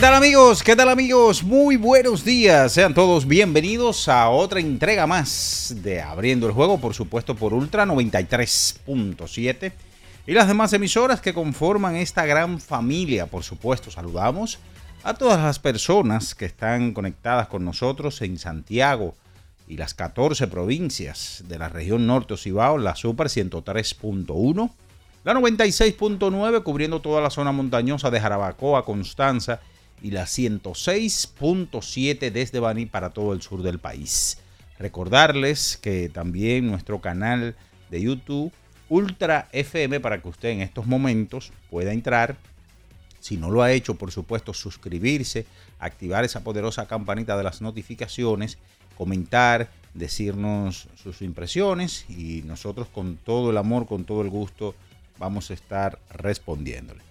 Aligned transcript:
¿Qué 0.00 0.06
tal 0.06 0.14
amigos? 0.14 0.62
¿Qué 0.62 0.74
tal 0.74 0.88
amigos? 0.88 1.44
Muy 1.44 1.76
buenos 1.76 2.24
días. 2.24 2.72
Sean 2.72 2.94
todos 2.94 3.26
bienvenidos 3.26 4.08
a 4.08 4.30
otra 4.30 4.58
entrega 4.58 5.06
más 5.06 5.74
de 5.82 6.00
Abriendo 6.00 6.46
el 6.46 6.54
Juego, 6.54 6.80
por 6.80 6.94
supuesto 6.94 7.34
por 7.34 7.52
Ultra 7.52 7.84
93.7 7.84 9.72
y 10.26 10.32
las 10.32 10.48
demás 10.48 10.72
emisoras 10.72 11.20
que 11.20 11.34
conforman 11.34 11.96
esta 11.96 12.24
gran 12.24 12.60
familia. 12.60 13.26
Por 13.26 13.42
supuesto, 13.42 13.90
saludamos 13.90 14.58
a 15.02 15.12
todas 15.12 15.38
las 15.38 15.58
personas 15.58 16.34
que 16.34 16.46
están 16.46 16.94
conectadas 16.94 17.48
con 17.48 17.62
nosotros 17.66 18.22
en 18.22 18.38
Santiago 18.38 19.14
y 19.68 19.76
las 19.76 19.92
14 19.92 20.46
provincias 20.46 21.44
de 21.46 21.58
la 21.58 21.68
región 21.68 22.06
norte 22.06 22.32
Ocibao, 22.32 22.78
la 22.78 22.96
Super 22.96 23.26
103.1, 23.26 24.70
la 25.24 25.34
96.9 25.34 26.62
cubriendo 26.62 27.02
toda 27.02 27.20
la 27.20 27.28
zona 27.28 27.52
montañosa 27.52 28.10
de 28.10 28.18
Jarabacoa, 28.18 28.86
Constanza 28.86 29.60
y 30.02 30.10
la 30.10 30.24
106.7 30.24 32.30
desde 32.30 32.60
Baní 32.60 32.86
para 32.86 33.10
todo 33.10 33.32
el 33.32 33.42
sur 33.42 33.62
del 33.62 33.78
país. 33.78 34.38
Recordarles 34.78 35.76
que 35.76 36.08
también 36.08 36.66
nuestro 36.66 37.00
canal 37.00 37.54
de 37.90 38.02
YouTube 38.02 38.52
Ultra 38.88 39.48
FM 39.52 40.00
para 40.00 40.20
que 40.20 40.28
usted 40.28 40.48
en 40.48 40.62
estos 40.62 40.86
momentos 40.86 41.52
pueda 41.70 41.92
entrar. 41.92 42.36
Si 43.20 43.36
no 43.36 43.50
lo 43.50 43.62
ha 43.62 43.70
hecho, 43.70 43.94
por 43.94 44.10
supuesto, 44.10 44.52
suscribirse, 44.52 45.46
activar 45.78 46.24
esa 46.24 46.42
poderosa 46.42 46.86
campanita 46.86 47.36
de 47.36 47.44
las 47.44 47.60
notificaciones, 47.60 48.58
comentar, 48.96 49.70
decirnos 49.94 50.88
sus 51.00 51.22
impresiones 51.22 52.04
y 52.08 52.42
nosotros 52.44 52.88
con 52.88 53.16
todo 53.16 53.50
el 53.50 53.58
amor, 53.58 53.86
con 53.86 54.04
todo 54.04 54.22
el 54.22 54.30
gusto, 54.30 54.74
vamos 55.18 55.50
a 55.50 55.54
estar 55.54 55.98
respondiéndole 56.10 57.09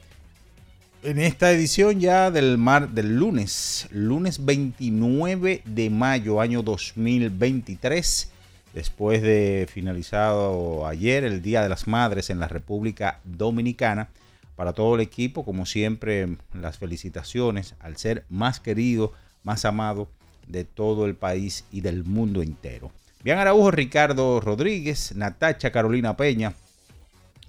en 1.04 1.20
esta 1.20 1.52
edición 1.52 2.00
ya 2.00 2.30
del 2.30 2.58
mar 2.58 2.90
del 2.90 3.16
lunes, 3.16 3.88
lunes 3.92 4.44
29 4.46 5.62
de 5.64 5.90
mayo 5.90 6.42
año 6.42 6.62
2023, 6.62 8.32
después 8.74 9.22
de 9.22 9.68
finalizado 9.72 10.86
ayer 10.86 11.24
el 11.24 11.42
Día 11.42 11.62
de 11.64 11.70
las 11.70 11.88
Madres 11.88 12.30
en 12.30 12.40
la 12.40 12.48
República 12.48 13.20
Dominicana. 13.24 14.10
Para 14.56 14.74
todo 14.74 14.96
el 14.96 15.02
equipo, 15.02 15.46
como 15.46 15.66
siempre, 15.66 16.36
las 16.54 16.78
felicitaciones 16.78 17.76
al 17.80 17.96
ser 17.96 18.26
más 18.30 18.60
querido, 18.60 19.14
más 19.44 19.64
amado 19.64 20.10
de 20.48 20.66
todo 20.66 21.06
el 21.06 21.16
país 21.16 21.64
y 21.72 21.80
del 21.80 22.04
mundo 22.04 22.42
entero. 22.42 22.92
Bien 23.24 23.38
Araujo, 23.38 23.72
Ricardo 23.72 24.42
Rodríguez, 24.42 25.16
Natacha 25.16 25.72
Carolina 25.72 26.18
Peña, 26.18 26.56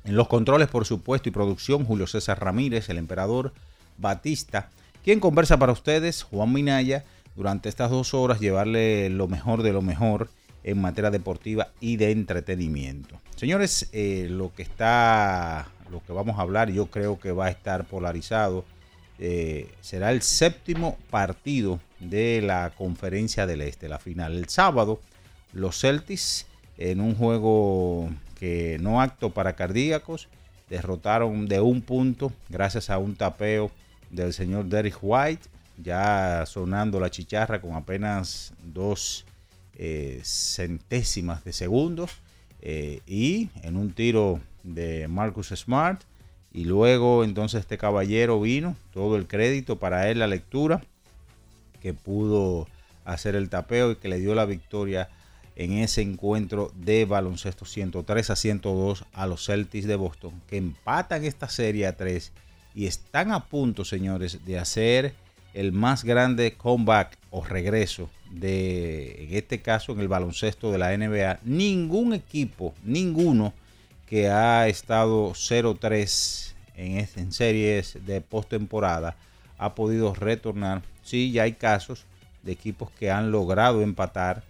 en 0.05 0.17
los 0.17 0.29
controles, 0.29 0.69
por 0.69 0.87
supuesto, 0.87 1.29
y 1.29 1.33
producción, 1.33 1.85
Julio 1.85 2.07
César 2.07 2.41
Ramírez, 2.41 2.89
el 2.89 2.99
emperador 2.99 3.53
Batista, 3.99 4.71
quien 5.05 5.21
conversa 5.21 5.59
para 5.59 5.73
ustedes, 5.73 6.23
Juan 6.23 6.53
Minaya, 6.53 7.05
durante 7.37 7.69
estas 7.69 7.91
dos 7.91 8.15
horas 8.15 8.41
llevarle 8.41 9.09
lo 9.11 9.29
mejor 9.29 9.63
de 9.63 9.73
lo 9.73 9.83
mejor 9.83 10.29
en 10.65 10.81
materia 10.81 11.11
deportiva 11.11 11.69
y 11.81 11.97
de 11.97 12.11
entretenimiento. 12.11 13.19
Señores, 13.37 13.89
eh, 13.93 14.27
lo 14.31 14.53
que 14.55 14.63
está, 14.63 15.69
lo 15.91 16.03
que 16.05 16.13
vamos 16.13 16.39
a 16.39 16.43
hablar, 16.43 16.71
yo 16.71 16.87
creo 16.87 17.19
que 17.19 17.33
va 17.33 17.47
a 17.47 17.51
estar 17.51 17.85
polarizado, 17.85 18.65
eh, 19.19 19.71
será 19.81 20.13
el 20.13 20.23
séptimo 20.23 20.97
partido 21.11 21.81
de 21.99 22.43
la 22.43 22.73
conferencia 22.77 23.47
del 23.47 23.61
Este, 23.63 23.89
la 23.89 23.99
final. 23.99 24.37
El 24.37 24.49
sábado, 24.49 25.01
los 25.53 25.81
Celtics 25.81 26.47
en 26.79 27.01
un 27.01 27.15
juego 27.15 28.11
que 28.41 28.79
no 28.81 29.03
acto 29.03 29.31
para 29.31 29.55
cardíacos, 29.55 30.29
derrotaron 30.71 31.47
de 31.47 31.61
un 31.61 31.83
punto 31.83 32.33
gracias 32.49 32.89
a 32.89 32.97
un 32.97 33.15
tapeo 33.15 33.71
del 34.09 34.33
señor 34.33 34.65
Derrick 34.65 34.97
White, 35.03 35.47
ya 35.77 36.45
sonando 36.47 36.99
la 36.99 37.11
chicharra 37.11 37.61
con 37.61 37.75
apenas 37.75 38.55
dos 38.65 39.27
eh, 39.77 40.21
centésimas 40.25 41.45
de 41.45 41.53
segundo, 41.53 42.09
eh, 42.63 43.03
y 43.07 43.51
en 43.63 43.77
un 43.77 43.93
tiro 43.93 44.41
de 44.63 45.07
Marcus 45.07 45.49
Smart, 45.49 46.01
y 46.53 46.65
luego 46.65 47.25
entonces 47.25 47.61
este 47.61 47.77
caballero 47.77 48.41
vino, 48.41 48.75
todo 48.95 49.17
el 49.17 49.27
crédito 49.27 49.77
para 49.77 50.09
él, 50.09 50.19
la 50.19 50.27
lectura, 50.27 50.81
que 51.83 51.93
pudo 51.93 52.67
hacer 53.05 53.37
el 53.37 53.51
tapeo 53.51 53.93
y 53.93 53.97
que 53.97 54.09
le 54.09 54.19
dio 54.19 54.35
la 54.35 54.47
victoria 54.47 55.11
en 55.61 55.73
ese 55.73 56.01
encuentro 56.01 56.73
de 56.75 57.05
baloncesto 57.05 57.67
103 57.67 58.31
a 58.31 58.37
102 58.37 59.05
a 59.13 59.27
los 59.27 59.45
Celtics 59.45 59.87
de 59.87 59.95
Boston, 59.95 60.33
que 60.49 60.57
empatan 60.57 61.23
esta 61.27 61.51
serie 61.51 61.87
a 61.87 61.99
3 61.99 62.33
y 62.75 62.87
están 62.87 63.31
a 63.31 63.45
punto, 63.45 63.85
señores, 63.85 64.47
de 64.47 64.59
hacer 64.59 65.13
el 65.53 65.73
más 65.73 66.03
grande 66.03 66.55
comeback 66.55 67.19
o 67.31 67.45
regreso 67.45 68.09
de, 68.31 69.25
en 69.25 69.37
este 69.37 69.61
caso, 69.61 69.93
en 69.93 70.01
el 70.01 70.09
baloncesto 70.09 70.73
de 70.73 70.79
la 70.79 70.97
NBA. 70.97 71.41
Ningún 71.45 72.15
equipo, 72.15 72.73
ninguno 72.83 73.53
que 74.07 74.31
ha 74.31 74.67
estado 74.67 75.33
0-3 75.33 76.55
en, 76.77 77.07
en 77.17 77.33
series 77.33 77.99
de 78.07 78.23
postemporada 78.23 79.15
ha 79.59 79.75
podido 79.75 80.15
retornar. 80.15 80.81
Sí, 81.03 81.33
ya 81.33 81.43
hay 81.43 81.53
casos 81.53 82.07
de 82.45 82.53
equipos 82.53 82.91
que 82.93 83.11
han 83.11 83.31
logrado 83.31 83.83
empatar 83.83 84.43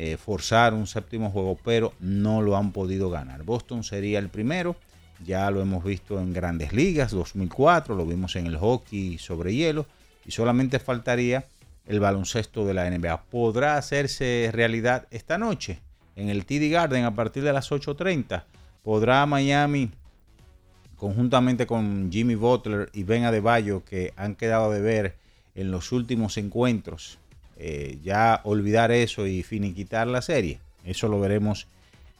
eh, 0.00 0.16
forzar 0.16 0.74
un 0.74 0.86
séptimo 0.86 1.28
juego, 1.28 1.58
pero 1.64 1.92
no 1.98 2.40
lo 2.40 2.56
han 2.56 2.70
podido 2.70 3.10
ganar. 3.10 3.42
Boston 3.42 3.82
sería 3.82 4.20
el 4.20 4.28
primero, 4.28 4.76
ya 5.26 5.50
lo 5.50 5.60
hemos 5.60 5.82
visto 5.82 6.20
en 6.20 6.32
grandes 6.32 6.72
ligas, 6.72 7.10
2004, 7.10 7.96
lo 7.96 8.06
vimos 8.06 8.36
en 8.36 8.46
el 8.46 8.56
hockey 8.58 9.18
sobre 9.18 9.56
hielo, 9.56 9.86
y 10.24 10.30
solamente 10.30 10.78
faltaría 10.78 11.46
el 11.84 11.98
baloncesto 11.98 12.64
de 12.64 12.74
la 12.74 12.88
NBA. 12.88 13.24
¿Podrá 13.24 13.76
hacerse 13.76 14.50
realidad 14.52 15.08
esta 15.10 15.36
noche 15.36 15.80
en 16.14 16.28
el 16.28 16.46
TD 16.46 16.70
Garden 16.70 17.04
a 17.04 17.16
partir 17.16 17.42
de 17.42 17.52
las 17.52 17.72
8.30? 17.72 18.44
¿Podrá 18.84 19.26
Miami, 19.26 19.90
conjuntamente 20.96 21.66
con 21.66 22.12
Jimmy 22.12 22.36
Butler 22.36 22.88
y 22.92 23.02
Ben 23.02 23.24
Adebayo, 23.24 23.82
que 23.84 24.12
han 24.14 24.36
quedado 24.36 24.70
de 24.70 24.80
ver 24.80 25.16
en 25.56 25.72
los 25.72 25.90
últimos 25.90 26.36
encuentros, 26.36 27.18
eh, 27.58 27.98
ya 28.02 28.40
olvidar 28.44 28.92
eso 28.92 29.26
y 29.26 29.42
finiquitar 29.42 30.06
la 30.06 30.22
serie. 30.22 30.60
Eso 30.84 31.08
lo 31.08 31.18
veremos 31.18 31.66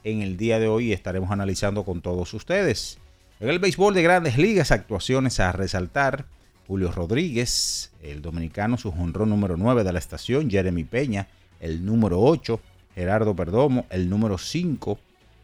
en 0.02 0.22
el 0.22 0.36
día 0.36 0.58
de 0.58 0.68
hoy 0.68 0.88
y 0.88 0.92
estaremos 0.92 1.30
analizando 1.30 1.84
con 1.84 2.00
todos 2.00 2.34
ustedes. 2.34 2.98
En 3.40 3.48
el 3.48 3.60
béisbol 3.60 3.94
de 3.94 4.02
grandes 4.02 4.36
ligas, 4.36 4.72
actuaciones 4.72 5.38
a 5.38 5.52
resaltar. 5.52 6.26
Julio 6.66 6.92
Rodríguez, 6.92 7.92
el 8.02 8.20
dominicano, 8.20 8.76
su 8.76 8.92
jonrón 8.92 9.30
número 9.30 9.56
9 9.56 9.84
de 9.84 9.92
la 9.92 9.98
estación. 9.98 10.50
Jeremy 10.50 10.84
Peña, 10.84 11.28
el 11.60 11.86
número 11.86 12.20
8. 12.20 12.60
Gerardo 12.94 13.34
Perdomo, 13.36 13.86
el 13.90 14.10
número 14.10 14.38
5. 14.38 14.98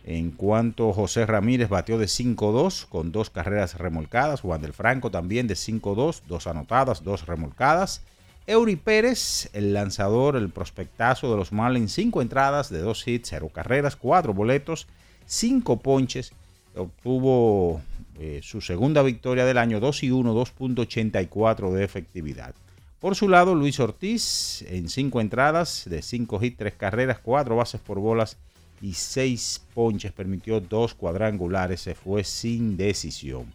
En 0.06 0.32
cuanto 0.32 0.92
José 0.92 1.24
Ramírez 1.24 1.68
batió 1.68 1.98
de 1.98 2.06
5-2 2.06 2.86
con 2.88 3.12
dos 3.12 3.30
carreras 3.30 3.78
remolcadas. 3.78 4.40
Juan 4.40 4.60
del 4.60 4.72
Franco 4.72 5.10
también 5.10 5.46
de 5.46 5.54
5-2, 5.54 6.22
dos 6.26 6.46
anotadas, 6.46 7.04
dos 7.04 7.26
remolcadas. 7.26 8.02
Eury 8.46 8.76
Pérez, 8.76 9.48
el 9.54 9.72
lanzador, 9.72 10.36
el 10.36 10.50
prospectazo 10.50 11.30
de 11.30 11.36
los 11.38 11.50
Marlins, 11.50 11.92
5 11.92 12.20
entradas 12.20 12.68
de 12.68 12.80
2 12.80 13.08
hits, 13.08 13.28
0 13.30 13.50
carreras, 13.52 13.96
4 13.96 14.34
boletos, 14.34 14.86
5 15.24 15.80
ponches. 15.80 16.32
Obtuvo 16.76 17.80
eh, 18.18 18.40
su 18.42 18.60
segunda 18.60 19.02
victoria 19.02 19.46
del 19.46 19.56
año, 19.56 19.80
2 19.80 20.02
y 20.02 20.10
1, 20.10 20.34
2.84 20.34 21.72
de 21.72 21.84
efectividad. 21.84 22.54
Por 23.00 23.16
su 23.16 23.30
lado, 23.30 23.54
Luis 23.54 23.80
Ortiz 23.80 24.62
en 24.68 24.90
5 24.90 25.22
entradas 25.22 25.84
de 25.86 26.02
5 26.02 26.44
hits, 26.44 26.58
3 26.58 26.74
carreras, 26.74 27.20
4 27.22 27.56
bases 27.56 27.80
por 27.80 27.98
bolas 27.98 28.36
y 28.82 28.92
6 28.92 29.62
ponches. 29.72 30.12
Permitió 30.12 30.60
2 30.60 30.92
cuadrangulares, 30.94 31.80
se 31.80 31.94
fue 31.94 32.24
sin 32.24 32.76
decisión. 32.76 33.46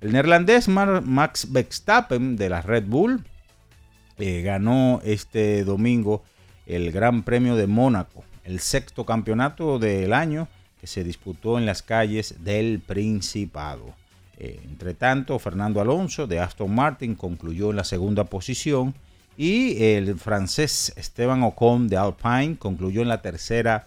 El 0.00 0.12
neerlandés 0.12 0.68
Max 0.68 1.50
Verstappen 1.50 2.36
de 2.36 2.48
la 2.48 2.62
Red 2.62 2.84
Bull 2.86 3.24
eh, 4.18 4.42
ganó 4.42 5.00
este 5.04 5.64
domingo 5.64 6.22
el 6.66 6.92
Gran 6.92 7.22
Premio 7.22 7.56
de 7.56 7.66
Mónaco, 7.66 8.24
el 8.44 8.60
sexto 8.60 9.04
campeonato 9.04 9.78
del 9.78 10.12
año 10.12 10.48
se 10.86 11.04
disputó 11.04 11.58
en 11.58 11.66
las 11.66 11.82
calles 11.82 12.36
del 12.44 12.80
Principado. 12.80 13.94
Eh, 14.38 14.60
entre 14.64 14.94
tanto, 14.94 15.38
Fernando 15.38 15.80
Alonso 15.80 16.26
de 16.26 16.40
Aston 16.40 16.74
Martin 16.74 17.14
concluyó 17.14 17.70
en 17.70 17.76
la 17.76 17.84
segunda 17.84 18.24
posición 18.24 18.94
y 19.36 19.82
el 19.82 20.16
francés 20.18 20.92
Esteban 20.96 21.42
Ocon 21.42 21.88
de 21.88 21.96
Alpine 21.96 22.56
concluyó 22.58 23.02
en 23.02 23.08
la 23.08 23.22
tercera 23.22 23.86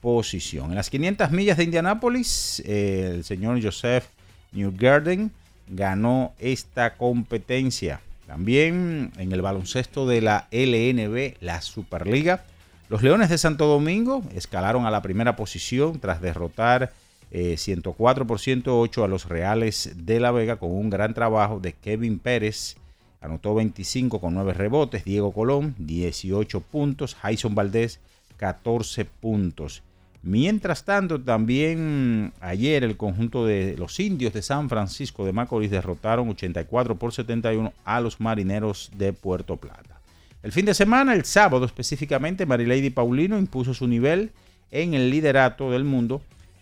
posición. 0.00 0.70
En 0.70 0.76
las 0.76 0.90
500 0.90 1.30
millas 1.30 1.56
de 1.56 1.64
Indianápolis, 1.64 2.62
eh, 2.64 3.12
el 3.16 3.24
señor 3.24 3.62
Joseph 3.62 4.04
Newgarden 4.52 5.32
ganó 5.68 6.32
esta 6.38 6.96
competencia. 6.96 8.00
También 8.28 9.10
en 9.16 9.32
el 9.32 9.40
baloncesto 9.40 10.06
de 10.06 10.20
la 10.20 10.48
LNB, 10.52 11.36
la 11.40 11.62
Superliga, 11.62 12.44
los 12.90 13.02
Leones 13.02 13.30
de 13.30 13.38
Santo 13.38 13.66
Domingo 13.66 14.22
escalaron 14.34 14.84
a 14.84 14.90
la 14.90 15.00
primera 15.00 15.34
posición 15.34 15.98
tras 15.98 16.20
derrotar 16.20 16.92
104 17.30 18.26
por 18.26 18.38
108 18.38 19.02
a 19.02 19.08
los 19.08 19.30
Reales 19.30 19.92
de 19.96 20.20
La 20.20 20.30
Vega 20.30 20.56
con 20.56 20.72
un 20.72 20.90
gran 20.90 21.14
trabajo 21.14 21.58
de 21.58 21.72
Kevin 21.72 22.18
Pérez. 22.18 22.76
Anotó 23.22 23.54
25 23.54 24.20
con 24.20 24.34
9 24.34 24.52
rebotes. 24.52 25.04
Diego 25.04 25.32
Colón 25.32 25.74
18 25.78 26.60
puntos. 26.60 27.14
Jason 27.14 27.54
Valdés 27.54 27.98
14 28.36 29.06
puntos. 29.06 29.82
Mientras 30.22 30.84
tanto, 30.84 31.20
también 31.20 32.32
ayer 32.40 32.82
el 32.82 32.96
conjunto 32.96 33.46
de 33.46 33.76
los 33.78 33.98
indios 34.00 34.32
de 34.32 34.42
San 34.42 34.68
Francisco 34.68 35.24
de 35.24 35.32
Macorís 35.32 35.70
derrotaron 35.70 36.28
84 36.28 36.96
por 36.96 37.12
71 37.12 37.72
a 37.84 38.00
los 38.00 38.20
marineros 38.20 38.90
de 38.96 39.12
Puerto 39.12 39.56
Plata. 39.56 40.00
El 40.42 40.52
fin 40.52 40.66
de 40.66 40.74
semana, 40.74 41.14
el 41.14 41.24
sábado 41.24 41.64
específicamente, 41.64 42.46
Marilady 42.46 42.90
Paulino 42.90 43.38
impuso 43.38 43.74
su 43.74 43.86
nivel 43.86 44.30
en 44.70 44.94
el 44.94 45.10
liderato 45.10 45.70
del 45.70 45.84
mundo, 45.84 46.20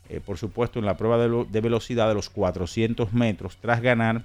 eh, 0.08 0.20
por 0.24 0.38
supuesto 0.38 0.78
en 0.78 0.86
la 0.86 0.96
prueba 0.96 1.18
de, 1.18 1.60
velocidad 1.60 2.08
de 2.08 2.14
los 2.14 2.30
400 2.30 3.12
metros, 3.12 3.58
tras 3.60 3.80
ganar 3.80 4.24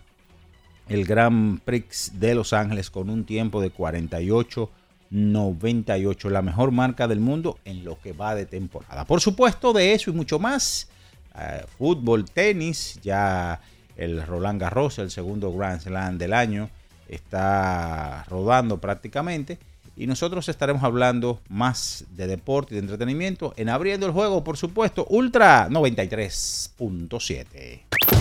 el 0.88 1.06
Grand 1.06 1.60
Prix 1.62 2.20
de 2.20 2.36
Los 2.36 2.54
Ángeles 2.54 2.90
con 2.90 3.10
un 3.10 3.26
tiempo 3.26 3.62
de 3.62 3.72
48.98, 5.12 6.30
la 6.30 6.42
mejor 6.42 6.72
marca 6.72 7.08
del 7.08 7.20
mundo 7.20 7.60
en 7.66 7.84
lo 7.84 8.00
que 8.00 8.14
va 8.14 8.34
de 8.36 8.46
temporada. 8.46 9.06
Por 9.06 9.20
supuesto, 9.22 9.74
de 9.74 9.94
eso 9.94 10.10
y 10.10 10.14
mucho 10.14 10.40
más, 10.40 10.88
eh, 11.38 11.66
fútbol, 11.78 12.26
tenis, 12.26 13.00
ya 13.04 13.60
el 13.96 14.26
Roland 14.26 14.60
Garros, 14.62 14.98
el 15.00 15.12
segundo 15.12 15.54
Grand 15.54 15.82
Slam 15.82 16.18
del 16.18 16.34
año, 16.34 16.70
está 17.08 18.24
rodando 18.30 18.80
prácticamente. 18.80 19.60
Y 19.98 20.08
nosotros 20.08 20.48
estaremos 20.48 20.84
hablando 20.84 21.42
más 21.50 22.06
de 22.12 22.28
deporte 22.28 22.74
y 22.74 22.78
de 22.78 22.82
entretenimiento 22.82 23.54
en 23.58 23.68
Abriendo 23.70 24.06
el 24.06 24.14
Juego, 24.14 24.42
por 24.44 24.58
supuesto, 24.58 25.06
Ultra 25.10 25.68
93.7. 25.70 28.21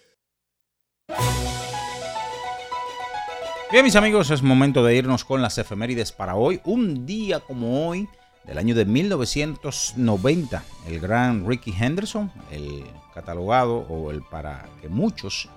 Bien, 3.71 3.85
mis 3.85 3.95
amigos, 3.95 4.29
es 4.31 4.43
momento 4.43 4.83
de 4.83 4.95
irnos 4.95 5.23
con 5.23 5.41
las 5.41 5.57
efemérides 5.57 6.11
para 6.11 6.35
hoy. 6.35 6.59
Un 6.65 7.05
día 7.05 7.39
como 7.39 7.87
hoy, 7.87 8.09
del 8.43 8.57
año 8.57 8.75
de 8.75 8.83
1990, 8.83 10.61
el 10.87 10.99
gran 10.99 11.47
Ricky 11.47 11.73
Henderson, 11.79 12.29
el 12.51 12.83
catalogado 13.13 13.77
o 13.77 14.11
el 14.11 14.23
para 14.23 14.67
que 14.81 14.89
muchos 14.89 15.47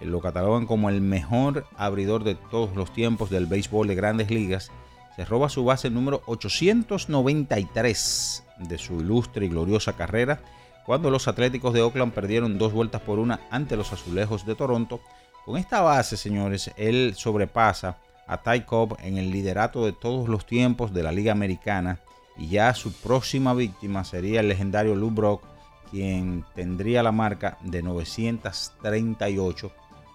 lo 0.00 0.20
catalogan 0.20 0.66
como 0.66 0.88
el 0.88 1.00
mejor 1.00 1.66
abridor 1.76 2.22
de 2.22 2.36
todos 2.36 2.76
los 2.76 2.92
tiempos 2.92 3.28
del 3.30 3.46
béisbol 3.46 3.88
de 3.88 3.96
grandes 3.96 4.30
ligas, 4.30 4.70
se 5.16 5.24
roba 5.24 5.48
su 5.48 5.64
base 5.64 5.90
número 5.90 6.22
893 6.26 8.44
de 8.58 8.78
su 8.78 9.00
ilustre 9.00 9.46
y 9.46 9.48
gloriosa 9.48 9.94
carrera 9.94 10.42
cuando 10.84 11.10
los 11.10 11.28
Atléticos 11.28 11.72
de 11.72 11.82
Oakland 11.82 12.12
perdieron 12.12 12.58
dos 12.58 12.72
vueltas 12.72 13.00
por 13.00 13.18
una 13.18 13.40
ante 13.50 13.76
los 13.76 13.92
Azulejos 13.92 14.46
de 14.46 14.54
Toronto. 14.54 15.00
Con 15.44 15.56
esta 15.56 15.80
base, 15.80 16.16
señores, 16.16 16.70
él 16.76 17.14
sobrepasa 17.16 17.98
a 18.26 18.42
Ty 18.42 18.62
Cobb 18.62 18.96
en 19.02 19.18
el 19.18 19.30
liderato 19.30 19.84
de 19.84 19.92
todos 19.92 20.28
los 20.28 20.46
tiempos 20.46 20.92
de 20.94 21.02
la 21.02 21.12
Liga 21.12 21.32
Americana 21.32 22.00
y 22.36 22.48
ya 22.48 22.74
su 22.74 22.92
próxima 22.92 23.54
víctima 23.54 24.04
sería 24.04 24.40
el 24.40 24.48
legendario 24.48 24.94
Lou 24.94 25.10
Brock, 25.10 25.44
quien 25.90 26.44
tendría 26.54 27.02
la 27.02 27.12
marca 27.12 27.58
de 27.62 27.82
938 27.82 29.72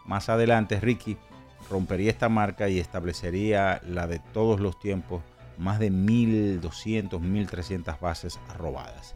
más 0.10 0.28
adelante 0.28 0.80
Ricky 0.80 1.18
rompería 1.70 2.10
esta 2.10 2.30
marca 2.30 2.68
y 2.68 2.80
establecería 2.80 3.80
la 3.86 4.08
de 4.08 4.18
todos 4.18 4.60
los 4.60 4.80
tiempos, 4.80 5.22
más 5.60 5.78
de 5.78 5.92
1200, 5.92 7.22
1300 7.22 8.00
bases 8.00 8.40
robadas. 8.58 9.16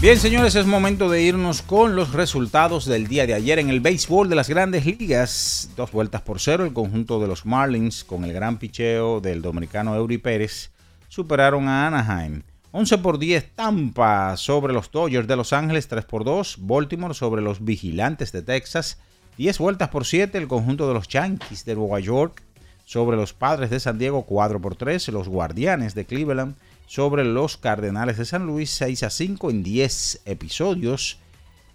Bien, 0.00 0.16
señores, 0.16 0.54
es 0.54 0.64
momento 0.64 1.10
de 1.10 1.22
irnos 1.22 1.60
con 1.60 1.96
los 1.96 2.12
resultados 2.12 2.84
del 2.84 3.08
día 3.08 3.26
de 3.26 3.34
ayer 3.34 3.58
en 3.58 3.68
el 3.68 3.80
béisbol 3.80 4.28
de 4.28 4.36
las 4.36 4.48
grandes 4.48 4.86
ligas. 4.86 5.70
Dos 5.76 5.90
vueltas 5.90 6.22
por 6.22 6.38
cero, 6.38 6.64
el 6.64 6.72
conjunto 6.72 7.18
de 7.18 7.26
los 7.26 7.44
Marlins 7.44 8.04
con 8.04 8.22
el 8.22 8.32
gran 8.32 8.60
picheo 8.60 9.20
del 9.20 9.42
dominicano 9.42 9.96
Eury 9.96 10.18
Pérez 10.18 10.70
superaron 11.08 11.66
a 11.66 11.88
Anaheim. 11.88 12.42
11 12.70 12.98
por 12.98 13.18
10 13.18 13.56
Tampa 13.56 14.36
sobre 14.36 14.72
los 14.72 14.88
Dodgers 14.92 15.26
de 15.26 15.34
Los 15.34 15.52
Ángeles, 15.52 15.88
3 15.88 16.04
por 16.04 16.22
2 16.22 16.58
Baltimore 16.60 17.14
sobre 17.14 17.42
los 17.42 17.64
Vigilantes 17.64 18.30
de 18.30 18.42
Texas, 18.42 18.98
10 19.36 19.58
vueltas 19.58 19.88
por 19.88 20.06
7 20.06 20.38
el 20.38 20.46
conjunto 20.46 20.86
de 20.86 20.94
los 20.94 21.08
Yankees 21.08 21.64
de 21.64 21.74
Nueva 21.74 21.98
York 21.98 22.44
sobre 22.84 23.16
los 23.16 23.32
Padres 23.32 23.70
de 23.70 23.80
San 23.80 23.98
Diego, 23.98 24.22
4 24.22 24.60
por 24.60 24.76
3 24.76 25.08
los 25.08 25.28
Guardianes 25.28 25.96
de 25.96 26.04
Cleveland 26.04 26.54
sobre 26.88 27.22
los 27.22 27.58
Cardenales 27.58 28.16
de 28.16 28.24
San 28.24 28.46
Luis 28.46 28.70
6 28.70 29.02
a 29.02 29.10
5 29.10 29.50
en 29.50 29.62
10 29.62 30.22
episodios. 30.24 31.18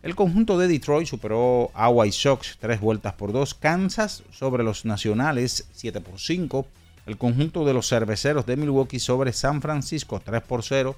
El 0.02 0.16
conjunto 0.16 0.58
de 0.58 0.68
Detroit 0.68 1.08
superó 1.08 1.70
a 1.76 1.88
White 1.88 2.18
Sox 2.18 2.58
3 2.60 2.82
vueltas 2.82 3.14
por 3.14 3.32
2. 3.32 3.54
Kansas 3.54 4.24
sobre 4.32 4.64
los 4.64 4.86
Nacionales 4.86 5.70
7 5.72 6.02
por 6.02 6.20
5. 6.20 6.66
El 7.06 7.18
conjunto 7.18 7.64
de 7.64 7.76
los 7.76 7.88
Cerveceros 7.88 8.48
de 8.48 8.58
Milwaukee 8.58 9.00
sobre 9.00 9.34
San 9.34 9.62
Francisco 9.62 10.20
3 10.20 10.42
por 10.42 10.64
0. 10.64 10.96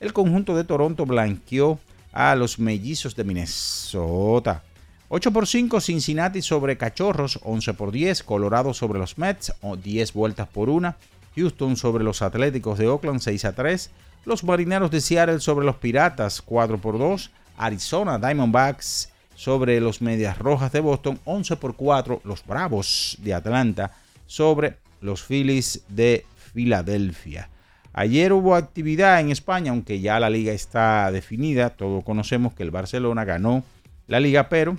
El 0.00 0.14
conjunto 0.14 0.56
de 0.56 0.64
Toronto 0.64 1.04
blanqueó 1.04 1.78
a 2.10 2.34
los 2.36 2.58
Mellizos 2.58 3.14
de 3.16 3.24
Minnesota. 3.24 4.62
8 5.10 5.30
por 5.30 5.46
5 5.46 5.80
Cincinnati 5.82 6.40
sobre 6.40 6.78
Cachorros, 6.78 7.38
11 7.42 7.74
por 7.74 7.92
10. 7.92 8.22
Colorado 8.22 8.72
sobre 8.72 8.98
los 8.98 9.18
Mets, 9.18 9.52
10 9.82 10.12
vueltas 10.14 10.48
por 10.48 10.70
1. 10.70 10.94
Houston 11.38 11.76
sobre 11.76 12.04
los 12.04 12.22
Atléticos 12.22 12.78
de 12.78 12.88
Oakland, 12.88 13.20
6 13.20 13.44
a 13.44 13.52
3. 13.54 13.90
Los 14.24 14.44
Marineros 14.44 14.90
de 14.90 15.00
Seattle 15.00 15.40
sobre 15.40 15.64
los 15.64 15.76
Piratas, 15.76 16.42
4 16.42 16.78
por 16.78 16.98
2. 16.98 17.30
Arizona 17.56 18.18
Diamondbacks 18.18 19.12
sobre 19.34 19.80
los 19.80 20.02
Medias 20.02 20.38
Rojas 20.38 20.72
de 20.72 20.80
Boston, 20.80 21.18
11 21.24 21.56
por 21.56 21.76
4. 21.76 22.22
Los 22.24 22.44
Bravos 22.44 23.16
de 23.20 23.34
Atlanta 23.34 23.92
sobre 24.26 24.78
los 25.00 25.22
Phillies 25.22 25.82
de 25.88 26.26
Filadelfia. 26.52 27.48
Ayer 27.92 28.32
hubo 28.32 28.54
actividad 28.54 29.20
en 29.20 29.30
España, 29.30 29.70
aunque 29.70 30.00
ya 30.00 30.20
la 30.20 30.30
liga 30.30 30.52
está 30.52 31.10
definida. 31.10 31.70
Todos 31.70 32.04
conocemos 32.04 32.52
que 32.52 32.62
el 32.62 32.70
Barcelona 32.70 33.24
ganó 33.24 33.64
la 34.06 34.20
liga, 34.20 34.48
pero 34.48 34.76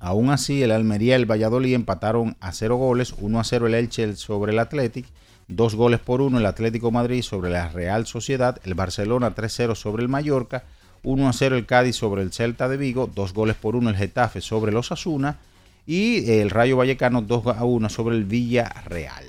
aún 0.00 0.30
así 0.30 0.62
el 0.62 0.70
Almería 0.70 1.18
y 1.18 1.20
el 1.20 1.30
Valladolid 1.30 1.74
empataron 1.74 2.36
a 2.40 2.52
0 2.52 2.76
goles, 2.76 3.14
1 3.18 3.40
a 3.40 3.44
0 3.44 3.66
el 3.66 3.74
Elche 3.74 4.16
sobre 4.16 4.52
el 4.52 4.58
Athletic, 4.58 5.06
2 5.48 5.74
goles 5.74 6.00
por 6.00 6.20
1 6.20 6.38
el 6.38 6.46
Atlético 6.46 6.90
Madrid 6.90 7.22
sobre 7.22 7.50
la 7.50 7.68
Real 7.68 8.06
Sociedad, 8.06 8.60
el 8.64 8.74
Barcelona 8.74 9.34
3-0 9.34 9.74
sobre 9.74 10.02
el 10.02 10.08
Mallorca, 10.08 10.64
1 11.02 11.28
a 11.28 11.32
0 11.32 11.56
el 11.56 11.66
Cádiz 11.66 11.96
sobre 11.96 12.22
el 12.22 12.32
Celta 12.32 12.68
de 12.68 12.76
Vigo, 12.76 13.10
2 13.14 13.34
goles 13.34 13.56
por 13.56 13.76
1 13.76 13.90
el 13.90 13.96
Getafe 13.96 14.40
sobre 14.40 14.72
los 14.72 14.90
Asuna 14.90 15.38
y 15.86 16.30
el 16.30 16.50
Rayo 16.50 16.78
Vallecano 16.78 17.20
2 17.20 17.46
a 17.48 17.64
1 17.64 17.88
sobre 17.88 18.16
el 18.16 18.24
Villarreal. 18.24 19.24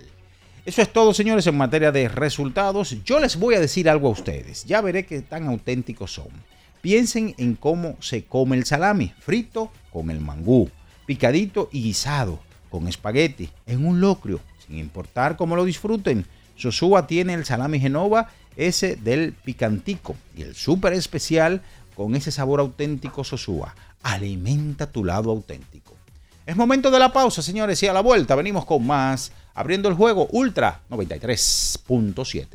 Eso 0.65 0.81
es 0.81 0.91
todo, 0.91 1.13
señores, 1.13 1.45
en 1.45 1.57
materia 1.57 1.91
de 1.91 2.07
resultados. 2.07 3.03
Yo 3.03 3.19
les 3.19 3.37
voy 3.37 3.53
a 3.53 3.59
decir 3.59 3.87
algo 3.87 4.07
a 4.07 4.11
ustedes. 4.11 4.65
Ya 4.65 4.81
veré 4.81 5.05
qué 5.05 5.21
tan 5.21 5.47
auténticos 5.47 6.13
son. 6.13 6.29
Piensen 6.81 7.35
en 7.37 7.55
cómo 7.55 7.97
se 7.99 8.25
come 8.25 8.55
el 8.55 8.65
salami, 8.65 9.13
frito 9.19 9.71
con 9.91 10.09
el 10.09 10.21
mangú, 10.21 10.69
picadito 11.05 11.69
y 11.71 11.83
guisado, 11.83 12.39
con 12.69 12.87
espagueti, 12.87 13.49
en 13.67 13.85
un 13.85 14.01
locrio, 14.01 14.39
sin 14.65 14.77
importar 14.77 15.37
cómo 15.37 15.55
lo 15.55 15.65
disfruten. 15.65 16.25
Sosúa 16.55 17.07
tiene 17.07 17.33
el 17.33 17.45
salami 17.45 17.79
Genova, 17.79 18.29
ese 18.55 18.95
del 18.95 19.33
picantico, 19.33 20.15
y 20.35 20.43
el 20.43 20.55
súper 20.55 20.93
especial 20.93 21.61
con 21.95 22.15
ese 22.15 22.31
sabor 22.31 22.59
auténtico 22.59 23.23
Sosúa. 23.23 23.73
Alimenta 24.03 24.85
tu 24.87 25.03
lado 25.03 25.31
auténtico. 25.31 25.95
Es 26.45 26.55
momento 26.55 26.91
de 26.91 26.99
la 26.99 27.11
pausa, 27.11 27.41
señores, 27.41 27.81
y 27.81 27.87
a 27.87 27.93
la 27.93 28.01
vuelta 28.01 28.35
venimos 28.35 28.65
con 28.65 28.85
más, 28.85 29.31
abriendo 29.55 29.89
el 29.89 29.95
juego 29.95 30.27
Ultra 30.31 30.81
93.7. 30.91 32.45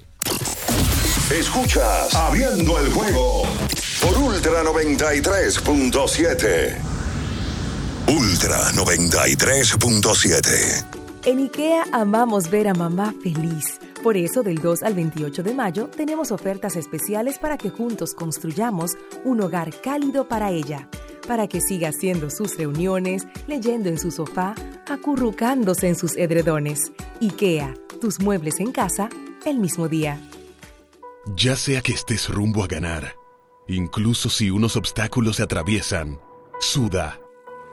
Escuchas 1.31 2.14
Abriendo 2.14 2.79
el 2.79 2.93
juego 2.93 3.43
por 4.00 4.17
Ultra 4.19 4.64
93.7. 4.64 6.76
Ultra 8.09 8.73
93.7. 8.73 11.00
En 11.24 11.38
IKEA 11.38 11.84
amamos 11.92 12.50
ver 12.50 12.68
a 12.68 12.74
mamá 12.74 13.14
feliz. 13.22 13.78
Por 14.02 14.16
eso, 14.16 14.42
del 14.42 14.56
2 14.58 14.82
al 14.82 14.94
28 14.94 15.42
de 15.42 15.54
mayo, 15.54 15.88
tenemos 15.88 16.32
ofertas 16.32 16.76
especiales 16.76 17.38
para 17.38 17.58
que 17.58 17.70
juntos 17.70 18.14
construyamos 18.14 18.92
un 19.24 19.40
hogar 19.42 19.70
cálido 19.82 20.26
para 20.26 20.50
ella 20.50 20.88
para 21.30 21.46
que 21.46 21.60
siga 21.60 21.90
haciendo 21.90 22.28
sus 22.28 22.56
reuniones, 22.56 23.24
leyendo 23.46 23.88
en 23.88 24.00
su 24.00 24.10
sofá, 24.10 24.54
acurrucándose 24.88 25.86
en 25.86 25.94
sus 25.94 26.16
edredones. 26.16 26.90
IKEA, 27.20 27.74
tus 28.00 28.18
muebles 28.18 28.58
en 28.58 28.72
casa, 28.72 29.08
el 29.46 29.58
mismo 29.58 29.86
día. 29.86 30.20
Ya 31.36 31.54
sea 31.54 31.82
que 31.82 31.92
estés 31.92 32.28
rumbo 32.28 32.64
a 32.64 32.66
ganar, 32.66 33.14
incluso 33.68 34.28
si 34.28 34.50
unos 34.50 34.74
obstáculos 34.74 35.36
se 35.36 35.44
atraviesan, 35.44 36.18
suda, 36.58 37.20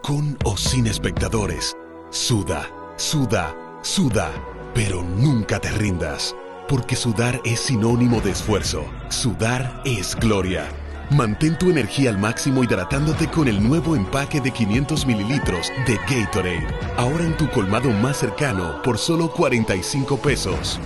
con 0.03 0.37
o 0.45 0.55
sin 0.55 0.85
espectadores, 0.85 1.75
suda, 2.11 2.69
suda, 2.97 3.55
suda, 3.83 4.31
pero 4.73 5.03
nunca 5.03 5.59
te 5.59 5.69
rindas, 5.69 6.35
porque 6.67 6.95
sudar 6.95 7.39
es 7.45 7.59
sinónimo 7.59 8.19
de 8.21 8.31
esfuerzo, 8.31 8.83
sudar 9.09 9.81
es 9.85 10.15
gloria. 10.15 10.67
Mantén 11.11 11.57
tu 11.57 11.69
energía 11.69 12.09
al 12.09 12.17
máximo 12.17 12.63
hidratándote 12.63 13.27
con 13.29 13.47
el 13.47 13.65
nuevo 13.65 13.95
empaque 13.95 14.41
de 14.41 14.51
500 14.51 15.05
mililitros 15.05 15.71
de 15.85 15.95
Gatorade. 16.09 16.67
Ahora 16.97 17.23
en 17.23 17.37
tu 17.37 17.49
colmado 17.51 17.91
más 17.91 18.17
cercano 18.17 18.81
por 18.81 18.97
solo 18.97 19.31
45 19.31 20.17
pesos. 20.17 20.79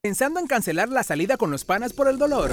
¿Pensando 0.00 0.40
en 0.40 0.46
cancelar 0.46 0.88
la 0.88 1.02
salida 1.02 1.36
con 1.36 1.50
los 1.50 1.64
panas 1.64 1.92
por 1.92 2.08
el 2.08 2.16
dolor? 2.16 2.52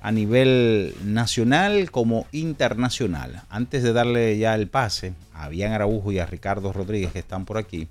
a 0.00 0.12
nivel 0.12 0.94
nacional 1.04 1.90
como 1.90 2.26
internacional. 2.32 3.42
Antes 3.48 3.82
de 3.82 3.92
darle 3.92 4.38
ya 4.38 4.54
el 4.54 4.68
pase 4.68 5.14
a 5.34 5.48
Bian 5.48 5.72
Araujo 5.72 6.12
y 6.12 6.18
a 6.18 6.26
Ricardo 6.26 6.72
Rodríguez 6.72 7.12
que 7.12 7.18
están 7.18 7.44
por 7.44 7.58
aquí, 7.58 7.88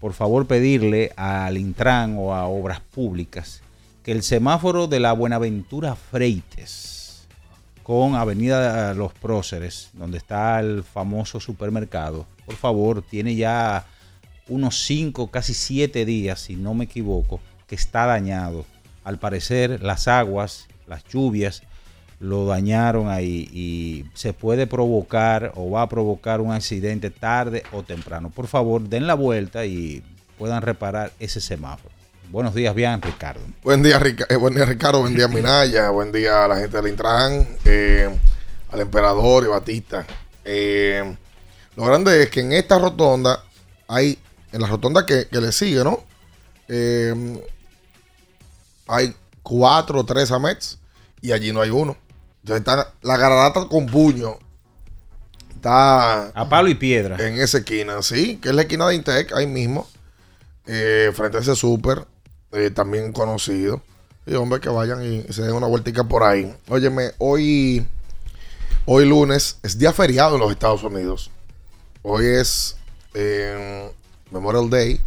por 0.00 0.12
favor 0.12 0.46
pedirle 0.46 1.12
al 1.16 1.56
Intran 1.56 2.16
o 2.18 2.34
a 2.34 2.46
Obras 2.46 2.80
Públicas 2.80 3.62
que 4.02 4.12
el 4.12 4.22
semáforo 4.22 4.86
de 4.86 5.00
la 5.00 5.14
Buenaventura 5.14 5.94
Freites 5.94 7.26
con 7.82 8.14
Avenida 8.14 8.92
Los 8.92 9.14
Próceres, 9.14 9.90
donde 9.94 10.18
está 10.18 10.60
el 10.60 10.84
famoso 10.84 11.40
supermercado, 11.40 12.26
por 12.44 12.56
favor, 12.56 13.02
tiene 13.02 13.34
ya 13.34 13.86
unos 14.48 14.84
5, 14.84 15.30
casi 15.30 15.54
7 15.54 16.04
días, 16.04 16.40
si 16.40 16.56
no 16.56 16.74
me 16.74 16.84
equivoco, 16.84 17.40
que 17.66 17.74
está 17.74 18.04
dañado. 18.04 18.66
Al 19.04 19.18
parecer 19.18 19.82
las 19.82 20.06
aguas, 20.08 20.66
las 20.86 21.04
lluvias, 21.04 21.62
lo 22.20 22.46
dañaron 22.46 23.08
ahí 23.08 23.48
y 23.52 24.04
se 24.14 24.32
puede 24.32 24.66
provocar 24.66 25.52
o 25.56 25.70
va 25.70 25.82
a 25.82 25.88
provocar 25.88 26.40
un 26.40 26.52
accidente 26.52 27.10
tarde 27.10 27.62
o 27.72 27.82
temprano. 27.82 28.30
Por 28.30 28.46
favor, 28.46 28.82
den 28.82 29.06
la 29.06 29.14
vuelta 29.14 29.66
y 29.66 30.02
puedan 30.38 30.62
reparar 30.62 31.12
ese 31.18 31.40
semáforo. 31.40 31.94
Buenos 32.30 32.54
días, 32.54 32.74
bien, 32.74 33.00
Ricardo. 33.02 33.40
Buen 33.62 33.82
día, 33.82 34.00
eh, 34.28 34.36
buen 34.36 34.54
día, 34.54 34.64
Ricardo. 34.64 35.00
Buen 35.00 35.14
día, 35.14 35.28
Minaya. 35.28 35.90
buen 35.90 36.10
día 36.10 36.44
a 36.44 36.48
la 36.48 36.56
gente 36.56 36.76
del 36.76 36.88
Intran, 36.88 37.46
eh, 37.64 38.08
al 38.70 38.80
emperador 38.80 39.44
y 39.44 39.48
Batista. 39.48 40.06
Eh, 40.44 41.16
lo 41.76 41.84
grande 41.84 42.22
es 42.22 42.30
que 42.30 42.40
en 42.40 42.52
esta 42.52 42.78
rotonda 42.78 43.44
hay, 43.86 44.18
en 44.52 44.62
la 44.62 44.66
rotonda 44.66 45.04
que, 45.04 45.28
le 45.30 45.52
sigue, 45.52 45.84
¿no? 45.84 46.02
hay 48.86 49.14
cuatro 49.44 50.00
o 50.00 50.04
tres 50.04 50.32
AMETs 50.32 50.80
y 51.20 51.30
allí 51.30 51.52
no 51.52 51.60
hay 51.60 51.70
uno. 51.70 51.96
Entonces 52.42 52.60
está 52.60 52.92
la 53.02 53.16
gararata 53.16 53.68
con 53.68 53.86
puño. 53.86 54.38
Está. 55.54 56.30
A 56.30 56.48
palo 56.48 56.68
y 56.68 56.74
piedra. 56.74 57.16
En 57.24 57.40
esa 57.40 57.58
esquina, 57.58 58.02
sí, 58.02 58.38
que 58.38 58.48
es 58.48 58.54
la 58.56 58.62
esquina 58.62 58.88
de 58.88 58.96
Intec, 58.96 59.32
ahí 59.32 59.46
mismo. 59.46 59.88
frente 60.64 61.36
a 61.36 61.40
ese 61.40 61.54
súper. 61.54 62.06
Eh, 62.54 62.70
también 62.70 63.12
conocido. 63.12 63.82
Y 64.26 64.34
hombre, 64.34 64.60
que 64.60 64.68
vayan 64.68 65.02
y 65.04 65.22
se 65.32 65.42
den 65.42 65.52
una 65.52 65.66
vueltica 65.66 66.04
por 66.04 66.22
ahí. 66.22 66.54
Óyeme, 66.68 67.12
hoy, 67.18 67.86
hoy 68.86 69.06
lunes 69.06 69.58
es 69.62 69.76
día 69.78 69.92
feriado 69.92 70.36
en 70.36 70.40
los 70.40 70.50
Estados 70.50 70.82
Unidos. 70.82 71.30
Hoy 72.02 72.26
es 72.26 72.76
eh, 73.14 73.90
Memorial 74.30 74.70
Day 74.70 75.00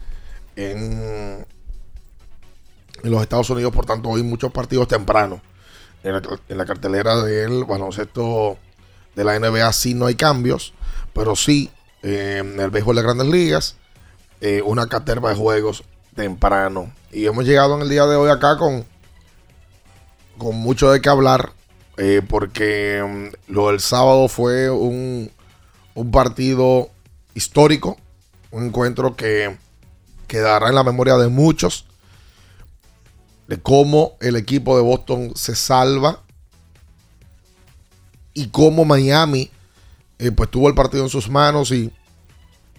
en, 0.56 1.46
en, 3.04 3.12
los 3.12 3.22
Estados 3.22 3.50
Unidos, 3.50 3.74
por 3.74 3.86
tanto, 3.86 4.10
hoy 4.10 4.24
muchos 4.24 4.52
partidos 4.52 4.88
tempranos. 4.88 5.42
En 6.04 6.58
la, 6.58 6.66
cartelera 6.66 7.22
del 7.24 7.66
baloncesto 7.66 8.58
de 9.16 9.24
la 9.24 9.38
NBA 9.38 9.74
sí 9.74 9.94
no 9.94 10.06
hay 10.06 10.16
cambios, 10.16 10.74
pero 11.12 11.36
sí 11.36 11.70
eh, 12.04 12.38
en 12.40 12.60
el 12.60 12.70
béisbol 12.70 12.96
de 12.96 13.02
grandes 13.02 13.28
ligas, 13.28 13.76
una 14.64 14.88
caterva 14.88 15.32
de 15.32 15.36
juegos 15.36 15.84
temprano. 16.16 16.92
Y 17.12 17.26
hemos 17.26 17.46
llegado 17.46 17.76
en 17.76 17.82
el 17.82 17.90
día 17.90 18.06
de 18.06 18.18
hoy 18.18 18.30
acá 18.30 18.58
con, 18.58 18.86
con 20.38 20.56
mucho 20.56 20.92
de 20.92 21.00
qué 21.02 21.08
hablar. 21.08 21.54
Eh, 21.98 22.22
porque 22.28 23.04
mm, 23.04 23.52
lo 23.54 23.68
del 23.68 23.80
sábado 23.80 24.28
fue 24.28 24.70
un, 24.70 25.32
un 25.96 26.12
partido 26.12 26.90
histórico. 27.34 27.98
Un 28.52 28.68
encuentro 28.68 29.16
que 29.16 29.58
quedará 30.28 30.70
en 30.70 30.76
la 30.76 30.84
memoria 30.84 31.18
de 31.18 31.30
muchos. 31.30 31.87
De 33.48 33.58
cómo 33.62 34.18
el 34.20 34.36
equipo 34.36 34.76
de 34.76 34.84
Boston 34.84 35.34
se 35.36 35.56
salva. 35.56 36.22
Y 38.34 38.50
cómo 38.50 38.86
Miami 38.86 39.50
eh, 40.20 40.32
pues 40.32 40.50
tuvo 40.50 40.68
el 40.68 40.76
partido 40.76 41.04
en 41.04 41.10
sus 41.10 41.30
manos 41.30 41.72
y 41.72 41.92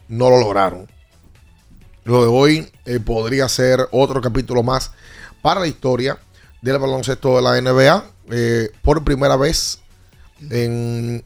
no 0.09 0.31
lo 0.31 0.39
lograron. 0.39 0.89
Lo 2.05 2.23
de 2.23 2.29
hoy 2.29 2.73
eh, 2.87 3.01
podría 3.01 3.49
ser 3.49 3.87
otro 3.91 4.21
capítulo 4.21 4.63
más 4.63 4.93
para 5.43 5.61
la 5.61 5.67
historia 5.67 6.19
del 6.63 6.79
baloncesto 6.79 7.37
de 7.37 7.43
la 7.43 7.61
NBA. 7.61 8.05
Eh, 8.31 8.71
por 8.83 9.05
primera 9.05 9.37
vez 9.37 9.81
en 10.51 11.25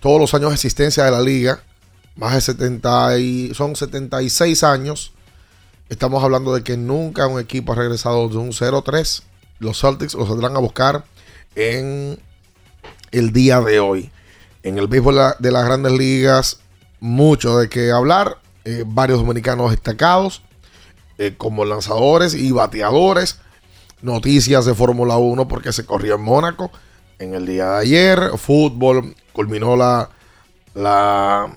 todos 0.00 0.20
los 0.20 0.34
años 0.34 0.50
de 0.50 0.54
existencia 0.54 1.04
de 1.04 1.10
la 1.10 1.20
liga, 1.20 1.62
más 2.16 2.34
de 2.34 2.40
70 2.40 3.18
y, 3.18 3.54
son 3.54 3.76
76 3.76 4.62
años. 4.64 5.12
Estamos 5.90 6.22
hablando 6.22 6.54
de 6.54 6.62
que 6.62 6.76
nunca 6.76 7.26
un 7.26 7.40
equipo 7.40 7.72
ha 7.72 7.74
regresado 7.74 8.28
de 8.28 8.36
un 8.36 8.52
0-3. 8.52 9.24
Los 9.58 9.80
Celtics 9.80 10.14
los 10.14 10.28
saldrán 10.28 10.54
a 10.54 10.60
buscar 10.60 11.04
en 11.56 12.16
el 13.10 13.32
día 13.32 13.60
de 13.60 13.80
hoy. 13.80 14.12
En 14.62 14.78
el 14.78 14.86
béisbol 14.86 15.34
de 15.40 15.50
las 15.50 15.64
grandes 15.64 15.92
ligas, 15.92 16.60
mucho 17.00 17.58
de 17.58 17.68
qué 17.68 17.90
hablar. 17.90 18.38
Eh, 18.64 18.84
varios 18.86 19.18
dominicanos 19.18 19.72
destacados 19.72 20.42
eh, 21.18 21.34
como 21.36 21.64
lanzadores 21.64 22.34
y 22.34 22.52
bateadores. 22.52 23.40
Noticias 24.00 24.66
de 24.66 24.76
Fórmula 24.76 25.16
1 25.16 25.48
porque 25.48 25.72
se 25.72 25.84
corrió 25.84 26.14
en 26.14 26.22
Mónaco 26.22 26.70
en 27.18 27.34
el 27.34 27.46
día 27.46 27.68
de 27.68 27.78
ayer. 27.80 28.30
Fútbol 28.38 29.16
culminó 29.32 29.76
la, 29.76 30.08
la 30.72 31.52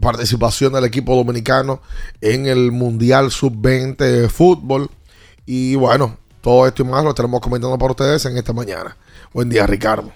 participación 0.00 0.72
del 0.72 0.84
equipo 0.84 1.14
dominicano 1.14 1.80
en 2.20 2.46
el 2.46 2.72
Mundial 2.72 3.30
Sub-20 3.30 3.96
de 3.96 4.28
fútbol. 4.28 4.90
Y 5.46 5.74
bueno, 5.76 6.16
todo 6.40 6.66
esto 6.66 6.82
y 6.82 6.86
más 6.86 7.04
lo 7.04 7.10
estaremos 7.10 7.40
comentando 7.40 7.76
para 7.78 7.92
ustedes 7.92 8.24
en 8.24 8.36
esta 8.36 8.52
mañana. 8.52 8.96
Buen 9.32 9.48
día, 9.48 9.66
Ricardo. 9.66 10.10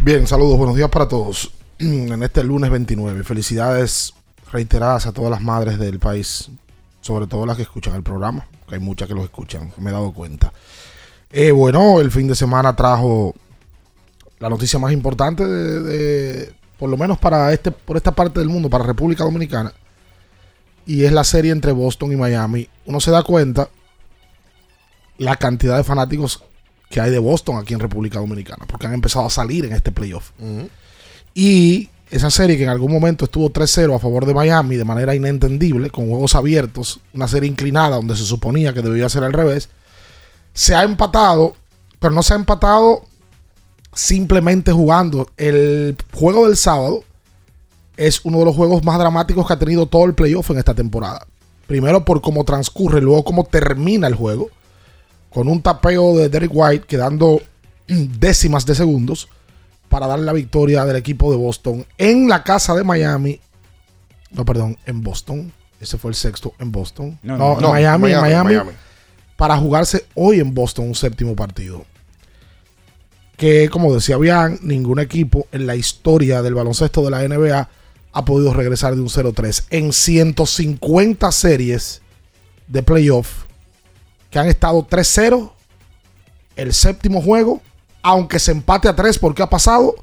Bien, 0.00 0.26
saludos, 0.26 0.58
buenos 0.58 0.76
días 0.76 0.90
para 0.90 1.08
todos. 1.08 1.52
En 1.78 2.22
este 2.22 2.44
lunes 2.44 2.70
29. 2.70 3.24
Felicidades 3.24 4.12
reiteradas 4.52 5.06
a 5.06 5.12
todas 5.12 5.30
las 5.30 5.40
madres 5.40 5.78
del 5.78 5.98
país, 5.98 6.50
sobre 7.00 7.26
todo 7.26 7.46
las 7.46 7.56
que 7.56 7.62
escuchan 7.62 7.94
el 7.94 8.02
programa, 8.02 8.46
que 8.68 8.74
hay 8.74 8.80
muchas 8.80 9.08
que 9.08 9.14
lo 9.14 9.24
escuchan, 9.24 9.72
me 9.78 9.90
he 9.90 9.92
dado 9.92 10.12
cuenta. 10.12 10.52
Eh, 11.30 11.52
bueno, 11.52 12.00
el 12.00 12.10
fin 12.10 12.26
de 12.26 12.34
semana 12.34 12.74
trajo 12.74 13.34
la 14.40 14.48
noticia 14.48 14.78
más 14.78 14.92
importante 14.92 15.46
de, 15.46 16.52
por 16.80 16.88
lo 16.88 16.96
menos 16.96 17.18
para 17.18 17.52
este, 17.52 17.70
por 17.70 17.98
esta 17.98 18.12
parte 18.12 18.40
del 18.40 18.48
mundo, 18.48 18.70
para 18.70 18.84
República 18.84 19.22
Dominicana, 19.22 19.72
y 20.86 21.04
es 21.04 21.12
la 21.12 21.24
serie 21.24 21.52
entre 21.52 21.72
Boston 21.72 22.10
y 22.12 22.16
Miami. 22.16 22.66
Uno 22.86 23.00
se 23.00 23.10
da 23.10 23.22
cuenta 23.22 23.68
la 25.18 25.36
cantidad 25.36 25.76
de 25.76 25.84
fanáticos 25.84 26.42
que 26.88 26.98
hay 26.98 27.10
de 27.10 27.18
Boston 27.18 27.58
aquí 27.58 27.74
en 27.74 27.80
República 27.80 28.18
Dominicana, 28.18 28.64
porque 28.66 28.86
han 28.86 28.94
empezado 28.94 29.26
a 29.26 29.30
salir 29.30 29.66
en 29.66 29.74
este 29.74 29.92
playoff. 29.92 30.30
Y 31.34 31.90
esa 32.10 32.30
serie 32.30 32.56
que 32.56 32.62
en 32.62 32.70
algún 32.70 32.90
momento 32.90 33.26
estuvo 33.26 33.50
3-0 33.52 33.94
a 33.94 33.98
favor 33.98 34.24
de 34.24 34.32
Miami 34.32 34.76
de 34.76 34.84
manera 34.86 35.14
inentendible, 35.14 35.90
con 35.90 36.08
juegos 36.08 36.34
abiertos, 36.34 37.00
una 37.12 37.28
serie 37.28 37.48
inclinada 37.48 37.96
donde 37.96 38.16
se 38.16 38.24
suponía 38.24 38.72
que 38.72 38.80
debía 38.80 39.10
ser 39.10 39.22
al 39.22 39.34
revés, 39.34 39.68
se 40.54 40.74
ha 40.74 40.82
empatado, 40.82 41.54
pero 41.98 42.14
no 42.14 42.22
se 42.22 42.32
ha 42.32 42.36
empatado 42.36 43.04
simplemente 43.92 44.72
jugando. 44.72 45.28
El 45.36 45.96
juego 46.12 46.46
del 46.46 46.56
sábado 46.56 47.04
es 47.96 48.24
uno 48.24 48.38
de 48.38 48.44
los 48.46 48.56
juegos 48.56 48.84
más 48.84 48.98
dramáticos 48.98 49.46
que 49.46 49.52
ha 49.52 49.58
tenido 49.58 49.86
todo 49.86 50.04
el 50.06 50.14
playoff 50.14 50.50
en 50.50 50.58
esta 50.58 50.74
temporada. 50.74 51.26
Primero 51.66 52.04
por 52.04 52.20
cómo 52.20 52.44
transcurre, 52.44 53.00
luego 53.00 53.24
cómo 53.24 53.44
termina 53.44 54.06
el 54.06 54.14
juego. 54.14 54.48
Con 55.30 55.48
un 55.48 55.62
tapeo 55.62 56.16
de 56.16 56.28
Derek 56.28 56.50
White 56.52 56.86
quedando 56.86 57.40
décimas 57.86 58.66
de 58.66 58.74
segundos 58.74 59.28
para 59.88 60.06
dar 60.06 60.18
la 60.20 60.32
victoria 60.32 60.84
del 60.84 60.96
equipo 60.96 61.30
de 61.30 61.36
Boston 61.36 61.84
en 61.98 62.28
la 62.28 62.42
casa 62.42 62.74
de 62.74 62.84
Miami. 62.84 63.40
No, 64.30 64.44
perdón, 64.44 64.78
en 64.86 65.02
Boston. 65.02 65.52
Ese 65.80 65.98
fue 65.98 66.10
el 66.10 66.14
sexto 66.14 66.54
en 66.58 66.72
Boston. 66.72 67.18
No, 67.22 67.36
No, 67.36 67.60
no, 67.60 67.70
Miami, 67.70 68.12
en 68.12 68.20
Miami, 68.20 68.28
Miami, 68.28 68.54
Miami. 68.54 68.70
Para 69.36 69.56
jugarse 69.56 70.06
hoy 70.14 70.40
en 70.40 70.54
Boston 70.54 70.88
un 70.88 70.94
séptimo 70.94 71.34
partido. 71.34 71.84
Que, 73.40 73.70
como 73.70 73.94
decía 73.94 74.18
bien, 74.18 74.58
ningún 74.60 75.00
equipo 75.00 75.46
en 75.50 75.66
la 75.66 75.74
historia 75.74 76.42
del 76.42 76.52
baloncesto 76.52 77.02
de 77.02 77.10
la 77.10 77.26
NBA 77.26 77.70
ha 78.12 78.24
podido 78.26 78.52
regresar 78.52 78.94
de 78.94 79.00
un 79.00 79.08
0-3. 79.08 79.64
En 79.70 79.94
150 79.94 81.32
series 81.32 82.02
de 82.66 82.82
playoff 82.82 83.44
que 84.28 84.38
han 84.38 84.46
estado 84.46 84.86
3-0, 84.86 85.52
el 86.56 86.74
séptimo 86.74 87.22
juego, 87.22 87.62
aunque 88.02 88.38
se 88.38 88.52
empate 88.52 88.88
a 88.88 88.94
3 88.94 89.18
porque 89.18 89.42
ha 89.42 89.48
pasado, 89.48 89.94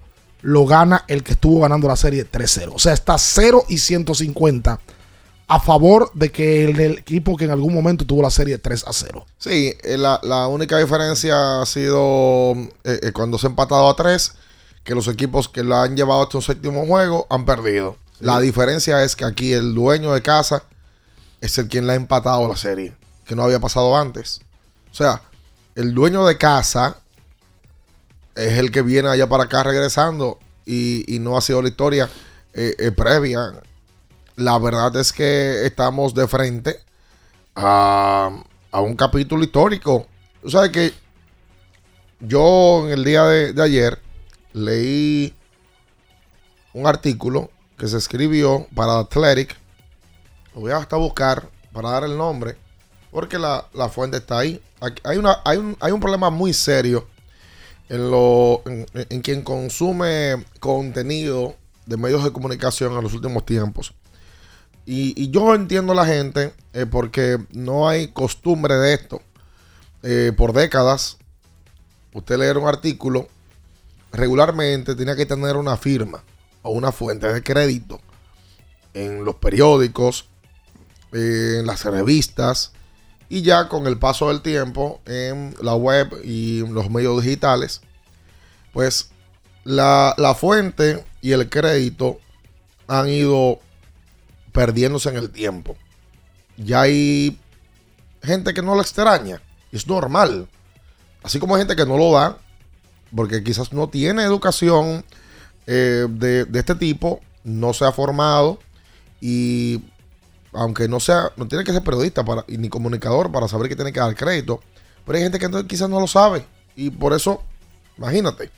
lo 0.42 0.66
gana 0.66 1.06
el 1.08 1.22
que 1.22 1.34
estuvo 1.34 1.60
ganando 1.60 1.88
la 1.88 1.96
serie 1.96 2.26
3-0. 2.26 2.72
O 2.74 2.80
sea, 2.80 2.94
está 2.94 3.20
0 3.20 3.66
y 3.70 3.78
150 3.78 4.80
a 5.48 5.60
favor 5.60 6.12
de 6.14 6.32
que 6.32 6.66
el, 6.66 6.80
el 6.80 6.98
equipo 7.00 7.38
que 7.38 7.46
en 7.46 7.52
algún 7.52 7.74
momento 7.74 8.06
tuvo 8.06 8.22
la 8.22 8.30
serie 8.30 8.58
3 8.58 8.86
a 8.86 8.94
0. 8.94 9.26
Sí, 9.38 9.74
eh, 9.84 9.98
la, 9.98 10.20
la 10.24 10.48
única 10.48 10.78
diferencia 10.78 11.62
ha 11.62 11.66
sido 11.66 12.54
eh, 12.84 13.00
eh, 13.02 13.12
cuando 13.14 13.38
se 13.38 13.48
ha 13.48 13.50
empatado 13.50 13.90
a 13.90 13.96
tres, 13.96 14.34
que 14.84 14.94
los 14.94 15.08
equipos 15.08 15.48
que 15.48 15.64
la 15.64 15.84
han 15.84 15.96
llevado 15.96 16.24
hasta 16.24 16.38
un 16.38 16.44
séptimo 16.44 16.86
juego 16.86 17.28
han 17.30 17.46
perdido. 17.46 17.98
La 18.20 18.40
diferencia 18.40 19.04
es 19.04 19.16
que 19.16 19.26
aquí 19.26 19.54
el 19.54 19.74
dueño 19.76 20.14
de 20.14 20.22
casa 20.22 20.64
es 21.40 21.58
el 21.58 21.68
quien 21.68 21.88
la 21.88 21.94
ha 21.94 21.96
empatado 21.96 22.48
la 22.48 22.58
serie, 22.58 22.94
que 23.26 23.36
no 23.36 23.44
había 23.44 23.60
pasado 23.60 23.96
antes. 23.96 24.42
O 24.92 24.96
sea, 24.96 25.22
el 25.76 25.94
dueño 25.94 26.26
de 26.26 26.38
casa 26.38 26.98
es 28.36 28.58
el 28.58 28.72
que 28.72 28.82
viene 28.82 29.10
allá 29.10 29.30
para 29.30 29.44
acá 29.44 29.64
regresando 29.64 30.40
y, 30.66 31.14
y 31.14 31.20
no 31.20 31.38
ha 31.38 31.42
sido 31.42 31.62
la 31.62 31.70
historia 31.70 32.10
eh, 32.54 32.76
eh, 32.80 32.92
previa. 32.92 33.54
La 34.38 34.60
verdad 34.60 34.96
es 34.98 35.14
que 35.14 35.66
estamos 35.66 36.14
de 36.14 36.28
frente 36.28 36.80
a, 37.56 38.30
un 38.72 38.96
capítulo 38.96 39.44
histórico. 39.44 40.06
Tú 40.44 40.52
sabes 40.52 40.70
que 40.70 40.94
yo 42.20 42.86
en 42.86 42.92
el 42.92 43.04
día 43.04 43.24
de, 43.24 43.60
ayer 43.60 44.00
leí 44.54 45.34
un 46.76 46.86
artículo 46.86 47.50
que 47.80 47.88
se 47.88 47.98
escribió 47.98 48.68
para 48.76 49.00
Athletic. 49.00 49.58
Lo 50.54 50.62
voy 50.62 50.72
a 50.72 50.78
hasta 50.78 50.98
buscar 50.98 51.50
para 51.74 51.90
dar 51.90 52.04
el 52.04 52.16
nombre. 52.16 52.58
Porque 53.10 53.40
la, 53.40 53.66
la 53.74 53.90
fuente 53.90 54.18
está 54.18 54.38
ahí. 54.38 54.62
Hay, 55.04 55.18
una, 55.18 55.42
hay, 55.46 55.58
un, 55.58 55.76
hay 55.80 55.92
un 55.92 56.00
problema 56.00 56.30
muy 56.30 56.54
serio 56.54 57.08
en, 57.90 58.86
en 58.94 59.22
quien 59.24 59.42
consume 59.42 60.46
contenido 60.60 61.56
de 61.88 61.98
medios 61.98 62.24
de 62.24 62.32
comunicación 62.32 62.94
en 62.94 63.02
los 63.02 63.16
últimos 63.16 63.44
tiempos. 63.44 63.96
Y, 64.90 65.30
yo 65.32 65.54
entiendo 65.54 65.92
a 65.92 65.96
la 65.96 66.06
gente 66.06 66.54
eh, 66.72 66.86
porque 66.86 67.38
no 67.52 67.90
hay 67.90 68.08
costumbre 68.08 68.76
de 68.76 68.94
esto. 68.94 69.22
Eh, 70.02 70.32
por 70.36 70.54
décadas, 70.54 71.18
usted 72.14 72.38
leer 72.38 72.58
un 72.58 72.70
artículo, 72.70 73.28
regularmente 74.14 74.96
tenía 74.96 75.18
que 75.18 75.26
tener 75.26 75.58
una 75.58 75.76
firma 75.76 76.24
o 76.62 76.72
una 76.72 76.94
fuente 76.94 77.28
de 77.28 77.44
crédito 77.44 78.00
en 78.94 79.26
los 79.26 79.36
periódicos, 79.36 80.30
eh, 81.12 81.58
en 81.60 81.68
las 81.68 81.84
revistas 81.84 82.72
y 83.28 83.42
ya 83.42 83.68
con 83.68 83.88
el 83.88 84.00
paso 84.00 84.30
del 84.30 84.42
tiempo 84.42 85.02
en 85.06 85.54
la 85.62 85.76
web 85.76 86.18
y 86.24 86.66
los 86.66 86.90
medios 86.90 87.22
digitales, 87.22 87.82
pues 88.72 89.10
la, 89.66 90.14
la 90.18 90.34
fuente 90.34 91.04
y 91.22 91.34
el 91.34 91.50
crédito 91.50 92.20
han 92.88 93.10
ido 93.10 93.60
perdiéndose 94.58 95.10
en 95.10 95.18
el 95.18 95.30
tiempo. 95.30 95.78
Ya 96.58 96.82
hay 96.82 97.40
gente 98.24 98.56
que 98.56 98.64
no 98.64 98.74
lo 98.74 98.82
extraña. 98.82 99.40
Es 99.72 99.86
normal. 99.86 100.48
Así 101.22 101.38
como 101.38 101.54
hay 101.54 101.62
gente 101.62 101.76
que 101.76 101.86
no 101.86 101.96
lo 101.96 102.12
da, 102.12 102.40
porque 103.16 103.44
quizás 103.44 103.72
no 103.72 103.88
tiene 103.88 104.24
educación 104.24 105.06
eh, 105.68 106.08
de, 106.10 106.48
este 106.56 106.74
tipo, 106.74 107.20
no 107.44 107.72
se 107.72 107.86
ha 107.86 107.92
formado 107.92 108.58
y 109.22 109.84
aunque 110.54 110.88
no 110.88 111.00
sea, 111.00 111.32
no 111.38 111.48
tiene 111.48 111.64
que 111.64 111.72
ser 111.72 111.84
periodista 111.84 112.26
para, 112.26 112.44
ni 112.48 112.68
comunicador 112.68 113.32
para 113.32 113.48
saber 113.48 113.70
que 113.70 113.76
tiene 113.76 113.94
que 113.94 114.00
dar 114.00 114.16
crédito, 114.16 114.60
pero 115.06 115.18
hay 115.18 115.24
gente 115.24 115.38
que 115.38 115.50
no- 115.50 115.68
quizás 115.68 115.88
no 115.88 116.00
lo 116.00 116.08
sabe 116.08 116.44
y 116.76 116.90
por 116.90 117.14
eso, 117.14 117.44
imagínate, 117.96 118.50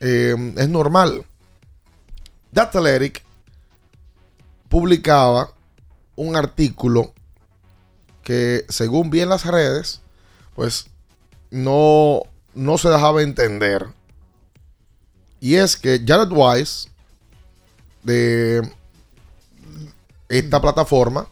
eh, 0.00 0.54
es 0.56 0.68
normal. 0.70 1.26
Athletic 2.56 3.22
publicaba 4.72 5.52
un 6.16 6.34
artículo 6.34 7.12
que 8.22 8.64
según 8.70 9.10
vi 9.10 9.20
en 9.20 9.28
las 9.28 9.44
redes, 9.44 10.00
pues 10.54 10.86
no, 11.50 12.22
no 12.54 12.78
se 12.78 12.88
dejaba 12.88 13.20
entender. 13.20 13.86
Y 15.40 15.56
es 15.56 15.76
que 15.76 16.02
Jared 16.06 16.32
Wise, 16.32 16.88
de 18.02 18.62
esta 20.30 20.58
plataforma, 20.62 21.26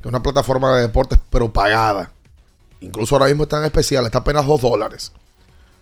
es 0.00 0.06
una 0.06 0.22
plataforma 0.22 0.74
de 0.74 0.80
deportes, 0.80 1.18
pero 1.28 1.52
pagada. 1.52 2.10
Incluso 2.80 3.16
ahora 3.16 3.26
mismo 3.26 3.42
está 3.42 3.58
en 3.58 3.66
especial, 3.66 4.06
está 4.06 4.20
apenas 4.20 4.46
2 4.46 4.62
dólares. 4.62 5.12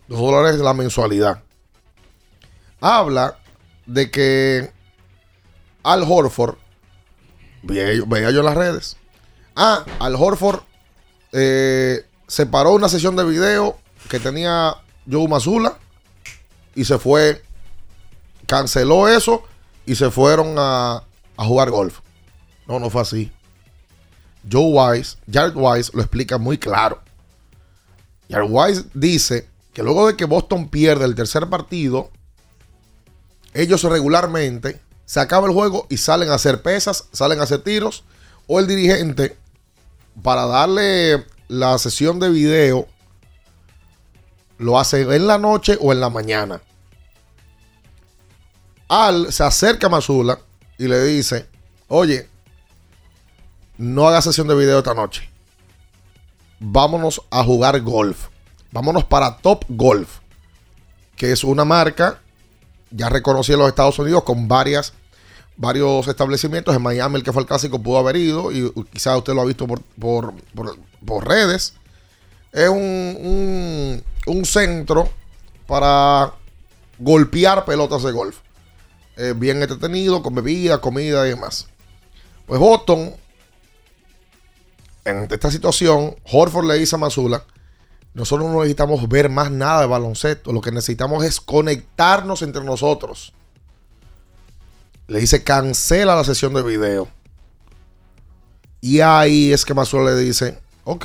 2 0.09 0.19
dólares 0.19 0.61
la 0.61 0.75
mensualidad. 0.75 1.41
Habla 2.81 3.39
de 3.87 4.11
que 4.11 4.73
Al 5.85 6.03
Horford, 6.03 6.57
veía 7.63 7.95
yo, 7.95 8.07
veía 8.07 8.31
yo 8.31 8.43
las 8.43 8.55
redes, 8.55 8.97
ah, 9.57 9.85
Al 9.99 10.15
Horford 10.17 10.61
eh, 11.33 12.05
separó 12.27 12.73
una 12.73 12.89
sesión 12.89 13.17
de 13.17 13.25
video 13.25 13.79
que 14.09 14.21
tenía 14.21 14.77
Joe 15.11 15.29
Mazula 15.29 15.79
y 16.75 16.85
se 16.85 16.99
fue, 16.99 17.43
canceló 18.47 19.09
eso 19.09 19.45
y 19.87 19.95
se 19.95 20.11
fueron 20.11 20.55
a, 20.59 21.05
a 21.37 21.45
jugar 21.45 21.71
golf. 21.71 22.01
No, 22.67 22.79
no 22.79 22.91
fue 22.91 23.03
así. 23.03 23.33
Joe 24.51 24.71
Wise, 24.73 25.17
Jared 25.31 25.55
Wise 25.55 25.91
lo 25.95 26.03
explica 26.03 26.39
muy 26.39 26.59
claro. 26.59 27.03
Jared 28.31 28.49
Wise 28.49 28.85
dice 28.95 29.49
que 29.73 29.83
luego 29.83 30.07
de 30.07 30.17
que 30.17 30.25
Boston 30.25 30.69
pierde 30.69 31.05
el 31.05 31.15
tercer 31.15 31.49
partido, 31.49 32.11
ellos 33.53 33.83
regularmente 33.83 34.81
se 35.11 35.19
acaba 35.19 35.49
el 35.49 35.53
juego 35.53 35.89
y 35.91 35.97
salen 35.97 36.31
a 36.31 36.35
hacer 36.35 36.63
pesas, 36.63 37.09
salen 37.11 37.41
a 37.41 37.43
hacer 37.43 37.65
tiros, 37.65 38.05
o 38.47 38.61
el 38.61 38.69
dirigente, 38.69 39.37
para 40.23 40.47
darle 40.47 41.27
la 41.49 41.77
sesión 41.79 42.21
de 42.21 42.31
video, 42.31 42.87
lo 44.59 44.79
hace 44.79 45.01
en 45.01 45.27
la 45.27 45.37
noche 45.37 45.77
o 45.81 45.93
en 45.93 45.99
la 45.99 46.11
mañana. 46.11 46.63
Al 48.87 49.33
se 49.33 49.43
acerca 49.43 49.89
a 49.89 49.91
Mazula 49.91 50.39
y 50.79 50.87
le 50.87 51.03
dice, 51.03 51.49
oye, 51.89 52.29
no 53.79 54.07
hagas 54.07 54.23
sesión 54.23 54.47
de 54.47 54.55
video 54.55 54.79
esta 54.79 54.95
noche. 54.95 55.29
Vámonos 56.61 57.21
a 57.33 57.43
jugar 57.43 57.81
golf. 57.81 58.29
Vámonos 58.71 59.03
para 59.07 59.39
Top 59.39 59.65
Golf, 59.71 60.21
que 61.17 61.33
es 61.33 61.43
una 61.43 61.65
marca 61.65 62.21
ya 62.93 63.09
reconocida 63.09 63.55
en 63.55 63.61
los 63.61 63.69
Estados 63.69 63.99
Unidos 63.99 64.23
con 64.23 64.47
varias, 64.47 64.93
varios 65.61 66.09
establecimientos. 66.09 66.75
En 66.75 66.83
Miami, 66.83 67.17
el 67.17 67.23
que 67.23 67.33
fue 67.33 67.43
el 67.43 67.47
clásico, 67.49 67.81
pudo 67.81 67.99
haber 67.99 68.17
ido 68.17 68.51
y 68.51 68.73
quizás 68.93 69.19
usted 69.19 69.35
lo 69.35 69.43
ha 69.43 69.45
visto 69.45 69.67
por, 69.67 69.83
por, 70.01 70.35
por- 71.05 71.29
redes. 71.29 71.75
Es 72.51 72.69
un, 72.69 72.79
un, 72.79 74.05
un 74.27 74.45
centro 74.45 75.09
para 75.67 76.33
golpear 76.99 77.65
pelotas 77.65 78.03
de 78.03 78.11
golf. 78.11 78.39
Eh, 79.17 79.35
bien 79.37 79.61
entretenido, 79.61 80.23
con 80.23 80.35
bebida, 80.35 80.81
comida 80.81 81.27
y 81.27 81.31
demás. 81.31 81.69
Pues 82.47 82.59
Boston, 82.59 83.13
en 85.05 85.29
esta 85.31 85.51
situación, 85.51 86.17
Horford 86.33 86.67
le 86.67 86.79
dice 86.79 86.97
a 86.97 86.99
Mazula, 86.99 87.45
nosotros 88.15 88.51
no 88.51 88.57
necesitamos 88.61 89.07
ver 89.09 89.29
más 89.29 89.51
nada 89.51 89.83
de 89.83 89.87
baloncesto, 89.87 90.53
lo 90.53 90.61
que 90.61 90.73
necesitamos 90.73 91.23
es 91.23 91.39
conectarnos 91.41 92.43
entre 92.43 92.65
nosotros. 92.65 93.33
Le 95.11 95.19
dice, 95.19 95.43
cancela 95.43 96.15
la 96.15 96.23
sesión 96.23 96.55
de 96.55 96.63
video. 96.63 97.09
Y 98.81 99.01
ahí 99.01 99.53
es 99.53 99.65
que 99.65 99.75
Mazula 99.75 100.13
le 100.13 100.21
dice, 100.21 100.57
ok, 100.85 101.05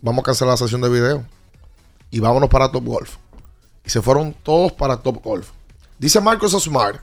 vamos 0.00 0.22
a 0.22 0.26
cancelar 0.26 0.52
la 0.52 0.56
sesión 0.56 0.80
de 0.80 0.88
video. 0.88 1.24
Y 2.08 2.20
vámonos 2.20 2.48
para 2.48 2.70
Top 2.70 2.84
Golf. 2.84 3.16
y 3.84 3.90
se 3.90 4.00
fueron 4.00 4.32
todos 4.44 4.70
para 4.70 4.96
Top 4.96 5.24
Golf. 5.24 5.48
Dice 5.98 6.20
Marcos 6.20 6.52
Smart 6.52 7.00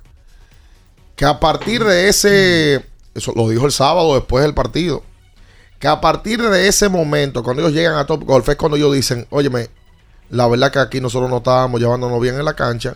que 1.17 1.25
a 1.25 1.37
partir 1.41 1.83
de 1.83 2.07
ese, 2.07 2.85
eso 3.13 3.33
lo 3.35 3.49
dijo 3.49 3.65
el 3.65 3.73
sábado 3.73 4.15
después 4.15 4.45
del 4.45 4.53
partido, 4.53 5.03
que 5.77 5.89
a 5.89 5.99
partir 5.99 6.41
de 6.41 6.69
ese 6.69 6.87
momento, 6.87 7.43
cuando 7.43 7.63
ellos 7.63 7.73
llegan 7.73 7.97
a 7.97 8.05
Top 8.05 8.23
Golf, 8.23 8.47
es 8.47 8.55
cuando 8.55 8.77
ellos 8.77 8.93
dicen, 8.93 9.27
óyeme, 9.29 9.69
la 10.29 10.47
verdad 10.47 10.71
que 10.71 10.79
aquí 10.79 11.01
nosotros 11.01 11.29
no 11.29 11.39
estábamos 11.39 11.81
llevándonos 11.81 12.21
bien 12.21 12.35
en 12.35 12.45
la 12.45 12.53
cancha 12.53 12.95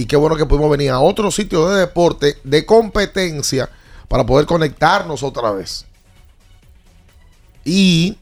y 0.00 0.06
qué 0.06 0.16
bueno 0.16 0.34
que 0.34 0.46
pudimos 0.46 0.70
venir 0.70 0.92
a 0.92 1.00
otro 1.00 1.30
sitio 1.30 1.68
de 1.68 1.80
deporte, 1.80 2.38
de 2.42 2.64
competencia, 2.64 3.68
para 4.08 4.24
poder 4.24 4.46
conectarnos 4.46 5.22
otra 5.22 5.50
vez. 5.50 5.84
Y 7.66 8.16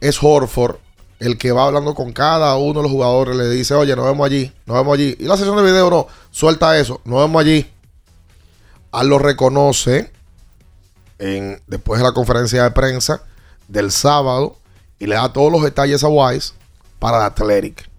es 0.00 0.18
Horford 0.22 0.76
el 1.18 1.36
que 1.36 1.52
va 1.52 1.66
hablando 1.66 1.94
con 1.94 2.12
cada 2.12 2.56
uno 2.56 2.80
de 2.80 2.84
los 2.84 2.90
jugadores, 2.92 3.36
le 3.36 3.50
dice, 3.50 3.74
oye, 3.74 3.94
nos 3.94 4.06
vemos 4.06 4.24
allí, 4.24 4.50
nos 4.64 4.78
vemos 4.78 4.94
allí. 4.94 5.14
Y 5.18 5.24
la 5.24 5.36
sesión 5.36 5.58
de 5.58 5.62
video 5.62 5.90
no, 5.90 6.06
suelta 6.30 6.78
eso, 6.78 7.02
nos 7.04 7.18
vemos 7.18 7.38
allí. 7.38 7.70
Al 8.90 9.08
lo 9.08 9.18
reconoce 9.18 10.10
en, 11.18 11.60
después 11.66 12.00
de 12.00 12.06
la 12.06 12.12
conferencia 12.12 12.62
de 12.62 12.70
prensa 12.70 13.20
del 13.66 13.92
sábado 13.92 14.56
y 14.98 15.06
le 15.06 15.16
da 15.16 15.34
todos 15.34 15.52
los 15.52 15.62
detalles 15.62 16.02
a 16.02 16.08
Wise 16.08 16.54
para 16.98 17.26
Athletic. 17.26 17.90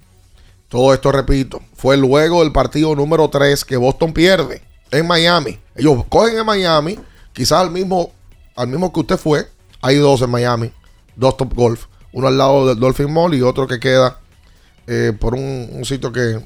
Todo 0.69 0.93
esto, 0.93 1.11
repito, 1.11 1.61
fue 1.73 1.97
luego 1.97 2.43
del 2.43 2.51
partido 2.51 2.95
número 2.95 3.27
3 3.27 3.65
que 3.65 3.75
Boston 3.75 4.13
pierde 4.13 4.61
en 4.91 5.07
Miami. 5.07 5.59
Ellos 5.75 6.05
cogen 6.07 6.37
en 6.37 6.45
Miami, 6.45 6.99
quizás 7.33 7.59
al 7.59 7.71
mismo, 7.71 8.11
al 8.55 8.67
mismo 8.67 8.93
que 8.93 8.99
usted 8.99 9.17
fue. 9.17 9.47
Hay 9.81 9.95
dos 9.95 10.21
en 10.21 10.29
Miami, 10.29 10.71
dos 11.15 11.37
Top 11.37 11.55
Golf. 11.55 11.85
Uno 12.11 12.27
al 12.27 12.37
lado 12.37 12.67
del 12.67 12.79
Dolphin 12.79 13.11
Mall 13.11 13.33
y 13.33 13.41
otro 13.41 13.67
que 13.67 13.79
queda 13.79 14.19
eh, 14.85 15.11
por 15.19 15.33
un, 15.33 15.69
un 15.71 15.85
sitio 15.85 16.11
que, 16.11 16.39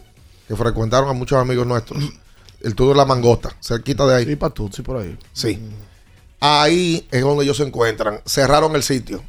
que 0.48 0.56
frecuentaron 0.56 1.10
a 1.10 1.14
muchos 1.14 1.38
amigos 1.38 1.68
nuestros. 1.68 2.02
El 2.62 2.76
Tour 2.76 2.90
de 2.90 2.96
la 2.96 3.04
Mangosta, 3.04 3.54
cerquita 3.60 4.06
de 4.06 4.16
ahí. 4.16 4.26
Sí, 4.26 4.38
para 4.38 4.54
sí, 4.72 4.82
por 4.84 4.96
ahí. 4.96 5.18
Sí. 5.34 5.60
Ahí 6.40 7.06
es 7.12 7.22
donde 7.22 7.44
ellos 7.44 7.58
se 7.58 7.64
encuentran. 7.64 8.22
Cerraron 8.26 8.74
el 8.78 8.84
sitio. 8.84 9.22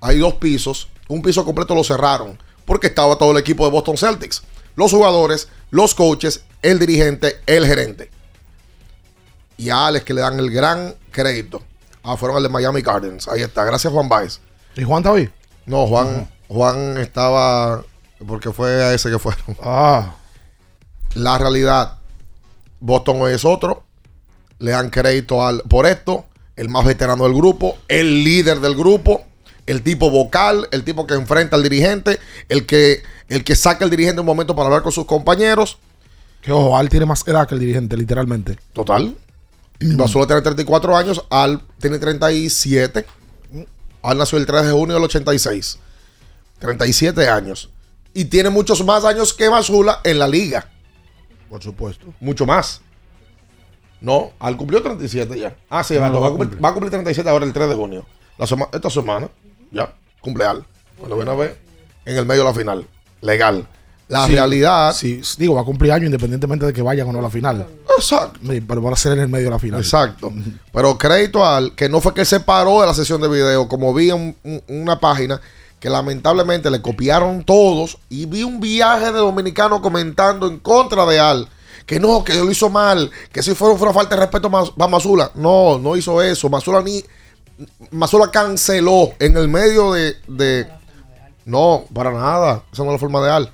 Hay 0.00 0.18
dos 0.18 0.34
pisos. 0.34 0.88
Un 1.06 1.20
piso 1.20 1.44
completo 1.44 1.74
lo 1.74 1.84
cerraron 1.84 2.38
porque 2.70 2.86
estaba 2.86 3.18
todo 3.18 3.32
el 3.32 3.38
equipo 3.38 3.64
de 3.64 3.72
Boston 3.72 3.96
Celtics. 3.96 4.44
Los 4.76 4.92
jugadores, 4.92 5.48
los 5.70 5.92
coaches, 5.92 6.44
el 6.62 6.78
dirigente, 6.78 7.40
el 7.46 7.66
gerente. 7.66 8.12
Y 9.56 9.70
a 9.70 9.88
Alex 9.88 10.04
que 10.04 10.14
le 10.14 10.20
dan 10.20 10.38
el 10.38 10.52
gran 10.52 10.94
crédito. 11.10 11.64
Ah, 12.04 12.16
fueron 12.16 12.36
al 12.36 12.44
de 12.44 12.48
Miami 12.48 12.80
Gardens. 12.80 13.26
Ahí 13.26 13.42
está. 13.42 13.64
Gracias, 13.64 13.92
Juan 13.92 14.08
Baez. 14.08 14.38
¿Y 14.76 14.84
Juan 14.84 15.00
está 15.00 15.10
hoy? 15.10 15.28
No, 15.66 15.84
Juan, 15.88 16.30
Juan 16.46 16.96
estaba. 16.98 17.82
Porque 18.24 18.52
fue 18.52 18.84
a 18.84 18.94
ese 18.94 19.10
que 19.10 19.18
fueron. 19.18 19.56
Ah. 19.60 20.14
La 21.14 21.38
realidad, 21.38 21.98
Boston 22.78 23.20
hoy 23.20 23.32
es 23.32 23.44
otro. 23.44 23.82
Le 24.60 24.70
dan 24.70 24.90
crédito 24.90 25.44
al, 25.44 25.62
por 25.62 25.86
esto. 25.86 26.26
El 26.54 26.68
más 26.68 26.84
veterano 26.84 27.24
del 27.24 27.34
grupo. 27.34 27.78
El 27.88 28.22
líder 28.22 28.60
del 28.60 28.76
grupo. 28.76 29.24
El 29.70 29.82
tipo 29.82 30.10
vocal. 30.10 30.66
El 30.72 30.82
tipo 30.82 31.06
que 31.06 31.14
enfrenta 31.14 31.54
al 31.56 31.62
dirigente. 31.62 32.18
El 32.48 32.66
que, 32.66 33.02
el 33.28 33.44
que 33.44 33.54
saca 33.54 33.84
al 33.84 33.90
dirigente 33.90 34.20
un 34.20 34.26
momento 34.26 34.54
para 34.56 34.66
hablar 34.66 34.82
con 34.82 34.90
sus 34.92 35.06
compañeros. 35.06 35.78
Que 36.42 36.50
ojo, 36.52 36.76
Al 36.76 36.88
tiene 36.88 37.06
más 37.06 37.26
edad 37.28 37.46
que 37.46 37.54
el 37.54 37.60
dirigente, 37.60 37.96
literalmente. 37.96 38.58
Total. 38.72 39.16
Basula 39.80 40.26
tiene 40.26 40.42
34 40.42 40.96
años. 40.96 41.24
Al 41.30 41.62
tiene 41.80 41.98
37. 41.98 43.06
Al 44.02 44.18
nació 44.18 44.38
el 44.38 44.46
3 44.46 44.66
de 44.66 44.72
junio 44.72 44.94
del 44.94 45.04
86. 45.04 45.78
37 46.58 47.28
años. 47.28 47.70
Y 48.12 48.24
tiene 48.24 48.50
muchos 48.50 48.84
más 48.84 49.04
años 49.04 49.32
que 49.32 49.48
Basula 49.48 50.00
en 50.04 50.18
la 50.18 50.26
liga. 50.26 50.68
Por 51.48 51.62
supuesto. 51.62 52.06
Mucho 52.20 52.44
más. 52.44 52.80
No, 54.00 54.32
Al 54.40 54.56
cumplió 54.56 54.82
37 54.82 55.38
ya. 55.38 55.56
Ah, 55.68 55.84
sí, 55.84 55.96
va, 55.96 56.08
No, 56.08 56.20
va 56.20 56.26
a 56.26 56.30
va 56.30 56.34
a 56.34 56.38
cumplir, 56.38 56.64
va 56.64 56.68
a 56.70 56.72
cumplir 56.72 56.90
37 56.90 57.28
ahora 57.28 57.44
el 57.44 57.52
3 57.52 57.68
de 57.68 57.74
junio. 57.74 58.06
La 58.38 58.46
sema- 58.46 58.68
esta 58.72 58.88
semana, 58.88 59.28
ya, 59.70 59.92
cumple 60.20 60.44
Al. 60.44 60.64
Cuando 60.98 61.16
ven 61.16 61.28
a 61.28 61.34
ver, 61.34 61.58
en 62.04 62.16
el 62.16 62.26
medio 62.26 62.42
de 62.42 62.48
la 62.50 62.54
final. 62.54 62.86
Legal. 63.20 63.66
La 64.08 64.26
Sí, 64.26 64.32
realidad. 64.32 64.92
Sí, 64.92 65.20
digo, 65.38 65.54
va 65.54 65.60
a 65.60 65.64
cumplir 65.64 65.92
año 65.92 66.04
independientemente 66.06 66.66
de 66.66 66.72
que 66.72 66.82
vayan 66.82 67.08
o 67.08 67.12
no 67.12 67.20
a 67.20 67.22
la 67.22 67.30
final. 67.30 67.66
Exacto. 67.96 68.40
Pero 68.42 68.80
van 68.82 68.92
a 68.92 68.96
ser 68.96 69.12
en 69.12 69.20
el 69.20 69.28
medio 69.28 69.44
de 69.46 69.50
la 69.52 69.58
final. 69.60 69.80
Exacto. 69.80 70.32
Pero 70.72 70.98
crédito 70.98 71.44
al 71.46 71.74
que 71.76 71.88
no 71.88 72.00
fue 72.00 72.12
que 72.12 72.24
se 72.24 72.40
paró 72.40 72.80
de 72.80 72.88
la 72.88 72.94
sesión 72.94 73.20
de 73.20 73.28
video, 73.28 73.68
como 73.68 73.94
vi 73.94 74.10
en 74.10 74.36
un- 74.42 74.62
una 74.68 74.98
página 74.98 75.40
que 75.78 75.88
lamentablemente 75.88 76.70
le 76.70 76.82
copiaron 76.82 77.44
todos 77.44 77.98
y 78.08 78.26
vi 78.26 78.42
un 78.42 78.58
viaje 78.60 79.06
de 79.06 79.18
dominicano 79.18 79.80
comentando 79.80 80.48
en 80.48 80.58
contra 80.58 81.06
de 81.06 81.20
Al. 81.20 81.48
Que 81.86 81.98
no, 82.00 82.22
que 82.24 82.34
lo 82.34 82.50
hizo 82.50 82.68
mal, 82.68 83.10
que 83.32 83.42
si 83.42 83.54
fue 83.54 83.70
una 83.72 83.92
falta 83.92 84.14
de 84.16 84.20
respeto 84.22 84.48
a 84.78 84.88
Masula. 84.88 85.30
No, 85.36 85.78
no 85.78 85.96
hizo 85.96 86.20
eso. 86.20 86.48
Masula 86.48 86.82
ni. 86.82 87.02
Masula 87.90 88.30
canceló 88.30 89.12
en 89.18 89.36
el 89.36 89.48
medio 89.48 89.92
de, 89.92 90.16
de- 90.28 90.68
No, 91.44 91.84
para 91.94 92.12
nada. 92.12 92.62
Esa 92.72 92.82
no 92.84 92.90
es 92.90 92.94
la 92.94 92.98
forma 92.98 93.22
de 93.24 93.30
Al. 93.30 93.52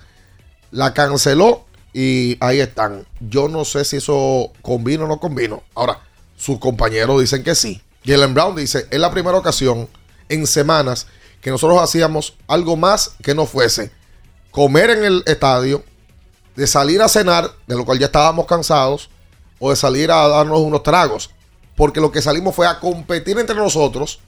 La 0.71 0.93
canceló 0.95 1.65
y 1.93 2.37
ahí 2.41 2.61
están. 2.61 3.07
Yo 3.21 3.49
no 3.49 3.65
sé 3.65 3.85
si 3.85 3.97
eso 3.97 4.53
convino 4.63 5.05
o 5.05 5.09
no 5.09 5.19
convino. 5.19 5.63
Ahora, 5.75 6.01
sus 6.37 6.59
compañeros 6.59 7.21
dicen 7.21 7.43
que 7.43 7.55
sí. 7.55 7.81
Jalen 8.05 8.35
Brown 8.35 8.55
dice, 8.55 8.87
es 8.91 9.01
la 9.01 9.11
primera 9.11 9.37
ocasión 9.39 9.89
en 10.29 10.47
semanas 10.47 11.07
que 11.41 11.51
nosotros 11.51 11.81
hacíamos 11.81 12.35
algo 12.47 12.77
más 12.77 13.13
que 13.23 13.35
no 13.35 13.47
fuese 13.47 13.91
comer 14.51 14.91
en 14.91 15.05
el 15.05 15.23
estadio, 15.27 15.85
de 16.55 16.67
salir 16.67 17.03
a 17.03 17.09
cenar, 17.09 17.51
de 17.67 17.75
lo 17.77 17.85
cual 17.85 17.99
ya 17.99 18.07
estábamos 18.07 18.47
cansados, 18.47 19.11
o 19.59 19.69
de 19.71 19.77
salir 19.77 20.11
a 20.11 20.27
darnos 20.29 20.61
unos 20.61 20.83
tragos. 20.83 21.31
Porque 21.77 22.01
lo 22.01 22.11
que 22.11 22.23
salimos 22.23 22.55
fue 22.55 22.67
a 22.67 22.81
competir 22.81 23.39
entre 23.39 23.55
nosotros 23.57 24.21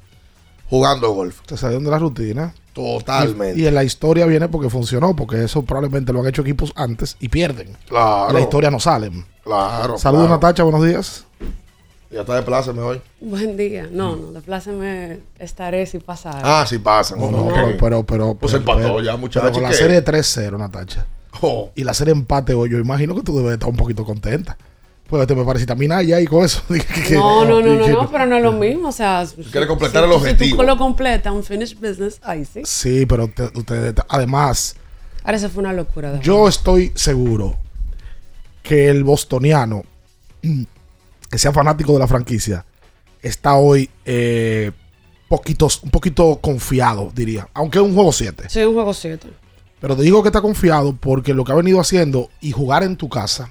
jugando 0.69 1.11
golf. 1.13 1.41
Se 1.47 1.57
salió 1.57 1.81
de 1.81 1.91
la 1.91 1.99
rutina. 1.99 2.55
Totalmente. 2.75 3.59
Y, 3.59 3.65
y 3.65 3.67
en 3.67 3.75
la 3.75 3.85
historia 3.85 4.27
viene 4.27 4.49
porque 4.49 4.71
funcionó, 4.71 5.17
porque 5.17 5.43
eso 5.43 5.63
probablemente 5.63 6.13
lo 6.13 6.21
han 6.21 6.27
hecho 6.29 6.43
equipos 6.43 6.73
antes 6.77 7.17
y 7.21 7.29
pierden. 7.29 7.77
Claro. 7.89 8.29
En 8.29 8.35
la 8.35 8.41
historia 8.43 8.71
no 8.71 8.79
salen. 8.79 9.25
Claro. 9.43 9.99
Saludos, 9.99 10.27
claro. 10.27 10.41
Natacha, 10.41 10.63
buenos 10.63 10.85
días. 10.85 11.25
Ya 12.11 12.21
está 12.21 12.37
de 12.37 12.43
pláceme 12.43 12.81
hoy. 12.81 13.01
Buen 13.21 13.57
día. 13.57 13.89
No, 13.91 14.17
no, 14.17 14.41
de 14.41 14.73
me 14.73 15.21
estaré 15.39 15.85
si 15.87 15.99
pasa. 15.99 16.39
Ah, 16.43 16.65
sí 16.67 16.79
pasan. 16.79 17.19
No, 17.19 17.49
pero, 17.53 17.77
pero, 17.79 18.03
pero, 18.07 18.35
Pues 18.35 18.53
pero- 18.53 18.61
empató 18.63 18.79
pero- 18.95 19.03
ya, 19.03 19.17
muchachos. 19.17 19.51
Con 19.51 19.63
la 19.63 19.73
serie 19.73 20.03
3-0, 20.03 20.59
Natacha. 20.59 21.07
Oh. 21.43 21.71
Y 21.75 21.85
la 21.85 21.93
serie 21.95 22.13
empate 22.13 22.55
hoy, 22.55 22.71
yo 22.71 22.79
imagino 22.79 23.15
que 23.15 23.23
tú 23.23 23.37
debes 23.37 23.55
estar 23.55 23.69
un 23.69 23.77
poquito 23.77 24.05
contenta. 24.05 24.57
Pues 25.09 25.27
te 25.27 25.35
me 25.35 25.43
parece 25.45 25.65
también 25.65 25.91
ya 26.07 26.21
y 26.21 26.27
con 26.27 26.45
eso. 26.45 26.63
que- 26.69 27.15
No, 27.15 27.45
no, 27.45 27.61
no, 27.63 27.75
no, 27.77 27.85
que- 27.87 27.93
no, 27.93 28.11
pero 28.11 28.27
no 28.27 28.37
es 28.37 28.43
lo 28.43 28.53
mismo. 28.53 28.89
O 28.89 28.93
sea, 28.93 29.25
si, 29.27 29.37
completar 29.67 30.03
si- 30.05 30.07
el 30.07 30.11
Si 30.11 30.17
objetivo. 30.17 30.57
tú 30.59 30.63
lo 30.65 30.77
completa, 30.77 31.33
un 31.33 31.43
finished 31.43 31.79
business, 31.81 32.21
ahí 32.23 32.45
sí. 32.45 32.61
Sí, 32.65 33.07
pero 33.07 33.27
te- 33.29 33.51
ustedes, 33.59 33.95
además, 34.09 34.77
Ahora 35.25 35.39
eso 35.39 35.49
fue 35.49 35.63
una 35.63 35.73
locura. 35.73 36.13
de 36.13 36.21
yo 36.21 36.47
estoy 36.47 36.93
seguro 36.95 37.57
que 38.63 38.89
el 38.91 39.03
bostoniano, 39.03 39.83
que 41.31 41.39
sea 41.39 41.53
fanático 41.53 41.95
de 41.95 41.99
la 42.01 42.07
franquicia, 42.07 42.65
está 43.23 43.55
hoy 43.55 43.89
eh, 44.05 44.73
poquitos, 45.29 45.83
un 45.83 45.91
poquito 45.91 46.37
confiado, 46.41 47.11
diría. 47.15 47.49
Aunque 47.55 47.79
es 47.79 47.85
un 47.85 47.95
juego 47.95 48.13
7. 48.13 48.45
Sí, 48.49 48.61
un 48.63 48.75
juego 48.75 48.93
7. 48.93 49.27
Pero 49.81 49.97
te 49.97 50.03
digo 50.03 50.23
que 50.23 50.29
está 50.29 50.41
confiado 50.43 50.95
porque 50.95 51.33
lo 51.33 51.45
que 51.45 51.53
ha 51.53 51.55
venido 51.55 51.81
haciendo 51.81 52.29
y 52.43 52.51
jugar 52.53 52.83
en 52.83 52.97
tu 52.97 53.09
casa 53.09 53.51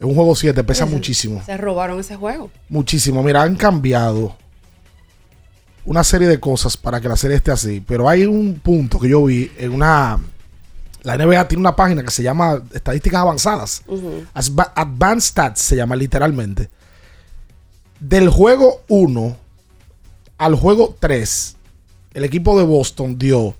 en 0.00 0.08
un 0.08 0.14
juego 0.14 0.34
7 0.34 0.62
pesa 0.64 0.86
muchísimo. 0.86 1.42
Se 1.44 1.56
robaron 1.56 1.98
ese 2.00 2.16
juego. 2.16 2.50
Muchísimo. 2.68 3.22
Mira, 3.22 3.42
han 3.42 3.56
cambiado 3.56 4.36
una 5.86 6.04
serie 6.04 6.28
de 6.28 6.38
cosas 6.38 6.76
para 6.76 7.00
que 7.00 7.08
la 7.08 7.16
serie 7.16 7.36
esté 7.36 7.50
así. 7.52 7.82
Pero 7.86 8.08
hay 8.08 8.24
un 8.24 8.60
punto 8.62 8.98
que 8.98 9.08
yo 9.08 9.24
vi 9.24 9.50
en 9.56 9.72
una. 9.72 10.18
La 11.02 11.16
NBA 11.16 11.48
tiene 11.48 11.60
una 11.60 11.76
página 11.76 12.02
que 12.02 12.10
se 12.10 12.22
llama 12.22 12.62
Estadísticas 12.74 13.20
Avanzadas. 13.20 13.82
Advanced 14.74 15.30
Stats 15.30 15.60
se 15.62 15.76
llama 15.76 15.96
literalmente. 15.96 16.68
Del 18.00 18.28
juego 18.28 18.82
1 18.88 19.36
al 20.38 20.54
juego 20.56 20.94
3, 20.98 21.56
el 22.12 22.24
equipo 22.24 22.58
de 22.58 22.64
Boston 22.64 23.16
dio 23.16 23.54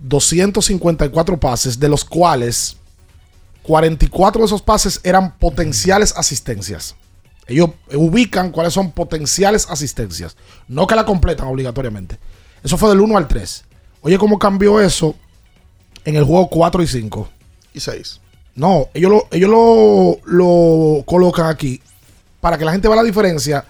254 0.00 1.38
pases, 1.38 1.78
de 1.78 1.88
los 1.88 2.04
cuales 2.04 2.76
44 3.66 4.40
de 4.40 4.46
esos 4.46 4.62
pases 4.62 5.00
eran 5.02 5.36
potenciales 5.38 6.14
asistencias. 6.16 6.94
Ellos 7.48 7.70
ubican 7.92 8.50
cuáles 8.50 8.72
son 8.72 8.92
potenciales 8.92 9.66
asistencias. 9.68 10.36
No 10.68 10.86
que 10.86 10.94
la 10.94 11.04
completan 11.04 11.48
obligatoriamente. 11.48 12.18
Eso 12.62 12.76
fue 12.76 12.88
del 12.88 13.00
1 13.00 13.16
al 13.16 13.28
3. 13.28 13.64
Oye, 14.02 14.18
¿cómo 14.18 14.38
cambió 14.38 14.80
eso 14.80 15.14
en 16.04 16.16
el 16.16 16.24
juego 16.24 16.48
4 16.48 16.82
y 16.82 16.86
5? 16.86 17.28
Y 17.74 17.80
6. 17.80 18.20
No, 18.54 18.88
ellos 18.94 19.10
lo, 19.10 19.28
ellos 19.32 19.50
lo, 19.50 20.18
lo 20.24 21.04
colocan 21.04 21.46
aquí 21.46 21.80
para 22.40 22.56
que 22.56 22.64
la 22.64 22.72
gente 22.72 22.88
vea 22.88 22.96
la 22.96 23.02
diferencia 23.02 23.64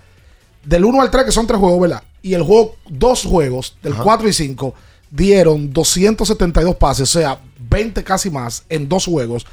del 0.63 0.85
1 0.85 1.01
al 1.01 1.11
3, 1.11 1.25
que 1.25 1.33
son 1.33 1.47
tres 1.47 1.59
juegos, 1.59 1.81
¿verdad? 1.81 2.03
Y 2.23 2.35
el 2.35 2.43
juego, 2.43 2.77
dos 2.89 3.25
juegos, 3.25 3.77
del 3.83 3.95
Ajá. 3.95 4.03
4 4.03 4.29
y 4.29 4.33
5, 4.33 4.75
dieron 5.11 5.73
272 5.73 6.77
pases, 6.77 7.15
o 7.15 7.21
sea, 7.21 7.41
20 7.59 8.05
casi 8.05 8.31
más 8.31 8.65
en 8.69 8.89
dos 8.89 9.07
juegos, 9.07 9.47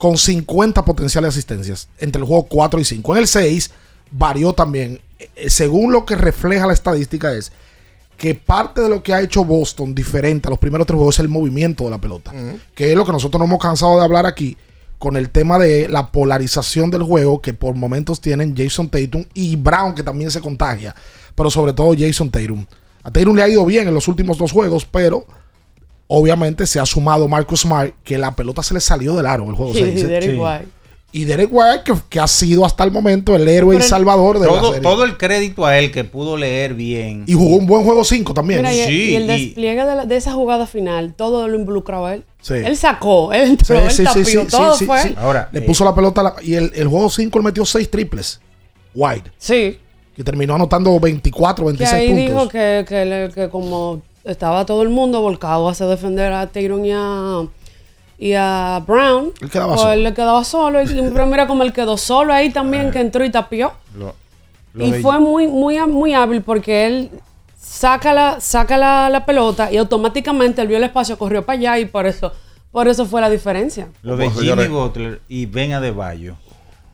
con 0.00 0.16
50 0.16 0.82
potenciales 0.86 1.28
asistencias 1.28 1.86
entre 1.98 2.22
el 2.22 2.26
juego 2.26 2.44
4 2.44 2.80
y 2.80 2.84
5. 2.86 3.16
En 3.16 3.20
el 3.20 3.28
6 3.28 3.70
varió 4.10 4.54
también. 4.54 4.98
Eh, 5.18 5.50
Según 5.50 5.92
lo 5.92 6.06
que 6.06 6.16
refleja 6.16 6.66
la 6.66 6.72
estadística 6.72 7.34
es 7.34 7.52
que 8.16 8.34
parte 8.34 8.80
de 8.80 8.88
lo 8.88 9.02
que 9.02 9.12
ha 9.12 9.20
hecho 9.20 9.44
Boston 9.44 9.94
diferente 9.94 10.48
a 10.48 10.50
los 10.50 10.58
primeros 10.58 10.86
tres 10.86 10.96
juegos 10.96 11.16
es 11.16 11.20
el 11.20 11.28
movimiento 11.28 11.84
de 11.84 11.90
la 11.90 12.00
pelota, 12.00 12.32
que 12.74 12.90
es 12.90 12.96
lo 12.96 13.04
que 13.04 13.12
nosotros 13.12 13.38
no 13.38 13.44
hemos 13.44 13.60
cansado 13.60 13.98
de 13.98 14.04
hablar 14.04 14.24
aquí 14.24 14.56
con 14.98 15.18
el 15.18 15.28
tema 15.28 15.58
de 15.58 15.86
la 15.86 16.10
polarización 16.10 16.90
del 16.90 17.02
juego 17.02 17.42
que 17.42 17.52
por 17.52 17.74
momentos 17.74 18.22
tienen 18.22 18.56
Jason 18.56 18.88
Tatum 18.88 19.26
y 19.34 19.56
Brown 19.56 19.94
que 19.94 20.02
también 20.02 20.30
se 20.30 20.40
contagia, 20.40 20.94
pero 21.34 21.50
sobre 21.50 21.74
todo 21.74 21.94
Jason 21.98 22.30
Tatum. 22.30 22.64
A 23.02 23.10
Tatum 23.10 23.36
le 23.36 23.42
ha 23.42 23.48
ido 23.48 23.66
bien 23.66 23.86
en 23.86 23.92
los 23.92 24.08
últimos 24.08 24.38
dos 24.38 24.50
juegos, 24.50 24.86
pero 24.86 25.26
obviamente 26.12 26.66
se 26.66 26.80
ha 26.80 26.86
sumado 26.86 27.28
Marcus 27.28 27.60
Smart 27.60 27.94
que 28.02 28.18
la 28.18 28.34
pelota 28.34 28.62
se 28.64 28.74
le 28.74 28.80
salió 28.80 29.14
del 29.14 29.26
aro 29.26 29.44
en 29.44 29.50
el 29.50 29.54
juego 29.54 29.72
Sí, 29.74 29.80
6. 29.80 30.08
Derek 30.08 30.40
White. 30.40 30.66
Y 31.12 31.24
Derek 31.24 31.48
White 31.52 31.82
que, 31.84 31.92
que 32.08 32.20
ha 32.20 32.26
sido 32.28 32.64
hasta 32.64 32.82
el 32.84 32.90
momento 32.92 33.34
el 33.34 33.46
héroe 33.48 33.74
y 33.74 33.78
Pero 33.78 33.88
salvador 33.88 34.38
de 34.38 34.46
la 34.46 34.52
Todo, 34.52 34.72
serie. 34.74 34.80
todo 34.88 35.04
el 35.04 35.16
crédito 35.16 35.66
a 35.66 35.76
él 35.78 35.90
que 35.90 36.04
pudo 36.04 36.36
leer 36.36 36.74
bien. 36.74 37.24
Y 37.26 37.34
jugó 37.34 37.56
un 37.56 37.66
buen 37.66 37.84
juego 37.84 38.04
5 38.04 38.32
también. 38.34 38.60
Mira, 38.60 38.72
y, 38.72 38.84
Sí, 38.86 39.10
y 39.10 39.16
el 39.16 39.24
y- 39.24 39.26
despliegue 39.46 39.84
de, 39.84 39.94
la- 39.96 40.04
de 40.06 40.16
esa 40.16 40.32
jugada 40.32 40.66
final, 40.68 41.14
todo 41.14 41.48
lo 41.48 41.56
involucraba 41.58 42.10
a 42.10 42.14
él. 42.14 42.24
Sí. 42.40 42.54
Él 42.54 42.76
sacó, 42.76 43.32
él 43.32 43.44
Sí, 43.44 43.50
entró, 43.50 43.78
él 43.80 43.90
sí, 43.90 43.96
sí, 43.96 44.04
tapió, 44.04 44.24
sí, 44.42 44.46
todo 44.48 44.76
sí, 44.76 44.86
fue. 44.86 45.02
sí. 45.02 45.14
Ahora, 45.18 45.48
le 45.52 45.58
eh, 45.58 45.62
puso 45.62 45.84
la 45.84 45.94
pelota 45.94 46.22
la- 46.22 46.34
y 46.42 46.54
el, 46.54 46.70
el 46.74 46.86
juego 46.86 47.10
5 47.10 47.38
le 47.40 47.44
metió 47.44 47.64
6 47.64 47.90
triples. 47.90 48.40
White. 48.94 49.30
Sí. 49.38 49.78
Que 50.14 50.22
terminó 50.24 50.54
anotando 50.54 50.98
24, 51.00 51.64
Que 51.64 51.72
26 51.72 51.92
ahí 51.92 52.08
puntos. 52.08 52.26
dijo 52.26 52.48
que, 52.48 52.84
que, 52.88 53.30
que 53.34 53.48
como 53.48 54.02
estaba 54.24 54.66
todo 54.66 54.82
el 54.82 54.88
mundo 54.90 55.20
volcado 55.20 55.68
hacia 55.68 55.86
defender 55.86 56.32
a 56.32 56.46
Tatum 56.46 56.84
y 56.84 56.92
a, 56.92 57.46
y 58.18 58.32
a 58.34 58.82
Brown, 58.86 59.32
Él 59.40 59.50
quedaba 59.50 59.68
pues 59.72 59.80
solo. 59.80 59.92
él 59.92 60.02
le 60.04 60.14
quedaba 60.14 60.44
solo. 60.44 60.82
Y, 60.82 60.86
pero 61.12 61.26
mira 61.26 61.46
como 61.46 61.62
él 61.62 61.72
quedó 61.72 61.96
solo 61.96 62.32
ahí 62.32 62.50
también, 62.50 62.90
que 62.90 63.00
entró 63.00 63.24
y 63.24 63.30
tapió. 63.30 63.72
lo- 63.98 64.14
lo 64.74 64.86
Y 64.86 64.92
fue 65.02 65.18
muy, 65.18 65.46
muy, 65.48 65.78
muy 65.86 66.14
hábil 66.14 66.42
porque 66.42 66.86
él 66.86 67.10
saca 67.60 68.12
la, 68.14 68.40
saca 68.40 68.76
la, 68.78 69.08
la 69.08 69.24
pelota 69.26 69.72
y 69.72 69.76
automáticamente 69.78 70.62
él 70.62 70.68
vio 70.68 70.76
el 70.76 70.84
espacio, 70.84 71.18
corrió 71.18 71.44
para 71.44 71.58
allá 71.58 71.78
y 71.78 71.86
por 71.86 72.06
eso, 72.06 72.32
por 72.70 72.86
eso 72.88 73.04
fue 73.06 73.20
la 73.20 73.28
diferencia. 73.30 73.88
Lo 74.02 74.16
de 74.16 74.30
Jimmy. 74.30 74.68
Butler 74.68 75.20
y 75.28 75.46
Ben 75.46 75.72
Adebayo, 75.72 76.36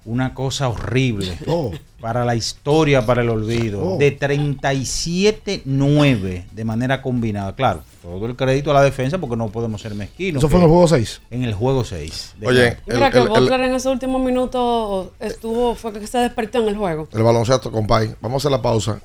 una 0.07 0.35
cosa 0.35 0.69
horrible 0.69 1.37
Oh. 1.47 1.73
para 2.01 2.25
la 2.25 2.35
historia, 2.35 3.05
para 3.05 3.23
el 3.23 3.29
olvido. 3.29 3.95
Oh. 3.95 3.99
De 3.99 4.19
37-9 4.19 6.45
de 6.51 6.65
manera 6.65 7.03
combinada. 7.03 7.55
Claro, 7.55 7.83
todo 8.03 8.27
el 8.27 8.37
crédito 8.37 8.71
a 8.71 8.75
la 8.75 8.83
defensa 8.83 9.19
porque 9.19 9.37
no 9.37 9.49
podemos 9.49 9.81
ser 9.83 9.95
mezquinos. 9.95 10.41
Eso 10.41 10.49
fue 10.49 10.59
en 10.59 10.65
el 10.65 10.71
juego 10.71 10.89
6. 10.89 11.21
En 11.31 11.45
el 11.45 11.55
juego 11.55 11.85
6. 11.85 12.35
Oye, 12.45 12.77
Mira 12.87 13.11
que 13.11 13.19
el- 13.19 13.25
el- 13.25 13.29
Butler 13.29 13.61
en 13.61 13.75
ese 13.75 13.89
último 13.89 14.19
minuto 14.19 15.13
estuvo, 15.21 15.75
fue 15.75 15.93
que 15.93 16.07
se 16.07 16.19
despertó 16.19 16.59
en 16.63 16.69
el 16.69 16.77
juego. 16.77 17.09
el 17.13 17.23
baloncesto, 17.23 17.71
compay. 17.71 18.15
Vamos 18.21 18.37
a 18.37 18.49
hacer 18.49 18.59
la 18.59 18.63
pausa. 18.63 19.01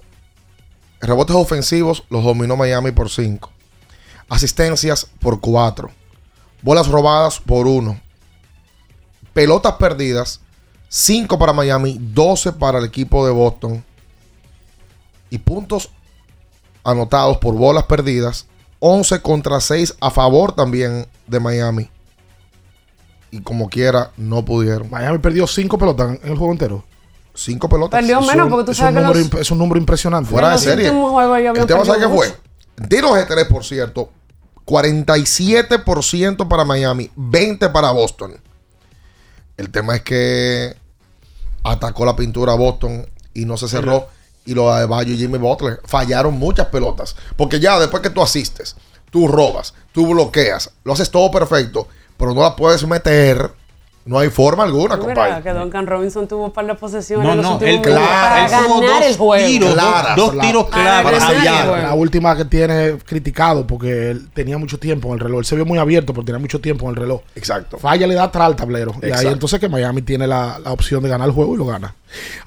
Rebotes 0.99 1.35
ofensivos 1.35 2.03
los 2.09 2.23
dominó 2.23 2.55
Miami 2.55 2.91
por 2.91 3.09
5. 3.09 3.49
Asistencias 4.29 5.07
por 5.19 5.39
4. 5.41 5.89
Bolas 6.61 6.87
robadas 6.87 7.39
por 7.39 7.67
1. 7.67 7.99
Pelotas 9.33 9.73
perdidas. 9.73 10.41
5 10.93 11.39
para 11.39 11.53
Miami, 11.53 11.97
12 12.01 12.51
para 12.51 12.79
el 12.79 12.83
equipo 12.85 13.25
de 13.25 13.31
Boston. 13.31 13.81
Y 15.29 15.37
puntos 15.37 15.89
anotados 16.83 17.37
por 17.37 17.55
bolas 17.55 17.85
perdidas. 17.85 18.45
11 18.79 19.21
contra 19.21 19.61
6 19.61 19.95
a 20.01 20.11
favor 20.11 20.51
también 20.53 21.07
de 21.27 21.39
Miami. 21.39 21.89
Y 23.31 23.39
como 23.39 23.69
quiera, 23.69 24.11
no 24.17 24.43
pudieron. 24.43 24.89
Miami 24.89 25.19
perdió 25.19 25.47
5 25.47 25.77
pelotas 25.77 26.19
en 26.21 26.29
el 26.31 26.37
juego 26.37 26.51
entero. 26.51 26.83
5 27.35 27.69
pelotas. 27.69 28.01
Perdió 28.01 28.19
Es 28.19 28.27
menos 28.27 28.45
un- 28.47 28.51
porque 28.51 28.65
tú 28.65 28.71
es 28.71 28.77
sabes 28.77 28.89
un 28.91 28.95
que 28.95 29.01
número 29.07 29.19
los- 29.21 29.31
imp- 29.31 29.39
es 29.39 29.51
un 29.51 29.57
número 29.59 29.79
impresionante. 29.79 30.29
Fuera 30.29 30.49
de 30.51 30.57
serie. 30.57 30.87
El 30.89 31.65
tema, 31.67 31.85
¿sabe 31.85 31.99
qué 32.01 32.09
fue? 32.09 32.35
Tiros 32.89 33.15
de 33.15 33.25
3, 33.25 33.45
por 33.45 33.63
cierto. 33.63 34.09
47% 34.65 36.49
para 36.49 36.65
Miami, 36.65 37.09
20 37.15 37.69
para 37.69 37.91
Boston. 37.91 38.33
El 39.55 39.69
tema 39.69 39.95
es 39.95 40.01
que 40.01 40.75
atacó 41.63 42.05
la 42.05 42.15
pintura 42.15 42.53
a 42.53 42.55
Boston 42.55 43.07
y 43.33 43.45
no 43.45 43.57
se 43.57 43.67
cerró. 43.67 44.07
Y 44.45 44.53
los 44.53 44.75
de 44.77 44.85
Bayo 44.85 45.13
y 45.13 45.17
Jimmy 45.17 45.37
Butler 45.37 45.81
fallaron 45.85 46.33
muchas 46.33 46.67
pelotas. 46.67 47.15
Porque 47.37 47.59
ya 47.59 47.79
después 47.79 48.01
que 48.01 48.09
tú 48.09 48.21
asistes, 48.21 48.75
tú 49.11 49.27
robas, 49.27 49.73
tú 49.91 50.07
bloqueas, 50.07 50.71
lo 50.83 50.93
haces 50.93 51.11
todo 51.11 51.29
perfecto, 51.29 51.87
pero 52.17 52.33
no 52.33 52.41
la 52.41 52.55
puedes 52.55 52.85
meter. 52.87 53.51
No 54.03 54.17
hay 54.17 54.29
forma 54.29 54.63
alguna, 54.63 54.97
compadre. 54.97 55.43
que 55.43 55.51
Duncan 55.51 55.85
Robinson 55.85 56.27
tuvo 56.27 56.45
un 56.45 56.51
par 56.51 56.65
de 56.65 56.73
posesiones 56.73 57.35
No, 57.35 57.35
no, 57.35 57.59
él, 57.63 57.79
para 57.81 58.45
él 58.45 58.51
tuvo 58.65 58.81
ganar 58.81 58.99
dos 58.99 59.05
el 59.05 59.17
juego. 59.17 59.45
tiros, 59.47 59.69
dos- 59.69 59.77
Claras, 59.77 60.15
dos, 60.15 60.35
la- 60.35 60.41
tiros 60.43 60.63
para 60.65 61.01
claros. 61.03 61.23
juego. 61.69 61.77
La 61.77 61.93
última 61.93 62.35
que 62.35 62.45
tiene 62.45 62.97
criticado 63.05 63.67
porque 63.67 64.09
él 64.09 64.29
tenía 64.33 64.57
mucho 64.57 64.79
tiempo 64.79 65.09
en 65.09 65.13
el 65.13 65.19
reloj. 65.19 65.39
Él 65.39 65.45
se 65.45 65.55
vio 65.55 65.65
muy 65.65 65.77
abierto 65.77 66.13
porque 66.15 66.25
tenía 66.31 66.39
mucho 66.39 66.59
tiempo 66.59 66.85
en 66.85 66.89
el 66.91 66.95
reloj. 66.95 67.21
Exacto. 67.35 67.77
Falla 67.77 68.07
le 68.07 68.15
da 68.15 68.23
atrás 68.23 68.47
al 68.47 68.55
tablero. 68.55 68.95
Y 69.03 69.11
ahí 69.11 69.27
entonces 69.27 69.59
que 69.59 69.69
Miami 69.69 70.01
tiene 70.01 70.25
la, 70.25 70.57
la 70.57 70.71
opción 70.71 71.03
de 71.03 71.09
ganar 71.09 71.27
el 71.27 71.33
juego 71.35 71.53
y 71.53 71.57
lo 71.57 71.65
gana. 71.67 71.93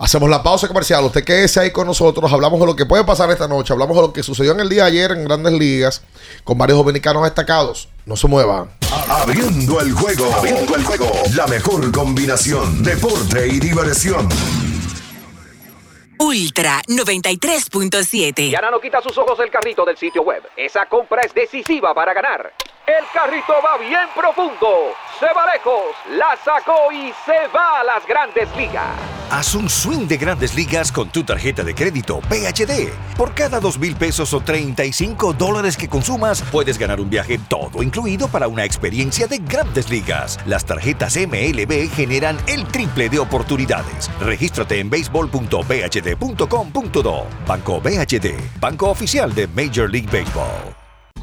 Hacemos 0.00 0.28
la 0.28 0.42
pausa 0.42 0.66
comercial. 0.66 1.04
Usted 1.04 1.22
quédese 1.22 1.60
ahí 1.60 1.70
con 1.70 1.86
nosotros. 1.86 2.32
Hablamos 2.32 2.58
de 2.58 2.66
lo 2.66 2.74
que 2.74 2.84
puede 2.84 3.04
pasar 3.04 3.30
esta 3.30 3.46
noche. 3.46 3.72
Hablamos 3.72 3.94
de 3.96 4.02
lo 4.02 4.12
que 4.12 4.22
sucedió 4.24 4.52
en 4.52 4.60
el 4.60 4.68
día 4.68 4.82
de 4.84 4.88
ayer 4.90 5.12
en 5.12 5.24
grandes 5.24 5.52
ligas 5.52 6.02
con 6.42 6.58
varios 6.58 6.78
dominicanos 6.78 7.22
destacados. 7.22 7.88
No 8.06 8.16
se 8.16 8.26
muevan. 8.26 8.68
Abriendo 9.08 9.80
el 9.80 9.92
juego. 9.92 10.32
Abriendo 10.34 10.76
el 10.76 10.84
juego. 10.84 11.10
La 11.36 11.46
mejor 11.46 11.90
combinación. 11.90 12.82
Deporte 12.82 13.46
y 13.48 13.58
diversión. 13.58 14.28
Ultra 16.18 16.80
93.7. 16.86 18.50
Yana 18.50 18.70
no 18.70 18.80
quita 18.80 19.02
sus 19.02 19.16
ojos 19.18 19.36
del 19.38 19.50
carrito 19.50 19.84
del 19.84 19.96
sitio 19.96 20.22
web. 20.22 20.42
Esa 20.56 20.86
compra 20.86 21.22
es 21.22 21.34
decisiva 21.34 21.92
para 21.92 22.14
ganar. 22.14 22.52
El 22.86 23.04
carrito 23.14 23.54
va 23.64 23.78
bien 23.78 24.06
profundo. 24.14 24.92
Se 25.18 25.24
va 25.24 25.46
lejos. 25.54 25.96
La 26.10 26.36
sacó 26.44 26.92
y 26.92 27.14
se 27.24 27.48
va 27.48 27.80
a 27.80 27.84
las 27.84 28.06
grandes 28.06 28.54
ligas. 28.56 28.90
Haz 29.30 29.54
un 29.54 29.70
swing 29.70 30.06
de 30.06 30.18
grandes 30.18 30.54
ligas 30.54 30.92
con 30.92 31.08
tu 31.08 31.24
tarjeta 31.24 31.64
de 31.64 31.74
crédito 31.74 32.20
PHD. 32.20 32.90
Por 33.16 33.32
cada 33.32 33.58
dos 33.58 33.78
mil 33.78 33.96
pesos 33.96 34.34
o 34.34 34.40
35 34.40 35.32
dólares 35.32 35.78
que 35.78 35.88
consumas, 35.88 36.42
puedes 36.52 36.76
ganar 36.76 37.00
un 37.00 37.08
viaje 37.08 37.40
todo 37.48 37.82
incluido 37.82 38.28
para 38.28 38.48
una 38.48 38.66
experiencia 38.66 39.26
de 39.26 39.38
grandes 39.38 39.88
ligas. 39.88 40.38
Las 40.44 40.66
tarjetas 40.66 41.16
MLB 41.16 41.90
generan 41.90 42.36
el 42.46 42.66
triple 42.66 43.08
de 43.08 43.18
oportunidades. 43.18 44.10
Regístrate 44.20 44.78
en 44.78 44.90
baseball.phd.com.do. 44.90 47.26
Banco 47.46 47.80
BHD, 47.80 48.60
banco 48.60 48.90
oficial 48.90 49.34
de 49.34 49.46
Major 49.46 49.90
League 49.90 50.10
Baseball. 50.12 50.83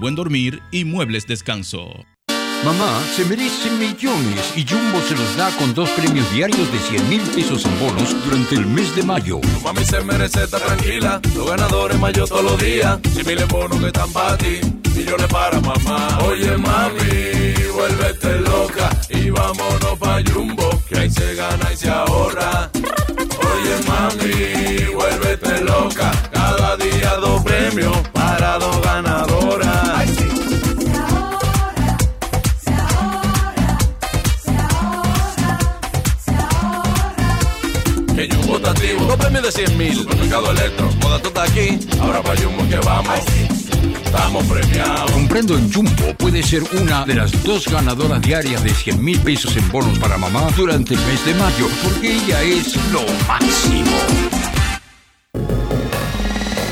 buen 0.00 0.14
dormir 0.14 0.62
y 0.72 0.84
muebles 0.84 1.26
descanso. 1.26 2.06
Mamá 2.64 3.02
se 3.14 3.24
merece 3.24 3.70
millones 3.70 4.52
y 4.56 4.66
Jumbo 4.66 5.00
se 5.00 5.14
los 5.14 5.36
da 5.36 5.50
con 5.56 5.72
dos 5.72 5.88
premios 5.90 6.30
diarios 6.32 6.70
de 6.72 6.78
100 6.78 7.08
mil 7.08 7.20
pesos 7.22 7.64
en 7.64 7.78
bonos 7.78 8.14
durante 8.24 8.54
el 8.54 8.66
mes 8.66 8.94
de 8.96 9.02
mayo. 9.02 9.40
Mami 9.62 9.84
se 9.84 10.00
merece 10.02 10.44
estar 10.44 10.60
tranquila, 10.60 11.20
los 11.34 11.48
ganadores 11.48 11.98
mayo 11.98 12.26
todos 12.26 12.44
los 12.44 12.58
días. 12.60 12.98
Si 13.14 13.24
miles 13.24 13.48
bonos 13.48 13.78
que 13.78 13.86
están 13.86 14.12
para 14.12 14.36
ti, 14.36 14.60
millones 14.94 15.26
para 15.28 15.60
mamá. 15.60 16.18
Oye 16.26 16.56
mami, 16.56 17.54
vuélvete 17.72 18.40
loca 18.40 18.90
y 19.08 19.30
vámonos 19.30 19.98
pa' 19.98 20.20
Jumbo, 20.30 20.82
que 20.88 20.98
ahí 20.98 21.10
se 21.10 21.34
gana 21.34 21.72
y 21.72 21.76
se 21.76 21.90
ahorra. 21.90 22.70
Oye 22.74 23.76
mami, 23.86 24.94
vuélvete 24.94 25.64
loca, 25.64 26.10
cada 26.30 26.76
día 26.76 27.16
dos 27.16 27.42
premios 27.42 27.96
para 28.12 28.58
dos 28.58 28.82
ganadoras. 28.82 29.09
Dos 39.10 39.18
premios 39.18 39.42
de 39.42 39.52
100 39.52 39.78
mil. 39.78 39.94
Supermercado 39.94 40.50
Electro, 40.52 40.88
moda 41.02 41.16
estás 41.16 41.50
aquí, 41.50 41.78
ahora 42.00 42.22
pa' 42.22 42.36
Jumbo 42.36 42.68
que 42.68 42.76
vamos. 42.76 43.18
estamos 44.04 44.44
premiados. 44.46 45.10
Comprendo 45.10 45.58
en 45.58 45.72
Jumbo 45.72 46.14
puede 46.16 46.42
ser 46.42 46.62
una 46.80 47.04
de 47.04 47.14
las 47.14 47.30
dos 47.42 47.66
ganadoras 47.66 48.22
diarias 48.22 48.62
de 48.62 48.70
100 48.70 49.04
mil 49.04 49.18
pesos 49.20 49.56
en 49.56 49.68
bonos 49.70 49.98
para 49.98 50.16
mamá 50.16 50.48
durante 50.56 50.94
el 50.94 51.00
mes 51.00 51.24
de 51.24 51.34
mayo, 51.34 51.68
porque 51.82 52.16
ella 52.16 52.42
es 52.42 52.76
lo 52.92 53.02
máximo. 53.26 53.96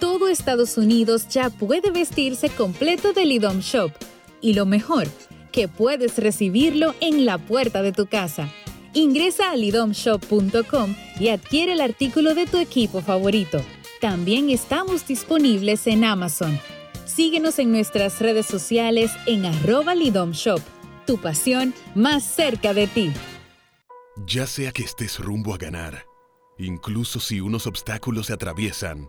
Todo 0.00 0.28
Estados 0.28 0.78
Unidos 0.78 1.28
ya 1.28 1.50
puede 1.50 1.90
vestirse 1.90 2.50
completo 2.50 3.12
del 3.12 3.32
IDOM 3.32 3.60
Shop. 3.60 3.90
Y 4.40 4.54
lo 4.54 4.64
mejor, 4.64 5.08
que 5.50 5.66
puedes 5.66 6.18
recibirlo 6.18 6.94
en 7.00 7.26
la 7.26 7.38
puerta 7.38 7.82
de 7.82 7.92
tu 7.92 8.06
casa. 8.06 8.48
Ingresa 8.94 9.50
a 9.50 9.56
lidomshop.com 9.56 10.94
y 11.18 11.28
adquiere 11.28 11.72
el 11.72 11.80
artículo 11.80 12.34
de 12.34 12.46
tu 12.46 12.58
equipo 12.58 13.00
favorito. 13.00 13.60
También 14.00 14.50
estamos 14.50 15.06
disponibles 15.06 15.86
en 15.88 16.04
Amazon. 16.04 16.58
Síguenos 17.04 17.58
en 17.58 17.72
nuestras 17.72 18.20
redes 18.20 18.46
sociales 18.46 19.10
en 19.26 19.46
arroba 19.46 19.96
Lidom 19.96 20.30
Shop. 20.30 20.60
Tu 21.06 21.18
pasión 21.18 21.74
más 21.96 22.22
cerca 22.22 22.72
de 22.72 22.86
ti. 22.86 23.12
Ya 24.26 24.46
sea 24.46 24.70
que 24.70 24.82
estés 24.82 25.18
rumbo 25.18 25.54
a 25.54 25.58
ganar, 25.58 26.04
incluso 26.58 27.18
si 27.18 27.40
unos 27.40 27.66
obstáculos 27.66 28.26
se 28.26 28.32
atraviesan, 28.32 29.08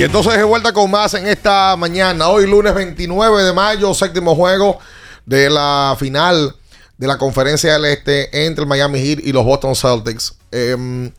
Y 0.00 0.04
entonces 0.04 0.34
de 0.38 0.44
vuelta 0.44 0.72
con 0.72 0.90
más 0.90 1.12
en 1.12 1.26
esta 1.26 1.76
mañana. 1.76 2.28
Hoy 2.28 2.46
lunes 2.46 2.74
29 2.74 3.42
de 3.42 3.52
mayo, 3.52 3.92
séptimo 3.92 4.34
juego 4.34 4.78
de 5.26 5.50
la 5.50 5.94
final 5.98 6.56
de 6.96 7.06
la 7.06 7.18
conferencia 7.18 7.74
del 7.74 7.84
Este 7.84 8.46
entre 8.46 8.62
el 8.62 8.66
Miami 8.66 8.98
Heat 8.98 9.18
y 9.22 9.30
los 9.30 9.44
Boston 9.44 9.76
Celtics. 9.76 10.38
Em, 10.52 11.12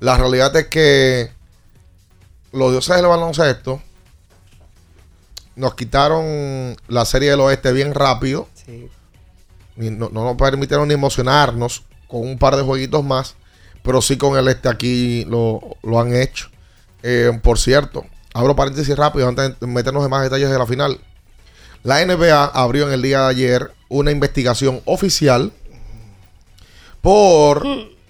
la 0.00 0.18
realidad 0.18 0.54
es 0.54 0.66
que 0.66 1.30
los 2.52 2.72
dioses 2.72 2.96
del 2.96 3.06
baloncesto 3.06 3.80
nos 5.54 5.74
quitaron 5.74 6.76
la 6.88 7.06
serie 7.06 7.30
del 7.30 7.40
oeste 7.40 7.72
bien 7.72 7.94
rápido. 7.94 8.48
Y 9.78 9.88
no, 9.88 10.10
no 10.10 10.24
nos 10.24 10.36
permitieron 10.36 10.88
ni 10.88 10.92
emocionarnos 10.92 11.84
con 12.06 12.20
un 12.20 12.36
par 12.36 12.54
de 12.56 12.62
jueguitos 12.62 13.02
más. 13.02 13.34
Pero 13.82 14.02
sí 14.02 14.18
con 14.18 14.36
el 14.36 14.46
este 14.48 14.68
aquí 14.68 15.24
lo, 15.24 15.78
lo 15.82 15.98
han 15.98 16.14
hecho. 16.14 16.50
Eh, 17.02 17.30
por 17.42 17.58
cierto, 17.58 18.04
abro 18.36 18.54
paréntesis 18.54 18.94
rápido 18.94 19.28
antes 19.28 19.58
de 19.58 19.66
meternos 19.66 20.04
en 20.04 20.10
más 20.10 20.22
detalles 20.22 20.50
de 20.50 20.58
la 20.58 20.66
final. 20.66 21.00
La 21.82 22.04
NBA 22.04 22.44
abrió 22.44 22.86
en 22.86 22.92
el 22.92 23.00
día 23.00 23.22
de 23.22 23.28
ayer 23.28 23.70
una 23.88 24.10
investigación 24.10 24.82
oficial 24.84 25.52
por 27.00 27.66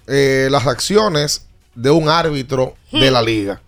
eh, 0.07 0.49
las 0.51 0.67
acciones 0.67 1.45
de 1.75 1.91
un 1.91 2.09
árbitro 2.09 2.75
de 2.91 3.09
la 3.09 3.21
liga. 3.21 3.61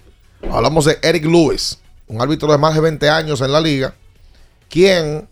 Hablamos 0.52 0.84
de 0.84 1.00
Eric 1.02 1.24
Lewis, 1.24 1.80
un 2.08 2.22
árbitro 2.22 2.52
de 2.52 2.58
más 2.58 2.76
de 2.76 2.82
20 2.82 3.10
años 3.10 3.40
en 3.40 3.54
la 3.54 3.62
liga, 3.62 3.94
quien 4.68 5.30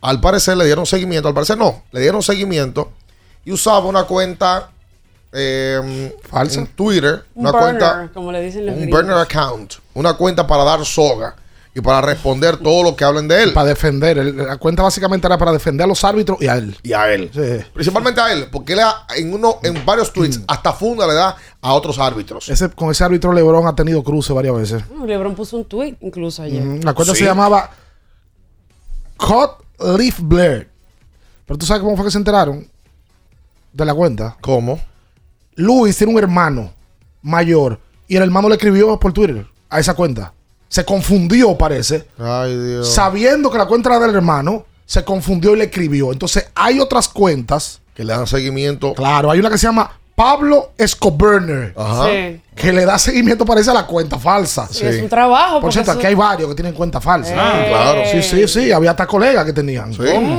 al 0.00 0.20
parecer 0.20 0.56
le 0.56 0.64
dieron 0.64 0.84
seguimiento, 0.84 1.28
al 1.28 1.34
parecer 1.34 1.58
no, 1.58 1.84
le 1.92 2.00
dieron 2.00 2.24
seguimiento 2.24 2.90
y 3.44 3.52
usaba 3.52 3.86
una 3.86 4.04
cuenta 4.04 4.70
eh, 5.38 6.16
Falsa. 6.28 6.60
en 6.60 6.66
Twitter, 6.68 7.24
Un 7.34 7.42
una 7.42 7.52
burner, 7.52 7.68
cuenta, 7.78 8.10
como 8.14 8.32
le 8.32 8.40
dicen 8.42 8.64
los 8.66 8.74
un 8.74 8.80
gringos. 8.82 9.00
burner 9.02 9.18
account, 9.18 9.74
una 9.94 10.14
cuenta 10.14 10.46
para 10.46 10.64
dar 10.64 10.84
soga 10.84 11.36
y 11.74 11.80
para 11.82 12.00
responder 12.00 12.56
todo 12.56 12.82
lo 12.84 12.96
que 12.96 13.04
hablen 13.04 13.28
de 13.28 13.42
él. 13.42 13.52
Para 13.52 13.68
defender. 13.68 14.16
el- 14.16 14.34
La 14.34 14.56
cuenta 14.56 14.82
básicamente 14.82 15.26
era 15.26 15.36
para 15.36 15.52
defender 15.52 15.84
a 15.84 15.86
los 15.86 16.02
árbitros 16.04 16.40
y 16.40 16.46
a 16.48 16.56
él. 16.56 16.74
Y 16.82 16.94
a 16.94 17.12
él. 17.12 17.30
Principalmente 17.74 18.18
a 18.18 18.32
él, 18.32 18.48
porque 18.50 18.72
él 18.72 18.80
ha- 18.80 19.06
en 19.14 19.34
uno, 19.34 19.58
en 19.62 19.84
varios 19.84 20.10
tweets, 20.10 20.40
hasta 20.48 20.72
funda 20.72 21.06
le 21.06 21.12
da 21.12 21.36
a 21.60 21.74
otros 21.74 21.98
árbitros. 21.98 22.48
Ese, 22.48 22.70
con 22.70 22.90
ese 22.90 23.04
árbitro 23.04 23.30
LeBron 23.32 23.66
ha 23.66 23.74
tenido 23.74 24.02
cruces 24.02 24.34
varias 24.34 24.56
veces. 24.56 24.82
No, 24.90 25.04
LeBron 25.04 25.34
puso 25.34 25.58
un 25.58 25.66
tweet 25.66 25.96
incluso 26.00 26.42
ayer. 26.42 26.62
La 26.82 26.94
cuenta 26.94 27.12
Sí. 27.12 27.18
se 27.20 27.24
llamaba 27.26 27.68
Cut 29.18 29.62
Leaf 29.98 30.18
Blair. 30.20 30.70
Pero 31.46 31.58
tú 31.58 31.66
sabes 31.66 31.82
cómo 31.82 31.94
fue 31.96 32.06
que 32.06 32.10
se 32.10 32.18
enteraron 32.18 32.66
de 33.72 33.84
la 33.84 33.92
cuenta. 33.94 34.36
¿Cómo? 34.40 34.80
Luis 35.56 35.96
tiene 35.96 36.12
un 36.12 36.18
hermano 36.18 36.72
mayor 37.22 37.80
y 38.06 38.16
el 38.16 38.22
hermano 38.22 38.48
le 38.48 38.54
escribió 38.54 38.98
por 39.00 39.12
Twitter 39.12 39.46
a 39.68 39.80
esa 39.80 39.94
cuenta. 39.94 40.32
Se 40.68 40.84
confundió, 40.84 41.56
parece. 41.56 42.06
Ay, 42.18 42.56
Dios. 42.56 42.92
Sabiendo 42.92 43.50
que 43.50 43.58
la 43.58 43.66
cuenta 43.66 43.90
era 43.90 44.06
del 44.06 44.14
hermano, 44.14 44.66
se 44.84 45.04
confundió 45.04 45.54
y 45.54 45.58
le 45.58 45.64
escribió. 45.64 46.12
Entonces, 46.12 46.48
hay 46.54 46.80
otras 46.80 47.08
cuentas. 47.08 47.80
Que 47.94 48.04
le 48.04 48.12
dan 48.12 48.26
seguimiento. 48.26 48.92
Claro, 48.94 49.30
hay 49.30 49.40
una 49.40 49.48
que 49.48 49.58
se 49.58 49.66
llama 49.66 49.90
Pablo 50.16 50.70
Escoburner. 50.78 51.72
Ajá. 51.76 52.06
Sí. 52.10 52.40
Que 52.54 52.72
le 52.72 52.86
da 52.86 52.98
seguimiento, 52.98 53.44
parece 53.44 53.70
a 53.70 53.74
la 53.74 53.86
cuenta 53.86 54.18
falsa. 54.18 54.66
Sí, 54.70 54.86
es 54.86 55.02
un 55.02 55.10
trabajo. 55.10 55.60
Por 55.60 55.70
cierto, 55.70 55.90
eso- 55.90 55.98
aquí 56.00 56.06
hay 56.08 56.14
varios 56.14 56.48
que 56.48 56.54
tienen 56.54 56.72
cuenta 56.72 57.02
falsa. 57.02 57.34
Ah, 57.36 57.64
claro. 57.68 58.00
Sí, 58.10 58.22
sí, 58.22 58.48
sí. 58.48 58.72
Había 58.72 58.92
hasta 58.92 59.06
colegas 59.06 59.44
que 59.44 59.52
tenían. 59.52 59.92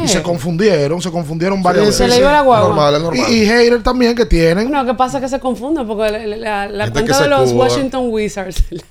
Y 0.03 0.07
se 0.07 0.23
confundieron, 0.23 0.99
se 0.99 1.11
confundieron 1.11 1.61
varias 1.61 1.95
Se 1.95 2.03
veces. 2.03 2.09
le 2.09 2.21
iba 2.21 2.31
la 2.31 2.41
guagua. 2.41 2.67
Normal, 2.69 2.95
es 2.95 3.01
normal. 3.03 3.25
Y, 3.29 3.33
y 3.43 3.45
haters 3.45 3.83
también 3.83 4.15
que 4.15 4.25
tienen. 4.25 4.71
No, 4.71 4.83
que 4.83 4.95
pasa 4.95 5.21
que 5.21 5.29
se 5.29 5.39
confunden 5.39 5.85
porque 5.87 6.09
la, 6.11 6.25
la- 6.65 6.67
la 6.67 6.91
cuenta 6.91 7.13
se 7.13 7.23
de 7.23 7.29
los 7.29 7.51
cuba. 7.51 7.65
Washington 7.65 8.07
Wizards, 8.09 8.63
la, 8.71 8.81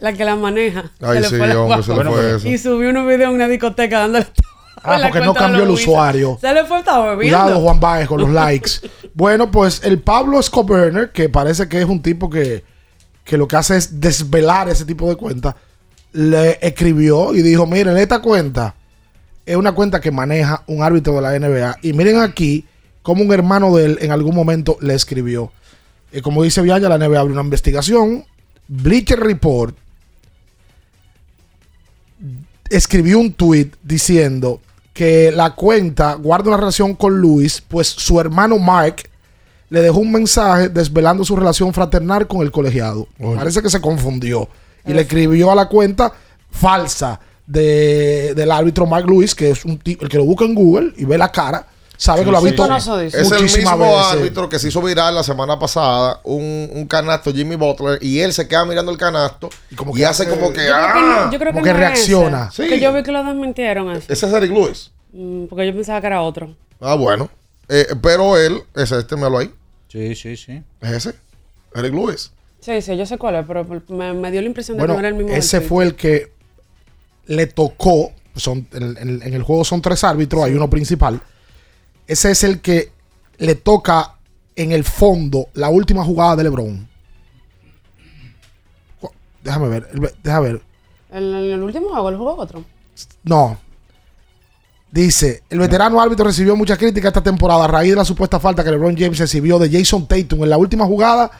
la 0.00 0.12
que 0.12 0.24
la 0.24 0.34
maneja, 0.34 0.90
Ay, 1.00 1.14
se 1.14 1.20
le 1.20 1.28
sí, 1.28 1.36
fue 1.36 1.46
la 1.46 1.60
hombre, 1.60 1.82
se 1.84 1.94
le 1.94 2.36
eso. 2.36 2.48
Y 2.48 2.58
subió 2.58 2.90
unos 2.90 3.06
videos 3.06 3.28
en 3.30 3.36
una 3.36 3.46
discoteca 3.46 4.00
dándole. 4.00 4.26
Ah, 4.82 4.98
la 4.98 5.08
porque 5.08 5.24
no 5.24 5.34
cambió 5.34 5.62
el 5.62 5.70
usuario. 5.70 6.38
Se 6.40 6.52
le 6.52 6.64
fue, 6.64 6.80
estaba 6.80 7.14
bebiendo. 7.14 7.38
Cuidado, 7.38 7.60
Juan 7.60 7.80
Baez, 7.80 8.08
con 8.08 8.20
los 8.20 8.30
likes. 8.32 8.70
bueno, 9.14 9.50
pues 9.50 9.80
el 9.84 10.00
Pablo 10.00 10.40
Escoburner, 10.40 11.12
que 11.12 11.28
parece 11.28 11.68
que 11.68 11.80
es 11.80 11.84
un 11.84 12.02
tipo 12.02 12.28
que, 12.28 12.64
que 13.24 13.36
lo 13.36 13.46
que 13.46 13.56
hace 13.56 13.76
es 13.76 14.00
desvelar 14.00 14.68
ese 14.68 14.84
tipo 14.84 15.08
de 15.08 15.16
cuentas, 15.16 15.54
le 16.12 16.58
escribió 16.60 17.34
y 17.34 17.42
dijo: 17.42 17.66
Miren, 17.66 17.96
esta 17.96 18.20
cuenta 18.20 18.74
es 19.46 19.56
una 19.56 19.72
cuenta 19.72 20.00
que 20.00 20.10
maneja 20.10 20.62
un 20.66 20.82
árbitro 20.82 21.14
de 21.14 21.22
la 21.22 21.38
NBA. 21.38 21.78
Y 21.82 21.92
miren 21.92 22.20
aquí 22.20 22.66
cómo 23.02 23.22
un 23.22 23.32
hermano 23.32 23.74
de 23.76 23.84
él 23.86 23.98
en 24.00 24.12
algún 24.12 24.34
momento 24.34 24.76
le 24.80 24.94
escribió. 24.94 25.52
Y 26.12 26.20
como 26.20 26.42
dice 26.42 26.62
Vialla, 26.62 26.88
la 26.88 26.98
NBA 26.98 27.20
abrió 27.20 27.32
una 27.32 27.42
investigación. 27.42 28.24
Bleacher 28.68 29.18
Report 29.18 29.76
escribió 32.70 33.18
un 33.18 33.32
tweet 33.32 33.70
diciendo 33.82 34.60
que 34.92 35.32
la 35.32 35.54
cuenta 35.54 36.14
guarda 36.14 36.48
una 36.48 36.56
relación 36.58 36.94
con 36.94 37.18
Luis, 37.18 37.62
pues 37.66 37.88
su 37.88 38.20
hermano 38.20 38.58
Mark 38.58 39.08
le 39.70 39.80
dejó 39.80 40.00
un 40.00 40.12
mensaje 40.12 40.68
desvelando 40.68 41.24
su 41.24 41.34
relación 41.34 41.72
fraternal 41.72 42.26
con 42.26 42.42
el 42.42 42.50
colegiado. 42.50 43.08
Parece 43.36 43.62
que 43.62 43.70
se 43.70 43.80
confundió. 43.80 44.48
Y 44.86 44.92
le 44.92 45.02
escribió 45.02 45.50
a 45.50 45.54
la 45.54 45.68
cuenta 45.68 46.12
falsa 46.50 47.20
de- 47.46 48.34
del 48.34 48.50
árbitro 48.50 48.86
Mark 48.86 49.06
Lewis, 49.08 49.34
que 49.34 49.50
es 49.50 49.64
un 49.64 49.78
tipo, 49.78 50.02
el 50.04 50.10
que 50.10 50.18
lo 50.18 50.24
busca 50.24 50.44
en 50.44 50.54
Google 50.54 50.92
y 50.96 51.04
ve 51.04 51.16
la 51.16 51.32
cara, 51.32 51.66
sabe 52.02 52.24
que 52.24 52.30
lo 52.30 52.38
ha 52.38 52.40
visto 52.40 52.64
Es 52.74 53.30
el 53.32 53.42
mismo 53.44 53.78
veces. 53.78 54.12
árbitro 54.12 54.48
que 54.48 54.58
se 54.58 54.68
hizo 54.68 54.82
viral 54.82 55.14
la 55.14 55.22
semana 55.22 55.58
pasada, 55.58 56.20
un, 56.24 56.68
un 56.72 56.86
canasto 56.86 57.32
Jimmy 57.32 57.54
Butler, 57.56 57.98
y 58.02 58.18
él 58.20 58.32
se 58.32 58.48
queda 58.48 58.64
mirando 58.64 58.90
el 58.90 58.98
canasto 58.98 59.48
y, 59.70 59.76
que 59.94 60.04
hace 60.06 60.24
hace- 60.24 60.30
como 60.32 60.52
que, 60.52 60.66
Yo 60.66 60.72
creo 60.72 60.92
que 60.92 60.98
¡ah! 60.98 61.22
no, 61.26 61.32
yo 61.32 61.38
creo 61.38 61.52
Como 61.52 61.64
que 61.64 61.70
que 61.70 61.74
no 61.74 61.78
es 61.78 61.88
reacciona. 61.88 62.50
Sí. 62.50 62.68
Que 62.68 62.80
yo 62.80 62.92
vi 62.92 63.02
que 63.02 63.12
lo 63.12 63.22
desmintieron 63.24 63.90
ese. 63.92 64.12
Ese 64.12 64.26
es 64.26 64.32
Eric 64.32 64.50
Lewis. 64.50 64.90
Mm, 65.12 65.44
porque 65.46 65.66
yo 65.66 65.74
pensaba 65.74 66.00
que 66.00 66.06
era 66.08 66.22
otro. 66.22 66.54
Ah, 66.80 66.94
bueno. 66.94 67.28
Eh, 67.68 67.86
pero 68.02 68.36
él, 68.36 68.62
es 68.74 68.90
este, 68.92 69.14
míralo 69.16 69.38
ahí. 69.38 69.52
Sí, 69.88 70.14
sí, 70.16 70.36
sí. 70.36 70.62
Es 70.80 70.90
ese. 70.90 71.14
Eric 71.74 71.92
Lewis. 71.94 72.32
Sí, 72.60 72.80
sí, 72.82 72.96
yo 72.96 73.06
sé 73.06 73.16
cuál 73.18 73.36
es, 73.36 73.44
pero 73.46 73.64
me, 73.88 74.12
me 74.12 74.30
dio 74.30 74.40
la 74.40 74.46
impresión 74.48 74.76
de 74.76 74.80
Bueno, 74.82 74.94
que 74.94 75.02
no 75.02 75.06
era 75.06 75.08
el 75.08 75.14
mismo. 75.22 75.32
ese 75.36 75.60
del 75.60 75.68
fue 75.68 75.84
el 75.84 75.94
que 75.94 76.32
le 77.26 77.46
tocó. 77.46 78.12
Son, 78.34 78.66
en, 78.72 78.96
en- 78.98 79.22
en 79.22 79.34
el 79.34 79.42
juego 79.42 79.62
son 79.64 79.82
tres 79.82 80.02
árbitros, 80.04 80.42
hay 80.44 80.54
uno 80.54 80.68
principal. 80.70 81.20
Ese 82.06 82.30
es 82.30 82.44
el 82.44 82.60
que 82.60 82.92
le 83.38 83.54
toca 83.54 84.14
en 84.56 84.72
el 84.72 84.84
fondo 84.84 85.48
la 85.54 85.68
última 85.70 86.04
jugada 86.04 86.36
de 86.36 86.44
LeBron. 86.44 86.88
Déjame 89.42 89.68
ver, 89.68 89.88
el- 89.92 90.10
déjame 90.22 90.52
ver. 90.52 90.62
¿El, 91.12 91.34
el, 91.34 91.62
último 91.62 91.88
juego, 91.90 92.08
el 92.10 92.16
juego 92.16 92.36
otro. 92.36 92.64
No. 93.24 93.58
Dice, 94.90 95.42
el 95.50 95.58
veterano 95.58 96.00
árbitro 96.00 96.26
recibió 96.26 96.54
mucha 96.54 96.76
crítica 96.76 97.08
esta 97.08 97.22
temporada 97.22 97.64
a 97.64 97.68
raíz 97.68 97.90
de 97.90 97.96
la 97.96 98.04
supuesta 98.04 98.38
falta 98.38 98.62
que 98.62 98.70
LeBron 98.70 98.96
James 98.96 99.18
recibió 99.18 99.58
de 99.58 99.70
Jason 99.70 100.06
Tatum 100.06 100.44
en 100.44 100.50
la 100.50 100.58
última 100.58 100.84
jugada 100.86 101.30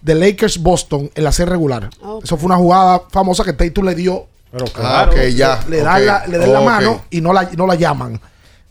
de 0.00 0.14
Lakers 0.14 0.58
Boston 0.62 1.10
en 1.14 1.24
la 1.24 1.32
serie 1.32 1.50
regular. 1.52 1.90
Eso 2.22 2.36
fue 2.36 2.46
una 2.46 2.56
jugada 2.56 3.02
famosa 3.10 3.44
que 3.44 3.52
Tatum 3.54 3.86
le 3.86 3.94
dio. 3.94 4.26
Pero 4.52 4.66
claro. 4.66 5.12
Ah, 5.16 5.24
ya. 5.28 5.64
Le, 5.68 5.78
dan 5.82 6.00
Ok. 6.00 6.06
la, 6.06 6.26
le 6.26 6.38
dan 6.38 6.52
la 6.52 6.60
Ok. 6.60 6.64
mano 6.66 7.04
y 7.10 7.20
no 7.20 7.32
la, 7.32 7.50
no 7.56 7.66
la 7.66 7.74
llaman. 7.74 8.20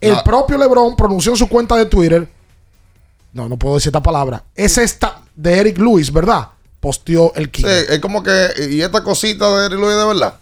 El 0.01 0.13
La- 0.13 0.23
propio 0.23 0.57
LeBron 0.57 0.95
pronunció 0.95 1.31
en 1.31 1.37
su 1.37 1.47
cuenta 1.47 1.75
de 1.75 1.85
Twitter. 1.85 2.27
No, 3.33 3.47
no 3.49 3.57
puedo 3.57 3.75
decir 3.75 3.89
esta 3.89 4.01
palabra. 4.03 4.43
Es 4.55 4.77
esta 4.77 5.21
de 5.35 5.57
Eric 5.59 5.77
Lewis, 5.77 6.11
¿verdad? 6.11 6.47
Posteó 6.79 7.33
el 7.35 7.45
Sí, 7.45 7.51
kit. 7.51 7.65
es 7.67 7.99
como 7.99 8.21
que, 8.23 8.47
y 8.71 8.81
esta 8.81 9.03
cosita 9.03 9.49
de 9.59 9.65
Eric 9.67 9.79
Lewis 9.79 9.97
de 9.97 10.05
verdad. 10.05 10.33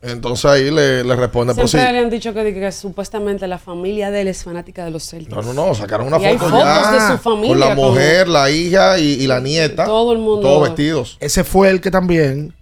Entonces 0.00 0.44
ahí 0.44 0.70
le, 0.70 1.02
le 1.02 1.16
responde, 1.16 1.54
pues 1.56 1.72
sí. 1.72 1.76
Le 1.76 1.98
han 1.98 2.08
dicho 2.08 2.32
que, 2.32 2.54
que 2.54 2.70
supuestamente 2.70 3.48
la 3.48 3.58
familia 3.58 4.12
de 4.12 4.20
él 4.20 4.28
es 4.28 4.44
fanática 4.44 4.84
de 4.84 4.92
los 4.92 5.02
Celtics. 5.08 5.34
No, 5.34 5.42
no, 5.42 5.52
no, 5.52 5.74
sacaron 5.74 6.06
una 6.06 6.18
Y 6.20 6.24
hay 6.26 6.38
foto 6.38 6.50
fotos 6.52 6.64
ya 6.64 6.92
de 7.10 7.16
su 7.16 7.22
familia 7.22 7.48
con 7.48 7.58
la 7.60 7.66
con- 7.74 7.76
mujer, 7.90 8.28
la 8.28 8.48
hija 8.48 8.98
y, 9.00 9.14
y 9.14 9.26
la 9.26 9.40
nieta. 9.40 9.86
Todo 9.86 10.12
el 10.12 10.18
mundo. 10.18 10.42
Todos 10.42 10.62
vestidos. 10.68 11.16
Ese 11.18 11.42
fue 11.42 11.70
el 11.70 11.80
que 11.80 11.90
también 11.90 12.54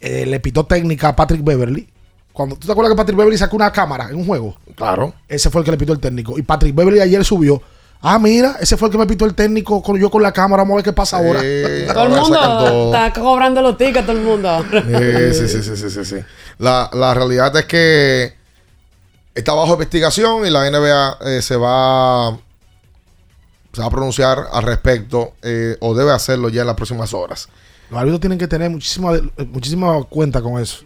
eh, 0.00 0.26
le 0.26 0.40
pitó 0.40 0.66
técnica 0.66 1.08
a 1.08 1.16
Patrick 1.16 1.44
Beverly. 1.44 1.88
Cuando, 2.32 2.56
¿Tú 2.56 2.66
te 2.66 2.72
acuerdas 2.72 2.92
que 2.92 2.96
Patrick 2.96 3.16
Beverly 3.16 3.38
sacó 3.38 3.54
una 3.54 3.70
cámara 3.70 4.08
en 4.10 4.16
un 4.16 4.26
juego? 4.26 4.56
Claro. 4.74 5.14
Ese 5.28 5.50
fue 5.50 5.60
el 5.60 5.64
que 5.64 5.70
le 5.70 5.76
pitó 5.76 5.92
el 5.92 6.00
técnico. 6.00 6.38
Y 6.38 6.42
Patrick 6.42 6.74
Beverly 6.74 7.00
ayer 7.00 7.24
subió. 7.24 7.62
Ah, 8.00 8.18
mira, 8.18 8.56
ese 8.60 8.76
fue 8.76 8.88
el 8.88 8.92
que 8.92 8.98
me 8.98 9.06
pitó 9.06 9.24
el 9.24 9.34
técnico 9.34 9.80
con, 9.80 9.98
yo 9.98 10.10
con 10.10 10.22
la 10.22 10.32
cámara. 10.32 10.62
Vamos 10.62 10.74
a 10.74 10.76
ver 10.76 10.84
qué 10.84 10.92
pasa 10.92 11.18
ahora. 11.18 11.40
Todo 11.92 12.04
el 12.04 12.10
mundo 12.10 12.92
está 12.92 13.12
cobrando 13.12 13.62
los 13.62 13.76
tickets, 13.76 14.04
todo 14.04 14.16
el 14.16 14.24
mundo. 14.24 14.64
Eh, 14.72 15.32
sí, 15.32 15.46
sí, 15.46 15.62
sí, 15.62 15.76
sí, 15.76 15.90
sí, 15.90 16.04
sí. 16.04 16.16
La, 16.58 16.90
la 16.92 17.14
realidad 17.14 17.56
es 17.56 17.64
que 17.66 18.34
está 19.34 19.54
bajo 19.54 19.74
investigación 19.74 20.44
y 20.46 20.50
la 20.50 20.68
NBA 20.68 21.18
eh, 21.26 21.42
se 21.42 21.56
va 21.56 22.36
se 23.72 23.80
va 23.80 23.86
a 23.86 23.90
pronunciar 23.90 24.48
al 24.52 24.62
respecto 24.64 25.34
eh, 25.42 25.76
o 25.80 25.94
debe 25.94 26.12
hacerlo 26.12 26.48
ya 26.48 26.60
en 26.60 26.66
las 26.66 26.76
próximas 26.76 27.14
horas. 27.14 27.48
Los 27.90 27.98
árbitros 27.98 28.20
tienen 28.20 28.38
que 28.38 28.48
tener 28.48 28.70
muchísima, 28.70 29.12
muchísima 29.48 30.02
cuenta 30.04 30.42
con 30.42 30.60
eso. 30.60 30.84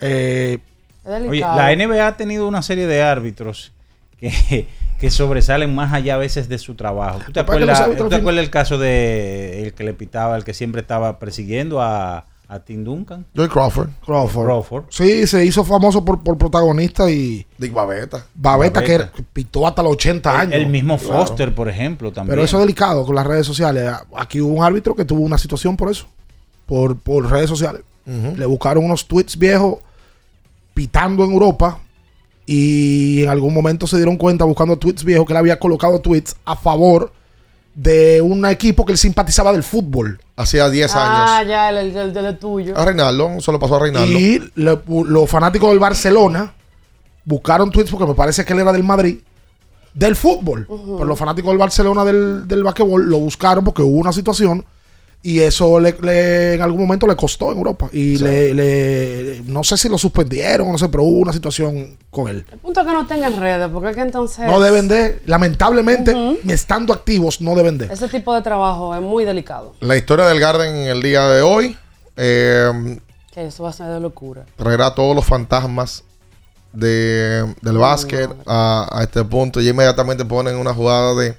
Eh, 0.00 0.58
Oye, 1.04 1.40
la 1.40 1.74
NBA 1.74 2.06
ha 2.06 2.16
tenido 2.16 2.46
una 2.48 2.62
serie 2.62 2.86
de 2.86 3.02
árbitros 3.02 3.72
que, 4.18 4.66
que 5.00 5.10
sobresalen 5.10 5.74
más 5.74 5.92
allá 5.92 6.14
a 6.14 6.18
veces 6.18 6.48
de 6.48 6.58
su 6.58 6.74
trabajo. 6.74 7.20
¿Tú 7.26 7.32
te 7.32 7.40
acuerdas, 7.40 7.84
¿tú 7.96 8.08
te 8.08 8.16
fin- 8.16 8.20
acuerdas 8.20 8.44
el 8.44 8.50
caso 8.50 8.78
de 8.78 9.62
el 9.64 9.74
que 9.74 9.84
le 9.84 9.94
pitaba, 9.94 10.36
el 10.36 10.44
que 10.44 10.54
siempre 10.54 10.80
estaba 10.82 11.18
persiguiendo 11.18 11.82
a, 11.82 12.26
a 12.46 12.58
Tim 12.60 12.84
Duncan? 12.84 13.26
Joy 13.34 13.48
Crawford. 13.48 13.88
Crawford. 14.06 14.44
Crawford. 14.46 14.84
Sí, 14.90 15.26
se 15.26 15.44
hizo 15.44 15.64
famoso 15.64 16.04
por, 16.04 16.22
por 16.22 16.38
protagonista 16.38 17.10
y. 17.10 17.44
Dick 17.58 17.72
Babeta. 17.72 18.24
Babeta, 18.34 18.84
que 18.84 18.98
Babeta. 18.98 19.22
pitó 19.32 19.66
hasta 19.66 19.82
los 19.82 19.92
80 19.94 20.30
El- 20.30 20.36
años. 20.40 20.54
El, 20.54 20.66
mismo 20.68 20.98
Claro. 20.98 21.14
Foster, 21.26 21.52
por 21.52 21.68
ejemplo, 21.68 22.12
también. 22.12 22.34
Pero 22.34 22.44
eso 22.44 22.58
es 22.58 22.62
delicado 22.62 23.04
con 23.04 23.16
las 23.16 23.26
redes 23.26 23.46
sociales. 23.46 23.90
Aquí 24.16 24.40
hubo 24.40 24.54
un 24.54 24.62
árbitro 24.64 24.94
que 24.94 25.04
tuvo 25.04 25.22
una 25.22 25.38
situación 25.38 25.76
por 25.76 25.90
eso. 25.90 26.06
Por, 26.66 26.96
por 26.96 27.28
redes 27.28 27.48
sociales. 27.50 27.82
Le 28.06 28.46
buscaron 28.46 28.84
unos 28.84 29.06
tweets 29.06 29.36
viejos 29.36 29.78
pitando 30.74 31.24
en 31.24 31.32
Europa. 31.32 31.78
Y 32.46 33.22
en 33.22 33.28
algún 33.28 33.54
momento 33.54 33.86
se 33.86 33.96
dieron 33.96 34.16
cuenta 34.16 34.44
buscando 34.44 34.76
tweets 34.76 35.04
viejos 35.04 35.26
que 35.26 35.32
él 35.32 35.36
había 35.38 35.58
colocado 35.58 36.00
tweets 36.00 36.34
a 36.44 36.56
favor 36.56 37.12
de 37.74 38.20
un 38.20 38.44
equipo 38.46 38.84
que 38.84 38.92
él 38.92 38.98
simpatizaba 38.98 39.52
del 39.52 39.62
fútbol. 39.62 40.20
Hacía 40.36 40.68
10 40.68 40.92
Ah, 40.94 41.38
años. 41.38 41.48
ya, 41.48 41.70
el, 41.70 41.76
el, 41.96 41.96
el- 42.16 42.24
el 42.26 42.38
tuyo. 42.38 42.76
A 42.76 42.84
Reinaldo, 42.84 43.28
eso 43.38 43.52
lo 43.52 43.58
pasó 43.58 43.76
a 43.76 43.80
Reinaldo. 43.80 44.18
Y 44.18 44.42
le- 44.56 44.78
los 44.86 45.30
fanáticos 45.30 45.70
del 45.70 45.78
Barcelona 45.78 46.52
buscaron 47.24 47.70
tweets 47.70 47.90
porque 47.90 48.06
me 48.06 48.14
parece 48.14 48.44
que 48.44 48.52
él 48.52 48.58
era 48.58 48.72
del 48.72 48.82
Madrid, 48.82 49.18
del 49.94 50.16
fútbol. 50.16 50.66
Pero 50.68 51.04
los 51.04 51.18
fanáticos 51.18 51.50
del 51.50 51.58
Barcelona 51.58 52.04
del, 52.04 52.46
del 52.48 52.64
basquetbol 52.64 53.08
lo 53.08 53.18
buscaron 53.20 53.64
porque 53.64 53.82
hubo 53.82 53.98
una 54.00 54.12
situación 54.12 54.64
y 55.24 55.38
eso 55.40 55.78
le, 55.78 55.94
le- 56.02 56.54
en 56.54 56.62
algún 56.62 56.80
momento 56.80 57.06
le 57.06 57.14
costó 57.14 57.52
en 57.52 57.58
Europa. 57.58 57.88
Y 57.92 58.18
le, 58.18 58.52
le- 58.54 59.42
no 59.46 59.62
sé 59.62 59.76
si 59.76 59.88
lo 59.88 59.96
suspendieron, 59.98 60.70
no 60.72 60.78
sé, 60.78 60.88
pero 60.88 61.04
hubo 61.04 61.18
una 61.20 61.32
situación 61.32 61.96
con 62.10 62.28
él. 62.28 62.44
El 62.50 62.58
punto 62.58 62.80
es 62.80 62.86
que 62.86 62.92
no 62.92 63.06
tengan 63.06 63.38
redes, 63.38 63.68
porque 63.72 63.90
es 63.90 63.94
que 63.96 64.02
entonces. 64.02 64.46
No 64.46 64.58
deben 64.60 64.88
de, 64.88 65.20
lamentablemente, 65.26 66.14
estando 66.48 66.92
activos, 66.92 67.40
no 67.40 67.54
deben 67.54 67.78
de. 67.78 67.86
Ese 67.86 68.08
tipo 68.08 68.34
de 68.34 68.42
trabajo 68.42 68.94
es 68.94 69.00
muy 69.00 69.24
delicado. 69.24 69.74
La 69.80 69.96
historia 69.96 70.26
del 70.26 70.40
Garden 70.40 70.74
en 70.74 70.88
el 70.88 71.02
día 71.02 71.26
de 71.28 71.42
hoy 71.42 71.76
eh, 72.16 72.98
Que 73.32 73.46
eso 73.46 73.62
va 73.62 73.70
a 73.70 73.72
ser 73.72 73.86
de 73.86 74.00
locura. 74.00 74.44
traerá 74.56 74.92
todos 74.94 75.14
los 75.14 75.24
fantasmas 75.24 76.02
de, 76.72 77.54
del 77.60 77.78
básquet 77.78 78.30
a, 78.46 78.88
a 78.90 79.02
este 79.02 79.22
punto. 79.24 79.60
Y 79.60 79.68
inmediatamente 79.68 80.24
ponen 80.24 80.56
una 80.56 80.74
jugada 80.74 81.14
de, 81.14 81.36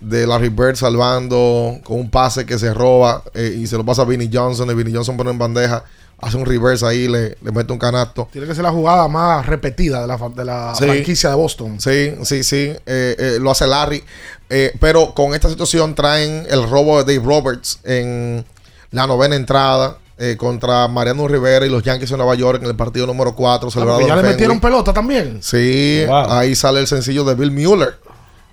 de 0.00 0.26
Larry 0.26 0.48
Bird 0.48 0.76
salvando 0.76 1.78
con 1.84 1.98
un 1.98 2.10
pase 2.10 2.46
que 2.46 2.58
se 2.58 2.72
roba 2.74 3.22
eh, 3.34 3.56
y 3.58 3.66
se 3.66 3.76
lo 3.76 3.84
pasa 3.84 4.02
a 4.02 4.04
Vinnie 4.04 4.30
Johnson. 4.32 4.70
Y 4.70 4.74
Vinnie 4.74 4.94
Johnson 4.94 5.16
pone 5.16 5.30
en 5.30 5.38
bandeja, 5.38 5.84
hace 6.18 6.36
un 6.36 6.46
reverse 6.46 6.86
ahí, 6.86 7.06
le, 7.08 7.36
le 7.42 7.52
mete 7.52 7.72
un 7.72 7.78
canasto. 7.78 8.28
Tiene 8.32 8.46
que 8.46 8.54
ser 8.54 8.62
la 8.64 8.70
jugada 8.72 9.08
más 9.08 9.46
repetida 9.46 10.00
de 10.02 10.06
la, 10.06 10.16
de 10.34 10.44
la 10.44 10.74
Sí. 10.74 10.84
franquicia 10.84 11.30
de 11.30 11.36
Boston. 11.36 11.80
Sí, 11.80 12.14
sí, 12.22 12.42
sí. 12.44 12.56
eh, 12.86 13.16
eh, 13.18 13.38
lo 13.40 13.50
hace 13.50 13.66
Larry. 13.66 14.02
Eh, 14.48 14.72
pero 14.80 15.14
con 15.14 15.34
esta 15.34 15.48
situación 15.48 15.94
traen 15.94 16.46
el 16.50 16.68
robo 16.68 17.02
de 17.02 17.14
Dave 17.14 17.26
Roberts 17.26 17.78
en 17.84 18.44
la 18.90 19.06
novena 19.06 19.36
entrada. 19.36 19.96
eh, 20.22 20.36
contra 20.36 20.86
Mariano 20.86 21.26
Rivera 21.28 21.64
y 21.64 21.70
los 21.70 21.82
Yankees 21.82 22.10
de 22.10 22.16
Nueva 22.18 22.34
York 22.34 22.60
en 22.62 22.68
el 22.68 22.76
partido 22.76 23.06
número 23.06 23.34
4 23.34 23.70
celebrado 23.70 24.00
Ah, 24.00 24.06
ya 24.06 24.16
le 24.16 24.22
metieron 24.22 24.60
pelota 24.60 24.92
también. 24.92 25.38
Sí, 25.42 26.02
Wow. 26.06 26.30
ahí 26.30 26.54
sale 26.54 26.80
el 26.80 26.86
sencillo 26.86 27.24
de 27.24 27.34
Bill 27.34 27.50
Mueller, 27.50 27.96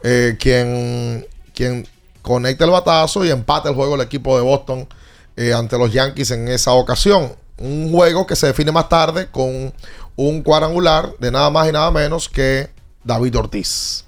eh, 0.01 0.37
quien, 0.39 1.27
quien 1.57 1.87
conecta 2.21 2.65
el 2.65 2.71
batazo 2.71 3.25
y 3.25 3.29
empata 3.31 3.69
el 3.69 3.75
juego 3.75 3.95
el 3.95 4.01
equipo 4.01 4.35
de 4.37 4.43
Boston 4.43 4.87
eh, 5.35 5.53
ante 5.53 5.77
los 5.77 5.91
Yankees 5.91 6.31
en 6.31 6.47
esa 6.47 6.73
ocasión. 6.73 7.33
Un 7.57 7.91
juego 7.91 8.27
que 8.27 8.35
se 8.35 8.47
define 8.47 8.71
más 8.71 8.87
tarde 8.89 9.27
con 9.31 9.73
un 10.15 10.41
cuadrangular 10.43 11.13
de 11.19 11.31
nada 11.31 11.49
más 11.49 11.67
y 11.67 11.71
nada 11.71 11.89
menos 11.91 12.29
que 12.29 12.69
David 13.03 13.37
Ortiz. 13.37 14.03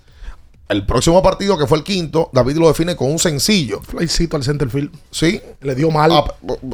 El 0.67 0.85
próximo 0.85 1.23
partido, 1.23 1.57
que 1.57 1.65
fue 1.65 1.79
el 1.79 1.83
quinto, 1.83 2.29
David 2.31 2.57
lo 2.57 2.67
define 2.67 2.95
con 2.95 3.09
un 3.11 3.17
sencillo. 3.17 3.81
Flycito 3.81 4.37
al 4.37 4.43
center 4.43 4.69
field. 4.69 4.91
Sí. 5.09 5.41
Le 5.61 5.73
dio 5.73 5.89
mal. 5.89 6.11
Ah, 6.11 6.25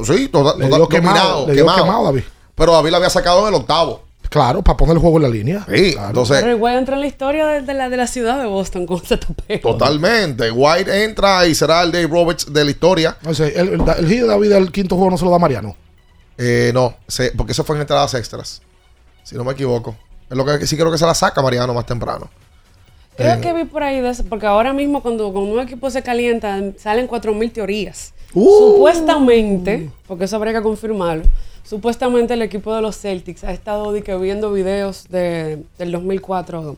sí, 0.05 0.27
total, 0.27 0.59
Le 0.59 0.65
total- 0.65 0.79
dio 0.79 0.89
quemado, 0.89 1.15
dominado, 1.17 1.47
le 1.47 1.53
dio 1.53 1.63
quemado. 1.63 1.83
quemado, 1.85 2.03
David. 2.05 2.23
Pero 2.55 2.73
David 2.73 2.89
lo 2.91 2.97
había 2.97 3.09
sacado 3.09 3.41
en 3.47 3.53
el 3.53 3.61
octavo. 3.61 4.03
Claro, 4.29 4.61
para 4.61 4.75
poner 4.77 4.95
el 4.95 4.99
juego 5.01 5.17
en 5.17 5.23
la 5.23 5.29
línea. 5.29 5.65
Sí, 5.73 5.95
entonces 6.07 6.39
Pero 6.41 6.51
igual 6.55 6.77
entra 6.77 6.95
en 6.95 7.01
la 7.01 7.07
historia 7.07 7.45
de, 7.47 7.61
de 7.61 7.73
la, 7.73 7.89
de 7.89 7.97
la 7.97 8.07
ciudad 8.07 8.39
de 8.39 8.45
Boston 8.47 8.85
con 8.85 9.01
ese 9.03 9.17
topeo. 9.17 9.59
Totalmente. 9.59 10.51
White 10.51 11.03
entra 11.03 11.45
y 11.47 11.55
será 11.55 11.81
el 11.83 11.91
Dave 11.91 12.07
Roberts 12.07 12.51
de 12.51 12.63
la 12.65 12.71
historia. 12.71 13.17
O 13.25 13.33
sea, 13.33 13.47
el, 13.47 13.69
el, 13.69 13.81
el 13.99 14.09
de 14.09 14.25
David 14.25 14.49
del 14.49 14.71
quinto 14.71 14.95
juego 14.95 15.11
no 15.11 15.17
se 15.17 15.25
lo 15.25 15.31
da 15.31 15.39
Mariano. 15.39 15.75
Eh, 16.37 16.71
no, 16.73 16.95
se- 17.07 17.31
porque 17.31 17.53
eso 17.53 17.63
fue 17.63 17.75
en 17.75 17.81
entradas 17.83 18.13
extras. 18.13 18.61
Si 19.23 19.35
no 19.35 19.43
me 19.43 19.53
equivoco. 19.53 19.95
Es 20.29 20.35
lo 20.35 20.43
que 20.45 20.65
sí 20.67 20.75
creo 20.75 20.91
que 20.91 20.97
se 20.97 21.05
la 21.05 21.13
saca 21.15 21.41
Mariano 21.41 21.73
más 21.73 21.85
temprano. 21.85 22.29
Creo 23.15 23.35
Eh, 23.35 23.39
que 23.41 23.53
vi 23.53 23.63
por 23.63 23.81
ahí 23.83 24.01
de 24.01 24.09
eso, 24.09 24.25
porque 24.27 24.45
ahora 24.45 24.73
mismo 24.73 25.01
cuando, 25.01 25.31
cuando 25.31 25.53
un 25.53 25.59
equipo 25.61 25.89
se 25.89 26.03
calienta 26.03 26.59
salen 26.77 27.07
4.000 27.07 27.53
teorías. 27.53 28.13
Uh. 28.33 28.73
Supuestamente, 28.73 29.89
porque 30.07 30.25
eso 30.25 30.35
habría 30.35 30.53
que 30.53 30.61
confirmarlo, 30.61 31.23
supuestamente 31.65 32.33
el 32.35 32.41
equipo 32.41 32.73
de 32.75 32.81
los 32.81 32.97
Celtics 32.97 33.43
ha 33.43 33.51
estado 33.51 33.91
que, 34.03 34.15
viendo 34.15 34.51
videos 34.51 35.07
de, 35.09 35.63
del 35.77 35.91
2004 35.91 36.77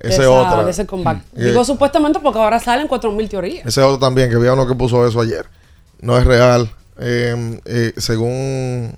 de, 0.00 0.08
Ese 0.08 0.22
esa- 0.22 0.30
otra. 0.30 0.64
de 0.64 0.70
ese 0.70 0.86
comeback. 0.86 1.22
Mm. 1.34 1.42
Digo 1.44 1.64
supuestamente 1.64 2.20
porque 2.20 2.38
ahora 2.38 2.60
salen 2.60 2.88
4.000 2.88 3.28
teorías. 3.28 3.66
Ese 3.66 3.82
otro 3.82 3.98
también, 3.98 4.30
que 4.30 4.36
había 4.36 4.52
uno 4.52 4.66
que 4.66 4.74
puso 4.74 5.06
eso 5.06 5.20
ayer. 5.20 5.46
No 6.00 6.16
es 6.16 6.24
real. 6.24 6.70
Eh, 7.00 7.60
eh, 7.64 7.92
según, 7.96 8.96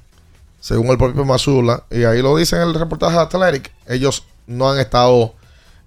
según 0.61 0.88
el 0.88 0.99
propio 0.99 1.24
Mazula, 1.24 1.84
y 1.91 2.05
ahí 2.05 2.22
lo 2.22 2.36
dice 2.36 2.57
en 2.57 2.62
el 2.62 2.74
reportaje 2.74 3.16
de 3.16 3.22
Athletic, 3.22 3.72
ellos 3.86 4.24
no 4.47 4.70
han 4.70 4.78
estado 4.78 5.34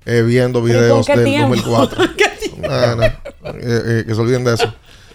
eh, 0.05 0.21
viendo 0.21 0.63
¿Pero 0.63 0.79
videos 0.79 1.05
qué 1.07 1.15
del 1.15 1.25
tiempo? 1.25 1.55
2004. 1.55 2.03
No, 2.63 2.95
no, 2.95 3.03
eh, 3.03 3.11
eh, 3.61 4.03
que 4.07 4.15
se 4.15 4.21
olviden 4.21 4.43
de 4.43 4.53
eso. 4.53 4.73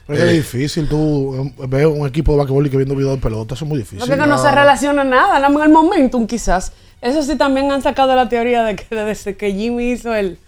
Pero 0.09 0.23
Eh, 0.23 0.27
es 0.27 0.33
difícil 0.33 0.89
tú 0.89 1.53
eh, 1.59 1.67
ver 1.69 1.87
un 1.87 2.07
equipo 2.07 2.33
de 2.33 2.39
basquetbol 2.39 2.67
y 2.67 2.71
que 2.71 2.79
viendo 2.79 2.97
videos 2.97 3.17
de 3.17 3.23
pelota. 3.23 3.55
Eso 3.55 3.67
es 3.67 3.69
muy 3.69 3.79
difícil. 3.79 3.99
Porque 3.99 4.17
que 4.17 4.27
no 4.27 4.39
se 4.39 4.51
relaciona 4.51 5.05
nada, 5.05 5.35
nada 5.35 5.51
más 5.51 5.67
el 5.67 5.73
momentum 5.73 6.27
quizás. 6.27 6.73
Eso 7.03 7.23
sí 7.23 7.37
también 7.37 7.71
han 7.71 7.83
sacado 7.83 8.17
la 8.17 8.29
teoría 8.29 8.65
de 8.65 8.75
que 8.75 8.97
desde 8.97 9.37
que 9.37 9.53
Jimmy 9.53 9.93
hizo 9.93 10.15
el, 10.15 10.39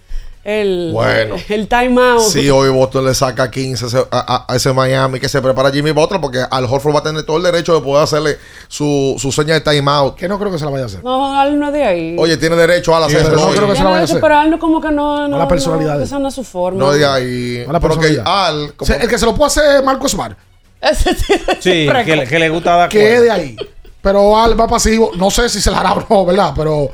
el, 0.43 0.91
Bueno. 0.93 1.36
el 1.49 1.68
timeout. 1.68 2.22
Si 2.22 2.49
hoy 2.49 2.70
Boston 2.70 3.05
le 3.05 3.14
saca 3.14 3.51
15 3.51 3.84
a 3.84 3.88
ese- 3.88 3.99
a, 3.99 4.07
a- 4.47 4.53
a 4.53 4.57
ese 4.57 4.72
Miami 4.72 5.20
que 5.20 5.28
se 5.28 5.41
prepara 5.43 5.70
Jimmy 5.70 5.91
Butler 5.91 6.20
porque 6.20 6.43
Al 6.51 6.64
Horford 6.64 6.95
va 6.95 7.01
a 7.01 7.03
tener 7.03 7.24
todo 7.24 7.36
el 7.36 7.43
derecho 7.43 7.74
de 7.74 7.80
poder 7.82 8.05
hacerle 8.05 8.38
su, 8.68 9.16
su 9.18 9.30
seña 9.32 9.55
de 9.55 9.61
timeout. 9.61 10.14
Que 10.16 10.28
no 10.28 10.38
creo 10.38 10.51
que 10.51 10.59
se 10.59 10.64
la 10.64 10.70
vaya 10.70 10.84
a 10.84 10.86
hacer. 10.86 11.05
No, 11.05 11.38
Al 11.38 11.59
no 11.59 11.66
es 11.66 11.72
de 11.74 11.84
ahí. 11.84 12.16
Oye, 12.18 12.36
tiene 12.38 12.57
derecho 12.57 12.97
a 12.97 13.01
la 13.01 13.09
Sí, 13.09 13.16
pero 13.22 13.36
no 13.36 13.51
creo 13.51 13.68
que 13.68 13.76
se 13.76 13.82
la 13.84 13.91
vaya 13.91 14.01
a 14.01 14.05
hacer. 14.05 14.20
pero 14.20 14.38
Al 14.38 14.51
no 14.51 14.59
como 14.59 14.80
que 14.80 14.91
no, 14.91 15.28
no, 15.28 15.38
la 15.38 15.47
personalidad 15.47 15.93
de 15.93 15.99
él. 15.99 16.05
esa 16.05 16.18
no 16.18 16.28
es 16.28 16.34
su 16.34 16.43
forma. 16.45 16.78
No 16.78 16.93
de 16.93 17.05
ahí. 17.05 17.64
No 17.66 17.72
la 17.74 17.80
que 17.80 18.74
O 18.78 18.84
sea, 18.86 18.97
el 18.97 19.09
que 19.09 19.18
se 19.18 19.26
lo 19.26 19.34
puede 19.34 19.49
hacer 19.49 19.76
es 19.76 19.84
Marco 19.84 20.09
Smart. 20.09 20.38
Ese 20.80 21.14
sí, 21.14 21.34
Sí, 21.61 21.88
que, 22.07 22.16
le- 22.16 22.26
que 22.26 22.38
le 22.38 22.49
gusta 22.49 22.74
dar 22.76 22.88
Que 22.88 23.16
es 23.16 23.20
de 23.22 23.30
ahí. 23.30 23.57
Pero 24.01 24.38
Al 24.38 24.59
va 24.59 24.66
pasivo. 24.66 25.11
No 25.16 25.30
sé 25.30 25.51
si 25.51 25.61
se 25.61 25.70
la 25.70 25.80
hará 25.80 25.93
o 25.93 26.07
no, 26.09 26.24
¿verdad? 26.24 26.55
Pero 26.57 26.91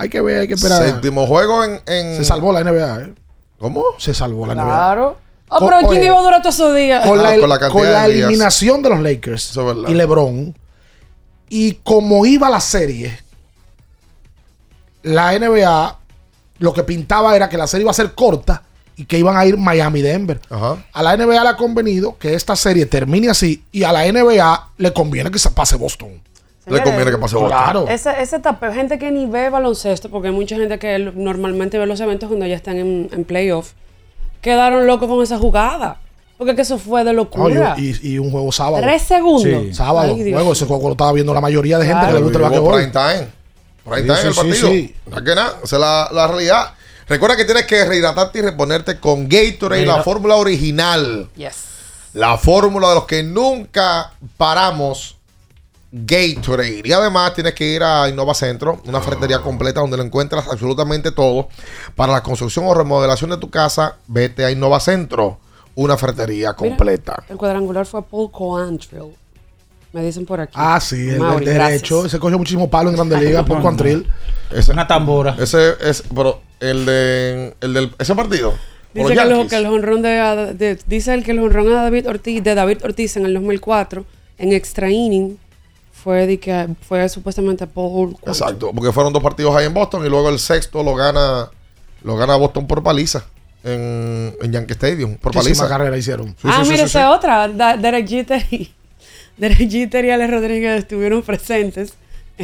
hay 0.00 0.08
que 0.08 0.20
ver, 0.20 0.40
hay 0.40 0.48
que 0.48 0.54
esperar. 0.54 0.82
Séptimo 0.84 1.26
juego 1.26 1.62
en, 1.64 1.80
en- 1.86 2.16
Se 2.16 2.24
salvó 2.24 2.52
la 2.52 2.64
NBA, 2.64 3.00
¿eh? 3.02 3.14
¿Cómo? 3.58 3.84
Se 3.98 4.14
salvó 4.14 4.46
la 4.46 4.54
NBA. 4.54 4.64
Claro. 4.64 5.16
Oh, 5.48 5.58
Con- 5.58 5.68
pero 5.68 5.78
¿quién 5.88 6.00
oye, 6.00 6.06
iba 6.06 6.18
a 6.18 6.22
durar 6.22 6.42
todos 6.42 6.54
esos 6.54 6.74
días? 6.76 7.06
Con, 7.06 7.22
la, 7.22 7.30
Ah, 7.30 7.36
con 7.40 7.48
la 7.48 7.68
con 7.70 7.82
la 7.92 8.06
de 8.06 8.14
días. 8.14 8.26
eliminación 8.28 8.82
de 8.82 8.88
los 8.88 9.00
Lakers 9.00 9.50
Eso 9.50 9.60
es 9.68 9.76
verdad. 9.76 9.88
y 9.90 9.94
LeBron 9.94 10.56
y 11.48 11.72
como 11.82 12.24
iba 12.24 12.48
la 12.48 12.60
serie, 12.60 13.18
la 15.02 15.32
NBA 15.38 15.98
lo 16.58 16.72
que 16.74 16.84
pintaba 16.84 17.34
era 17.34 17.48
que 17.48 17.56
la 17.56 17.66
serie 17.66 17.82
iba 17.82 17.90
a 17.90 17.94
ser 17.94 18.12
corta 18.14 18.62
y 18.96 19.06
que 19.06 19.18
iban 19.18 19.36
a 19.36 19.46
ir 19.46 19.56
Miami-Denver. 19.56 20.40
A 20.92 21.02
la 21.02 21.16
NBA 21.16 21.42
le 21.42 21.48
ha 21.48 21.56
convenido 21.56 22.18
que 22.18 22.34
esta 22.34 22.54
serie 22.54 22.84
termine 22.86 23.30
así 23.30 23.64
y 23.72 23.82
a 23.84 23.92
la 23.92 24.04
NBA 24.06 24.68
le 24.76 24.92
conviene 24.92 25.30
que 25.30 25.38
se 25.38 25.50
pase 25.50 25.76
Boston. 25.76 26.22
Le 26.66 26.82
conviene 26.82 27.10
que 27.10 27.18
pase. 27.18 27.36
Claro. 27.36 27.86
Ese, 27.88 28.10
ese 28.20 28.38
tapeo, 28.38 28.72
gente 28.72 28.98
que 28.98 29.10
ni 29.10 29.26
ve 29.26 29.48
baloncesto, 29.50 30.10
porque 30.10 30.28
hay 30.28 30.34
mucha 30.34 30.56
gente 30.56 30.78
que 30.78 30.98
normalmente 30.98 31.78
ve 31.78 31.86
los 31.86 32.00
eventos 32.00 32.28
cuando 32.28 32.46
ya 32.46 32.54
están 32.56 32.76
en, 32.78 33.08
en 33.12 33.24
playoff, 33.24 33.72
quedaron 34.40 34.86
locos 34.86 35.08
con 35.08 35.22
esa 35.22 35.38
jugada. 35.38 35.98
Porque 36.38 36.54
que 36.54 36.62
eso 36.62 36.78
fue 36.78 37.04
de 37.04 37.12
locura. 37.12 37.74
Y, 37.76 38.12
y 38.14 38.18
un 38.18 38.30
juego 38.30 38.50
sábado. 38.50 38.82
Tres 38.82 39.02
segundos. 39.02 39.42
Sí. 39.42 39.74
Sábado. 39.74 40.14
Ay, 40.16 40.32
juego, 40.32 40.52
ese 40.52 40.64
juego 40.64 40.84
lo 40.88 40.92
estaba 40.92 41.12
viendo 41.12 41.34
la 41.34 41.40
mayoría 41.42 41.78
de 41.78 41.84
gente 41.84 41.98
Claro. 42.00 42.12
que 42.14 42.18
le 42.18 42.24
gusta 42.24 42.38
el 42.38 42.42
basquetbol. 42.44 42.74
prime 42.76 42.90
time. 42.92 43.28
Prime 43.84 44.00
Sí, 44.00 44.02
time 44.06 44.16
sí, 44.16 44.20
en 44.22 44.26
el 44.28 44.32
sí, 44.32 44.40
partido. 44.40 44.68
sí. 44.70 44.94
No 45.10 45.16
es 45.18 45.22
que 45.22 45.34
nada. 45.34 45.54
Esa 45.62 45.76
es 45.76 45.80
la, 45.80 46.08
la 46.12 46.26
realidad. 46.28 46.70
Recuerda 47.08 47.36
que 47.36 47.44
tienes 47.44 47.66
que 47.66 47.84
rehidratarte 47.84 48.38
y 48.38 48.42
reponerte 48.42 48.98
con 49.00 49.28
Gatorade, 49.28 49.82
Mira. 49.82 49.96
la 49.98 50.02
fórmula 50.02 50.36
original. 50.36 51.28
Yes. 51.36 51.54
La 52.14 52.38
fórmula 52.38 52.88
de 52.90 52.94
los 52.94 53.04
que 53.04 53.22
nunca 53.22 54.12
paramos. 54.38 55.16
Gatorade. 55.92 56.82
Y 56.84 56.92
además 56.92 57.34
tienes 57.34 57.54
que 57.54 57.66
ir 57.66 57.82
a 57.82 58.08
Innova 58.08 58.34
Centro, 58.34 58.80
una 58.86 59.00
ferretería 59.00 59.40
completa 59.40 59.80
donde 59.80 59.96
lo 59.96 60.02
encuentras 60.02 60.46
absolutamente 60.48 61.10
todo. 61.10 61.48
Para 61.96 62.12
la 62.12 62.22
construcción 62.22 62.64
o 62.66 62.74
remodelación 62.74 63.30
de 63.30 63.36
tu 63.38 63.50
casa, 63.50 63.96
vete 64.06 64.44
a 64.44 64.50
Innova 64.50 64.78
Centro, 64.80 65.38
una 65.74 65.96
ferretería 65.96 66.48
Mira, 66.48 66.54
completa. 66.54 67.22
el 67.28 67.36
cuadrangular 67.36 67.86
fue 67.86 68.02
Paul 68.02 68.30
Coantrill. 68.30 69.14
Me 69.92 70.04
dicen 70.04 70.24
por 70.24 70.40
aquí. 70.40 70.52
Ah, 70.54 70.78
sí, 70.78 71.08
el, 71.08 71.18
Mauri, 71.18 71.38
el 71.48 71.52
derecho. 71.54 71.96
gracias. 71.96 72.04
Ese 72.14 72.20
cogió 72.20 72.38
muchísimo 72.38 72.70
palo 72.70 72.90
en 72.90 72.94
Grande 72.96 73.20
Liga 73.20 73.44
por 73.44 73.60
Cuantril. 73.60 74.06
Ese, 74.52 74.70
Una 74.72 74.86
tambora. 74.86 75.34
ese 75.40 75.72
es, 75.82 76.04
pero 76.14 76.40
el 76.60 76.86
de 76.86 77.56
el 77.60 77.74
del 77.74 77.92
ese 77.98 78.14
partido. 78.14 78.54
Dice 78.94 79.08
que, 79.14 79.46
que 79.48 79.56
el 79.56 79.66
jonrón 79.66 80.02
de, 80.02 80.54
de- 80.56 80.78
dice 80.86 81.14
el 81.14 81.24
que 81.24 81.32
el 81.32 81.40
jonrón 81.40 81.68
a 81.72 81.82
David 81.82 82.08
Ortiz, 82.08 82.42
de 82.42 82.54
David 82.54 82.78
Ortiz 82.84 83.16
en 83.16 83.26
el 83.26 83.34
2004 83.34 84.04
en 84.38 84.52
extra 84.52 84.90
inning 84.90 85.38
fue 86.02 86.26
de 86.26 86.40
que 86.40 86.68
fue 86.88 87.08
supuestamente 87.08 87.66
Paul 87.66 88.12
Coantrill. 88.12 88.28
Exacto, 88.28 88.70
porque 88.74 88.92
fueron 88.92 89.12
dos 89.12 89.22
partidos 89.22 89.54
ahí 89.54 89.66
en 89.66 89.74
Boston 89.74 90.04
y 90.04 90.08
luego 90.08 90.28
el 90.28 90.38
sexto 90.38 90.82
lo 90.82 90.94
gana 90.94 91.50
lo 92.02 92.16
gana 92.16 92.36
Boston 92.36 92.66
por 92.66 92.82
paliza 92.82 93.24
en, 93.62 94.34
en 94.40 94.52
Yankee 94.52 94.72
Stadium, 94.72 95.16
por 95.16 95.32
paliza. 95.32 95.68
carrera 95.68 95.96
hicieron. 95.96 96.28
Sí, 96.28 96.44
ah, 96.44 96.62
sí, 96.64 96.70
mira, 96.70 96.88
sí, 96.88 96.96
esa 96.96 97.08
sí. 97.08 97.14
otra. 97.14 97.48
Derek 97.76 98.08
Jeter 98.08 98.46
y 98.50 98.72
Derek 99.36 99.70
Jeter 99.70 100.04
y 100.04 100.10
Alex 100.10 100.30
Rodríguez 100.30 100.78
estuvieron 100.78 101.22
presentes 101.22 101.94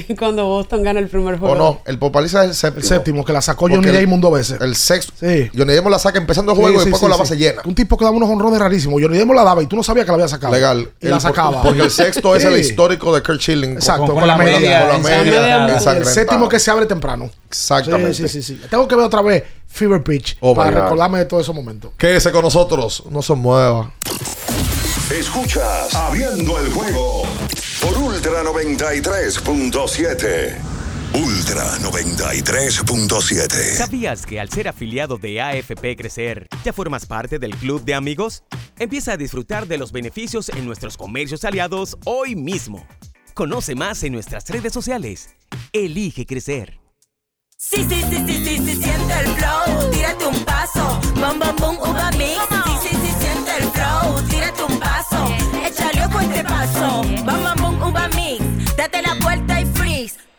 cuando 0.18 0.44
Boston 0.46 0.82
gana 0.82 1.00
el 1.00 1.08
primer 1.08 1.38
juego. 1.38 1.54
O 1.54 1.56
no, 1.58 1.80
el 1.86 1.98
por 1.98 2.12
paliza 2.12 2.44
es 2.44 2.50
el 2.50 2.54
séptimo. 2.54 2.80
El 2.82 2.86
séptimo, 2.88 3.24
que 3.24 3.32
la 3.32 3.40
sacó 3.42 3.68
Johnny 3.68 3.90
Damon 3.90 4.20
dos 4.20 4.32
veces. 4.32 4.60
El 4.60 4.76
sexto. 4.76 5.12
Sí. 5.20 5.50
Johnny 5.56 5.74
Damon 5.74 5.90
la 5.92 5.98
saca 5.98 6.18
empezando 6.18 6.52
el 6.52 6.58
juego 6.58 6.78
Sí, 6.80 6.82
y 6.82 6.90
después 6.90 6.98
sí, 6.98 7.00
con 7.00 7.10
la 7.10 7.16
sí. 7.16 7.20
base 7.22 7.36
llena. 7.36 7.62
Un 7.64 7.74
tipo 7.74 7.96
que 7.96 8.04
daba 8.04 8.16
unos 8.16 8.28
honrones 8.28 8.58
rarísimos. 8.58 9.00
Johnny 9.02 9.18
Damon 9.18 9.36
la 9.36 9.44
daba 9.44 9.62
y 9.62 9.66
tú 9.66 9.76
no 9.76 9.82
sabías 9.82 10.04
que 10.04 10.10
la 10.10 10.14
había 10.14 10.28
sacado. 10.28 10.52
Legal. 10.54 10.88
Y 11.00 11.08
la 11.08 11.20
sacaba. 11.20 11.62
Porque 11.62 11.82
el 11.82 11.90
sexto 11.90 12.34
es 12.36 12.44
el 12.44 12.58
histórico 12.58 13.14
de 13.14 13.22
Kurt 13.22 13.40
Schilling. 13.40 13.72
Exacto, 13.74 14.06
con 14.06 14.14
con, 14.16 14.26
la 14.26 14.36
la 14.36 14.44
media. 14.44 14.58
media 14.58 14.80
Con 14.80 14.88
la 15.02 15.08
media. 15.08 15.58
media- 15.66 15.92
el 15.96 16.04
séptimo 16.04 16.48
que 16.48 16.58
se 16.58 16.70
abre 16.70 16.86
temprano. 16.86 17.30
Exactamente. 17.48 18.14
Sí, 18.14 18.28
sí, 18.28 18.42
sí, 18.42 18.54
sí. 18.56 18.60
Tengo 18.70 18.86
que 18.88 18.94
ver 18.96 19.04
otra 19.04 19.22
vez 19.22 19.44
Fever 19.68 20.02
Pitch 20.02 20.36
Oh, 20.40 20.54
para 20.54 20.70
recordarme 20.70 21.18
de 21.18 21.24
todos 21.26 21.42
esos 21.42 21.54
momentos. 21.54 21.90
Quédese 21.98 22.30
con 22.32 22.42
nosotros, 22.42 23.02
no 23.10 23.22
se 23.22 23.34
mueva. 23.34 23.92
Escuchas 25.10 25.94
Abriendo 25.94 26.58
el 26.58 26.72
juego 26.72 27.22
Ultra 28.36 28.52
93.7. 28.52 30.58
Ultra 31.14 31.64
93.7. 31.78 33.76
¿Sabías 33.76 34.26
que 34.26 34.38
al 34.38 34.50
ser 34.50 34.68
afiliado 34.68 35.16
de 35.16 35.40
AFP 35.40 35.96
Crecer, 35.96 36.46
ya 36.62 36.74
formas 36.74 37.06
parte 37.06 37.38
del 37.38 37.56
club 37.56 37.82
de 37.82 37.94
amigos? 37.94 38.42
Empieza 38.78 39.12
a 39.12 39.16
disfrutar 39.16 39.66
de 39.66 39.78
los 39.78 39.90
beneficios 39.90 40.50
en 40.50 40.66
nuestros 40.66 40.98
comercios 40.98 41.46
aliados 41.46 41.96
hoy 42.04 42.36
mismo. 42.36 42.86
Conoce 43.32 43.74
más 43.74 44.02
en 44.02 44.12
nuestras 44.12 44.46
redes 44.50 44.74
sociales. 44.74 45.30
Elige 45.72 46.26
crecer. 46.26 46.78
Sí, 47.56 47.86
sí, 47.88 48.02
sí, 48.02 48.22
sí, 48.26 48.44
sí, 48.44 48.58
sí, 48.58 48.76
siente 48.82 49.14
el 49.18 49.28
flow, 49.28 49.90
tírate 49.90 50.26
un 50.26 50.44
paso, 50.44 51.00
bom, 51.14 51.38
bom, 51.38 51.56
bom, 51.58 51.78
uva 51.78 52.10
mix. 52.18 52.36
Sí, 52.82 52.82
sí, 52.82 52.90
sí, 52.96 53.10
siente 53.18 53.50
el 53.60 53.70
flow, 53.70 54.22
tírate 54.28 54.62
un 54.62 54.78
paso, 54.78 55.26
échale 55.64 56.04
ojo 56.04 56.20
este 56.20 56.44
paso, 56.44 57.00
bom, 57.24 57.55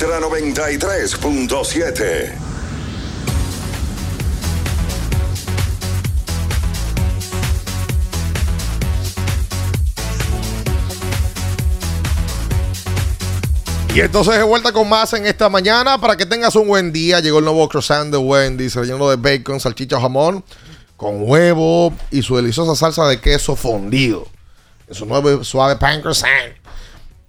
Ultra 0.00 0.20
93.7. 0.20 2.32
Y 13.92 14.00
entonces 14.00 14.36
de 14.36 14.44
vuelta 14.44 14.70
con 14.70 14.88
más 14.88 15.12
en 15.14 15.26
esta 15.26 15.48
mañana 15.48 16.00
para 16.00 16.16
que 16.16 16.26
tengas 16.26 16.54
un 16.54 16.68
buen 16.68 16.92
día. 16.92 17.18
Llegó 17.18 17.40
el 17.40 17.44
nuevo 17.44 17.68
croissant 17.68 18.12
de 18.12 18.18
Wendy's 18.18 18.76
relleno 18.76 19.10
de 19.10 19.16
bacon, 19.16 19.58
salchicha 19.58 20.00
jamón 20.00 20.44
con 20.96 21.28
huevo 21.28 21.92
y 22.12 22.22
su 22.22 22.36
deliciosa 22.36 22.76
salsa 22.76 23.08
de 23.08 23.20
queso 23.20 23.56
fundido. 23.56 24.28
En 24.86 24.94
su 24.94 25.06
nuevo 25.06 25.42
suave 25.42 25.74
pan 25.74 26.00
croissant. 26.00 26.57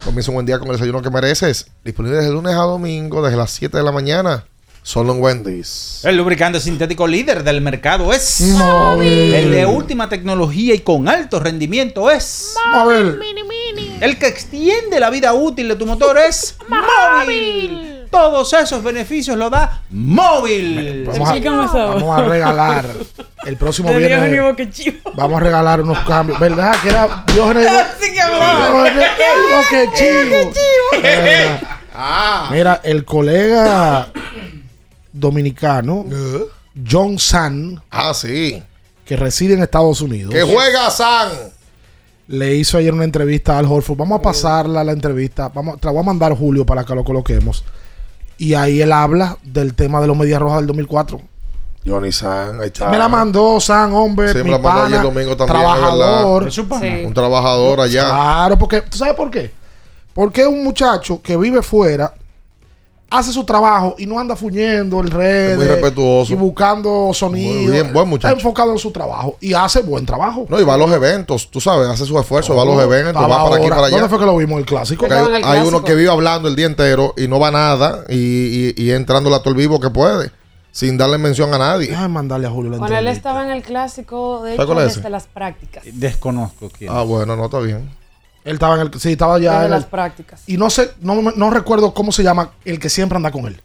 Comienza 0.03 0.31
un 0.31 0.35
buen 0.35 0.45
día 0.45 0.59
con 0.59 0.67
el 0.69 0.73
desayuno 0.73 1.01
que 1.01 1.09
mereces. 1.09 1.67
Disponible 1.83 2.17
desde 2.17 2.31
lunes 2.31 2.53
a 2.53 2.61
domingo, 2.61 3.21
desde 3.21 3.37
las 3.37 3.51
7 3.51 3.77
de 3.77 3.83
la 3.83 3.91
mañana. 3.91 4.45
Solo 4.81 5.13
en 5.13 5.21
Wendy's. 5.21 6.01
El 6.05 6.15
lubricante 6.15 6.59
sintético 6.59 7.05
líder 7.05 7.43
del 7.43 7.61
mercado 7.61 8.13
es 8.13 8.39
Móvil. 8.41 9.33
El 9.33 9.51
de 9.51 9.65
última 9.65 10.07
tecnología 10.07 10.73
y 10.73 10.79
con 10.79 11.09
alto 11.09 11.39
rendimiento 11.39 12.09
es 12.09 12.55
Móvil. 12.71 13.19
El 13.99 14.17
que 14.17 14.27
extiende 14.27 14.99
la 14.99 15.09
vida 15.09 15.33
útil 15.33 15.67
de 15.67 15.75
tu 15.75 15.85
motor 15.85 16.17
es 16.17 16.55
Móvil. 16.69 17.98
Todos 18.09 18.53
esos 18.53 18.83
beneficios 18.83 19.37
lo 19.37 19.49
da 19.49 19.81
Móvil. 19.89 21.05
Vamos 21.05 21.29
a, 21.29 21.85
vamos 21.85 22.19
a 22.19 22.23
regalar 22.23 22.85
el 23.45 23.57
próximo 23.57 23.93
viernes. 23.93 24.93
Vamos 25.15 25.37
a 25.37 25.43
regalar 25.43 25.81
unos 25.81 25.99
cambios. 25.99 26.39
¿Verdad? 26.39 26.75
Que 26.81 26.89
era 26.89 27.23
Diógenes 27.33 27.67
Sí, 27.99 28.11
que 28.13 28.21
Boquechivo. 29.55 31.01
¿Verdad? 31.01 31.59
Mira, 32.51 32.81
el 32.83 33.05
colega 33.05 34.07
dominicano 35.11 36.05
John 36.89 37.19
San. 37.19 37.81
Ah, 37.91 38.13
sí. 38.13 38.63
Que 39.05 39.15
reside 39.17 39.55
en 39.55 39.63
Estados 39.63 40.01
Unidos. 40.01 40.33
¡Que 40.33 40.43
juega 40.43 40.89
San! 40.89 41.29
Le 42.27 42.55
hizo 42.55 42.77
ayer 42.77 42.93
una 42.93 43.05
entrevista 43.05 43.57
al 43.57 43.65
Horford. 43.65 43.97
Vamos 43.97 44.19
a 44.19 44.21
pasarla 44.21 44.83
la 44.83 44.91
entrevista. 44.91 45.49
Vamos, 45.49 45.79
te 45.79 45.87
la 45.87 45.91
voy 45.91 46.01
a 46.01 46.05
mandar 46.05 46.33
Julio 46.37 46.65
para 46.65 46.83
que 46.83 46.93
lo 46.93 47.03
coloquemos. 47.03 47.63
Y 48.39 48.53
ahí 48.55 48.81
él 48.81 48.91
habla 48.91 49.37
del 49.43 49.75
tema 49.75 50.01
de 50.01 50.07
los 50.07 50.17
Medias 50.17 50.39
Rojas 50.39 50.59
del 50.59 50.67
2004. 50.67 51.21
Johnny 51.85 52.11
San, 52.11 52.61
ahí 52.61 52.67
está. 52.67 52.89
Me 52.89 52.97
la 52.97 53.07
mandó 53.07 53.59
San, 53.59 53.93
hombre. 53.93 54.31
Sí, 54.31 54.37
me 54.39 54.45
mi 54.45 54.49
la 54.51 54.59
mandó 54.59 54.69
pana, 54.69 54.85
ayer 54.85 55.01
domingo 55.01 55.37
también. 55.37 55.59
Trabajador. 55.59 56.49
Un 57.05 57.13
trabajador 57.13 57.81
allá. 57.81 58.05
Claro, 58.05 58.57
porque, 58.57 58.81
¿tú 58.81 58.97
sabes 58.97 59.13
por 59.13 59.29
qué? 59.29 59.51
Porque 60.13 60.47
un 60.47 60.63
muchacho 60.63 61.21
que 61.21 61.37
vive 61.37 61.61
fuera 61.61 62.13
hace 63.09 63.31
su 63.31 63.43
trabajo 63.43 63.95
y 63.97 64.05
no 64.05 64.19
anda 64.19 64.35
fuñendo 64.35 64.99
el 65.01 65.09
red. 65.09 65.55
muy 65.57 65.65
respetuoso. 65.65 66.33
Y 66.33 66.35
buscando 66.35 67.11
sonido. 67.13 67.61
Muy 67.61 67.71
bien, 67.71 67.93
buen 67.93 68.07
muchacho. 68.07 68.27
Está 68.35 68.39
enfocado 68.39 68.71
en 68.71 68.77
su 68.77 68.91
trabajo 68.91 69.37
y 69.39 69.53
hace 69.53 69.81
buen 69.81 70.05
trabajo. 70.05 70.45
No, 70.49 70.59
y 70.59 70.63
va 70.63 70.75
a 70.75 70.77
los 70.77 70.91
eventos, 70.91 71.49
tú 71.49 71.59
sabes, 71.59 71.87
hace 71.87 72.05
su 72.05 72.17
esfuerzo, 72.19 72.55
va 72.55 72.63
a 72.63 72.65
los 72.65 72.81
eventos, 72.81 73.21
va 73.21 73.27
para 73.49 73.55
aquí, 73.55 73.69
para 73.69 73.85
allá. 73.85 73.95
¿Dónde 73.97 74.09
fue 74.09 74.19
que 74.19 74.25
lo 74.25 74.37
vimos? 74.37 74.59
El 74.59 74.65
clásico. 74.65 75.05
Hay, 75.09 75.41
hay 75.43 75.67
uno 75.67 75.83
que 75.83 75.95
vive 75.95 76.09
hablando 76.09 76.47
el 76.47 76.55
día 76.55 76.65
entero 76.65 77.13
y 77.17 77.27
no 77.27 77.39
va 77.39 77.51
nada 77.51 78.03
y, 78.09 78.15
y, 78.15 78.73
y 78.77 78.91
entrándole 78.91 79.35
a 79.35 79.39
todo 79.39 79.49
el 79.51 79.57
vivo 79.57 79.79
que 79.79 79.89
puede, 79.89 80.31
sin 80.71 80.97
darle 80.97 81.17
mención 81.17 81.53
a 81.53 81.57
nadie. 81.57 81.87
Déjame 81.87 82.09
mandarle 82.09 82.47
a 82.47 82.51
Julio 82.51 82.71
la 82.71 82.77
Cuando 82.77 82.97
él 82.97 83.07
estaba 83.07 83.43
en 83.43 83.51
el 83.51 83.63
clásico, 83.63 84.43
de 84.43 85.09
las 85.09 85.27
prácticas. 85.27 85.83
Desconozco 85.93 86.69
quién. 86.69 86.91
Ah, 86.93 87.01
bueno, 87.03 87.35
no 87.35 87.45
está 87.45 87.59
bien. 87.59 87.98
Él 88.49 88.55
estaba 88.55 88.75
en 88.75 88.81
el. 88.81 88.99
Sí, 88.99 89.11
estaba 89.13 89.39
ya. 89.39 89.65
En 89.65 89.71
las 89.71 89.83
el- 89.83 89.89
prácticas. 89.89 90.41
y 90.47 90.57
no 90.57 90.69
sé, 90.69 90.91
no, 91.01 91.21
me- 91.21 91.33
no 91.35 91.49
recuerdo 91.49 91.93
cómo 91.93 92.11
se 92.11 92.23
llama 92.23 92.51
el 92.65 92.79
que 92.79 92.89
siempre 92.89 93.15
anda 93.15 93.31
con 93.31 93.45
él. 93.45 93.61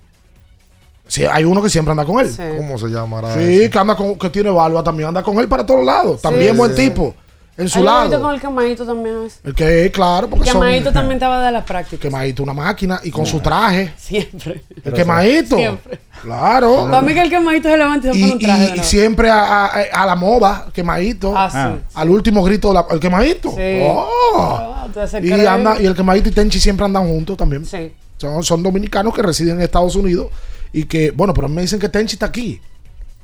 Sí, 1.07 1.25
hay 1.25 1.45
uno 1.45 1.63
que 1.63 1.69
siempre 1.71 1.91
anda 1.93 2.05
con 2.05 2.21
él. 2.25 2.35
¿Cómo 2.57 2.79
se 2.79 2.87
llamará? 2.89 3.35
Sí, 3.35 3.41
ese? 3.41 3.71
que 3.71 3.79
anda 3.79 3.95
con, 3.97 4.17
que 4.19 4.31
tiene 4.31 4.51
barba 4.51 4.83
también, 4.83 5.09
anda 5.09 5.23
con 5.23 5.39
él 5.39 5.49
para 5.49 5.65
todos 5.67 5.85
lados. 5.85 6.23
También 6.23 6.53
Sí. 6.53 6.57
buen 6.57 6.75
Sí. 6.77 6.89
tipo. 6.89 7.15
En 7.57 7.69
su 7.69 7.79
visto 7.79 7.85
lado. 7.85 8.21
con 8.21 8.35
el 8.35 8.41
quemadito 8.41 8.85
también. 8.85 9.25
es. 9.27 9.39
El 9.45 9.55
que, 9.55 9.91
claro, 9.93 10.29
porque 10.29 10.51
son. 10.51 10.61
Quemadito 10.61 10.93
también 10.93 11.15
estaba 11.15 11.45
de 11.47 11.53
las 11.53 11.65
prácticas. 11.65 12.01
Quemadito, 12.01 12.43
una 12.43 12.53
máquina 12.53 13.01
y 13.05 13.11
con 13.11 13.25
su 13.27 13.39
traje. 13.41 13.93
Siempre. 13.97 14.65
El 14.85 14.93
quemadito. 14.93 15.57
Siempre. 15.57 16.01
Claro. 16.23 16.89
Para 16.91 17.03
mí 17.03 17.15
que 17.15 17.23
el 17.23 17.31
quemadito 17.31 17.69
se 17.69 17.77
levanta 17.77 18.09
y 18.09 18.13
se 18.15 18.21
pone 18.21 18.33
un 18.33 18.39
traje. 18.41 18.71
de 18.73 18.77
y- 18.77 18.83
siempre 18.85 19.31
a, 19.31 19.67
a- 19.67 19.83
a 19.93 20.07
la 20.07 20.17
moda, 20.17 20.67
quemadito. 20.73 21.33
Ah, 21.37 21.49
sí. 21.79 21.85
Al 21.95 22.11
último 22.11 22.43
grito, 22.43 22.73
la- 22.73 22.87
el 22.91 22.99
quemadito. 22.99 23.51
Sí. 23.51 23.81
Oh. 23.83 24.75
Ah, 24.77 25.07
se 25.07 25.21
y, 25.25 25.47
anda, 25.47 25.81
y 25.81 25.87
el 25.87 25.95
quemadito 25.95 26.29
y 26.29 26.33
Tenchi 26.33 26.59
siempre 26.59 26.85
andan 26.87 27.07
juntos 27.07 27.37
también. 27.37 27.65
Sí. 27.65 27.93
Son, 28.17 28.43
son 28.43 28.63
dominicanos 28.63 29.15
que 29.15 29.23
residen 29.23 29.57
en 29.57 29.63
Estados 29.63 29.95
Unidos 29.97 30.29
y 30.73 30.85
que, 30.85 31.11
bueno, 31.13 31.33
pero 31.35 31.49
me 31.49 31.63
dicen 31.63 31.79
que 31.79 31.89
Tenchi 31.89 32.15
está 32.15 32.27
aquí. 32.27 32.61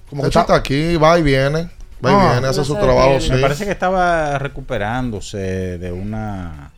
Como 0.08 0.22
que 0.22 0.28
Tenchi 0.28 0.38
está 0.40 0.54
aquí, 0.54 0.96
va 0.96 1.18
y 1.18 1.22
viene. 1.22 1.68
Va 2.04 2.10
y 2.10 2.14
Ah, 2.14 2.32
viene, 2.32 2.46
hace 2.48 2.58
no 2.60 2.64
su 2.64 2.74
se 2.74 2.80
trabajo. 2.80 3.08
detiene. 3.12 3.26
sí. 3.26 3.32
Me 3.32 3.40
parece 3.40 3.64
que 3.64 3.70
estaba 3.72 4.38
recuperándose 4.38 5.38
de 5.78 5.92
una, 5.92 6.70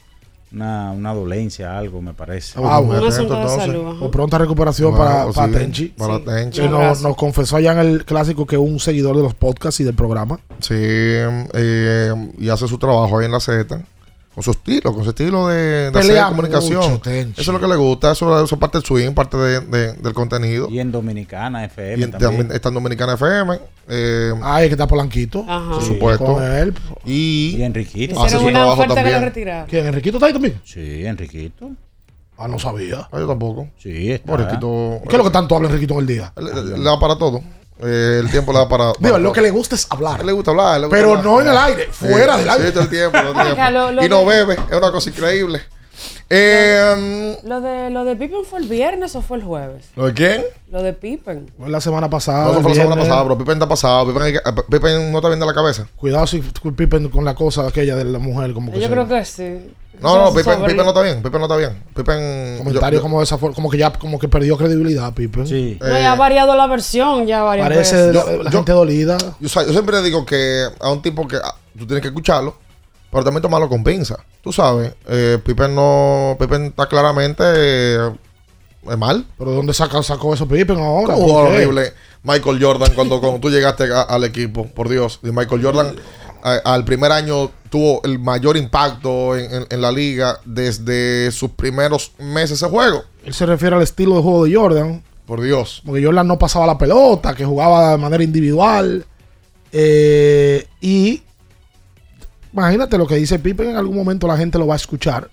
una, 0.52 0.90
una 0.92 1.14
dolencia, 1.14 1.78
algo, 1.78 2.02
me 2.02 2.12
parece. 2.14 2.58
Ah, 2.62 2.78
bueno. 2.80 3.06
O 4.00 4.10
pronta 4.10 4.38
recuperación 4.38 4.90
Bueno, 4.90 5.04
para, 5.04 5.24
pues 5.24 5.36
para 5.36 5.48
sí, 5.52 5.54
Tenchi. 5.58 5.86
para 5.88 6.18
Tenchi. 6.24 6.68
Nos, 6.68 7.02
nos 7.02 7.16
confesó 7.16 7.56
allá 7.56 7.72
en 7.72 7.78
el 7.78 8.04
clásico 8.04 8.46
que 8.46 8.56
es 8.56 8.62
un 8.62 8.80
seguidor 8.80 9.16
de 9.16 9.22
los 9.22 9.34
podcasts 9.34 9.80
y 9.80 9.84
del 9.84 9.94
programa. 9.94 10.40
Sí, 10.60 10.74
eh, 10.76 12.12
y 12.38 12.48
hace 12.48 12.66
su 12.68 12.78
trabajo 12.78 13.18
ahí 13.18 13.26
en 13.26 13.32
la 13.32 13.40
Z. 13.40 13.80
Con 14.34 14.42
su 14.42 14.50
estilo, 14.52 14.94
con 14.94 15.04
su 15.04 15.10
estilo 15.10 15.48
de, 15.48 15.90
de 15.90 15.98
hacer 15.98 16.22
comunicación. 16.24 16.92
mucho. 16.92 17.10
Eso 17.10 17.32
es 17.36 17.46
lo 17.48 17.60
que 17.60 17.66
le 17.68 17.76
gusta, 17.76 18.12
eso, 18.12 18.42
es 18.44 18.50
parte 18.54 18.78
del 18.78 18.84
swing, 18.86 19.12
parte 19.12 19.36
de- 19.36 19.60
de- 19.60 19.92
del 19.92 20.14
contenido. 20.14 20.68
Y 20.70 20.78
en 20.80 20.90
Dominicana 20.90 21.64
FM 21.66 21.98
Y 22.00 22.02
en- 22.04 22.10
también. 22.12 22.30
también 22.30 22.52
está 22.56 22.68
en 22.70 22.74
Dominicana 22.74 23.12
FM. 23.14 23.58
Eh, 23.88 24.32
Ah, 24.42 24.62
es 24.62 24.68
que 24.68 24.72
está 24.74 24.86
Polanquito. 24.86 25.44
Ajá. 25.46 25.72
Por 25.74 25.82
supuesto. 25.82 26.24
Con 26.24 26.42
él. 26.42 26.72
Y, 27.04 27.56
Y 27.58 27.62
Enriquito. 27.62 28.22
hace 28.22 28.38
su 28.38 28.46
trabajo 28.50 28.84
también. 28.86 29.32
¿Quién? 29.68 29.86
¿Enriquito 29.86 30.16
está 30.16 30.26
ahí 30.28 30.32
también? 30.32 30.60
Sí, 30.64 31.04
Enriquito. 31.04 31.70
Ah, 32.38 32.48
no 32.48 32.58
sabía. 32.58 33.06
Ah, 33.12 33.18
yo 33.18 33.26
tampoco. 33.26 33.68
Sí, 33.76 34.12
está. 34.12 34.26
Bueno, 34.32 34.44
Enriquito- 34.48 35.02
¿Qué 35.02 35.10
es 35.14 35.18
lo 35.18 35.24
que 35.24 35.30
tanto 35.30 35.54
habla 35.56 35.68
Enriquito 35.68 35.92
en 35.94 36.00
el 36.00 36.06
día? 36.06 36.32
Le, 36.38 36.78
le 36.78 36.82
da 36.84 36.98
para 36.98 37.16
todo. 37.18 37.42
Eh, 37.80 38.20
el 38.22 38.30
tiempo 38.30 38.52
le 38.52 38.58
da 38.60 38.68
para. 38.68 38.92
Digo, 38.98 39.18
lo 39.18 39.32
que 39.32 39.40
le 39.40 39.50
gusta 39.50 39.74
es 39.74 39.86
hablar. 39.90 40.24
Le 40.24 40.32
gusta 40.32 40.50
hablar. 40.52 40.80
le 40.80 40.86
gusta 40.86 40.96
Pero 40.96 41.10
hablar. 41.10 41.24
no 41.24 41.40
en 41.40 41.48
el 41.48 41.56
aire, 41.56 41.88
fuera 41.90 42.36
del 42.36 42.48
aire. 42.48 42.66
Sí, 42.66 42.72
todo 42.72 42.82
el 42.84 42.88
tiempo. 42.90 43.18
el 43.18 43.26
Oiga, 43.28 43.42
tiempo. 43.54 43.70
lo- 43.72 43.92
lo 43.92 44.04
y 44.04 44.08
no 44.08 44.18
de- 44.20 44.24
bebe, 44.26 44.54
es 44.70 44.76
una 44.76 44.92
cosa 44.92 45.10
increíble. 45.10 45.60
Eh, 46.34 47.36
¿Lo 47.44 47.60
de, 47.60 47.90
¿Lo 47.90 48.04
de 48.04 48.16
Pippen 48.16 48.44
fue 48.44 48.60
el 48.60 48.66
viernes 48.68 49.14
o 49.16 49.20
fue 49.22 49.36
el 49.36 49.42
jueves? 49.44 49.86
¿Lo 49.96 50.06
de 50.06 50.14
quién? 50.14 50.44
Lo 50.70 50.82
de 50.82 50.92
Pippen. 50.94 51.50
Fue 51.58 51.68
la 51.68 51.80
semana 51.80 52.08
pasada. 52.08 52.44
No, 52.46 52.52
eso 52.52 52.60
fue 52.62 52.70
la 52.70 52.82
semana 52.82 53.02
pasada, 53.02 53.22
bro. 53.24 53.36
Pippen 53.36 53.54
está 53.54 53.68
pasado. 53.68 54.06
Pippen, 54.06 54.34
eh, 54.36 54.40
Pippen 54.70 55.12
no 55.12 55.18
está 55.18 55.28
bien 55.28 55.40
de 55.40 55.46
la 55.46 55.52
cabeza. 55.54 55.86
Cuidado 55.96 56.26
si 56.26 56.38
Pippen 56.40 57.08
con 57.10 57.24
la 57.24 57.34
cosa 57.34 57.66
aquella 57.68 57.96
de 57.96 58.04
la 58.04 58.18
mujer. 58.18 58.54
Como 58.54 58.72
que 58.72 58.80
Yo 58.80 58.88
creo 58.88 59.06
que 59.06 59.24
sí. 59.24 59.74
No, 60.00 60.16
no, 60.24 60.28
Pippen, 60.34 60.54
sobre- 60.54 60.68
Pippen 60.70 60.84
no 60.84 60.88
está 60.90 61.02
bien. 61.02 61.22
Pippen 61.22 61.38
no 61.40 61.44
está 61.46 61.56
bien. 61.56 61.82
Pippen. 61.94 62.58
Comentario 62.58 62.90
yo- 62.90 62.98
yo- 62.98 63.02
como 63.02 63.18
de 63.18 63.24
esa 63.24 63.38
forma, 63.38 63.54
como 63.54 63.70
que 63.70 63.78
ya 63.78 63.92
como 63.92 64.18
que 64.18 64.28
perdió 64.28 64.56
credibilidad, 64.56 65.12
Pippen. 65.12 65.46
Sí. 65.46 65.78
No, 65.80 65.88
ya 65.88 66.12
ha 66.12 66.16
variado 66.16 66.56
la 66.56 66.66
versión 66.66 67.26
ya 67.26 67.42
varias 67.42 67.68
Parece 67.68 67.96
veces. 68.08 68.14
la, 68.14 68.42
la 68.44 68.50
gente 68.50 68.72
dolida. 68.72 69.18
Yo, 69.38 69.48
siempre 69.48 70.02
digo 70.02 70.24
que 70.26 70.66
a 70.80 70.90
un 70.90 71.02
tipo 71.02 71.28
que 71.28 71.36
ah, 71.36 71.54
tú 71.78 71.86
tienes 71.86 72.02
que 72.02 72.08
escucharlo, 72.08 72.56
pero 73.10 73.22
también 73.22 73.42
tomarlo 73.42 73.68
con 73.68 73.84
pinza. 73.84 74.16
Tú 74.42 74.52
sabes, 74.52 74.92
eh, 75.06 75.38
Pippen 75.44 75.74
no. 75.74 76.36
Pippen 76.40 76.66
está 76.66 76.86
claramente 76.86 77.44
eh, 77.46 78.10
mal. 78.98 79.24
Pero 79.38 79.52
¿dónde 79.52 79.72
saca, 79.74 80.02
sacó 80.02 80.34
eso 80.34 80.48
Pippen 80.48 80.78
ahora? 80.78 81.14
Horrible. 81.14 81.92
Michael 82.24 82.58
Jordan, 82.62 82.90
cuando, 82.94 83.20
cuando 83.20 83.40
tú 83.40 83.50
llegaste 83.50 83.92
a- 83.92 84.02
al 84.02 84.22
equipo, 84.24 84.66
por 84.66 84.88
Dios. 84.88 85.18
Y 85.24 85.30
Michael 85.30 85.62
Jordan 85.62 85.86
a- 85.88 85.92
al 86.42 86.84
primer 86.84 87.12
año 87.12 87.50
tuvo 87.70 88.02
el 88.04 88.18
mayor 88.18 88.56
impacto 88.56 89.36
en, 89.36 89.52
en- 89.54 89.66
en 89.70 89.80
la 89.80 89.90
liga 89.92 90.38
desde 90.44 91.30
sus 91.30 91.50
primeros 91.52 92.12
meses 92.18 92.60
de 92.60 92.68
juego. 92.68 93.02
Él 93.24 93.32
se 93.34 93.46
refiere 93.46 93.76
al 93.76 93.82
estilo 93.82 94.16
de 94.16 94.22
juego 94.22 94.44
de 94.44 94.54
Jordan. 94.54 95.02
Por 95.26 95.40
Dios. 95.40 95.82
Porque 95.86 96.04
Jordan 96.04 96.26
no 96.26 96.38
pasaba 96.38 96.66
la 96.66 96.76
pelota, 96.76 97.34
que 97.34 97.44
jugaba 97.44 97.92
de 97.92 97.98
manera 97.98 98.22
individual. 98.24 99.06
Eh, 99.70 100.66
y 100.80 101.22
imagínate 102.52 102.98
lo 102.98 103.06
que 103.06 103.14
dice 103.16 103.38
Pippen, 103.38 103.70
en 103.70 103.76
algún 103.76 103.96
momento 103.96 104.26
la 104.26 104.36
gente 104.36 104.58
lo 104.58 104.66
va 104.66 104.74
a 104.74 104.76
escuchar. 104.76 105.30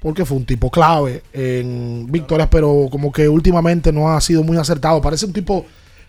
Porque 0.00 0.24
fue 0.24 0.36
un 0.36 0.44
tipo 0.46 0.68
clave 0.70 1.22
en 1.32 2.06
victorias, 2.10 2.48
pero 2.50 2.88
como 2.90 3.12
que 3.12 3.28
últimamente 3.28 3.92
no 3.92 4.10
ha 4.10 4.20
sido 4.20 4.42
muy 4.42 4.56
acertado. 4.56 5.00
Parece 5.00 5.26
un 5.26 5.32
tipo 5.32 5.64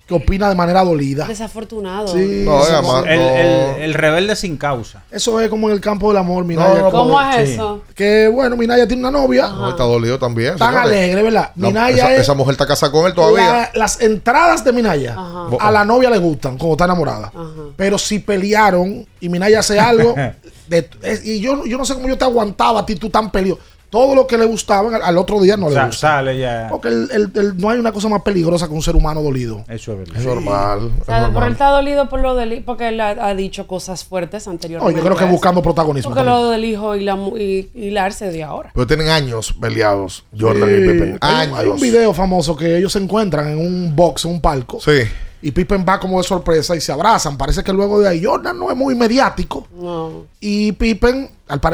que 0.06 0.14
opina 0.14 0.50
de 0.50 0.56
manera 0.56 0.84
dolida. 0.84 1.26
Desafortunado. 1.28 2.10
Sí, 2.10 2.44
No, 2.46 2.62
sí, 2.64 2.72
además. 2.74 3.06
El, 3.08 3.20
el- 3.22 3.82
el 3.84 3.94
rebelde 3.94 4.36
sin 4.36 4.58
causa. 4.58 5.04
Eso 5.10 5.40
es 5.40 5.50
como 5.50 5.70
en 5.70 5.76
el 5.76 5.80
campo 5.82 6.10
del 6.10 6.18
amor, 6.18 6.44
Minaya. 6.44 6.82
no, 6.82 6.92
¿Cómo 6.92 7.14
como- 7.14 7.22
es 7.22 7.50
eso? 7.52 7.82
Que 7.96 8.28
bueno, 8.28 8.58
Minaya 8.58 8.86
tiene 8.86 9.02
una 9.08 9.12
novia. 9.18 9.48
No, 9.48 9.70
está 9.70 9.84
dolido 9.84 10.20
también. 10.20 10.58
Tan 10.58 10.74
señores. 10.74 10.88
alegre, 10.92 11.24
¿verdad? 11.24 11.52
La- 11.56 11.68
Minaya 11.68 11.96
esa, 11.96 12.14
es- 12.16 12.22
esa 12.22 12.34
mujer 12.34 12.52
está 12.52 12.68
casada 12.68 12.92
con 12.92 13.06
él 13.06 13.14
todavía. 13.14 13.48
La- 13.48 13.70
las 13.76 14.02
entradas 14.02 14.64
de 14.66 14.74
Minaya 14.74 15.14
Ajá. 15.18 15.48
a 15.60 15.72
la 15.72 15.86
novia 15.86 16.10
le 16.10 16.18
gustan 16.18 16.58
cuando 16.58 16.74
está 16.74 16.84
enamorada. 16.86 17.32
Pero 17.78 17.98
si 17.98 18.20
pelearon 18.20 19.06
y 19.22 19.30
Minaya 19.30 19.60
hace 19.60 19.80
algo, 19.80 20.16
de- 20.68 20.90
es- 21.02 21.26
y 21.26 21.40
yo, 21.40 21.66
yo 21.66 21.78
no 21.78 21.86
sé 21.86 21.94
cómo 21.94 22.10
yo 22.10 22.18
te 22.18 22.26
aguantaba 22.26 22.82
a 22.82 22.86
ti, 22.86 22.96
tú 22.96 23.10
tan 23.10 23.32
peleado. 23.32 23.58
Todo 23.94 24.16
lo 24.16 24.26
que 24.26 24.40
le 24.40 24.46
gustaba 24.46 24.98
al, 24.98 25.18
otro 25.20 25.40
día 25.40 25.56
no 25.56 25.70
le 25.70 25.76
Sa- 25.76 25.86
gusta. 25.86 26.08
sale 26.16 26.40
ya. 26.40 26.68
Porque 26.72 26.88
el- 26.88 27.10
el- 27.12 27.32
el- 27.36 27.58
no 27.60 27.70
hay 27.70 27.78
una 27.78 27.92
cosa 27.92 28.10
más 28.10 28.24
peligrosa 28.24 28.68
que 28.68 28.74
un 28.74 28.82
ser 28.82 28.96
humano 28.96 29.22
dolido. 29.22 29.64
Eso 29.70 29.92
es 29.94 30.00
verdad. 30.00 30.18
Es 30.18 30.26
normal. 30.26 30.80
O 31.08 31.12
Es 31.12 31.28
pero 31.32 31.46
él 31.46 31.52
está 31.52 31.70
dolido 31.70 32.10
por 32.10 32.20
lo 32.20 32.34
del 32.34 32.54
hijo, 32.54 32.64
porque 32.66 32.88
él 32.88 33.00
ha, 33.00 33.10
ha 33.10 33.36
dicho 33.36 33.68
cosas 33.68 34.04
fuertes 34.04 34.48
No, 34.48 34.52
anteriormente. 34.54 35.00
yo 35.00 35.06
creo 35.06 35.16
que 35.16 35.24
eso. 35.26 35.32
buscando 35.32 35.62
protagonismo. 35.62 36.10
Porque 36.10 36.26
también. 36.26 36.44
lo 36.44 36.50
del 36.50 36.66
hijo 36.66 36.96
y 36.96 37.04
la 37.04 37.16
mu- 37.16 37.38
y, 37.38 37.70
y 37.76 37.92
la 37.92 38.06
Arce 38.06 38.32
de 38.32 38.42
ahora. 38.44 38.72
Pero 38.74 38.88
tienen 38.88 39.10
años 39.10 39.54
peleados, 39.62 40.26
Jordan 40.38 40.70
Sí, 40.70 40.76
y 40.76 41.18
hay, 41.22 41.36
Años. 41.48 41.60
hay 41.60 41.68
un 41.68 41.80
video 41.80 42.14
famoso 42.16 42.56
que 42.56 42.78
ellos 42.80 42.92
se 42.92 43.00
encuentran 43.00 43.48
en 43.50 43.60
un 43.60 43.96
box, 43.96 44.26
en 44.26 44.32
un 44.32 44.42
palco. 44.42 44.80
Sí. 44.82 45.02
Y 45.46 45.52
Pippen 45.52 45.86
va 45.88 46.00
como 46.00 46.20
de 46.20 46.24
sorpresa 46.28 46.74
y 46.76 46.80
se 46.82 46.92
abrazan. 46.94 47.38
Parece 47.38 47.64
que 47.64 47.74
luego 47.74 48.00
de 48.00 48.08
ahí 48.08 48.24
Jordan 48.24 48.58
no 48.58 48.72
es 48.72 48.78
muy 48.78 48.96
mediático. 48.96 49.68
No. 49.76 50.26
Y 50.40 50.72
Pippen, 50.72 51.30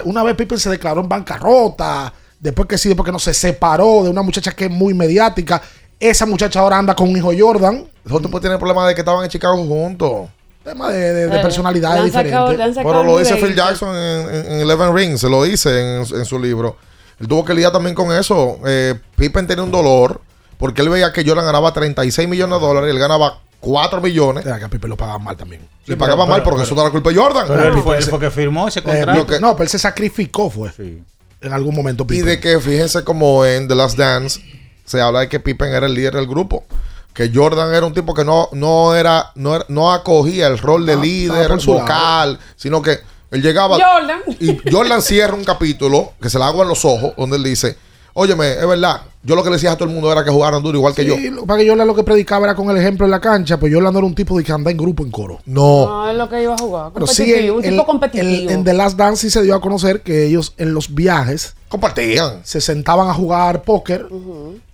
una 0.06 0.24
vez 0.24 0.36
Pippen 0.36 0.58
se 0.58 0.70
declaró 0.72 1.02
en 1.02 1.08
bancarrota. 1.10 2.12
Después 2.40 2.68
que 2.68 2.78
sí, 2.78 2.90
después 2.90 3.06
que 3.06 3.12
no 3.12 3.20
se 3.20 3.34
separó 3.34 4.04
de 4.04 4.10
una 4.10 4.22
muchacha 4.24 4.52
que 4.54 4.66
es 4.66 4.72
muy 4.72 4.94
mediática. 4.94 5.62
Esa 6.00 6.26
muchacha 6.26 6.62
ahora 6.62 6.78
anda 6.80 6.96
con 6.96 7.10
un 7.10 7.18
hijo 7.18 7.32
Jordan. 7.38 7.86
Esos 8.06 8.22
tipos 8.22 8.42
tienen 8.42 8.58
problemas 8.58 8.88
de 8.88 8.96
que 8.96 9.02
estaban 9.02 9.24
en 9.24 9.30
Chicago 9.30 9.58
juntos. 9.58 10.30
Tema 10.64 10.90
de, 10.90 11.14
de- 11.14 11.28
de 11.28 11.38
Eh, 11.38 11.42
personalidades 11.42 12.06
diferentes. 12.06 12.76
Pero 12.76 13.04
lo 13.04 13.18
dice 13.20 13.36
Phil. 13.36 13.56
Jackson 13.56 13.96
en, 13.96 14.34
en- 14.36 14.52
en 14.54 14.60
Eleven 14.62 14.96
Rings, 14.96 15.20
se 15.22 15.30
lo 15.30 15.44
dice 15.44 15.70
en, 15.80 16.00
en 16.02 16.26
su 16.26 16.40
libro. 16.40 16.76
Él 17.20 17.28
tuvo 17.28 17.46
que 17.46 17.54
lidiar 17.54 17.72
también 17.72 17.94
con 17.96 18.12
eso. 18.14 18.58
Eh, 18.66 18.96
Pippen 19.16 19.46
tenía 19.46 19.64
un 19.64 19.72
dolor 19.72 20.22
porque 20.58 20.82
él 20.82 20.90
veía 20.90 21.14
que 21.14 21.24
Jordan 21.26 21.46
ganaba 21.46 21.72
36 21.74 22.28
millones 22.28 22.60
de 22.60 22.66
dólares 22.66 22.88
y 22.90 22.92
él 22.92 23.00
ganaba 23.00 23.40
4 23.60 24.02
millones. 24.02 24.46
Era 24.46 24.58
que 24.60 24.66
a 24.66 24.70
Pippen 24.70 24.90
lo 24.90 24.98
pagaban 24.98 25.24
mal 25.24 25.36
también. 25.38 25.68
Le 25.86 25.98
pagaba 25.98 26.26
mal 26.26 26.44
porque 26.44 26.64
eso 26.64 26.76
no 26.76 26.82
era 26.82 26.92
culpa 26.92 27.10
de 27.10 27.16
Jordan. 27.18 27.46
Pero 27.48 27.64
él 27.76 27.82
fue, 27.84 27.98
él 27.98 28.04
fue 28.04 28.20
que 28.20 28.32
firmó 28.32 28.68
ese 28.68 28.80
Eh, 28.80 28.84
contrato. 28.84 29.26
que- 29.28 29.40
no, 29.40 29.54
pero 29.54 29.64
él 29.64 29.70
se 29.70 29.80
sacrificó, 29.80 30.50
fue. 30.50 30.72
Sí. 30.72 31.02
En 31.42 31.54
algún 31.54 31.74
momento 31.76 32.04
y 32.04 32.08
Pippen. 32.08 32.26
de 32.26 32.40
que, 32.40 32.60
fíjense 32.60 33.04
como 33.04 33.46
en 33.46 33.68
The 33.68 33.76
Last 33.76 33.98
Dance, 33.98 34.42
se 34.86 35.02
habla 35.02 35.22
de 35.22 35.30
que 35.30 35.40
Pippen 35.40 35.74
era 35.74 35.86
el 35.88 35.94
líder 35.94 36.14
del 36.16 36.28
grupo. 36.28 36.66
Que 37.14 37.32
Jordan 37.34 37.74
era 37.74 37.86
un 37.86 37.94
tipo 37.94 38.14
que 38.14 38.24
no, 38.24 38.50
no 38.52 38.94
era, 38.96 39.32
no 39.36 39.56
era- 39.56 39.66
no 39.68 39.92
acogía 39.92 40.48
el 40.48 40.58
rol 40.58 40.86
de 40.86 40.94
Ah, 40.94 40.98
líder 40.98 41.52
vocal, 41.66 42.40
sino 42.56 42.82
que 42.82 43.00
él 43.32 43.42
llegaba 43.42 43.78
Jordan. 43.80 44.22
y 44.40 44.58
Jordan 44.72 45.02
cierra 45.02 45.34
un 45.34 45.44
capítulo 45.44 46.14
que 46.22 46.30
se 46.30 46.38
le 46.38 46.46
agua 46.46 46.64
en 46.64 46.70
los 46.70 46.86
ojos, 46.86 47.14
donde 47.18 47.38
él 47.38 47.44
dice, 47.44 47.78
óyeme, 48.14 48.52
es 48.54 48.68
verdad, 48.68 49.02
yo 49.22 49.36
lo 49.36 49.44
que 49.44 49.50
le 49.50 49.56
decía 49.58 49.74
a 49.74 49.76
todo 49.78 49.90
el 49.90 49.94
mundo 49.94 50.12
era 50.12 50.24
que 50.24 50.32
jugaran 50.32 50.64
duro 50.64 50.78
igual 50.78 50.94
que 50.96 51.04
yo. 51.06 51.16
Sí, 51.16 51.30
lo- 51.30 51.46
para 51.46 51.62
que 51.62 51.68
Jordan 51.70 51.86
lo 51.88 51.96
que 51.96 52.04
predicaba 52.04 52.46
era 52.46 52.56
con 52.56 52.70
el 52.70 52.78
ejemplo 52.78 53.06
en 53.06 53.12
la 53.12 53.20
cancha, 53.20 53.60
pues 53.60 53.74
Jordan 53.74 53.92
no 53.94 54.00
era 54.00 54.08
un 54.08 54.16
tipo 54.16 54.38
de 54.38 54.44
que 54.44 54.52
anda 54.52 54.72
en 54.72 54.78
grupo 54.78 55.04
en 55.04 55.12
coro. 55.12 55.40
No. 55.46 55.86
No, 55.88 56.10
es 56.10 56.16
lo 56.18 56.30
que 56.30 56.42
iba 56.44 56.54
a 56.54 56.58
jugar. 56.58 56.92
Pero 56.94 57.06
sí, 57.08 57.24
Competitivo, 57.24 57.56
un 57.58 57.62
tipo 57.64 57.86
competitivo. 57.86 58.52
en 58.52 58.64
The 58.64 58.74
Last 58.74 58.98
Dance 58.98 59.22
sí 59.24 59.30
se 59.30 59.42
dio 59.44 59.56
a 59.56 59.62
conocer 59.62 60.02
que 60.02 60.26
ellos 60.26 60.54
en 60.58 60.74
los 60.74 60.94
viajes 60.96 61.56
Compartían. 61.68 62.40
se 62.44 62.62
sentaban 62.62 63.10
a 63.10 63.14
jugar 63.14 63.64
póker 63.64 64.08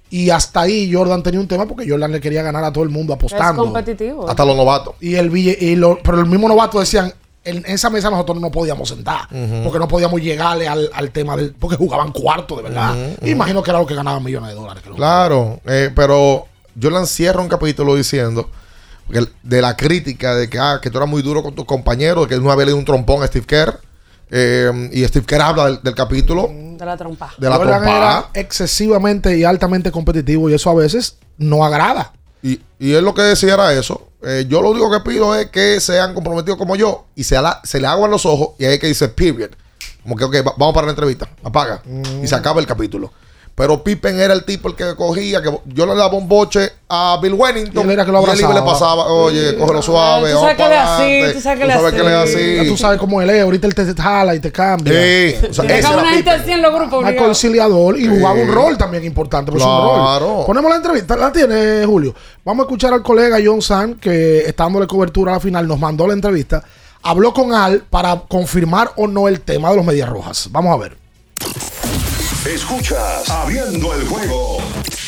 y 0.09 0.29
hasta 0.29 0.61
ahí 0.61 0.93
Jordan 0.93 1.23
tenía 1.23 1.39
un 1.39 1.47
tema 1.47 1.65
porque 1.65 1.89
Jordan 1.89 2.11
le 2.11 2.21
quería 2.21 2.43
ganar 2.43 2.63
a 2.63 2.71
todo 2.71 2.83
el 2.83 2.89
mundo 2.91 3.13
es 3.13 3.17
apostando. 3.17 3.63
competitivo. 3.63 4.29
Hasta 4.29 4.45
los 4.45 4.55
novatos. 4.55 4.95
Y 5.01 5.15
el 5.15 5.35
y 5.35 5.75
lo- 5.75 5.97
pero 6.03 6.19
el 6.19 6.27
mismo 6.27 6.47
novato 6.47 6.79
decían, 6.79 7.11
en 7.45 7.63
esa 7.67 7.89
mesa 7.89 8.09
nosotros 8.09 8.39
no 8.41 8.51
podíamos 8.51 8.89
sentar, 8.89 9.27
porque 9.63 9.79
no 9.79 9.87
podíamos 9.87 10.19
llegarle 10.21 10.67
al, 10.67 10.89
al 10.93 11.11
tema 11.11 11.37
del, 11.37 11.53
porque 11.53 11.77
jugaban 11.77 12.11
cuarto 12.11 12.57
de 12.57 12.63
verdad. 12.63 12.95
Imagino 13.23 13.61
que 13.63 13.69
era 13.71 13.79
lo 13.79 13.85
que 13.85 13.95
ganaban 13.95 14.23
millones 14.23 14.49
de 14.49 14.55
dólares. 14.55 14.83
Claro, 14.95 15.59
eh, 15.65 15.91
pero 15.95 16.45
Jordan 16.81 17.07
cierra 17.07 17.41
un 17.41 17.47
capítulo 17.47 17.95
diciendo 17.95 18.49
el- 19.11 19.29
de 19.43 19.61
la 19.61 19.77
crítica 19.77 20.35
de 20.35 20.49
que, 20.49 20.57
ah, 20.59 20.79
que 20.81 20.89
tú 20.89 20.97
eras 20.97 21.09
muy 21.09 21.21
duro 21.21 21.43
con 21.43 21.53
tus 21.55 21.65
compañeros, 21.65 22.27
que 22.27 22.37
no 22.39 22.51
había 22.51 22.65
leído 22.65 22.77
un 22.79 22.85
trompón 22.85 23.21
a 23.23 23.27
Steve 23.27 23.45
Kerr. 23.45 23.79
eh, 24.31 24.89
y 24.91 25.05
Steve 25.05 25.25
Kerr 25.25 25.41
habla 25.43 25.65
del, 25.65 25.79
del 25.83 25.93
capítulo 25.93 26.49
De 26.51 26.83
la 26.85 26.97
trompa. 26.97 27.31
de 27.37 27.47
la 27.47 27.59
trompada. 27.59 27.95
era 27.97 28.29
excesivamente 28.33 29.37
y 29.37 29.43
altamente 29.43 29.91
competitivo 29.91 30.49
y 30.49 30.55
eso 30.55 30.69
a 30.71 30.73
veces 30.73 31.17
no 31.37 31.63
agrada. 31.63 32.11
Y, 32.41 32.59
y 32.79 32.93
él 32.93 33.05
lo 33.05 33.13
que 33.13 33.21
decía 33.21 33.53
era 33.53 33.71
eso. 33.73 34.07
Eh, 34.25 34.45
yo 34.49 34.61
lo 34.61 34.71
único 34.71 34.89
que 34.91 34.99
pido 35.09 35.35
es 35.35 35.47
que 35.51 35.79
sean 35.79 36.13
comprometidos 36.13 36.57
como 36.57 36.75
yo 36.75 37.05
y 37.15 37.23
se, 37.23 37.39
la- 37.41 37.61
se 37.63 37.79
le 37.79 37.87
aguan 37.87 38.09
los 38.11 38.25
ojos 38.25 38.49
y 38.57 38.65
ahí 38.65 38.79
que 38.79 38.87
dice 38.87 39.07
period. 39.09 39.51
Como 40.03 40.15
que, 40.15 40.41
vamos 40.41 40.73
para 40.73 40.85
la 40.87 40.91
entrevista. 40.91 41.29
Apaga. 41.43 41.81
Y 42.23 42.27
se 42.27 42.35
acaba 42.35 42.59
el 42.59 42.67
capítulo. 42.67 43.11
Pero 43.55 43.81
Pippen 43.81 44.19
era 44.19 44.33
el 44.33 44.43
tipo 44.43 44.67
el 44.67 44.75
que 44.75 44.95
cogía, 44.97 45.41
que 45.41 45.49
yo 45.67 45.85
le 45.85 45.95
daba 45.95 46.13
un 46.15 46.27
boche 46.27 46.73
a 46.89 47.17
Bill 47.21 47.35
Wennington. 47.35 47.83
Y 47.83 47.85
él 47.85 47.91
era 47.91 48.05
que 48.05 48.11
lo 48.11 48.19
y 48.19 48.29
él 48.29 48.37
le 48.37 48.43
abrazaba. 48.43 48.65
pasaba, 48.65 49.05
oye, 49.05 49.55
cógelo 49.57 49.81
suave. 49.81 50.33
tú 50.33 50.39
sabes 50.41 50.57
que 50.57 50.67
le 50.67 50.77
así, 50.77 51.33
tú 51.33 51.39
sabes 51.41 51.59
que 51.93 52.03
le 52.03 52.13
así. 52.13 52.55
Ya 52.57 52.65
tú 52.67 52.77
sabes 52.77 52.99
cómo 52.99 53.21
él 53.21 53.29
es. 53.29 53.41
Ahorita 53.41 53.65
él 53.67 53.73
te 53.73 53.93
jala 53.93 54.35
y 54.35 54.41
te 54.41 54.51
cambia. 54.51 54.91
Sí, 54.91 55.35
o 55.49 55.53
sea, 55.53 55.63
una 55.93 56.09
gente 56.09 56.29
así 56.29 56.51
en 56.51 56.61
los 56.61 56.73
grupos. 56.75 57.01
Más 57.01 57.13
conciliador 57.13 57.97
y 57.97 58.07
jugaba 58.07 58.33
un 58.33 58.47
Sí. 58.47 58.51
rol 58.53 58.77
también 58.77 59.05
importante. 59.05 59.53
Pues 59.53 59.63
un 59.63 59.69
Claro. 59.69 60.19
rol. 60.19 60.45
Ponemos 60.47 60.69
la 60.69 60.75
entrevista. 60.75 61.15
¿La 61.15 61.31
tiene, 61.31 61.85
Julio? 61.85 62.13
Vamos 62.43 62.63
a 62.63 62.65
escuchar 62.67 62.91
al 62.93 63.03
colega 63.03 63.37
John 63.43 63.61
San, 63.61 63.95
que 63.95 64.39
está 64.39 64.65
dándole 64.65 64.85
cobertura 64.85 65.31
a 65.31 65.35
la 65.35 65.39
final, 65.39 65.65
nos 65.65 65.79
mandó 65.79 66.05
la 66.07 66.13
entrevista. 66.13 66.61
Habló 67.03 67.33
con 67.33 67.53
Al 67.53 67.83
para 67.83 68.19
confirmar 68.27 68.91
o 68.97 69.07
no 69.07 69.29
el 69.29 69.39
tema 69.39 69.69
de 69.69 69.77
los 69.77 69.85
Medias 69.85 70.09
Rojas. 70.09 70.49
Vamos 70.51 70.73
a 70.73 70.77
ver. 70.77 70.97
Escuchas 72.45 73.29
Abriendo 73.29 73.93
el 73.95 74.07
juego 74.07 74.57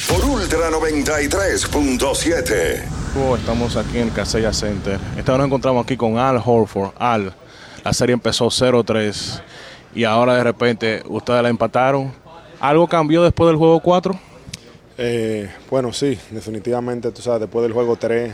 por 0.09 0.25
Ultra 0.25 0.71
93.7. 0.71 2.83
Oh, 3.15 3.35
Estamos 3.35 3.77
aquí 3.77 3.99
en 3.99 4.07
el 4.07 4.13
Casella 4.13 4.51
Center. 4.51 4.99
Esta 5.15 5.33
vez 5.33 5.39
nos 5.39 5.45
encontramos 5.45 5.83
aquí 5.83 5.95
con 5.95 6.17
Al 6.17 6.41
Horford. 6.43 6.93
Al, 6.97 7.35
la 7.83 7.93
serie 7.93 8.13
empezó 8.13 8.47
0-3 8.47 9.41
y 9.93 10.03
ahora 10.03 10.33
de 10.35 10.43
repente 10.43 11.03
ustedes 11.05 11.43
la 11.43 11.49
empataron. 11.49 12.11
¿Algo 12.59 12.87
cambió 12.87 13.21
después 13.21 13.45
del 13.47 13.57
juego 13.57 13.79
4? 13.81 14.19
Eh, 14.97 15.47
bueno, 15.69 15.93
sí, 15.93 16.17
definitivamente, 16.31 17.11
tú 17.11 17.21
sabes, 17.21 17.41
después 17.41 17.61
del 17.61 17.73
juego 17.73 17.97
3 17.97 18.33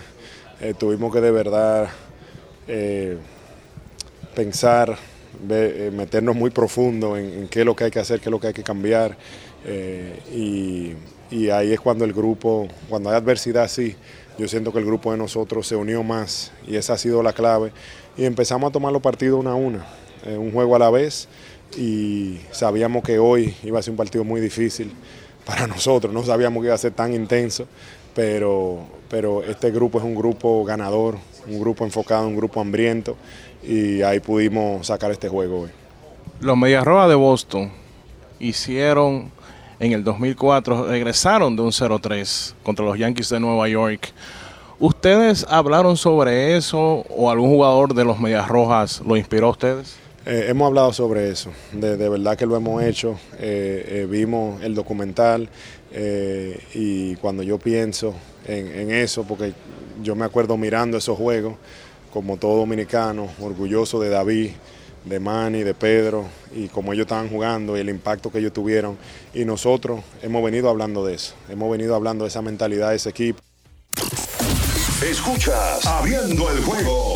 eh, 0.61 0.73
tuvimos 0.79 1.11
que 1.11 1.19
de 1.19 1.31
verdad 1.31 1.89
eh, 2.69 3.17
pensar, 4.33 4.97
eh, 5.49 5.91
meternos 5.93 6.35
muy 6.35 6.49
profundo 6.49 7.17
en, 7.17 7.47
qué 7.47 7.61
es 7.61 7.65
lo 7.65 7.75
que 7.75 7.85
hay 7.85 7.91
que 7.91 7.99
hacer, 7.99 8.19
qué 8.19 8.29
es 8.29 8.31
lo 8.31 8.39
que 8.39 8.47
hay 8.47 8.53
que 8.53 8.63
cambiar. 8.63 9.17
eh, 9.65 10.95
y, 11.31 11.49
ahí 11.49 11.73
es 11.73 11.79
cuando 11.79 12.05
el 12.05 12.13
grupo, 12.13 12.67
cuando 12.87 13.09
hay 13.09 13.15
adversidad 13.15 13.63
así, 13.63 13.95
yo 14.37 14.47
siento 14.47 14.71
que 14.71 14.77
el 14.79 14.85
grupo 14.85 15.11
de 15.11 15.17
nosotros 15.17 15.67
se 15.67 15.75
unió 15.75 16.03
más 16.03 16.51
y 16.67 16.75
esa 16.75 16.93
ha 16.93 16.97
sido 16.97 17.23
la 17.23 17.33
clave. 17.33 17.71
Y 18.17 18.25
empezamos 18.25 18.69
a 18.69 18.71
tomar 18.71 18.93
los 18.93 19.01
partidos 19.01 19.39
una 19.39 19.51
a 19.51 19.55
una, 19.55 19.85
eh, 20.25 20.37
un 20.37 20.51
juego 20.51 20.75
a 20.75 20.79
la 20.79 20.89
vez. 20.89 21.27
Y 21.75 22.37
sabíamos 22.51 23.03
que 23.03 23.17
hoy 23.17 23.55
iba 23.63 23.79
a 23.79 23.81
ser 23.81 23.91
un 23.91 23.97
partido 23.97 24.23
muy 24.23 24.41
difícil 24.41 24.91
para 25.45 25.65
nosotros. 25.65 26.13
No 26.13 26.23
sabíamos 26.23 26.61
que 26.61 26.67
iba 26.67 26.75
a 26.75 26.79
ser 26.79 26.93
tan 26.93 27.13
intenso, 27.13 27.65
pero, 28.13 28.85
pero 29.09 29.43
este 29.43 29.71
grupo 29.71 29.97
es 29.97 30.03
un 30.03 30.15
grupo 30.15 30.63
ganador, 30.63 31.17
un 31.47 31.59
grupo 31.59 31.83
enfocado, 31.83 32.27
un 32.27 32.35
grupo 32.35 32.61
hambriento 32.61 33.15
y 33.63 34.01
ahí 34.01 34.19
pudimos 34.19 34.87
sacar 34.87 35.11
este 35.11 35.29
juego 35.29 35.61
hoy. 35.61 35.69
Los 36.39 36.57
Medias 36.57 36.83
Rojas 36.83 37.09
de 37.09 37.15
Boston 37.15 37.71
hicieron 38.39 39.31
en 39.79 39.91
el 39.91 40.03
2004, 40.03 40.87
regresaron 40.87 41.55
de 41.55 41.61
un 41.61 41.71
0-3 41.71 42.53
contra 42.63 42.85
los 42.85 42.97
Yankees 42.97 43.29
de 43.29 43.39
Nueva 43.39 43.67
York. 43.67 44.11
¿Ustedes 44.79 45.45
hablaron 45.49 45.97
sobre 45.97 46.57
eso 46.57 47.05
o 47.09 47.29
algún 47.29 47.49
jugador 47.49 47.93
de 47.93 48.03
los 48.03 48.19
Medias 48.19 48.47
Rojas 48.47 49.01
lo 49.05 49.15
inspiró 49.15 49.47
a 49.47 49.51
ustedes? 49.51 49.95
Eh, 50.25 50.45
hemos 50.47 50.67
hablado 50.67 50.93
sobre 50.93 51.29
eso, 51.29 51.51
de, 51.73 51.97
de 51.97 52.09
verdad 52.09 52.37
que 52.37 52.45
lo 52.45 52.55
hemos 52.55 52.81
hecho, 52.81 53.19
eh, 53.39 53.85
eh, 53.87 54.07
vimos 54.09 54.61
el 54.63 54.73
documental 54.73 55.49
y 56.73 57.15
cuando 57.17 57.43
yo 57.43 57.59
pienso 57.59 58.15
en, 58.47 58.67
en 58.67 58.91
eso, 58.91 59.23
porque 59.25 59.53
yo 60.01 60.15
me 60.15 60.25
acuerdo 60.25 60.57
mirando 60.57 60.97
esos 60.97 61.17
juegos, 61.17 61.53
como 62.13 62.37
todo 62.37 62.57
dominicano, 62.57 63.27
orgulloso 63.41 63.99
de 63.99 64.09
David, 64.09 64.51
de 65.03 65.19
Manny, 65.19 65.63
de 65.63 65.73
Pedro, 65.73 66.25
y 66.55 66.67
como 66.67 66.93
ellos 66.93 67.05
estaban 67.05 67.27
jugando 67.27 67.75
y 67.75 67.79
el 67.79 67.89
impacto 67.89 68.31
que 68.31 68.37
ellos 68.37 68.53
tuvieron, 68.53 68.99
y 69.33 69.45
nosotros 69.45 70.01
hemos 70.21 70.43
venido 70.43 70.69
hablando 70.69 71.03
de 71.03 71.15
eso, 71.15 71.33
hemos 71.49 71.71
venido 71.71 71.95
hablando 71.95 72.23
de 72.23 72.29
esa 72.29 72.43
mentalidad 72.43 72.91
de 72.91 72.97
ese 72.97 73.09
equipo. 73.09 73.41
Escuchas 75.01 75.85
Abriendo 75.85 76.49
el 76.51 76.63
juego 76.63 77.15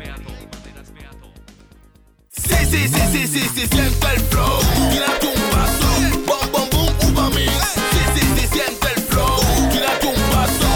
Sí, 2.47 2.65
sí, 2.69 2.87
sí, 2.87 3.01
sí, 3.11 3.27
sí, 3.27 3.49
sí, 3.55 3.67
siente 3.67 4.07
el 4.15 4.21
flow. 4.29 4.59
Tírate 4.91 5.27
un 5.27 5.41
paso. 5.51 5.87
Bom, 6.25 6.51
bom, 6.51 6.69
boom, 6.71 7.13
uva 7.13 7.29
mix. 7.29 7.51
Sí, 7.91 8.01
sí, 8.15 8.21
sí, 8.35 8.47
siente 8.51 8.87
el 8.95 9.01
flow. 9.03 9.37
Tírate 9.71 10.07
un 10.07 10.21
paso. 10.31 10.67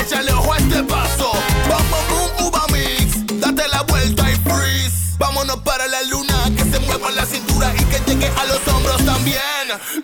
Échale 0.00 0.32
ojo 0.32 0.52
a 0.52 0.58
este 0.58 0.82
paso. 0.84 1.32
Bom, 1.68 1.84
bom, 1.90 2.06
boom, 2.10 2.46
uva 2.48 2.64
mix. 2.72 3.40
Date 3.40 3.68
la 3.68 3.82
vuelta 3.82 4.30
y 4.30 4.36
freeze. 4.36 5.16
Vámonos 5.18 5.56
para 5.58 5.86
la 5.88 6.02
luna. 6.02 6.50
Que 6.56 6.64
se 6.64 6.78
mueva 6.80 7.10
la 7.10 7.26
cintura 7.26 7.72
y 7.78 7.84
que 7.84 8.00
llegue 8.06 8.28
a 8.28 8.44
los 8.44 8.66
hombros 8.68 9.04
también. 9.04 9.40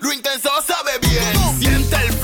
Lo 0.00 0.12
intenso 0.12 0.50
sabe 0.66 0.98
bien. 1.00 1.60
Siente 1.60 1.96
el 1.96 2.12
flow. 2.12 2.23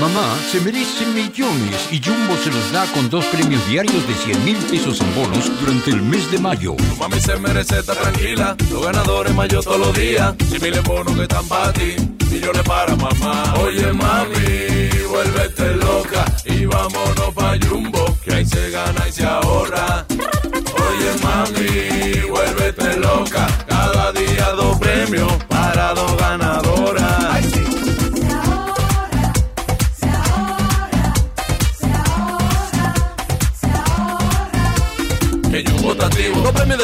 Mamá 0.00 0.36
se 0.50 0.60
merece 0.60 1.06
millones 1.06 1.88
y 1.92 2.02
Jumbo 2.02 2.36
se 2.36 2.50
los 2.50 2.72
da 2.72 2.84
con 2.92 3.08
dos 3.08 3.24
premios 3.26 3.64
diarios 3.68 4.06
de 4.06 4.14
100 4.14 4.44
mil 4.44 4.56
pesos 4.56 5.00
en 5.00 5.14
bonos 5.14 5.50
durante 5.60 5.90
el 5.90 6.02
mes 6.02 6.30
de 6.32 6.38
mayo. 6.38 6.74
Mami 6.98 7.20
se 7.20 7.36
merece 7.36 7.78
estar 7.78 7.96
tranquila, 7.96 8.56
los 8.70 8.84
ganadores 8.84 9.32
mayo 9.34 9.60
todos 9.62 9.78
los 9.78 9.94
días. 9.94 10.34
Si 10.50 10.58
miles 10.58 10.82
bonos 10.82 11.14
que 11.14 11.22
están 11.22 11.46
para 11.46 11.72
ti, 11.72 11.94
millones 12.30 12.62
para 12.62 12.96
mamá. 12.96 13.54
Oye 13.62 13.92
mami, 13.92 15.06
vuélvete 15.08 15.76
loca 15.76 16.24
y 16.44 16.66
vámonos 16.66 17.32
pa' 17.34 17.56
Jumbo, 17.64 18.18
que 18.24 18.34
ahí 18.34 18.44
se 18.44 18.70
gana 18.70 19.08
y 19.08 19.12
se 19.12 19.24
ahorra. 19.24 20.04
Oye 20.10 21.10
mami, 21.22 22.28
vuélvete 22.28 22.98
loca, 22.98 23.46
cada 23.68 24.12
día 24.12 24.50
dos 24.56 24.76
premios 24.78 25.32
para 25.48 25.93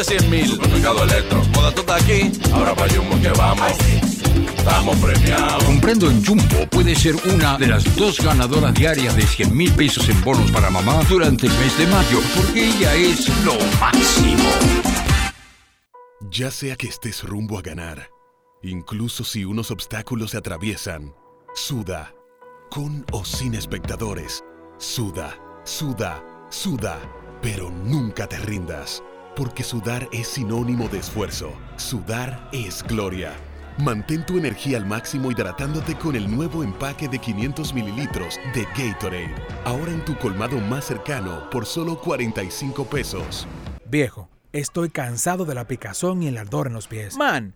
de 0.01 0.19
100 0.19 0.29
mil. 0.29 0.47
Supermercado 0.47 1.03
Electro, 1.03 1.43
moda 1.53 1.71
tú 1.73 1.81
estás 1.81 2.01
aquí, 2.01 2.31
ahora 2.53 2.73
pa' 2.73 2.87
Jumbo 2.89 3.19
que 3.21 3.29
vamos. 3.29 3.71
estamos 4.57 4.97
premiados. 4.97 5.63
Comprendo 5.63 6.09
en 6.09 6.25
Jumbo 6.25 6.67
puede 6.69 6.95
ser 6.95 7.15
una 7.33 7.57
de 7.57 7.67
las 7.67 7.95
dos 7.95 8.19
ganadoras 8.19 8.73
diarias 8.73 9.15
de 9.15 9.23
100 9.23 9.55
mil 9.55 9.71
pesos 9.73 10.07
en 10.09 10.21
bonos 10.23 10.51
para 10.51 10.69
mamá 10.69 11.01
durante 11.09 11.47
el 11.47 11.53
mes 11.53 11.77
de 11.77 11.87
mayo, 11.87 12.19
porque 12.35 12.67
ella 12.69 12.95
es 12.95 13.27
lo 13.45 13.53
máximo. 13.79 14.49
Ya 16.31 16.49
sea 16.49 16.75
que 16.75 16.87
estés 16.87 17.23
rumbo 17.23 17.59
a 17.59 17.61
ganar, 17.61 18.09
incluso 18.63 19.23
si 19.23 19.45
unos 19.45 19.69
obstáculos 19.69 20.31
se 20.31 20.37
atraviesan, 20.37 21.13
suda, 21.53 22.13
con 22.69 23.05
o 23.11 23.25
sin 23.25 23.53
espectadores, 23.53 24.43
suda, 24.77 25.37
suda, 25.63 26.23
suda, 26.49 26.99
pero 27.41 27.69
nunca 27.69 28.27
te 28.27 28.37
rindas, 28.37 29.03
porque 29.35 29.63
sudar 29.63 30.07
es 30.11 30.27
sinónimo 30.27 30.87
de 30.87 30.99
esfuerzo, 30.99 31.53
sudar 31.77 32.49
es 32.51 32.83
gloria. 32.83 33.33
Mantén 33.77 34.25
tu 34.25 34.37
energía 34.37 34.77
al 34.77 34.85
máximo 34.85 35.31
hidratándote 35.31 35.95
con 35.95 36.15
el 36.15 36.29
nuevo 36.29 36.63
empaque 36.63 37.07
de 37.07 37.19
500 37.19 37.73
mililitros 37.73 38.39
de 38.53 38.65
Gatorade, 38.77 39.35
ahora 39.65 39.91
en 39.91 40.03
tu 40.05 40.17
colmado 40.17 40.59
más 40.59 40.85
cercano 40.85 41.49
por 41.49 41.65
solo 41.65 41.99
45 41.99 42.85
pesos. 42.85 43.47
Viejo, 43.85 44.29
estoy 44.53 44.89
cansado 44.89 45.45
de 45.45 45.55
la 45.55 45.67
picazón 45.67 46.21
y 46.21 46.27
el 46.27 46.37
ardor 46.37 46.67
en 46.67 46.73
los 46.73 46.87
pies. 46.87 47.17
Man, 47.17 47.55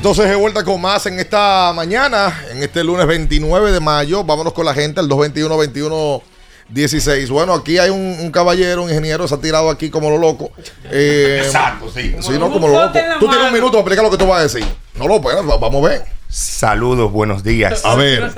Entonces 0.00 0.30
de 0.30 0.34
vuelta 0.34 0.64
con 0.64 0.80
más 0.80 1.04
en 1.04 1.20
esta 1.20 1.74
mañana, 1.74 2.34
en 2.50 2.62
este 2.62 2.82
lunes 2.82 3.06
29 3.06 3.70
de 3.70 3.80
mayo. 3.80 4.24
Vámonos 4.24 4.54
con 4.54 4.64
la 4.64 4.72
gente, 4.72 4.98
el 4.98 5.10
221-21-16. 5.10 7.28
Bueno, 7.28 7.52
aquí 7.52 7.76
hay 7.76 7.90
un, 7.90 8.16
un 8.18 8.30
caballero, 8.30 8.84
un 8.84 8.88
ingeniero, 8.88 9.28
se 9.28 9.34
ha 9.34 9.38
tirado 9.38 9.68
aquí 9.68 9.90
como 9.90 10.08
lo 10.08 10.16
loco. 10.16 10.52
Eh, 10.84 11.42
Exacto, 11.44 11.90
sí. 11.94 12.16
Sí, 12.18 12.32
no, 12.38 12.50
como 12.50 12.68
lo 12.68 12.80
loco. 12.80 12.98
Tú 13.20 13.28
tienes 13.28 13.46
un 13.46 13.52
minuto 13.52 13.72
para 13.72 13.80
explicar 13.80 14.04
lo 14.06 14.10
que 14.10 14.16
tú 14.16 14.26
vas 14.26 14.38
a 14.38 14.42
decir. 14.44 14.64
No 14.94 15.06
lo 15.06 15.20
puedes, 15.20 15.44
vamos 15.44 15.84
a 15.84 15.88
ver. 15.90 16.02
Saludos, 16.30 17.12
buenos 17.12 17.44
días. 17.44 17.84
A 17.84 17.94
ver. 17.94 18.32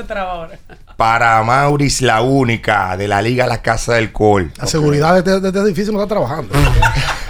Para 0.96 1.44
Mauris, 1.44 2.02
la 2.02 2.22
única 2.22 2.96
de 2.96 3.06
la 3.06 3.22
Liga 3.22 3.46
La 3.46 3.62
Casa 3.62 3.94
del 3.94 4.10
Col. 4.10 4.52
La 4.56 4.66
seguridad 4.66 5.12
de 5.12 5.20
este, 5.20 5.38
de 5.38 5.46
este 5.46 5.60
edificio 5.60 5.92
no 5.92 6.02
está 6.02 6.08
trabajando. 6.08 6.52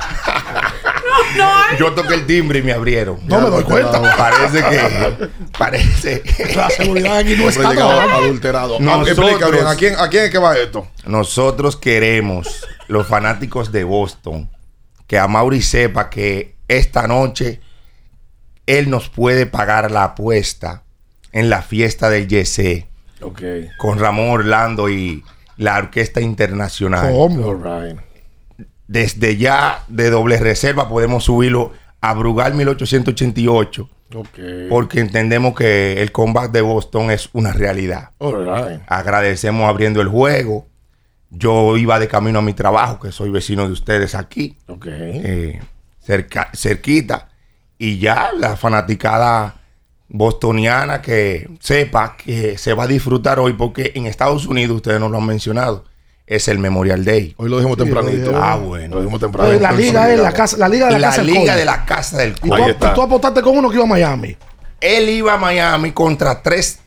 Yo 1.79 1.93
toqué 1.93 2.15
el 2.15 2.27
timbre 2.27 2.59
y 2.61 2.63
me 2.63 2.73
abrieron. 2.73 3.19
No 3.27 3.41
me 3.41 3.49
doy 3.51 3.65
cuenta. 3.65 4.01
Parece 4.17 4.63
que. 4.63 5.29
Parece. 5.59 6.23
La 6.55 6.71
seguridad 6.71 7.17
aquí 7.19 7.35
no 7.39 7.49
está 7.49 7.71
adulterado. 7.71 8.79
Nosotros- 8.81 9.67
¿a 9.67 9.77
quién, 9.77 9.95
¿a 9.99 10.09
quién 10.09 10.25
es 10.25 10.31
que 10.31 10.39
va 10.39 10.57
esto? 10.57 10.87
Nosotros 11.07 11.77
queremos, 11.77 12.67
los 12.89 13.07
fanáticos 13.07 13.73
de 13.73 13.85
Boston, 13.85 14.51
que 15.07 15.19
a 15.19 15.27
Mauri 15.29 15.63
sepa 15.63 16.11
que 16.11 16.55
esta 16.69 17.07
noche 17.07 17.61
él 18.67 18.89
nos 18.91 19.09
puede 19.09 19.47
pagar 19.47 19.91
la 19.91 20.05
apuesta 20.05 20.83
en 21.33 21.51
la 21.51 21.63
fiesta 21.63 22.09
del 22.11 22.29
YC 22.29 22.87
Ok. 23.23 23.43
con 23.79 23.99
Ramón 23.99 24.31
Orlando 24.31 24.89
y 24.89 25.25
la 25.57 25.77
Orquesta 25.79 26.21
Internacional. 26.21 27.11
¿Cómo? 27.13 27.63
Desde 28.93 29.37
ya 29.39 29.85
de 29.89 30.11
doble 30.11 30.39
reserva 30.39 30.89
podemos 30.89 31.25
subirlo 31.25 31.73
a 32.03 32.13
Brugal 32.13 32.53
1888 32.55 33.89
Ok. 34.15 34.39
porque 34.69 35.01
entendemos 35.01 35.55
que 35.55 36.03
el 36.03 36.13
comeback 36.13 36.53
de 36.53 36.61
Boston 36.61 37.11
es 37.11 37.31
una 37.33 37.53
realidad. 37.55 38.11
Right. 38.21 38.83
Agradecemos 38.87 39.67
abriendo 39.67 40.03
el 40.03 40.09
juego. 40.09 40.67
Yo 41.31 41.79
iba 41.79 41.99
de 41.99 42.09
camino 42.09 42.41
a 42.41 42.43
mi 42.43 42.53
trabajo, 42.53 43.01
que 43.01 43.11
soy 43.13 43.31
vecino 43.31 43.67
de 43.67 43.73
ustedes 43.73 44.15
aquí, 44.15 44.59
Ok. 44.69 44.87
eh, 44.91 45.63
cerca- 46.01 46.51
cerquita. 46.53 47.31
Y 47.79 47.99
ya 47.99 48.31
la 48.39 48.57
fanaticada 48.57 49.55
bostoniana 50.11 51.01
que 51.01 51.49
sepa 51.61 52.17
que 52.19 52.59
se 52.59 52.75
va 52.75 52.85
a 52.85 52.87
disfrutar 52.89 53.39
hoy, 53.41 53.55
porque 53.55 53.93
en 53.95 54.07
Estados 54.07 54.45
Unidos, 54.47 54.77
ustedes 54.77 55.01
no 55.01 55.09
lo 55.09 55.17
han 55.17 55.27
mencionado, 55.27 55.85
es 56.35 56.49
el 56.49 56.59
Memorial 56.59 57.05
Day. 57.05 57.35
Hoy 57.37 57.49
lo 57.49 57.59
dijimos 57.59 57.77
Sí, 57.79 57.85
tempranito. 57.85 58.33
lo. 58.33 58.43
Ah, 58.43 58.57
bueno. 58.57 58.95
Lo 58.97 59.01
dijimos 59.03 59.21
temprano. 59.21 59.49
Oye, 59.51 59.61
la 59.61 59.73
liga 59.73 60.13
es 60.13 60.21
la 60.21 60.33
casa, 60.33 60.57
la 60.57 60.69
liga 60.69 60.87
de 60.87 60.93
la, 60.93 60.99
La 60.99 61.09
casa 61.09 61.23
del 61.23 61.27
Liga 61.27 61.41
Col. 61.53 61.57
de 61.57 61.65
la 61.65 61.85
Casa 61.85 62.17
del 62.19 62.35
Y 62.43 62.75
tú, 62.95 63.03
apostaste 63.03 63.43
con 63.43 63.57
uno 63.59 63.69
que 63.69 63.77
iba 63.77 63.85
a 63.85 63.89
Miami. 63.89 64.37
Él 64.81 65.09
iba 65.09 65.35
a 65.35 65.37
Miami 65.39 65.93
contra 65.93 66.43
tres 66.43 66.79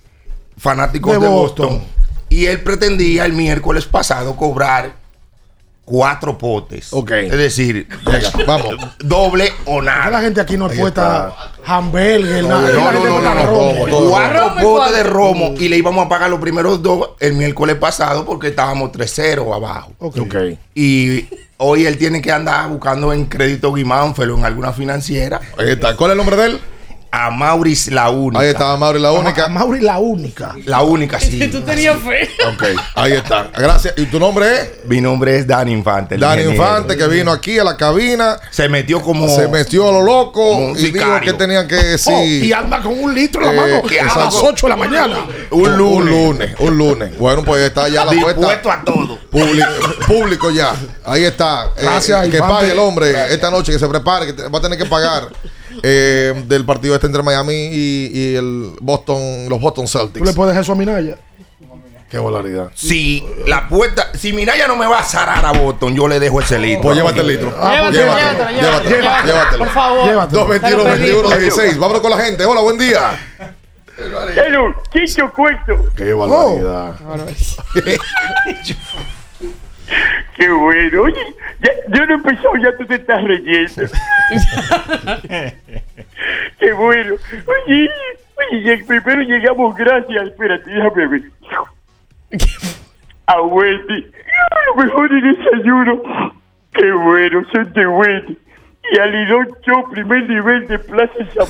fanáticos 0.58 1.14
De 1.14 1.20
de, 1.20 1.28
Boston. 1.28 1.68
Boston. 1.70 1.88
Y 2.30 2.46
él 2.48 2.62
pretendía 2.62 3.26
el 3.26 3.34
miércoles 3.34 3.86
pasado 3.86 4.36
cobrar 4.36 4.94
cuatro 5.86 6.38
potes. 6.38 6.92
Ok. 6.92 7.12
Es 7.12 7.32
decir, 7.38 7.88
vamos. 8.46 8.76
Doble 9.00 9.52
o 9.66 9.76
¿Por 9.76 9.84
qué 9.84 9.86
nada. 9.86 10.10
la 10.10 10.22
gente 10.22 10.42
aquí 10.42 10.58
no 10.58 10.66
apuesta 10.66 11.34
hamburger, 11.66 12.44
No, 12.44 12.50
nada? 12.62 12.74
no, 12.74 12.92
no, 12.92 13.00
no, 13.06 13.22
no, 13.22 13.36
no, 13.36 13.46
romo. 13.46 14.10
Cuatro 14.10 14.50
Romo 14.50 14.62
potes 14.62 14.94
de 14.96 15.04
romo 15.04 15.54
y 15.58 15.70
le 15.70 15.78
íbamos 15.78 16.06
a 16.06 16.10
pagar 16.10 16.30
los 16.30 16.40
primeros 16.40 16.82
dos 16.82 17.12
el 17.20 17.34
miércoles 17.34 17.76
pasado 17.76 18.26
porque 18.26 18.48
estábamos 18.48 18.92
3-0 18.92 19.56
abajo. 19.56 19.94
Ok. 20.00 20.36
Y 20.74 21.26
hoy 21.58 21.86
él 21.86 21.98
tiene 21.98 22.22
que 22.22 22.32
andar 22.32 22.68
buscando 22.70 23.14
en 23.14 23.26
crédito 23.26 23.72
Guimánfelo 23.74 24.38
en 24.38 24.46
alguna 24.46 24.74
financiera. 24.74 25.40
Ahí 25.58 25.70
está. 25.72 25.96
¿Cuál 25.96 26.12
es 26.12 26.14
el 26.14 26.18
nombre 26.18 26.36
de 26.36 26.46
él? 26.48 26.60
A 27.18 27.32
Maurice 27.32 27.92
la 27.92 28.10
única. 28.10 28.42
Ahí 28.42 28.50
está, 28.50 28.76
Mauri, 28.76 29.00
la 29.00 29.12
única. 29.14 29.46
A 29.46 29.48
Mauri 29.48 29.80
la 29.80 30.00
única. 30.00 30.54
La 30.66 30.82
única, 30.82 31.18
sí. 31.18 31.48
Tú 31.52 31.62
tenías 31.62 31.98
fe. 32.00 32.30
Ok, 32.46 32.64
ahí 32.96 33.14
está. 33.14 33.50
Gracias. 33.58 33.94
¿Y 33.96 34.06
tu 34.08 34.20
nombre 34.20 34.46
es? 34.54 34.70
Mi 34.86 35.00
nombre 35.00 35.38
es 35.38 35.48
Dani 35.48 35.72
Infante. 35.72 36.16
ingeniero. 36.16 36.52
Infante, 36.52 36.98
que 36.98 37.08
vino 37.08 37.32
aquí 37.32 37.58
a 37.58 37.64
la 37.64 37.78
cabina. 37.78 38.38
Se 38.52 38.68
metió 38.68 39.02
como. 39.02 39.30
Se 39.34 39.48
metió 39.48 39.88
a 39.88 39.92
lo 39.94 40.02
loco 40.02 40.74
y 40.78 40.92
dijo 40.92 41.20
que 41.22 41.32
tenían 41.34 41.68
que 41.70 41.76
decir. 41.76 42.14
Oh, 42.14 42.24
y 42.26 42.52
anda 42.52 42.82
con 42.82 43.00
un 43.00 43.14
litro 43.16 43.42
en 43.42 43.48
la 43.48 43.54
Eh, 43.54 43.56
mano 43.56 43.76
a 43.76 43.94
exacto. 43.94 44.20
las 44.26 44.36
8 44.36 44.66
de 44.66 44.70
la 44.70 44.76
mañana. 44.76 45.18
Un 45.52 45.78
lunes. 45.78 45.96
Un 45.96 46.10
lunes, 46.10 46.56
un 46.60 46.78
lunes. 46.78 47.18
Bueno, 47.18 47.44
pues 47.46 47.62
está 47.62 47.88
ya 47.88 48.04
la 48.04 48.12
Dispuesto 48.12 48.42
puesta. 48.42 48.74
a 48.74 48.84
todo. 48.84 49.18
Público, 49.32 49.68
público 50.06 50.52
ya. 50.52 50.74
Ahí 51.06 51.24
está. 51.24 51.68
Eh, 51.78 51.82
Gracias, 51.82 52.22
que 52.28 52.38
Infante. 52.38 52.54
pague 52.56 52.72
el 52.74 52.80
hombre 52.80 53.34
esta 53.34 53.50
noche, 53.50 53.72
que 53.72 53.80
se 53.80 53.88
prepare, 53.88 54.36
que 54.36 54.50
va 54.50 54.60
a 54.60 54.62
tener 54.62 54.78
que 54.78 54.86
pagar 54.86 55.30
eh, 55.84 56.44
del 56.48 56.66
partido 56.66 56.96
este 56.96 57.08
entre 57.08 57.24
Miami 57.24 57.54
y, 57.72 58.12
y 58.14 58.36
el 58.36 58.72
Boston, 58.82 59.48
los 59.50 59.60
Boston 59.60 59.86
Tú 59.86 59.98
le 59.98 60.06
Celtics. 60.06 60.36
puedes 60.36 60.58
eso 60.58 60.72
a 60.72 60.76
Minaya. 60.76 61.18
Qué 62.10 62.20
volaridad. 62.20 62.70
Si 62.76 63.26
la 63.48 63.68
puerta, 63.68 64.10
si 64.14 64.32
Minaya 64.32 64.68
no 64.68 64.76
me 64.76 64.86
va 64.86 65.00
a 65.00 65.04
zarar 65.04 65.44
a 65.46 65.52
Boston, 65.52 65.96
yo 65.96 66.08
le 66.08 66.20
dejo 66.20 66.40
ese 66.40 66.60
litro. 66.60 66.84
Pues 66.84 66.96
llévate 66.98 67.20
el 67.22 67.28
litro. 67.28 67.54
Ah, 67.60 67.78
pues 67.82 67.98
Llévatelo, 67.98 68.52
llévatelo, 68.52 68.62
llévatelo, 68.62 68.96
llévatelo. 68.96 69.26
llévatelo. 69.26 69.58
Por 69.58 69.70
favor. 69.74 70.08
Llévatelo. 70.08 70.42
221 70.46 70.84
21 70.84 71.38
16. 71.38 71.78
Vámonos 71.80 72.02
con 72.02 72.12
la 72.12 72.18
gente. 72.20 72.46
Hola, 72.46 72.62
buen 72.62 72.78
día. 72.78 73.20
Hello, 73.98 74.74
Chicho 74.94 75.32
Cuento. 75.34 75.90
Qué 75.96 76.14
barbaridad. 76.14 76.96
Qué 80.36 80.50
bueno. 80.50 81.02
Oye, 81.04 81.36
ya, 81.62 81.72
yo 81.90 82.06
no 82.06 82.14
he 82.14 82.16
empezado, 82.16 82.56
ya 82.58 82.76
tú 82.78 82.86
te 82.86 82.96
estás 82.96 83.24
reyendo. 83.24 83.84
Qué 86.60 86.74
bueno. 86.74 87.16
Oye, 87.68 87.90
oye, 88.52 88.84
primero 88.86 89.22
llegamos 89.22 89.76
gracias. 89.76 90.28
Espérate, 90.28 90.70
déjame 90.70 91.08
ver. 91.08 91.22
A 93.28 93.42
Wendy. 93.42 94.12
Lo 94.68 94.84
mejor 94.84 95.12
el 95.12 95.36
desayuno. 95.36 96.02
Qué 96.74 96.92
bueno, 96.92 97.44
son 97.52 97.74
de 97.74 97.88
Wendy. 97.88 98.38
Y 98.92 99.00
al 99.00 99.12
Lidón 99.12 99.48
Show, 99.66 99.90
primer 99.90 100.30
nivel 100.30 100.68
de 100.68 100.78
Plaza 100.78 101.14
San 101.34 101.48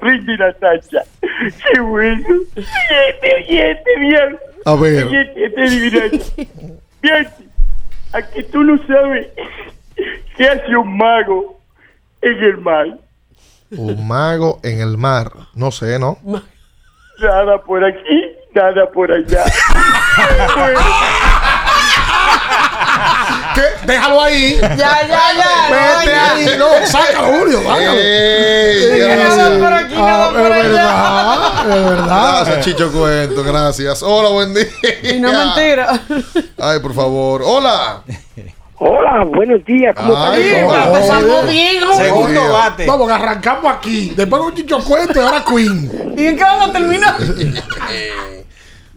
tren 0.00 0.24
de 0.24 0.36
Natacha. 0.38 1.02
Qué 1.20 1.80
bueno. 1.80 2.26
Oyete, 2.56 3.34
oyete, 3.36 3.98
bien. 3.98 4.38
A 4.64 4.74
ver. 4.76 5.04
Oyete, 5.04 5.44
este 5.44 5.62
adivinanza. 5.62 6.32
Bien, 7.02 7.28
a 8.12 8.22
que 8.22 8.42
tú 8.44 8.62
no 8.62 8.78
sabes 8.86 9.28
qué 10.36 10.48
hace 10.48 10.76
un 10.76 10.96
mago 10.96 11.60
en 12.22 12.42
el 12.42 12.58
mar. 12.58 12.86
Un 13.70 14.06
mago 14.06 14.60
en 14.62 14.80
el 14.80 14.96
mar. 14.96 15.30
No 15.54 15.70
sé, 15.70 15.98
¿no? 15.98 16.18
Nada 17.20 17.60
por 17.62 17.84
aquí, 17.84 18.22
nada 18.54 18.90
por 18.90 19.12
allá. 19.12 19.44
Bueno, 20.56 20.80
¿Qué? 23.54 23.62
Déjalo 23.86 24.22
ahí. 24.22 24.58
Ya, 24.60 24.76
ya, 24.76 25.06
ya. 25.08 25.68
Vete 25.70 26.14
ahí. 26.14 26.58
No, 26.58 26.66
sácalo, 26.86 27.28
Julio. 27.38 27.60
Sácalo. 27.62 27.92
Nada 29.16 29.58
por 29.58 29.70
gracias. 29.70 29.84
aquí, 29.84 29.94
nada 29.94 30.24
Ah, 30.26 30.30
por 30.32 30.40
es 30.40 30.52
allá. 30.52 30.62
verdad. 30.62 31.76
Es 31.78 31.84
verdad. 31.90 32.44
Gracias, 32.44 32.64
Chicho 32.64 32.92
Cuento. 32.92 33.42
Gracias. 33.44 34.02
Hola, 34.02 34.28
buen 34.30 34.54
día. 34.54 34.66
Y 35.02 35.20
no 35.20 35.32
mentira. 35.32 36.00
Ay, 36.58 36.78
por 36.80 36.94
favor. 36.94 37.42
Hola. 37.44 38.02
Hola, 38.82 39.24
buenos 39.26 39.62
días. 39.66 39.94
¿Cómo 39.94 40.14
pasamos 40.14 41.46
bien. 41.48 41.82
Segundo 41.96 42.52
bate. 42.52 42.86
Vamos, 42.86 43.10
arrancamos 43.10 43.70
aquí. 43.72 44.12
Después 44.16 44.40
un 44.42 44.54
chicho 44.54 44.78
cuento 44.82 45.20
y 45.20 45.24
ahora 45.24 45.44
Queen. 45.44 46.14
¿Y 46.16 46.26
en 46.28 46.36
qué 46.36 46.42
vamos 46.42 46.70
a 46.70 46.72
terminar? 46.72 47.14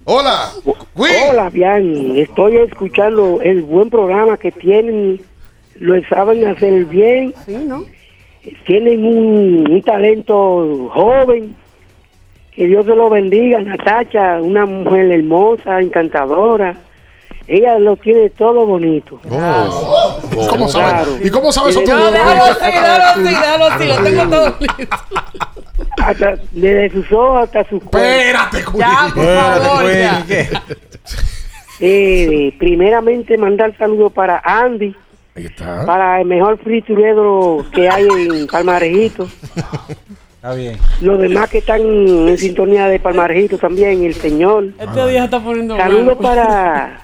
Hola. 0.06 0.52
Queen. 0.96 1.30
Hola, 1.32 1.50
bien. 1.50 2.18
Estoy 2.18 2.58
escuchando 2.58 3.40
el 3.42 3.62
buen 3.62 3.90
programa 3.90 4.38
que 4.38 4.52
tienen. 4.52 5.22
Lo 5.80 6.02
saben 6.08 6.46
hacer 6.46 6.86
bien. 6.86 7.34
Sí, 7.46 7.56
¿no? 7.56 7.86
Tienen 8.66 9.06
un, 9.06 9.72
un 9.72 9.82
talento 9.82 10.90
joven. 10.94 11.56
Que 12.52 12.68
Dios 12.68 12.86
se 12.86 12.96
lo 12.96 13.10
bendiga. 13.10 13.62
Natacha, 13.62 14.42
una 14.42 14.66
mujer 14.66 15.12
hermosa, 15.12 15.80
encantadora. 15.80 16.76
Ella 17.48 17.78
lo 17.78 17.98
tiene 17.98 18.30
todo 18.30 18.66
bonito. 18.66 19.20
Oh. 19.30 20.20
¿Cómo 20.50 20.68
sabes? 20.70 20.94
Claro. 20.94 21.12
¿Y 21.22 21.30
cómo 21.30 21.52
sabes 21.52 21.76
eso 21.76 21.84
tú? 21.84 21.92
No, 21.92 22.12
déjalo 22.12 22.44
así, 22.44 22.64
déjalo 22.64 23.04
así, 23.04 23.24
déjalo 23.24 23.66
así. 23.66 23.88
Lo 23.88 24.04
tengo 24.04 24.30
todo 24.30 24.56
listo. 24.60 24.98
Hasta, 25.98 26.36
desde 26.52 26.90
sus 26.92 27.12
ojos 27.12 27.44
hasta 27.44 27.64
sus 27.70 27.84
cuerpos. 27.84 28.02
Espérate, 28.02 28.58
Queen. 28.64 28.78
Ya, 28.78 29.12
por 29.14 29.26
favor. 29.26 29.92
Eh, 31.80 32.56
primeramente 32.60 33.38
mandar 33.38 33.76
saludos 33.78 34.14
para 34.14 34.42
Andy, 34.46 34.96
Ahí 35.36 35.46
está. 35.46 35.86
para 35.86 36.22
el 36.22 36.28
mejor 36.28 36.58
friturero 36.60 37.66
que 37.74 37.90
hay 37.90 38.08
en 38.08 38.48
Palmarejito. 38.48 39.28
Está 40.36 40.54
bien. 40.54 40.78
Los 41.02 41.20
demás 41.20 41.50
que 41.50 41.58
están 41.58 41.82
en 41.82 42.38
sintonía 42.38 42.88
de 42.88 43.00
Palmarejito 43.00 43.58
también, 43.58 44.04
el 44.04 44.14
señor. 44.14 44.68
Este 44.80 45.08
día 45.08 45.20
se 45.20 45.26
está 45.26 45.40
poniendo 45.42 45.76
Saludos 45.76 46.18
para 46.22 47.02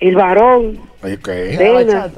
el 0.00 0.14
varón, 0.14 0.78
Pena. 1.22 2.10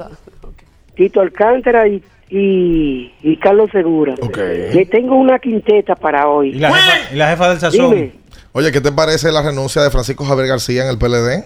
Tito 0.95 1.21
Alcántara 1.21 1.87
y, 1.87 2.03
y, 2.29 3.13
y 3.21 3.37
Carlos 3.37 3.69
Segura. 3.71 4.15
Ok. 4.21 4.37
Le 4.37 4.85
tengo 4.85 5.15
una 5.15 5.39
quinteta 5.39 5.95
para 5.95 6.21
¿Y 6.21 6.25
hoy. 6.25 6.51
la, 6.53 6.73
jefa, 6.73 7.13
y 7.13 7.17
la 7.17 7.29
jefa 7.29 7.49
del 7.49 7.59
sazón? 7.59 7.89
Dime, 7.95 8.11
Oye, 8.53 8.71
¿qué 8.71 8.81
te 8.81 8.91
parece 8.91 9.31
la 9.31 9.41
renuncia 9.41 9.81
de 9.81 9.89
Francisco 9.89 10.25
Javier 10.25 10.47
García 10.47 10.83
en 10.83 10.89
el 10.89 10.97
PLD? 10.97 11.45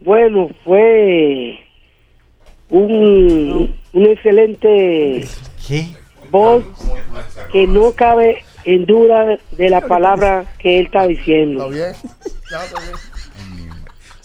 bueno, 0.00 0.48
fue 0.64 1.58
un, 2.70 3.74
un 3.92 4.06
excelente 4.06 5.26
¿Qué? 5.66 5.86
voz 6.30 6.64
que 7.52 7.66
no 7.66 7.92
cabe 7.92 8.44
en 8.64 8.86
duda 8.86 9.38
de 9.52 9.70
la 9.70 9.80
palabra 9.82 10.44
que 10.58 10.78
él 10.80 10.86
está 10.86 11.06
diciendo. 11.06 11.68
bien? 11.70 11.92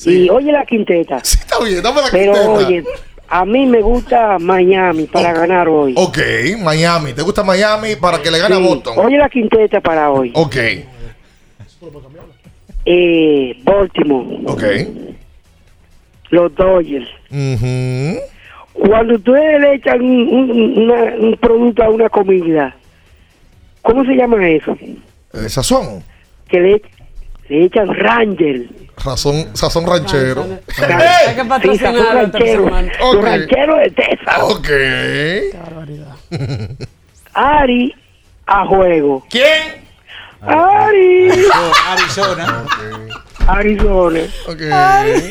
Y 0.06 0.30
oye 0.30 0.52
la 0.52 0.66
quinteta. 0.66 1.20
Sí, 1.24 1.38
está 1.40 1.60
bien. 1.64 1.82
Dame 1.82 2.02
la 2.02 2.08
Pero 2.12 2.34
quinteta. 2.34 2.50
oye, 2.52 2.84
a 3.30 3.46
mí 3.46 3.66
me 3.66 3.82
gusta 3.82 4.38
Miami 4.40 5.06
para 5.06 5.34
ganar 5.34 5.68
hoy. 5.70 5.94
Ok, 5.98 6.18
Miami. 6.62 7.14
¿Te 7.14 7.22
gusta 7.22 7.44
Miami 7.44 7.96
para 7.96 8.22
que 8.22 8.30
le 8.32 8.40
gane 8.40 8.56
Sí. 8.58 8.62
a 8.64 8.68
Boston? 8.68 8.94
Oye 8.98 9.18
la 9.18 9.30
quinteta 9.30 9.80
para 9.82 10.10
hoy. 10.12 10.32
Ok, 10.36 10.56
Eh, 12.86 13.58
Baltimore, 13.64 14.40
ok. 14.46 14.64
los 16.32 16.54
Dodgers. 16.56 17.08
Cuando 18.74 19.16
ustedes 19.16 19.62
le 19.62 19.76
echan 19.76 20.02
un, 20.02 20.52
un- 20.52 20.78
una- 20.84 21.16
un 21.18 21.38
producto 21.38 21.84
a 21.84 21.90
una 21.90 22.10
comida, 22.10 22.76
¿cómo 23.82 24.04
se 24.04 24.16
llama 24.16 24.48
eso? 24.50 24.76
Eh, 25.34 25.48
sazón. 25.48 26.04
Que 26.50 26.60
le, 26.60 26.82
le 27.50 27.66
echan 27.66 27.88
Ranger. 27.94 28.66
Razón, 29.04 29.48
sazón 29.54 29.86
ranchero. 29.88 30.46
Hay 31.28 31.36
que 31.36 31.46
patrocinar 31.46 31.96
a 31.96 32.14
ranchero. 32.14 32.66
otro 32.66 33.22
Los 33.22 33.24
rancheros 33.24 33.80
de 33.80 33.92
Texas. 33.92 34.40
Ok. 34.42 34.70
Ari 37.34 37.96
a 38.46 38.66
juego. 38.66 39.26
¿Quién? 39.30 39.84
Ari. 40.42 41.30
Arizona. 41.88 42.66
Arizona. 43.48 44.20
Ok. 44.48 44.62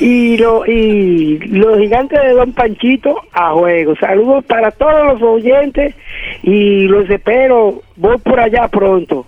Y, 0.00 0.36
lo, 0.36 0.66
y 0.66 1.38
los 1.38 1.78
gigantes 1.78 2.20
de 2.20 2.32
Don 2.32 2.52
Panchito 2.52 3.22
a 3.32 3.52
juego. 3.52 3.94
Saludos 3.96 4.44
para 4.44 4.70
todos 4.70 5.14
los 5.14 5.22
oyentes 5.22 5.94
y 6.42 6.82
los 6.88 7.08
espero. 7.08 7.82
Voy 7.96 8.18
por 8.18 8.40
allá 8.40 8.68
pronto. 8.68 9.26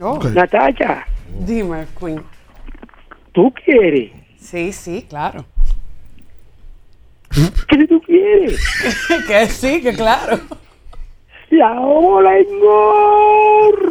Oh, 0.00 0.18
Natacha, 0.34 1.06
dime, 1.46 1.86
Queen. 1.98 2.20
¿Tú 3.32 3.52
quieres? 3.64 4.12
Sí, 4.38 4.72
sí, 4.72 5.06
claro. 5.08 5.44
¿Qué 7.68 7.86
tú 7.86 8.00
quieres? 8.02 8.60
que 9.26 9.46
sí, 9.46 9.80
que 9.80 9.94
claro. 9.94 10.38
La 11.50 11.80
ola 11.80 12.38
en 12.38 12.46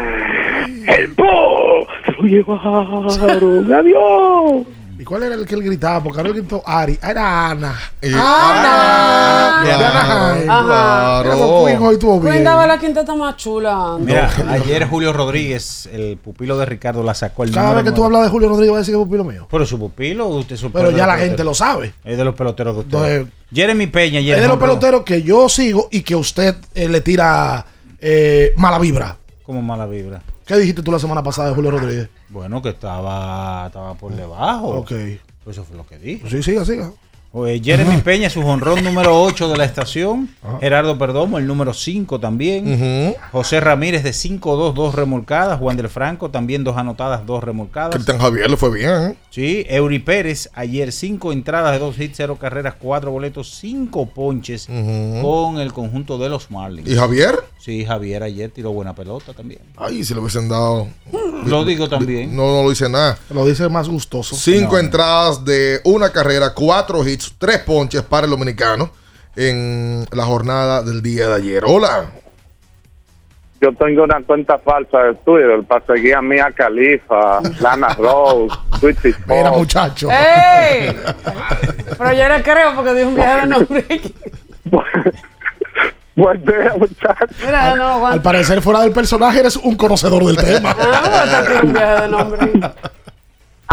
El 0.87 1.15
po 1.15 1.87
llevaron. 2.23 3.73
Adiós. 3.73 4.67
¿Y 4.99 5.05
cuál 5.05 5.25
era 5.25 5.35
el 5.35 5.45
que 5.47 5.55
él 5.55 5.63
gritaba? 5.63 6.03
Porque 6.03 6.19
ahora 6.19 6.31
él 6.31 6.37
gritó 6.37 6.63
Ari. 6.65 6.99
Ah, 7.03 7.11
Era 7.11 7.51
Ana. 7.51 7.81
Ah, 8.15 9.61
Ana. 9.61 9.65
De 9.65 9.73
Anaheim. 9.73 10.51
Ajá. 10.51 11.23
Pero 11.23 11.65
Queen 11.65 11.83
hoy 11.83 12.21
bien. 12.21 12.45
La 12.45 12.79
quinteta 12.79 13.15
más 13.15 13.37
chula. 13.37 13.97
Mira, 13.99 14.31
ayer 14.49 14.87
Julio 14.89 15.13
Rodríguez, 15.13 15.89
el 15.93 16.17
pupilo 16.17 16.57
de 16.57 16.67
Ricardo, 16.67 17.03
la 17.03 17.15
sacó 17.15 17.45
el 17.45 17.53
Cada 17.53 17.75
vez 17.75 17.85
que 17.85 17.93
tú 17.93 18.05
hablas 18.05 18.23
de 18.23 18.29
Julio 18.29 18.49
Rodríguez 18.49 18.73
va 18.73 18.77
a 18.77 18.81
decir 18.81 18.95
que 18.95 19.01
es 19.01 19.05
pupilo 19.05 19.25
mío. 19.25 19.49
Pero 19.51 19.67
su 19.67 19.79
pupilo, 19.79 20.29
usted 20.29 20.57
su 20.57 20.71
Pero 20.71 20.91
ya 20.91 21.07
la 21.07 21.17
gente 21.17 21.43
lo 21.43 21.55
sabe. 21.55 21.95
Es 22.05 22.17
de 22.17 22.25
los 22.25 22.35
peloteros 22.35 22.75
de 22.75 22.81
usted. 22.81 22.95
Entonces, 22.95 23.35
Jeremy 23.53 23.87
Peña, 23.89 24.19
ayer 24.19 24.37
Es 24.37 24.43
de 24.43 24.49
los 24.49 24.59
peloteros 24.59 25.03
que 25.03 25.23
yo 25.23 25.49
sigo 25.49 25.89
y 25.91 26.03
que 26.03 26.15
usted 26.17 26.57
eh, 26.75 26.89
le 26.89 27.01
tira 27.01 27.67
eh, 28.01 28.53
mala 28.57 28.79
vibra. 28.79 29.17
Como 29.45 29.61
mala 29.61 29.87
vibra. 29.87 30.23
¿Qué 30.47 30.57
dijiste 30.57 30.83
tú 30.83 30.93
la 30.93 30.99
semana 30.99 31.23
pasada 31.23 31.49
de 31.49 31.55
Julio 31.55 31.71
Rodríguez? 31.71 32.09
Bueno, 32.29 32.61
que 32.61 32.71
estaba, 32.71 33.67
estaba 33.67 33.95
por 33.95 34.15
debajo. 34.15 34.69
Ok. 34.79 34.93
Pues 35.43 35.57
eso 35.57 35.65
fue 35.65 35.77
lo 35.77 35.87
que 35.87 35.99
dije. 35.99 36.29
Sí, 36.29 36.43
siga, 36.43 36.65
siga. 36.65 36.93
Jeremy 37.63 38.01
Peña, 38.03 38.31
su 38.31 38.41
honrón 38.47 38.85
número 38.85 39.21
8 39.23 39.49
de 39.49 39.57
la 39.57 39.65
estación. 39.65 40.29
Ajá. 40.43 40.59
Gerardo 40.61 40.97
Perdomo, 40.97 41.39
el 41.39 41.47
número 41.49 41.75
5 41.75 42.21
también. 42.21 43.15
José 43.33 43.59
Ramírez 43.61 44.05
de 44.05 44.11
5-2, 44.11 44.73
dos 44.73 44.95
remolcadas. 44.95 45.59
Juan 45.59 45.77
del 45.77 45.89
Franco 45.89 46.31
también 46.31 46.63
dos 46.63 46.77
anotadas, 46.77 47.27
dos 47.27 47.43
remolcadas. 47.43 47.95
Cristian 47.95 48.19
Javier 48.19 48.49
le 48.51 48.57
fue 48.57 48.71
bien. 48.73 48.91
¿eh? 48.91 49.17
Sí, 49.31 49.67
Eury 49.69 49.99
Pérez, 49.99 50.49
ayer 50.55 50.93
cinco 50.93 51.33
entradas 51.33 51.73
de 51.73 51.81
dos 51.81 51.99
hits, 51.99 52.17
cero 52.17 52.39
carreras, 52.41 52.75
cuatro 52.79 53.11
boletos, 53.11 53.51
cinco 53.59 54.07
ponches 54.07 54.67
con 54.67 55.59
el 55.59 55.73
conjunto 55.73 56.19
de 56.19 56.29
los 56.29 56.53
Marlins. 56.53 56.89
¿Y 56.89 56.95
Javier? 56.95 57.35
Sí, 57.59 57.85
Javier 57.85 58.23
ayer 58.23 58.51
tiró 58.51 58.73
buena 58.73 58.95
pelota 58.95 59.33
también. 59.33 59.61
Ay, 59.77 60.05
si 60.05 60.15
le 60.15 60.21
hubiesen 60.21 60.49
dado. 60.49 60.87
Lo 61.47 61.65
digo 61.65 61.89
también. 61.89 62.35
No, 62.37 62.47
no 62.47 62.63
lo 62.63 62.71
dice 62.71 62.89
nada. 62.89 63.19
Lo 63.31 63.45
dice 63.45 63.69
más 63.69 63.89
gustoso. 63.89 64.37
Cinco 64.37 64.75
No. 64.75 64.79
entradas 64.79 65.45
de 65.45 65.81
una 65.85 66.11
carrera, 66.11 66.55
cuatro 66.55 67.07
hits, 67.07 67.24
tres 67.39 67.59
ponches 67.61 68.03
para 68.03 68.25
el 68.25 68.31
dominicano 68.31 68.91
en 69.37 70.07
la 70.13 70.25
jornada 70.25 70.83
del 70.83 71.03
día 71.03 71.29
de 71.29 71.35
ayer. 71.35 71.65
Hola. 71.67 72.07
Yo 73.61 73.73
tengo 73.73 74.05
una 74.05 74.21
cuenta 74.21 74.59
falsa 74.59 74.99
de 74.99 75.15
Twitter 75.15 75.63
para 75.67 75.85
seguir 75.87 76.15
a 76.15 76.23
Mia 76.23 76.53
Khalifa, 76.53 77.41
Lana 77.61 77.89
Rose, 77.95 78.55
Twitty 78.81 79.15
Mira, 79.27 79.51
muchacho. 79.53 80.09
¡Ey! 80.11 80.95
Pero 81.99 82.13
yo 82.13 82.29
le 82.29 82.43
creo 82.43 82.75
porque 82.75 82.95
dijo 82.95 83.09
un 83.09 83.15
viaje 83.15 83.41
de 83.41 83.47
nombre. 83.47 83.85
Buen 86.17 86.45
día, 86.45 86.75
muchachos. 86.79 87.37
Mira, 87.45 87.75
no, 87.75 88.07
Al 88.07 88.23
parecer, 88.23 88.61
fuera 88.63 88.81
del 88.81 88.93
personaje, 88.93 89.41
eres 89.41 89.57
un 89.57 89.77
conocedor 89.77 90.25
del 90.25 90.37
tema. 90.37 90.77
Ah, 90.79 91.43
tiene 91.47 91.61
un 91.63 91.73
viaje 91.73 92.03
de 92.03 92.09
nombre. 92.09 92.51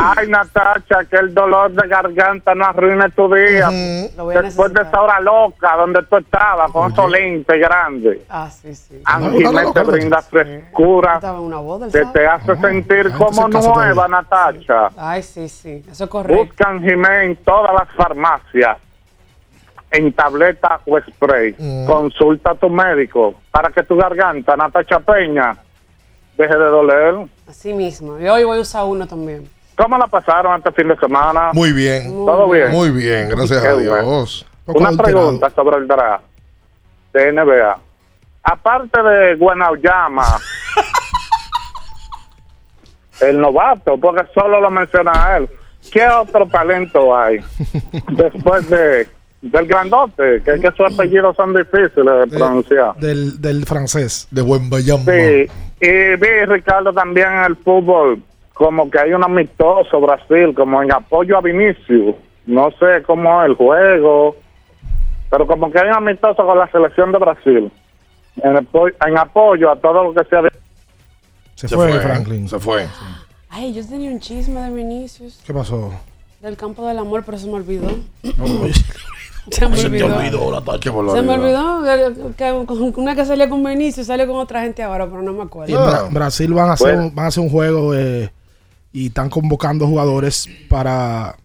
Ay, 0.04 0.28
Natacha, 0.28 1.06
que 1.06 1.16
el 1.18 1.34
dolor 1.34 1.72
de 1.72 1.88
garganta 1.88 2.56
no 2.56 2.66
arruine 2.66 3.10
tu 3.12 3.34
día. 3.34 3.70
Después 4.42 4.74
de 4.74 4.82
esa 4.82 5.02
hora 5.02 5.20
loca 5.20 5.76
donde 5.78 6.02
tú 6.04 6.18
estabas, 6.18 6.72
con 6.72 6.92
esos 6.92 7.10
lentes 7.10 7.60
grandes. 7.60 8.22
Ah, 8.30 8.50
sí, 8.50 8.74
sí. 8.74 9.02
Ángel 9.06 9.74
te 9.74 9.84
brinda 9.84 10.22
frescura, 10.22 11.20
que 11.92 12.06
te 12.06 12.26
hace 12.28 12.56
sentir 12.58 13.12
como 13.14 13.48
nueva, 13.48 14.08
Natacha. 14.08 14.90
Ay, 14.98 15.22
sí, 15.22 15.48
sí. 15.48 15.84
Eso 15.90 16.06
es 16.06 16.10
correcto. 16.10 16.46
Buscan 16.46 16.82
Jiménez 16.82 17.26
en 17.26 17.36
todas 17.38 17.74
las 17.74 17.90
farmacias, 17.96 18.78
en 19.92 20.12
tableta 20.14 20.80
o 20.86 21.00
spray. 21.00 21.56
Consulta 21.86 22.52
a 22.52 22.56
tu 22.56 22.70
médico 22.70 23.36
para 23.52 23.70
que 23.70 23.84
tu 23.84 23.96
garganta, 23.96 24.58
Natacha 24.58 25.00
Peña, 25.00 25.56
deje 26.38 26.58
de 26.58 26.66
doler. 26.66 27.28
Así 27.48 27.74
mismo. 27.74 28.20
Y 28.20 28.28
hoy 28.28 28.44
voy 28.46 28.58
a 28.58 28.62
usar 28.62 28.86
uno 28.86 29.06
también. 29.06 29.48
¿Cómo 29.78 29.98
la 29.98 30.08
pasaron 30.08 30.58
este 30.58 30.72
fin 30.72 30.88
de 30.88 30.98
semana? 30.98 31.52
Muy 31.54 31.72
bien. 31.72 32.10
¿Todo 32.10 32.50
bien? 32.50 32.72
Muy 32.72 32.92
bien, 32.92 33.30
gracias 33.30 33.64
a. 33.64 33.76
Dios. 33.76 34.46
Una 34.68 34.92
pregunta 34.92 35.50
sobre 35.50 35.78
el 35.78 35.88
draft 35.88 36.24
de 37.14 37.32
NBA. 37.32 37.78
Aparte 38.44 39.04
de 39.04 39.36
Guanauyama, 39.36 40.26
el 43.22 43.40
novato, 43.40 43.98
porque 43.98 44.24
solo 44.34 44.60
lo 44.60 44.72
menciona 44.72 45.38
él, 45.38 45.50
¿qué 45.92 46.08
otro 46.08 46.48
talento 46.48 47.16
hay 47.16 47.40
después 48.10 48.70
de 48.70 49.08
del 49.42 49.68
grandote? 49.68 50.42
Que, 50.44 50.60
que 50.60 50.72
sus 50.72 50.94
apellidos 50.94 51.36
son 51.36 51.54
difíciles 51.54 51.94
de 51.96 52.28
pronunciar. 52.28 52.96
Del, 52.98 53.40
del 53.42 53.66
francés. 53.66 54.28
De 54.32 54.42
buen 54.42 54.70
Bayamba. 54.70 55.12
Sí, 55.12 55.48
y 55.82 56.16
vi, 56.16 56.46
Ricardo, 56.48 56.94
también 56.94 57.30
el 57.46 57.56
fútbol, 57.58 58.24
como 58.54 58.90
que 58.90 59.00
hay 59.00 59.14
un 59.14 59.24
amistoso 59.24 60.00
Brasil, 60.02 60.54
como 60.56 60.82
en 60.84 60.92
apoyo 60.92 61.38
a 61.38 61.42
Vinicius. 61.42 62.16
No 62.46 62.70
sé 62.72 63.04
cómo 63.06 63.42
es 63.44 63.50
el 63.50 63.56
juego, 63.56 64.36
pero 65.30 65.48
como 65.48 65.72
que 65.72 65.80
hay 65.80 65.88
un 65.90 65.96
amistoso 65.96 66.46
con 66.46 66.58
la 66.58 66.70
selección 66.72 67.12
de 67.12 67.18
Brasil. 67.20 67.72
En, 68.38 68.56
apo- 68.56 68.92
en 69.08 69.18
apoyo 69.18 69.70
a 69.72 69.76
todo 69.76 70.04
lo 70.06 70.14
que 70.14 70.28
sea 70.30 70.42
de... 70.44 70.52
Se, 71.56 71.68
fue, 71.68 71.92
Franklin. 72.00 72.48
Se 72.50 72.60
fue. 72.60 72.88
Ay, 73.50 73.74
yo 73.74 73.86
tenía 73.86 74.10
un 74.10 74.20
chisme 74.20 74.60
de 74.62 74.72
Vinicius. 74.74 75.42
¿Qué 75.46 75.54
pasó? 75.54 75.92
Del 76.42 76.58
campo 76.58 76.88
del 76.88 76.98
amor, 76.98 77.24
pero 77.26 77.38
se 77.38 77.48
me 77.48 77.54
olvidó. 77.54 77.88
Oye, 78.42 78.74
Se 79.52 79.68
me 79.68 79.76
se 79.76 79.88
olvidó. 79.88 80.06
olvidó 80.16 80.52
la 80.52 80.62
tacha. 80.62 80.92
Se 80.92 81.22
me 81.22 81.34
olvidó 81.34 82.34
que, 82.38 82.52
una 82.96 83.16
que 83.16 83.26
salía 83.26 83.50
con 83.50 83.64
Vinicius 83.64 84.08
sale 84.08 84.26
con 84.28 84.36
otra 84.38 84.62
gente 84.62 84.82
ahora, 84.84 85.06
pero 85.08 85.22
no 85.24 85.34
me 85.34 85.44
acuerdo. 85.44 85.72
Y 85.72 85.76
en 85.76 85.82
Bra- 85.82 86.10
Brasil 86.14 86.54
van 86.54 86.70
a 86.70 86.74
hacer, 86.74 86.94
Bueno. 86.96 87.10
un, 87.10 87.16
van 87.16 87.26
a 87.26 87.28
hacer 87.30 87.44
un 87.44 87.50
juego 87.50 87.94
eh, 87.96 88.32
y 88.94 89.08
están 89.08 89.30
convocando 89.30 89.88
jugadores 89.88 90.48
para 90.70 91.36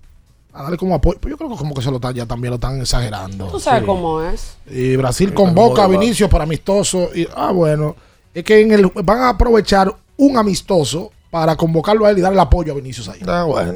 a 0.53 0.63
darle 0.63 0.79
como 0.79 0.95
apoyo. 0.95 1.19
Pues 1.21 1.31
yo 1.31 1.37
creo 1.37 1.51
que 1.51 1.57
como 1.57 1.75
que 1.75 1.83
se 1.83 1.91
lo 1.91 1.97
están, 1.97 2.15
ya 2.15 2.25
también 2.27 2.51
lo 2.51 2.55
están 2.55 2.81
exagerando. 2.81 3.47
Tú 3.49 3.61
sabes 3.61 3.81
Sí. 3.81 3.87
cómo 3.87 4.23
es. 4.23 4.57
Y 4.71 4.97
Brasil 4.97 5.35
convoca 5.35 5.85
a 5.85 5.87
Vinicius 5.87 6.31
para 6.31 6.45
amistoso. 6.45 7.11
Y, 7.15 7.29
ah, 7.37 7.53
bueno. 7.53 7.95
Es 8.33 8.43
que 8.45 8.61
en 8.61 8.73
el, 8.73 8.87
van 9.05 9.19
a 9.21 9.29
aprovechar 9.31 9.95
un 10.17 10.39
amistoso 10.39 11.13
para 11.31 11.57
convocarlo 11.57 12.07
a 12.07 12.11
él 12.11 12.19
y 12.19 12.21
darle 12.23 12.41
apoyo 12.41 12.73
a 12.73 12.77
Vinicius 12.77 13.09
ahí. 13.11 13.21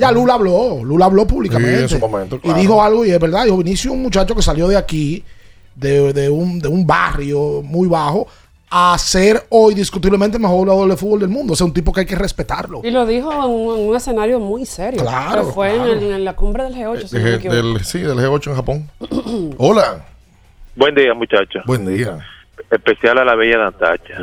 Ya 0.01 0.11
Lula 0.11 0.35
habló, 0.35 0.83
Lula 0.83 1.05
habló 1.05 1.27
públicamente. 1.27 1.77
Sí, 1.89 1.95
en 1.95 2.01
su 2.01 2.09
momento, 2.09 2.41
claro. 2.41 2.57
Y 2.57 2.61
dijo 2.63 2.83
algo 2.83 3.05
y 3.05 3.11
es 3.11 3.21
verdad. 3.21 3.45
Dijo 3.45 3.59
Vinicius, 3.59 3.93
un 3.93 4.03
muchacho 4.03 4.35
que 4.35 4.41
salió 4.43 4.67
de 4.69 4.77
aquí, 4.79 5.23
de, 5.75 6.15
de 6.15 6.31
un, 6.31 6.59
de 6.61 6.69
un 6.69 6.87
barrio 6.87 7.61
muy 7.63 7.89
bajo, 7.89 8.27
a 8.71 8.97
ser 8.99 9.45
hoy 9.49 9.75
discutiblemente 9.75 10.37
el 10.37 10.43
mejor 10.43 10.59
jugador 10.69 10.89
de 10.91 10.97
fútbol 10.97 11.21
del 11.21 11.29
mundo. 11.29 11.53
O 11.55 11.57
sea, 11.57 11.67
un 11.67 11.73
tipo 11.75 11.93
que 11.93 12.01
hay 12.01 12.07
que 12.07 12.15
respetarlo. 12.15 12.81
Y 12.85 12.91
lo 12.91 13.05
dijo 13.05 13.33
en 13.33 13.39
un, 13.51 13.79
en 13.81 13.89
un 13.89 13.97
escenario 13.97 14.39
muy 14.39 14.65
serio. 14.65 15.01
Claro, 15.03 15.47
Que 15.49 15.53
fue 15.53 15.71
en 15.71 15.77
claro. 15.77 15.93
el- 15.93 16.03
en, 16.13 16.25
la 16.25 16.35
cumbre 16.35 16.65
del 16.65 16.75
G8, 16.75 17.07
si 17.09 17.17
no 17.17 17.23
me 17.23 17.31
De- 17.31 17.37
equivoco. 17.37 17.57
del, 17.57 17.85
sí, 17.85 17.99
del 17.99 18.19
G8 18.19 18.47
en 18.51 18.55
Japón. 18.57 18.91
Hola. 19.59 20.05
Buen 20.77 20.95
día, 20.95 21.13
muchachos. 21.15 21.63
Buen 21.67 21.85
día. 21.85 22.19
Especial 22.71 23.19
a 23.19 23.25
la 23.25 23.35
bella 23.35 23.59
Natacha. 23.59 24.15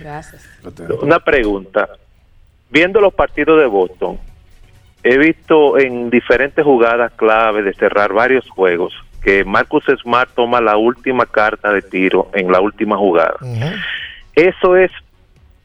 Gracias. 0.00 0.42
Una 1.02 1.18
pregunta. 1.20 1.88
Viendo 2.70 3.00
los 3.00 3.12
partidos 3.12 3.60
de 3.60 3.66
Boston, 3.66 4.18
he 5.02 5.18
visto 5.18 5.78
en 5.78 6.08
diferentes 6.10 6.64
jugadas 6.64 7.12
clave 7.16 7.62
de 7.62 7.74
cerrar 7.74 8.12
varios 8.12 8.48
juegos 8.48 8.92
que 9.26 9.44
Marcus 9.44 9.82
Smart 10.00 10.30
toma 10.36 10.60
la 10.60 10.76
última 10.76 11.26
carta 11.26 11.72
de 11.72 11.82
tiro 11.82 12.30
en 12.32 12.52
la 12.52 12.60
última 12.60 12.96
jugada. 12.96 13.34
¿Eso 14.36 14.76
es 14.76 14.92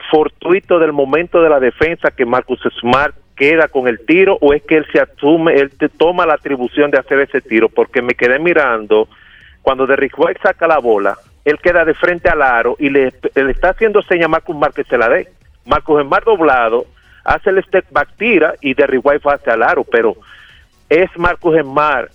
fortuito 0.10 0.80
del 0.80 0.94
momento 0.94 1.44
de 1.44 1.50
la 1.50 1.60
defensa 1.60 2.10
que 2.10 2.26
Marcus 2.26 2.60
Smart 2.80 3.14
queda 3.36 3.68
con 3.68 3.88
el 3.88 4.04
tiro 4.04 4.36
o 4.42 4.56
es 4.56 4.64
que 4.64 4.78
él 4.78 4.88
se 4.92 5.00
asume, 5.00 5.54
él 5.60 5.70
te 5.78 5.90
toma 5.90 6.26
la 6.26 6.34
atribución 6.34 6.90
de 6.90 6.98
hacer 6.98 7.20
ese 7.20 7.40
tiro? 7.40 7.70
Porque 7.70 8.02
me 8.02 8.16
quedé 8.16 8.40
mirando 8.40 9.08
cuando 9.62 9.86
Derrick 9.86 10.18
White 10.18 10.40
saca 10.42 10.66
la 10.66 10.80
bola, 10.80 11.16
él 11.46 11.60
queda 11.60 11.86
de 11.86 11.94
frente 11.94 12.30
al 12.30 12.42
aro 12.42 12.76
y 12.80 12.90
le, 12.90 13.14
le 13.36 13.52
está 13.52 13.70
haciendo 13.70 14.02
seña 14.02 14.26
a 14.26 14.30
Marcus 14.30 14.56
Smart 14.56 14.74
que 14.74 14.86
se 14.86 14.98
la 14.98 15.08
dé. 15.08 15.28
Marcus 15.68 16.02
Smart 16.02 16.26
doblado, 16.26 16.88
hace 17.24 17.52
el 17.52 17.64
step 17.64 17.86
back, 17.92 18.10
tira 18.18 18.56
y 18.60 18.74
Derrick 18.74 19.06
White 19.06 19.24
va 19.24 19.36
hacia 19.36 19.54
el 19.54 19.62
aro, 19.62 19.84
pero 19.84 20.16
¿es 20.90 21.16
Marcus 21.16 21.62
Smart 21.62 22.10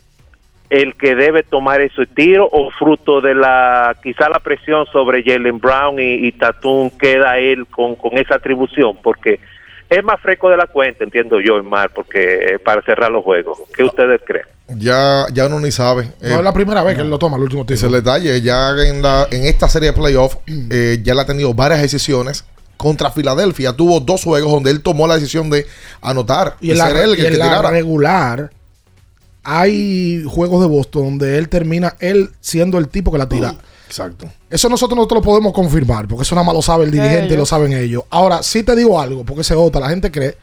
el 0.71 0.95
que 0.97 1.15
debe 1.15 1.43
tomar 1.43 1.81
ese 1.81 2.07
tiro 2.07 2.49
o 2.51 2.71
fruto 2.71 3.21
de 3.21 3.35
la 3.35 3.97
quizá 4.03 4.29
la 4.29 4.41
presión 4.41 4.87
sobre 4.93 5.23
Jalen 5.23 5.59
Brown 5.59 5.99
y, 6.01 6.27
y 6.27 6.33
Tatum 6.33 6.91
queda 6.91 7.39
él 7.39 7.67
con, 7.67 7.95
con 7.97 8.17
esa 8.19 8.37
atribución? 8.37 8.97
Porque 9.03 9.39
es 9.89 10.03
más 10.03 10.21
fresco 10.21 10.51
de 10.51 10.57
la 10.57 10.67
cuenta, 10.67 11.05
entiendo 11.05 11.41
yo, 11.41 11.63
Mar, 11.63 11.91
porque 11.95 12.35
eh, 12.55 12.59
para 12.59 12.83
cerrar 12.83 13.11
los 13.11 13.23
juegos. 13.23 13.59
¿Qué 13.75 13.85
ustedes 13.85 14.21
creen? 14.27 14.45
Ya, 14.69 15.27
ya 15.33 15.47
uno 15.47 15.61
ni 15.61 15.71
sabe. 15.71 16.07
Eh, 16.21 16.29
No 16.31 16.39
es 16.39 16.43
la 16.45 16.53
primera 16.53 16.83
vez 16.83 16.97
que 16.97 17.03
él 17.03 17.11
lo 17.11 17.19
toma, 17.21 17.37
el 17.37 17.45
último 17.45 17.65
el 17.69 17.93
detalle. 17.93 18.41
Ya 18.43 18.71
en, 18.71 19.01
la, 19.01 19.29
en 19.31 19.45
esta 19.45 19.69
serie 19.69 19.93
de 19.93 19.97
playoff, 19.97 20.37
eh, 20.49 20.99
ya 21.03 21.15
le 21.15 21.21
ha 21.21 21.27
tenido 21.27 21.55
varias 21.55 21.83
decisiones. 21.83 22.45
Contra 22.77 23.11
Filadelfia 23.11 23.73
tuvo 23.75 24.01
dos 24.01 24.25
juegos 24.25 24.51
donde 24.53 24.71
él 24.73 24.83
tomó 24.83 25.07
la 25.07 25.15
decisión 25.15 25.49
de 25.51 25.67
anotar 26.03 26.57
Y 26.61 26.75
la, 26.75 26.89
ser 26.89 26.97
él 26.97 27.11
el 27.15 27.19
y 27.21 27.23
que 27.23 27.31
la 27.39 27.45
tirara. 27.45 27.71
regular 27.71 28.51
hay 29.47 30.25
juegos 30.29 30.61
de 30.61 30.67
Boston 30.67 31.05
donde 31.05 31.39
él 31.39 31.49
termina 31.49 31.95
él 32.01 32.33
siendo 32.41 32.79
el 32.79 32.89
tipo 32.89 33.13
que 33.13 33.19
la 33.19 33.29
tira. 33.29 33.55
Exacto. 33.87 34.29
Eso 34.51 34.69
nosotros 34.69 34.99
no 34.99 35.07
te 35.07 35.15
lo 35.15 35.23
podemos 35.23 35.53
confirmar, 35.53 36.09
porque 36.09 36.23
eso 36.23 36.35
nada 36.35 36.45
más 36.45 36.55
lo 36.57 36.63
sabe 36.63 36.85
el 36.85 36.91
dirigente 36.91 37.35
y 37.35 37.37
lo 37.37 37.47
saben 37.47 37.73
ellos. 37.73 38.03
Ahora, 38.11 38.43
sí 38.43 38.65
te 38.65 38.75
digo 38.75 39.01
algo, 39.01 39.25
porque 39.25 39.43
ese 39.43 39.55
otra, 39.55 39.81
la 39.81 39.89
gente 39.89 40.11
cree 40.11 40.37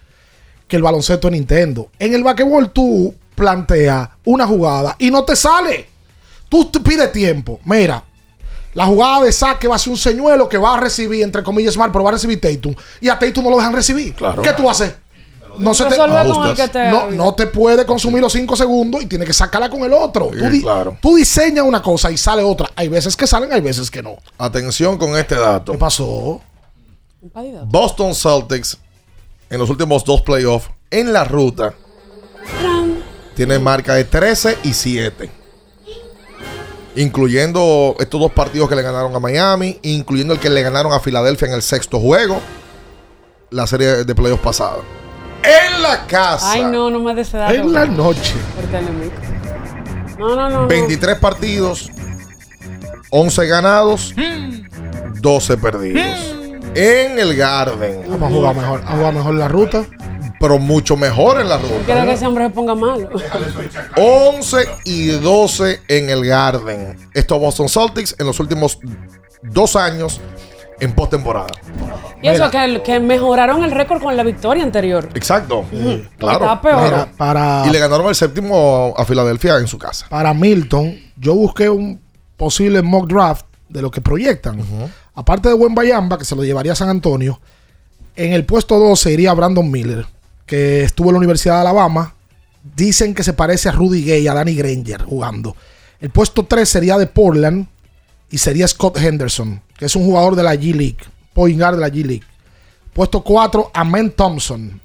que 0.67 0.77
el 0.77 0.81
baloncesto 0.81 1.27
es 1.27 1.33
Nintendo. 1.33 1.89
En 1.99 2.13
el 2.13 2.23
basquetbol 2.23 2.71
tú 2.71 3.13
planteas 3.35 4.07
una 4.23 4.47
jugada 4.47 4.95
y 4.97 5.11
no 5.11 5.25
te 5.25 5.35
sale. 5.35 5.87
Tú 6.47 6.65
te 6.65 6.79
pides 6.79 7.11
tiempo. 7.11 7.59
Mira, 7.65 8.01
la 8.73 8.85
jugada 8.85 9.25
de 9.25 9.33
saque 9.33 9.67
va 9.67 9.75
a 9.75 9.79
ser 9.79 9.91
un 9.91 9.97
señuelo 9.97 10.47
que 10.47 10.57
va 10.57 10.75
a 10.75 10.79
recibir, 10.79 11.23
entre 11.23 11.43
comillas, 11.43 11.75
mal, 11.75 11.91
pero 11.91 12.05
va 12.05 12.11
a 12.11 12.13
recibir 12.13 12.39
Tatum. 12.39 12.73
Y 13.01 13.09
a 13.09 13.19
Tatum 13.19 13.43
no 13.43 13.49
lo 13.49 13.57
dejan 13.57 13.73
recibir. 13.73 14.15
¿Qué 14.15 14.53
tú 14.53 14.69
haces? 14.69 14.93
No, 15.57 15.73
se 15.73 15.85
te, 15.85 15.97
no, 16.89 17.11
no 17.11 17.33
te 17.35 17.47
puede 17.47 17.85
consumir 17.85 18.21
los 18.21 18.33
5 18.33 18.55
segundos 18.55 19.01
y 19.03 19.05
tiene 19.05 19.25
que 19.25 19.33
sacarla 19.33 19.69
con 19.69 19.81
el 19.83 19.93
otro. 19.93 20.29
Sí, 20.33 20.39
tú, 20.39 20.49
di- 20.49 20.61
claro. 20.61 20.97
tú 21.01 21.15
diseñas 21.15 21.65
una 21.65 21.81
cosa 21.81 22.09
y 22.11 22.17
sale 22.17 22.41
otra. 22.43 22.69
Hay 22.75 22.87
veces 22.87 23.15
que 23.15 23.27
salen, 23.27 23.51
hay 23.53 23.61
veces 23.61 23.89
que 23.91 24.01
no. 24.01 24.17
Atención 24.37 24.97
con 24.97 25.15
este 25.17 25.35
dato. 25.35 25.71
¿Qué 25.71 25.77
pasó? 25.77 26.41
Boston 27.65 28.13
Celtics 28.15 28.77
en 29.49 29.59
los 29.59 29.69
últimos 29.69 30.03
dos 30.03 30.21
playoffs 30.21 30.69
en 30.91 31.13
la 31.13 31.23
ruta 31.23 31.73
tiene 33.35 33.57
marca 33.59 33.93
de 33.95 34.03
13 34.03 34.57
y 34.63 34.73
7. 34.73 35.29
Incluyendo 36.95 37.95
estos 37.99 38.19
dos 38.19 38.31
partidos 38.31 38.69
que 38.69 38.75
le 38.75 38.83
ganaron 38.83 39.15
a 39.15 39.19
Miami, 39.19 39.79
incluyendo 39.81 40.33
el 40.33 40.39
que 40.39 40.49
le 40.49 40.61
ganaron 40.61 40.93
a 40.93 40.99
Filadelfia 40.99 41.47
en 41.47 41.55
el 41.55 41.63
sexto 41.63 41.99
juego, 41.99 42.39
la 43.49 43.65
serie 43.65 44.03
de 44.03 44.15
playoffs 44.15 44.43
pasada. 44.43 44.77
En 45.43 45.81
la 45.81 46.05
casa. 46.07 46.51
Ay, 46.51 46.63
no, 46.63 46.89
no 46.89 47.09
ese 47.11 47.37
dato. 47.37 47.53
En 47.53 47.73
la 47.73 47.85
noche. 47.85 48.33
Porque 48.55 48.77
el 48.77 48.87
enemigo. 48.87 49.11
No, 50.17 50.35
no, 50.35 50.49
no. 50.49 50.61
no. 50.61 50.67
23 50.67 51.17
partidos, 51.19 51.91
11 53.09 53.47
ganados, 53.47 54.13
12 55.19 55.57
perdidos. 55.57 56.35
En 56.75 57.19
el 57.19 57.35
Garden. 57.35 58.03
Vamos 58.07 58.31
a 58.31 58.35
jugar 58.35 58.55
mejor. 58.55 58.81
A 58.85 58.91
jugar 58.95 59.13
mejor 59.13 59.33
la 59.35 59.47
ruta. 59.47 59.85
Pero 60.39 60.59
mucho 60.59 60.97
mejor 60.97 61.39
en 61.39 61.47
la 61.47 61.57
Quiero 61.57 61.79
ruta. 61.79 62.03
que 62.05 62.11
ese 62.11 62.27
hombre 62.27 62.45
se 62.45 62.49
ponga 62.49 62.75
malo. 62.75 63.09
11 63.95 64.67
y 64.83 65.07
12 65.07 65.81
en 65.87 66.09
el 66.09 66.25
Garden. 66.25 66.97
Estos 67.13 67.39
Boston 67.39 67.69
Celtics 67.69 68.15
en 68.19 68.25
los 68.25 68.39
últimos 68.39 68.79
dos 69.41 69.75
años 69.75 70.19
en 70.83 70.93
postemporada. 70.93 71.47
Y 72.21 72.27
eso 72.27 72.49
que, 72.49 72.81
que 72.85 72.99
mejoraron 72.99 73.63
el 73.63 73.71
récord 73.71 74.01
con 74.01 74.15
la 74.15 74.23
victoria 74.23 74.63
anterior. 74.63 75.09
Exacto. 75.13 75.65
Claro. 76.17 76.45
Está 76.45 76.61
peor. 76.61 76.83
Mira, 76.83 77.11
para, 77.17 77.63
Y 77.67 77.69
le 77.69 77.79
ganaron 77.79 78.07
el 78.07 78.15
séptimo 78.15 78.93
a 78.95 79.05
Filadelfia 79.05 79.57
en 79.57 79.67
su 79.67 79.77
casa. 79.77 80.07
para 80.09 80.33
Milton, 80.33 80.95
yo 81.17 81.35
busqué 81.35 81.69
un 81.69 82.01
posible 82.37 82.81
mock 82.81 83.07
draft 83.07 83.45
de 83.69 83.81
lo 83.81 83.91
que 83.91 84.01
proyectan. 84.01 84.59
Aparte 85.15 85.49
de 85.49 85.55
Buen 85.55 85.75
Bayamba, 85.75 86.17
que 86.17 86.25
se 86.25 86.35
lo 86.35 86.43
llevaría 86.43 86.71
a 86.73 86.75
San 86.75 86.89
Antonio, 86.89 87.39
en 88.15 88.33
el 88.33 88.45
puesto 88.45 88.79
12 88.79 89.11
iría 89.11 89.33
Brandon 89.33 89.69
Miller, 89.69 90.05
que 90.45 90.83
estuvo 90.83 91.09
en 91.09 91.13
la 91.13 91.19
Universidad 91.19 91.55
de 91.55 91.61
Alabama. 91.61 92.13
Dicen 92.75 93.13
que 93.13 93.23
se 93.23 93.33
parece 93.33 93.67
a 93.69 93.73
Rudy 93.73 94.05
Gay, 94.05 94.27
a 94.27 94.33
Danny 94.33 94.55
Granger 94.55 95.01
jugando. 95.03 95.55
El 95.99 96.09
puesto 96.09 96.45
3 96.45 96.67
sería 96.67 96.97
de 96.97 97.07
Portland 97.07 97.67
y 98.33 98.39
sería 98.39 98.67
Scott 98.67 98.97
Henderson, 98.97 99.61
que 99.77 99.85
es 99.85 99.95
un 99.95 100.05
jugador 100.05 100.35
de 100.35 100.41
la 100.41 100.55
G 100.55 100.73
League, 100.73 100.97
point 101.35 101.55
guard 101.55 101.75
de 101.75 101.81
la 101.81 101.89
G 101.89 102.03
League. 102.03 102.23
Puesto 102.91 103.21
4, 103.21 103.69
Amen 103.75 104.09
Thompson. 104.09 104.81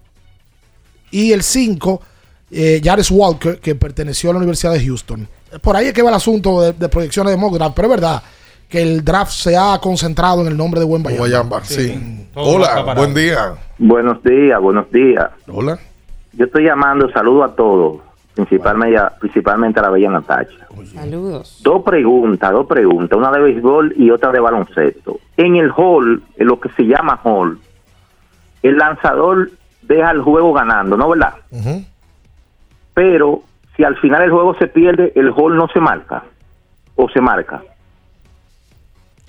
Y 1.10 1.32
el 1.32 1.42
5, 1.42 2.02
eh, 2.50 2.78
Jares 2.84 3.10
Walker, 3.10 3.58
que 3.58 3.74
perteneció 3.74 4.28
a 4.28 4.32
la 4.34 4.40
Universidad 4.40 4.74
de 4.74 4.84
Houston. 4.84 5.26
Por 5.62 5.74
ahí 5.76 5.86
es 5.86 5.94
que 5.94 6.02
va 6.02 6.10
el 6.10 6.16
asunto 6.16 6.60
de, 6.60 6.74
de 6.74 6.90
proyecciones 6.90 7.32
de 7.32 7.38
mock 7.38 7.54
draft, 7.54 7.74
pero 7.74 7.88
es 7.88 7.90
verdad 7.98 8.22
que 8.68 8.82
el 8.82 9.02
draft 9.02 9.32
se 9.32 9.56
ha 9.56 9.78
concentrado 9.80 10.42
en 10.42 10.48
el 10.48 10.56
nombre 10.56 10.78
de 10.78 10.84
Buen 10.84 11.02
Bayamba. 11.02 11.24
Bayamba, 11.24 11.64
sí. 11.64 12.28
Hola, 12.34 12.82
buen 12.94 13.14
día. 13.14 13.54
Buenos 13.78 14.22
días, 14.24 14.60
buenos 14.60 14.92
días. 14.92 15.24
Hola. 15.50 15.78
Yo 16.34 16.44
estoy 16.44 16.64
llamando, 16.64 17.10
saludo 17.12 17.44
a 17.44 17.56
todos, 17.56 18.02
principalmente 18.46 18.96
a, 18.96 19.08
principalmente 19.18 19.80
a 19.80 19.82
la 19.82 19.90
bella 19.90 20.10
Natacha. 20.10 20.68
Saludos. 20.94 21.58
Dos 21.60 21.82
preguntas, 21.82 22.52
dos 22.52 22.66
preguntas, 22.68 23.18
una 23.18 23.32
de 23.32 23.40
béisbol 23.40 23.94
y 23.96 24.10
otra 24.12 24.30
de 24.30 24.38
baloncesto. 24.38 25.18
En 25.36 25.56
el 25.56 25.72
hall, 25.76 26.22
en 26.36 26.46
lo 26.46 26.60
que 26.60 26.68
se 26.70 26.84
llama 26.84 27.20
hall, 27.24 27.58
el 28.62 28.76
lanzador 28.76 29.50
deja 29.82 30.12
el 30.12 30.22
juego 30.22 30.52
ganando, 30.52 30.96
¿no 30.96 31.08
verdad? 31.08 31.34
Pero 32.94 33.42
si 33.76 33.82
al 33.82 33.96
final 33.96 34.22
el 34.22 34.30
juego 34.30 34.54
se 34.56 34.68
pierde, 34.68 35.12
el 35.16 35.30
hall 35.36 35.56
no 35.56 35.66
se 35.72 35.80
marca 35.80 36.22
o 36.94 37.08
se 37.08 37.20
marca. 37.20 37.60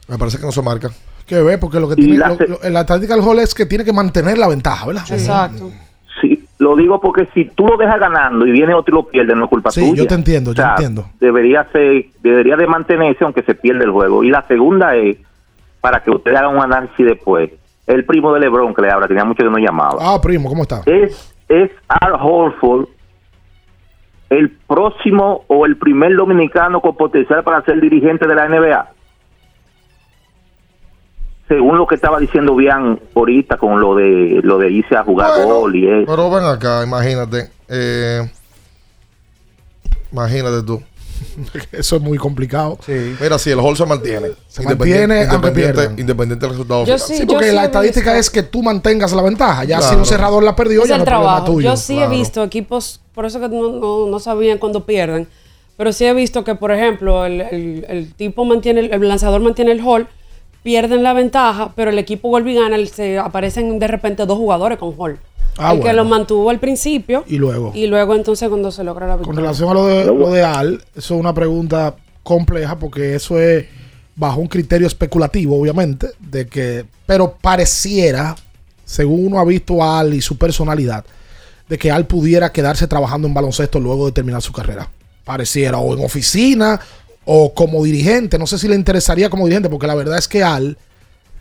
Me 0.08 0.20
parece 0.20 0.38
que 0.38 0.46
no 0.46 0.52
se 0.52 0.62
marca. 0.62 0.90
Que 1.26 1.42
ve, 1.42 1.58
porque 1.58 1.80
lo 1.80 1.88
que 1.88 1.94
Y 1.94 2.06
tiene, 2.06 2.18
la 2.20 2.30
lo- 2.30 2.48
lo- 2.48 2.64
en 2.64 2.74
la 2.74 2.86
táctica 2.86 3.16
del 3.16 3.24
hall 3.24 3.40
es 3.40 3.56
que 3.56 3.66
tiene 3.66 3.84
que 3.86 3.94
mantener 3.94 4.38
la 4.38 4.48
ventaja, 4.48 4.86
¿verdad? 4.86 5.04
Exacto. 5.10 5.70
Sí, 5.70 5.76
lo 6.60 6.76
digo 6.76 7.00
porque 7.00 7.28
si 7.34 7.46
tú 7.46 7.66
lo 7.68 7.78
dejas 7.78 8.00
ganando 8.00 8.46
y 8.46 8.52
viene 8.52 8.74
otro 8.74 8.94
y 8.94 9.02
lo 9.02 9.08
pierde, 9.08 9.34
no 9.36 9.46
es 9.46 9.50
culpa 9.50 9.72
Sí, 9.72 9.82
tuya. 9.90 10.04
yo 10.04 10.08
te 10.08 10.16
entiendo, 10.16 10.54
yo 10.54 10.64
entiendo. 10.64 11.06
Debería 11.20 11.64
ser, 11.72 12.06
debería 12.22 12.56
de 12.58 12.68
mantenerse 12.68 13.24
aunque 13.24 13.42
se 13.44 13.56
pierda 13.56 13.84
el 13.86 13.92
juego. 13.92 14.24
Y 14.24 14.30
la 14.30 14.46
segunda 14.48 14.96
es, 14.96 15.18
para 15.82 16.02
que 16.04 16.12
ustedes 16.12 16.38
hagan 16.38 16.56
un 16.58 16.62
análisis 16.62 17.06
después, 17.06 17.50
el 17.88 18.06
primo 18.06 18.34
de 18.34 18.42
Lebron 18.42 18.74
que 18.76 18.82
le 18.82 18.92
habla, 18.92 19.08
tenía 19.08 19.24
mucho 19.26 19.44
que 19.44 19.50
no 19.50 19.58
llamaba. 19.58 19.98
Ah, 20.02 20.20
primo, 20.22 20.50
¿cómo 20.50 20.64
está? 20.64 20.82
Es, 20.86 21.34
es 21.48 21.72
Al 21.88 22.14
Horford 22.22 22.88
el 24.30 24.52
próximo 24.68 25.44
o 25.48 25.66
el 25.66 25.78
primer 25.78 26.16
dominicano 26.16 26.82
con 26.82 26.96
potencial 26.96 27.44
para 27.44 27.64
ser 27.64 27.82
dirigente 27.82 28.28
de 28.28 28.36
la 28.36 28.48
NBA. 28.48 28.90
Según 31.50 31.78
lo 31.78 31.86
que 31.88 31.96
estaba 31.96 32.18
diciendo 32.20 32.56
bien 32.56 33.02
ahorita 33.16 33.58
con 33.58 33.82
lo 33.82 33.96
de 33.96 34.40
lo 34.44 34.58
de 34.60 34.72
irse 34.72 34.96
a 34.96 35.04
jugar 35.04 35.32
Bueno, 35.36 35.56
gol 35.60 35.76
y 35.76 35.86
eso. 35.88 36.06
Pero 36.10 36.30
ven 36.30 36.46
acá, 36.46 36.84
imagínate. 36.86 37.50
eh, 37.68 38.30
imagínate 40.12 40.64
tú. 40.64 40.82
Eso 41.74 41.98
es 41.98 42.02
muy 42.02 42.18
complicado. 42.18 42.78
Mira, 43.22 43.38
si 43.38 43.52
el 43.52 43.60
hall 43.60 43.76
se 43.76 43.86
mantiene. 43.86 44.30
Se 44.48 44.64
mantiene, 44.64 45.24
independiente, 45.24 45.90
independiente 46.02 46.46
del 46.46 46.52
resultado 46.52 46.86
Yo 46.86 46.98
final. 46.98 47.00
sí, 47.20 47.26
porque 47.26 47.52
la 47.52 47.66
estadística 47.66 48.18
es 48.18 48.30
que 48.30 48.42
tú 48.44 48.64
mantengas 48.64 49.12
la 49.12 49.22
ventaja. 49.22 49.64
Ya 49.66 49.82
si 49.82 49.96
un 49.96 50.06
cerrador 50.06 50.44
la 50.44 50.56
perdió, 50.56 50.84
es 50.84 50.88
ya 50.90 50.96
el 50.96 51.00
no 51.00 51.06
trabajo. 51.06 51.46
tuyo. 51.46 51.72
Yo 51.72 51.76
sí 51.78 51.96
Claro. 51.96 52.12
he 52.14 52.16
visto 52.18 52.44
equipos, 52.44 53.02
por 53.14 53.26
eso 53.26 53.40
que 53.42 53.50
no, 53.50 53.70
no, 53.72 54.08
no 54.08 54.20
sabían 54.20 54.60
cuando 54.60 54.86
pierden, 54.86 55.28
pero 55.76 55.92
sí 55.92 56.06
he 56.06 56.14
visto 56.14 56.44
que, 56.46 56.56
por 56.56 56.72
ejemplo, 56.72 57.26
el, 57.26 57.42
el- 57.42 57.86
el 57.90 58.14
tipo 58.14 58.46
mantiene, 58.46 58.80
el, 58.82 58.94
el 58.94 59.08
lanzador 59.10 59.42
mantiene 59.42 59.72
el 59.74 59.82
hall, 59.82 60.08
pierden 60.64 61.04
la 61.04 61.14
ventaja, 61.14 61.72
pero 61.76 61.92
el 61.92 62.00
equipo 62.00 62.30
vuelve 62.30 62.52
y 62.52 62.56
gana, 62.56 62.78
se 62.86 63.18
aparecen 63.18 63.80
de 63.80 63.88
repente 63.88 64.26
dos 64.26 64.38
jugadores 64.38 64.78
con 64.78 64.94
hall. 64.98 65.18
Ah, 65.58 65.74
el 65.74 65.82
que 65.82 65.92
lo 65.92 66.06
mantuvo 66.06 66.50
al 66.52 66.60
principio 66.60 67.26
Y 67.28 67.36
luego. 67.38 67.72
y 67.76 67.88
luego 67.88 68.16
entonces 68.16 68.48
cuando 68.48 68.72
se 68.72 68.84
logra 68.84 69.08
la 69.08 69.14
Con 69.14 69.22
victoria. 69.24 69.42
relación 69.42 69.70
a 69.70 69.74
lo 69.74 69.88
de, 69.88 70.06
lo 70.06 70.32
de 70.32 70.44
Al, 70.44 70.76
eso 70.96 71.16
es 71.16 71.20
una 71.20 71.34
pregunta 71.34 71.96
compleja 72.24 72.78
porque 72.80 73.16
eso 73.16 73.38
es 73.40 73.66
bajo 74.16 74.40
un 74.40 74.48
criterio 74.48 74.88
especulativo, 74.88 75.60
obviamente, 75.60 76.10
de 76.20 76.48
que, 76.48 76.86
pero 77.06 77.36
pareciera, 77.42 78.36
según 78.86 79.28
uno 79.28 79.40
ha 79.40 79.46
visto 79.46 79.82
a 79.84 80.00
Al 80.00 80.14
y 80.14 80.22
su 80.22 80.38
personalidad, 80.38 81.04
de 81.68 81.78
que 81.78 81.92
Al 81.92 82.06
pudiera 82.06 82.52
quedarse 82.52 82.88
trabajando 82.88 83.28
en 83.28 83.34
baloncesto 83.34 83.80
luego 83.80 84.06
de 84.06 84.12
terminar 84.14 84.42
su 84.42 84.54
carrera. 84.54 84.88
Pareciera, 85.26 85.78
o 85.80 85.94
en 85.98 86.04
oficina, 86.06 86.80
o 87.32 87.54
como 87.54 87.84
dirigente. 87.84 88.40
No 88.40 88.48
sé 88.48 88.58
si 88.58 88.68
le 88.68 88.76
interesaría 88.76 89.30
como 89.30 89.46
dirigente, 89.46 89.70
porque 89.70 89.86
la 89.86 89.94
verdad 89.94 90.18
es 90.18 90.28
que 90.28 90.44
Al, 90.44 90.78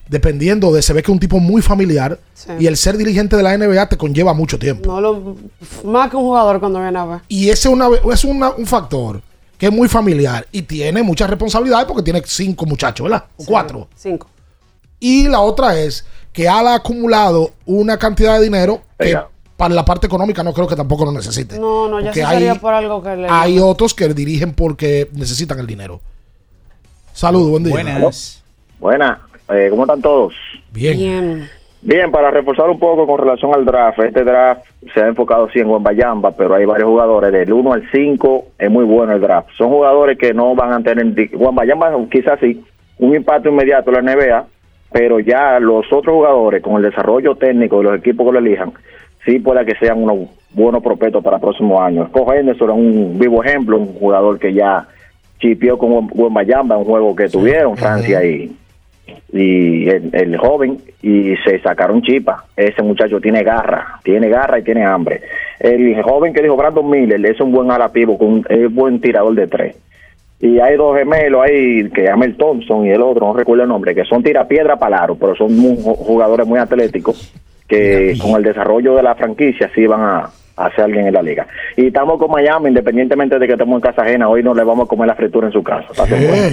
dependiendo 0.09 0.71
de, 0.73 0.83
se 0.83 0.93
ve 0.93 1.03
que 1.03 1.11
es 1.11 1.15
un 1.15 1.19
tipo 1.19 1.39
muy 1.39 1.63
familiar, 1.63 2.19
Sí. 2.35 2.51
y 2.61 2.67
el 2.67 2.77
ser 2.77 2.97
dirigente 2.99 3.37
de 3.37 3.43
la 3.43 3.57
NBA 3.57 3.89
te 3.89 3.97
conlleva 3.97 4.35
mucho 4.35 4.59
tiempo. 4.59 4.91
No 4.93 5.01
lo, 5.01 5.37
más 5.85 6.11
que 6.11 6.17
un 6.17 6.23
jugador 6.25 6.61
cuando 6.61 6.81
viene 6.81 6.99
a 6.99 7.05
ver. 7.07 7.21
Y 7.29 7.49
ese 7.49 7.69
una, 7.71 7.89
es 8.13 8.25
una- 8.25 8.51
un 8.51 8.67
factor 8.67 9.23
que 9.57 9.67
es 9.67 9.73
muy 9.73 9.89
familiar 9.89 10.47
y 10.53 10.63
tiene 10.63 11.03
muchas 11.03 11.29
responsabilidades 11.31 11.87
porque 11.87 12.03
tiene 12.03 12.23
cinco 12.27 12.67
muchachos, 12.67 13.05
¿verdad? 13.05 13.25
O 13.39 13.45
cuatro. 13.47 13.89
Cinco. 13.97 14.29
Y 15.01 15.27
la 15.29 15.41
otra 15.41 15.79
es 15.79 16.05
que 16.33 16.49
Al 16.49 16.69
ha 16.69 16.75
acumulado 16.75 17.53
una 17.67 17.99
cantidad 17.99 18.37
de 18.39 18.45
dinero 18.45 18.83
que 18.99 19.19
para 19.59 19.75
la 19.75 19.85
parte 19.85 20.07
económica 20.07 20.43
no 20.45 20.53
creo 20.55 20.69
que 20.69 20.77
tampoco 20.77 21.05
lo 21.05 21.11
necesite. 21.13 21.59
No, 21.59 21.89
no, 21.89 21.99
ya 22.01 22.15
se 22.15 22.25
hay- 22.25 22.39
sería 22.39 22.55
por 22.55 22.73
algo 22.73 23.03
que 23.03 23.17
le... 23.17 23.27
Hay 23.29 23.59
otros 23.59 23.93
que 23.93 24.07
dirigen 24.15 24.55
porque 24.55 25.09
necesitan 25.13 25.59
el 25.59 25.67
dinero. 25.67 26.01
Saludos, 27.13 27.51
buen 27.51 27.65
día. 27.65 27.73
Buenas. 27.73 28.45
Buenas, 28.79 29.19
eh, 29.53 29.67
¿cómo 29.71 29.83
están 29.83 30.01
todos? 30.01 30.33
Bien. 30.73 30.97
Bien. 30.97 31.49
Bien, 31.81 32.11
para 32.11 32.31
reforzar 32.31 32.69
un 32.71 32.79
poco 32.79 33.07
con 33.07 33.19
relación 33.19 33.53
al 33.55 33.65
draft, 33.65 33.99
este 34.01 34.25
draft 34.25 34.63
se 34.95 35.01
ha 35.01 35.09
enfocado 35.09 35.49
sí 35.53 35.59
en 35.61 35.69
Guambayamba, 35.69 36.33
pero 36.33 36.55
hay 36.55 36.65
varios 36.65 36.89
jugadores 36.89 37.33
del 37.33 37.53
1 37.53 37.73
al 37.73 37.89
5, 37.93 38.47
es 38.59 38.71
muy 38.71 38.85
bueno 38.85 39.13
el 39.13 39.21
draft. 39.21 39.49
Son 39.57 39.69
jugadores 39.69 40.19
que 40.19 40.33
no 40.35 40.55
van 40.57 40.73
a 40.73 40.83
tener, 40.83 41.31
Guambayamba 41.33 41.93
quizás 42.11 42.39
sí, 42.41 42.65
un 42.99 43.15
impacto 43.15 43.49
inmediato 43.49 43.91
en 43.97 44.05
la 44.05 44.15
NBA, 44.15 44.47
pero 44.93 45.21
ya 45.21 45.59
los 45.61 45.85
otros 45.93 46.15
jugadores 46.15 46.63
con 46.63 46.77
el 46.77 46.83
desarrollo 46.91 47.37
técnico 47.37 47.79
de 47.79 47.85
los 47.85 47.99
equipos 47.99 48.27
que 48.27 48.33
lo 48.33 48.39
elijan, 48.41 48.73
sí 49.25 49.39
pueda 49.39 49.65
que 49.65 49.75
sean 49.77 50.03
unos 50.03 50.29
buenos 50.53 50.83
prospectos 50.83 51.23
para 51.23 51.39
próximos 51.39 51.81
años. 51.81 52.09
Scott 52.09 52.33
Henderson 52.35 52.71
es 52.71 52.77
un 52.77 53.19
vivo 53.19 53.43
ejemplo, 53.45 53.77
un 53.79 53.87
jugador 53.95 54.39
que 54.39 54.53
ya 54.53 54.87
chipió 55.41 55.79
con 55.79 56.09
Guambayamba 56.09 56.75
en 56.75 56.81
un 56.81 56.87
juego 56.87 57.15
que 57.15 57.29
tuvieron 57.29 57.77
Francia 57.77 58.25
y 58.25 58.55
y 59.33 59.89
el, 59.89 60.11
el 60.13 60.37
joven 60.37 60.79
y 61.03 61.35
se 61.45 61.59
sacaron 61.61 62.03
chipa. 62.03 62.45
Ese 62.57 62.83
muchacho 62.83 63.21
tiene 63.21 63.43
garra, 63.43 63.99
tiene 64.03 64.29
garra 64.29 64.59
y 64.59 64.63
tiene 64.63 64.85
hambre. 64.85 65.23
El 65.61 66.01
joven 66.03 66.33
que 66.33 66.43
dijo 66.43 66.57
Brandon 66.57 66.89
Miller 66.89 67.25
es 67.25 67.41
un 67.41 67.53
buen 67.53 67.71
alapivo, 67.71 68.19
es 68.49 68.73
buen 68.75 69.01
tirador 69.01 69.35
de 69.35 69.47
tres. 69.47 69.77
Y 70.41 70.61
hay 70.61 70.77
dos 70.77 70.97
gemelos 70.97 71.43
ahí 71.43 71.89
que 71.91 72.05
llama 72.05 72.25
el 72.27 72.37
Thompson 72.37 72.87
y 72.87 72.91
el 72.91 73.01
otro, 73.03 73.27
no 73.27 73.33
recuerdo 73.33 73.63
el 73.65 73.69
nombre, 73.69 73.95
que 73.95 74.05
son 74.05 74.23
tirapiedra 74.23 74.77
palaro, 74.77 75.15
pero 75.17 75.35
son 75.35 75.57
muy- 75.57 75.77
jugadores 75.83 76.47
muy 76.47 76.59
atléticos 76.59 77.33
que 77.69 78.17
con 78.21 78.33
el 78.33 78.43
desarrollo 78.43 78.95
de 78.97 79.03
la 79.03 79.15
franquicia 79.15 79.71
sí 79.75 79.87
van 79.87 80.01
a, 80.01 80.31
hacer 80.57 80.85
alguien 80.85 81.07
en 81.07 81.15
la 81.15 81.23
liga. 81.23 81.47
Y 81.77 81.87
estamos 81.87 82.19
con 82.19 82.31
Miami, 82.31 82.69
independientemente 82.69 83.39
de 83.39 83.47
que 83.47 83.53
estemos 83.53 83.77
en 83.77 83.81
casa 83.81 84.03
ajena, 84.03 84.29
hoy 84.29 84.43
no 84.43 84.55
le 84.55 84.65
vamos 84.65 84.87
a 84.87 84.89
comer 84.89 85.07
la 85.07 85.15
fritura 85.15 85.47
en 85.47 85.53
su 85.53 85.63
casa. 85.63 85.87
Buenas. 85.97 86.53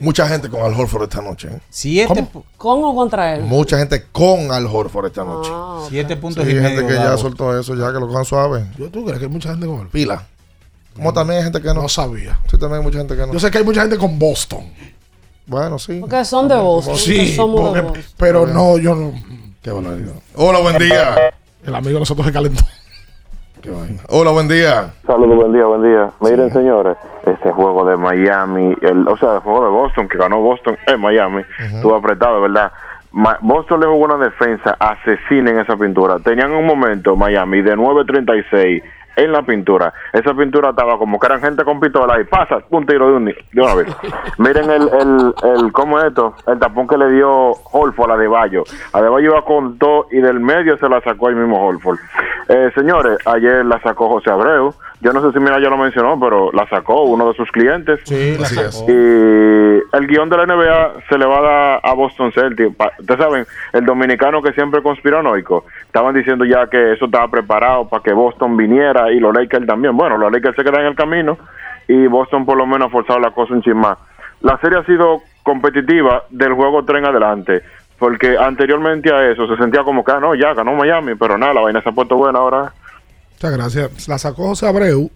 Mucha 0.00 0.26
gente 0.26 0.48
con 0.48 0.62
Al 0.62 0.74
Horford 0.74 1.04
esta 1.04 1.22
noche. 1.22 1.48
¿eh? 1.48 1.58
Siete, 1.68 2.26
¿Con 2.56 2.82
o 2.82 2.94
contra 2.94 3.36
él? 3.36 3.42
Mucha 3.42 3.78
gente 3.78 4.02
con 4.10 4.50
Al 4.50 4.66
Horford 4.66 5.06
esta 5.06 5.22
noche. 5.24 5.50
siete 5.88 6.16
puntos 6.16 6.44
Sí, 6.44 6.50
y 6.50 6.56
hay 6.56 6.62
medio. 6.62 6.78
gente 6.78 6.94
que 6.94 6.98
ya 6.98 7.16
soltó 7.16 7.56
eso, 7.58 7.76
ya 7.76 7.92
que 7.92 8.00
lo 8.00 8.08
cojan 8.08 8.24
suave. 8.24 8.64
Yo 8.76 8.88
tú 8.88 9.04
crees 9.04 9.20
que 9.20 9.26
hay 9.26 9.30
mucha 9.30 9.50
gente 9.50 9.66
con 9.66 9.80
él. 9.82 9.88
Pila. 9.92 10.24
Como 10.96 11.12
también 11.12 11.38
hay 11.38 11.44
gente 11.44 11.60
que 11.60 11.68
no. 11.68 11.82
No 11.82 11.88
sabía. 11.88 12.38
Sí, 12.50 12.58
también 12.58 12.80
hay 12.80 12.84
mucha 12.84 12.98
gente 12.98 13.14
que 13.14 13.20
no. 13.20 13.32
Yo 13.32 13.38
sé 13.38 13.50
que 13.52 13.58
hay 13.58 13.64
mucha 13.64 13.82
gente 13.82 13.98
con 13.98 14.18
Boston. 14.18 14.64
Bueno, 15.46 15.78
sí. 15.78 15.98
Porque 16.00 16.24
son 16.24 16.48
de 16.48 16.56
Boston. 16.56 16.96
Sí, 16.96 17.36
de 17.36 17.42
Boston. 17.42 17.92
pero 18.16 18.46
no, 18.46 18.78
yo 18.78 18.94
no. 18.94 19.12
Qué 19.64 19.70
barbaridad. 19.72 20.12
Hola, 20.36 20.60
buen 20.60 20.76
día. 20.78 21.32
El 21.66 21.74
amigo 21.74 21.94
de 21.94 22.00
nosotros 22.00 22.26
se 22.26 22.32
calentó. 22.32 22.62
Hola, 24.10 24.30
buen 24.32 24.46
día. 24.46 24.92
Saludos, 25.06 25.36
buen 25.36 25.52
día, 25.54 25.64
buen 25.64 25.82
día. 25.82 26.10
Miren, 26.20 26.52
señores, 26.52 26.98
este 27.24 27.50
juego 27.50 27.86
de 27.86 27.96
Miami, 27.96 28.74
el, 28.82 29.08
o 29.08 29.16
sea, 29.16 29.36
el 29.36 29.38
juego 29.40 29.64
de 29.64 29.70
Boston, 29.70 30.06
que 30.08 30.18
ganó 30.18 30.40
Boston 30.40 30.76
en 30.86 31.00
Miami, 31.00 31.42
estuvo 31.58 31.94
apretado, 31.96 32.42
¿verdad? 32.42 32.70
Ma- 33.12 33.38
Boston 33.40 33.80
le 33.80 33.86
jugó 33.86 34.04
una 34.04 34.18
defensa 34.22 34.76
asesina 34.78 35.50
en 35.52 35.60
esa 35.60 35.76
pintura. 35.78 36.18
Tenían 36.18 36.52
un 36.52 36.66
momento 36.66 37.16
Miami 37.16 37.62
de 37.62 37.74
9.36 37.74 38.82
en 39.16 39.32
la 39.32 39.42
pintura. 39.42 39.92
Esa 40.12 40.34
pintura 40.34 40.70
estaba 40.70 40.98
como 40.98 41.18
que 41.18 41.26
eran 41.26 41.40
gente 41.40 41.64
con 41.64 41.80
pistola 41.80 42.20
y 42.20 42.24
pasa 42.24 42.58
un 42.70 42.86
tiro 42.86 43.08
de, 43.08 43.14
un, 43.14 43.24
de 43.24 43.60
una 43.60 43.74
vez. 43.74 43.88
Miren 44.38 44.70
el, 44.70 44.88
el, 44.88 45.34
el, 45.42 45.72
¿cómo 45.72 45.98
es 45.98 46.06
esto? 46.06 46.34
El 46.46 46.58
tapón 46.58 46.86
que 46.86 46.96
le 46.96 47.10
dio 47.10 47.52
Holford 47.72 48.12
a 48.12 48.16
De 48.16 48.28
Bayo. 48.28 48.64
A 48.92 49.00
De 49.00 49.08
Bayo 49.08 49.30
iba 49.30 49.44
con 49.44 49.78
todo 49.78 50.06
y 50.10 50.18
del 50.18 50.40
medio 50.40 50.76
se 50.78 50.88
la 50.88 51.00
sacó 51.00 51.28
el 51.28 51.36
mismo 51.36 51.66
Holford. 51.66 51.98
Eh, 52.48 52.70
señores, 52.74 53.18
ayer 53.26 53.64
la 53.64 53.80
sacó 53.80 54.08
José 54.08 54.30
Abreu. 54.30 54.74
Yo 55.04 55.12
no 55.12 55.20
sé 55.20 55.32
si 55.32 55.38
mira 55.38 55.60
ya 55.60 55.68
lo 55.68 55.76
mencionó, 55.76 56.18
pero 56.18 56.50
la 56.52 56.66
sacó 56.66 57.02
uno 57.02 57.28
de 57.28 57.34
sus 57.34 57.50
clientes. 57.52 58.00
Sí, 58.04 58.38
la 58.38 58.46
sacó. 58.46 58.90
Y 58.90 58.94
el 59.92 60.06
guion 60.06 60.30
de 60.30 60.36
la 60.38 60.46
NBA 60.46 60.94
se 61.10 61.18
le 61.18 61.26
va 61.26 61.38
a 61.38 61.42
dar 61.42 61.80
a 61.82 61.92
Boston 61.92 62.32
Celtics. 62.32 62.74
Ustedes 62.98 63.20
saben, 63.20 63.46
el 63.74 63.84
dominicano 63.84 64.40
que 64.40 64.54
siempre 64.54 64.80
conspiranoico, 64.80 65.66
estaban 65.82 66.14
diciendo 66.14 66.46
ya 66.46 66.68
que 66.68 66.94
eso 66.94 67.04
estaba 67.04 67.28
preparado 67.28 67.86
para 67.86 68.02
que 68.02 68.14
Boston 68.14 68.56
viniera 68.56 69.12
y 69.12 69.20
los 69.20 69.34
Lakers 69.34 69.66
también. 69.66 69.94
Bueno, 69.94 70.16
los 70.16 70.32
Lakers 70.32 70.56
se 70.56 70.64
quedan 70.64 70.80
en 70.80 70.86
el 70.86 70.96
camino 70.96 71.36
y 71.86 72.06
Boston 72.06 72.46
por 72.46 72.56
lo 72.56 72.66
menos 72.66 72.88
ha 72.88 72.90
forzado 72.90 73.20
la 73.20 73.32
cosa 73.32 73.52
un 73.52 73.60
chin 73.60 73.76
más. 73.76 73.98
La 74.40 74.56
serie 74.58 74.78
ha 74.78 74.86
sido 74.86 75.20
competitiva 75.42 76.24
del 76.30 76.54
juego 76.54 76.82
3 76.82 77.00
en 77.00 77.06
adelante, 77.06 77.62
porque 77.98 78.38
anteriormente 78.38 79.12
a 79.12 79.30
eso 79.30 79.46
se 79.46 79.56
sentía 79.56 79.82
como 79.82 80.02
que, 80.02 80.12
ah, 80.12 80.20
no, 80.20 80.34
ya 80.34 80.54
ganó 80.54 80.72
Miami, 80.72 81.14
pero 81.14 81.36
nada, 81.36 81.52
la 81.52 81.60
vaina 81.60 81.82
se 81.82 81.90
ha 81.90 81.92
puesto 81.92 82.16
buena 82.16 82.38
ahora. 82.38 82.72
Muchas 83.44 83.58
gracias. 83.58 84.08
La 84.08 84.18
sacó 84.18 84.48
José 84.48 84.66
Abreu 84.66 85.10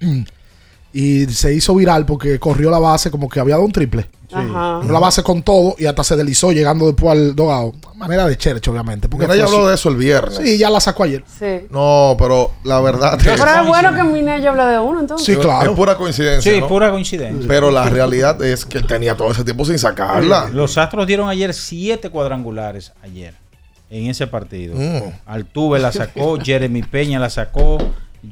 y 0.92 1.26
se 1.26 1.52
hizo 1.52 1.74
viral 1.74 2.06
porque 2.06 2.38
corrió 2.38 2.70
la 2.70 2.78
base 2.78 3.10
como 3.10 3.28
que 3.28 3.40
había 3.40 3.56
dado 3.56 3.66
un 3.66 3.72
triple. 3.72 4.08
Ajá. 4.32 4.76
Corrió 4.78 4.92
La 4.92 5.00
base 5.00 5.22
con 5.22 5.42
todo 5.42 5.76
y 5.78 5.84
hasta 5.84 6.02
se 6.02 6.16
deslizó 6.16 6.50
llegando 6.50 6.86
después 6.86 7.12
al 7.12 7.36
dogado. 7.36 7.74
Manera 7.96 8.26
de 8.26 8.38
Cherch, 8.38 8.66
obviamente. 8.68 9.08
Porque 9.08 9.26
fue 9.26 9.40
habló 9.40 9.68
de 9.68 9.74
eso 9.74 9.90
el 9.90 9.96
viernes. 9.96 10.38
Sí, 10.42 10.56
ya 10.56 10.70
la 10.70 10.80
sacó 10.80 11.02
ayer. 11.02 11.24
Sí. 11.38 11.66
No, 11.70 12.16
pero 12.18 12.52
la 12.64 12.80
verdad 12.80 13.18
es, 13.20 13.22
Pero 13.22 13.60
es 13.60 13.66
bueno 13.66 13.94
que 13.94 14.02
Minello 14.02 14.50
hable 14.50 14.64
de 14.64 14.78
uno, 14.78 15.00
entonces. 15.00 15.28
es 15.28 15.70
pura 15.76 15.96
coincidencia. 15.96 16.52
Sí, 16.52 16.60
¿no? 16.60 16.68
pura 16.68 16.90
coincidencia. 16.90 17.46
Pero 17.46 17.70
la 17.70 17.84
realidad 17.90 18.42
es 18.42 18.64
que 18.64 18.78
él 18.78 18.86
tenía 18.86 19.14
todo 19.14 19.30
ese 19.30 19.44
tiempo 19.44 19.66
sin 19.66 19.78
sacarla. 19.78 20.48
Los 20.50 20.78
Astros 20.78 21.06
dieron 21.06 21.28
ayer 21.28 21.52
siete 21.52 22.08
cuadrangulares 22.08 22.92
ayer 23.02 23.43
en 23.96 24.06
ese 24.10 24.26
partido. 24.26 24.74
Mm. 24.76 25.12
Altuve 25.26 25.78
la 25.78 25.92
sacó, 25.92 26.38
Jeremy 26.42 26.82
Peña 26.82 27.18
la 27.20 27.30
sacó, 27.30 27.78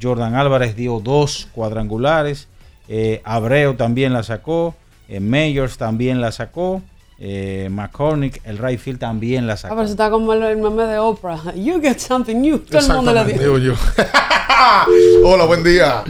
Jordan 0.01 0.35
Álvarez 0.35 0.75
dio 0.75 0.99
dos 0.99 1.47
cuadrangulares, 1.53 2.47
eh, 2.89 3.21
Abreu 3.23 3.75
también 3.75 4.11
la 4.11 4.23
sacó, 4.23 4.75
eh, 5.07 5.19
Mayors 5.21 5.77
también 5.77 6.19
la 6.19 6.31
sacó, 6.33 6.81
eh, 7.19 7.69
McCormick, 7.71 8.41
el 8.45 8.57
right 8.57 8.79
field 8.79 8.99
también 8.99 9.47
la 9.47 9.53
Ah, 9.53 9.57
sacó. 9.57 9.75
pero 9.75 9.83
eso 9.85 9.93
está 9.93 10.09
como 10.09 10.33
el, 10.33 10.43
el 10.43 10.57
meme 10.57 10.83
de 10.83 10.97
Oprah. 10.99 11.39
You 11.55 11.79
get 11.81 11.99
something 11.99 12.35
new. 12.35 12.59
Todo 12.59 12.79
el 12.79 12.87
mundo 12.93 13.13
le 13.13 13.21
Exactamente, 13.21 13.43
dio. 13.43 13.57
digo 13.59 13.75
yo. 13.75 14.03
Hola, 15.25 15.45
buen 15.45 15.63
día. 15.63 16.03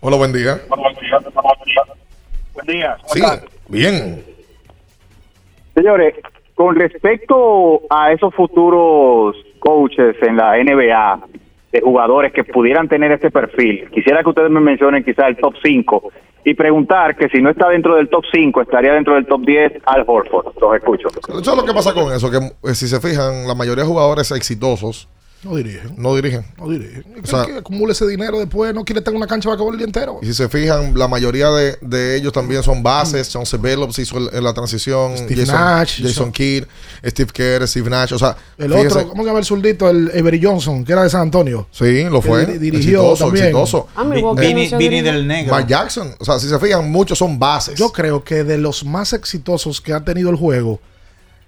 Hola, 0.00 0.16
buen 0.16 0.32
día. 0.32 0.60
Buen 0.68 2.66
día. 2.66 2.96
¿cómo 3.06 3.14
Sí, 3.14 3.20
bien. 3.68 4.24
Señores, 5.74 6.14
con 6.58 6.74
respecto 6.74 7.82
a 7.88 8.10
esos 8.10 8.34
futuros 8.34 9.36
coaches 9.60 10.16
en 10.22 10.36
la 10.36 10.56
NBA, 10.56 11.20
de 11.70 11.80
jugadores 11.80 12.32
que 12.32 12.42
pudieran 12.42 12.88
tener 12.88 13.12
este 13.12 13.30
perfil, 13.30 13.88
quisiera 13.94 14.24
que 14.24 14.30
ustedes 14.30 14.50
me 14.50 14.58
mencionen 14.58 15.04
quizás 15.04 15.28
el 15.28 15.36
top 15.36 15.54
5 15.62 16.10
y 16.44 16.54
preguntar 16.54 17.14
que 17.14 17.28
si 17.28 17.40
no 17.40 17.50
está 17.50 17.68
dentro 17.68 17.94
del 17.94 18.08
top 18.08 18.24
5, 18.32 18.62
estaría 18.62 18.92
dentro 18.92 19.14
del 19.14 19.26
top 19.26 19.42
10 19.42 19.82
Al 19.86 20.02
Horford. 20.04 20.46
Los 20.60 20.74
escucho. 20.74 21.08
Eso 21.08 21.38
es 21.38 21.56
lo 21.56 21.64
que 21.64 21.72
pasa 21.72 21.94
con 21.94 22.12
eso, 22.12 22.28
que 22.28 22.38
eh, 22.38 22.74
si 22.74 22.88
se 22.88 23.00
fijan, 23.00 23.46
la 23.46 23.54
mayoría 23.54 23.84
de 23.84 23.88
jugadores 23.88 24.32
exitosos 24.32 25.08
No 25.44 25.54
dirigen. 25.54 25.94
no 25.96 26.16
dirigen. 26.16 26.44
No 26.58 26.68
dirigen. 26.68 27.04
O 27.22 27.26
sea- 27.26 27.46
que 27.46 27.56
acumule 27.58 27.92
ese 27.92 28.04
dinero 28.08 28.38
después, 28.40 28.74
no 28.74 28.84
quiere 28.84 28.98
estar 28.98 29.12
en 29.12 29.18
una 29.18 29.26
cancha 29.28 29.46
para 29.48 29.54
acabar 29.54 29.72
el 29.74 29.78
día 29.78 29.86
entero. 29.86 30.18
Y 30.20 30.26
si 30.26 30.34
se 30.34 30.48
fijan, 30.48 30.98
la 30.98 31.06
mayoría 31.06 31.48
de, 31.50 31.76
de 31.80 32.16
ellos 32.16 32.32
también 32.32 32.62
son 32.64 32.82
bases. 32.82 33.30
John 33.32 33.46
Ceballos 33.46 33.96
hizo 34.00 34.18
el- 34.18 34.30
en 34.34 34.42
la 34.42 34.52
transición. 34.52 35.16
Steve 35.16 35.42
Jason, 35.46 35.54
Nash 35.54 36.02
Jason 36.02 36.32
Kidd, 36.32 36.64
Steve 37.06 37.30
Kerr, 37.32 37.68
Steve 37.68 37.88
Nash. 37.88 38.12
O 38.14 38.18
sea, 38.18 38.36
El 38.58 38.72
fíjense- 38.72 38.98
otro, 38.98 39.08
¿cómo 39.10 39.22
se 39.22 39.26
llama 39.28 39.38
el 39.38 39.44
zurdito? 39.44 39.88
El 39.88 40.10
Avery 40.10 40.40
Johnson, 40.42 40.84
que 40.84 40.92
era 40.92 41.04
de 41.04 41.10
San 41.10 41.20
Antonio. 41.22 41.68
Sí, 41.70 42.02
lo 42.04 42.20
fue. 42.20 42.44
dirigió 42.58 42.78
exitoso, 43.12 43.24
también. 43.26 43.44
exitoso. 43.46 43.86
Ah, 43.94 44.04
del 44.04 45.26
Negro. 45.28 45.54
Mike 45.56 45.68
Jackson. 45.68 46.14
O 46.18 46.24
sea, 46.24 46.38
si 46.40 46.48
se 46.48 46.58
fijan, 46.58 46.90
muchos 46.90 47.16
son 47.18 47.38
bases. 47.38 47.78
Yo 47.78 47.90
creo 47.92 48.24
que 48.24 48.42
de 48.42 48.58
los 48.58 48.84
más 48.84 49.12
exitosos 49.12 49.80
que 49.80 49.92
ha 49.92 50.04
tenido 50.04 50.30
el 50.30 50.36
juego, 50.36 50.80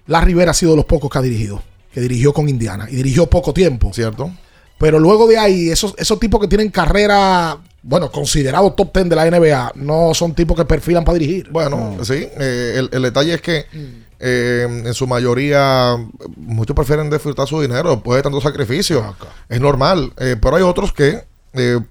La 0.07 0.21
Rivera 0.21 0.51
ha 0.51 0.53
sido 0.53 0.71
de 0.71 0.77
los 0.77 0.85
pocos 0.85 1.09
que 1.11 1.17
ha 1.17 1.21
dirigido. 1.21 1.61
Que 1.93 2.01
dirigió 2.01 2.33
con 2.33 2.47
Indiana. 2.49 2.87
Y 2.89 2.95
dirigió 2.97 3.27
poco 3.27 3.53
tiempo. 3.53 3.91
Cierto. 3.93 4.31
Pero 4.77 4.99
luego 4.99 5.27
de 5.27 5.37
ahí, 5.37 5.69
esos, 5.69 5.93
esos 5.97 6.19
tipos 6.19 6.39
que 6.41 6.47
tienen 6.47 6.69
carrera, 6.69 7.57
bueno, 7.83 8.11
considerados 8.11 8.75
top 8.75 8.91
10 8.95 9.09
de 9.09 9.15
la 9.15 9.29
NBA, 9.29 9.73
no 9.75 10.13
son 10.15 10.33
tipos 10.33 10.57
que 10.57 10.65
perfilan 10.65 11.03
para 11.05 11.19
dirigir. 11.19 11.49
Bueno, 11.51 11.97
sí. 12.03 12.27
eh, 12.39 12.73
el, 12.77 12.89
el 12.91 13.01
detalle 13.03 13.35
es 13.35 13.41
que 13.41 13.65
eh, 14.19 14.67
en 14.85 14.93
su 14.93 15.05
mayoría 15.05 15.97
muchos 16.35 16.75
prefieren 16.75 17.09
disfrutar 17.09 17.47
su 17.47 17.61
dinero 17.61 17.91
después 17.91 18.17
de 18.17 18.23
tanto 18.23 18.41
sacrificio. 18.41 19.15
Es 19.49 19.61
normal. 19.61 20.13
eh, 20.17 20.35
pero 20.41 20.55
hay 20.55 20.63
otros 20.63 20.93
que 20.93 21.25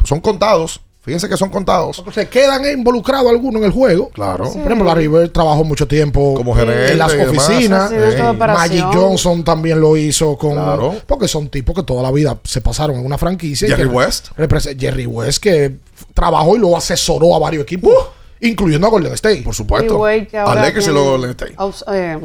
son 0.05 0.21
contados. 0.21 0.81
Fíjense 1.03 1.31
que 1.31 1.37
son 1.39 1.49
contados. 1.49 2.03
Se 2.13 2.29
quedan 2.29 2.63
involucrados 2.71 3.31
algunos 3.31 3.61
en 3.63 3.67
el 3.67 3.73
juego. 3.73 4.11
Claro. 4.11 4.45
Por 4.45 4.63
ejemplo, 4.63 4.85
la 4.85 4.95
River 4.95 5.31
trabajó 5.31 5.65
mucho 5.65 5.89
tiempo 5.89 6.35
Como 6.35 6.55
gerente 6.55 6.93
en 6.93 6.99
las 6.99 7.13
oficinas. 7.15 7.91
Magic 8.37 8.85
Johnson 8.93 9.43
también 9.43 9.81
lo 9.81 9.97
hizo 9.97 10.37
con. 10.37 10.53
Claro. 10.53 10.95
Porque 11.07 11.27
son 11.27 11.49
tipos 11.49 11.75
que 11.75 11.83
toda 11.85 12.03
la 12.03 12.11
vida 12.13 12.39
se 12.45 12.61
pasaron 12.61 12.97
en 12.99 13.07
una 13.07 13.17
franquicia. 13.17 13.67
y 13.67 13.71
Jerry 13.71 13.89
que 13.89 13.95
West. 13.95 14.29
Jerry 14.79 15.07
West, 15.07 15.39
que 15.43 15.77
trabajó 16.13 16.57
y 16.57 16.59
luego 16.59 16.77
asesoró 16.77 17.35
a 17.35 17.39
varios 17.39 17.63
equipos, 17.63 17.93
incluyendo 18.41 18.87
a 18.87 18.91
Golden 18.91 19.15
State. 19.15 19.41
Por 19.43 19.55
supuesto. 19.55 20.05
A 20.05 20.11
Lakers 20.15 20.31
y 20.33 20.89
tiene- 20.89 20.93
luego 20.93 21.11
Golden 21.13 21.31
State. 21.31 21.55
eh, 21.95 22.19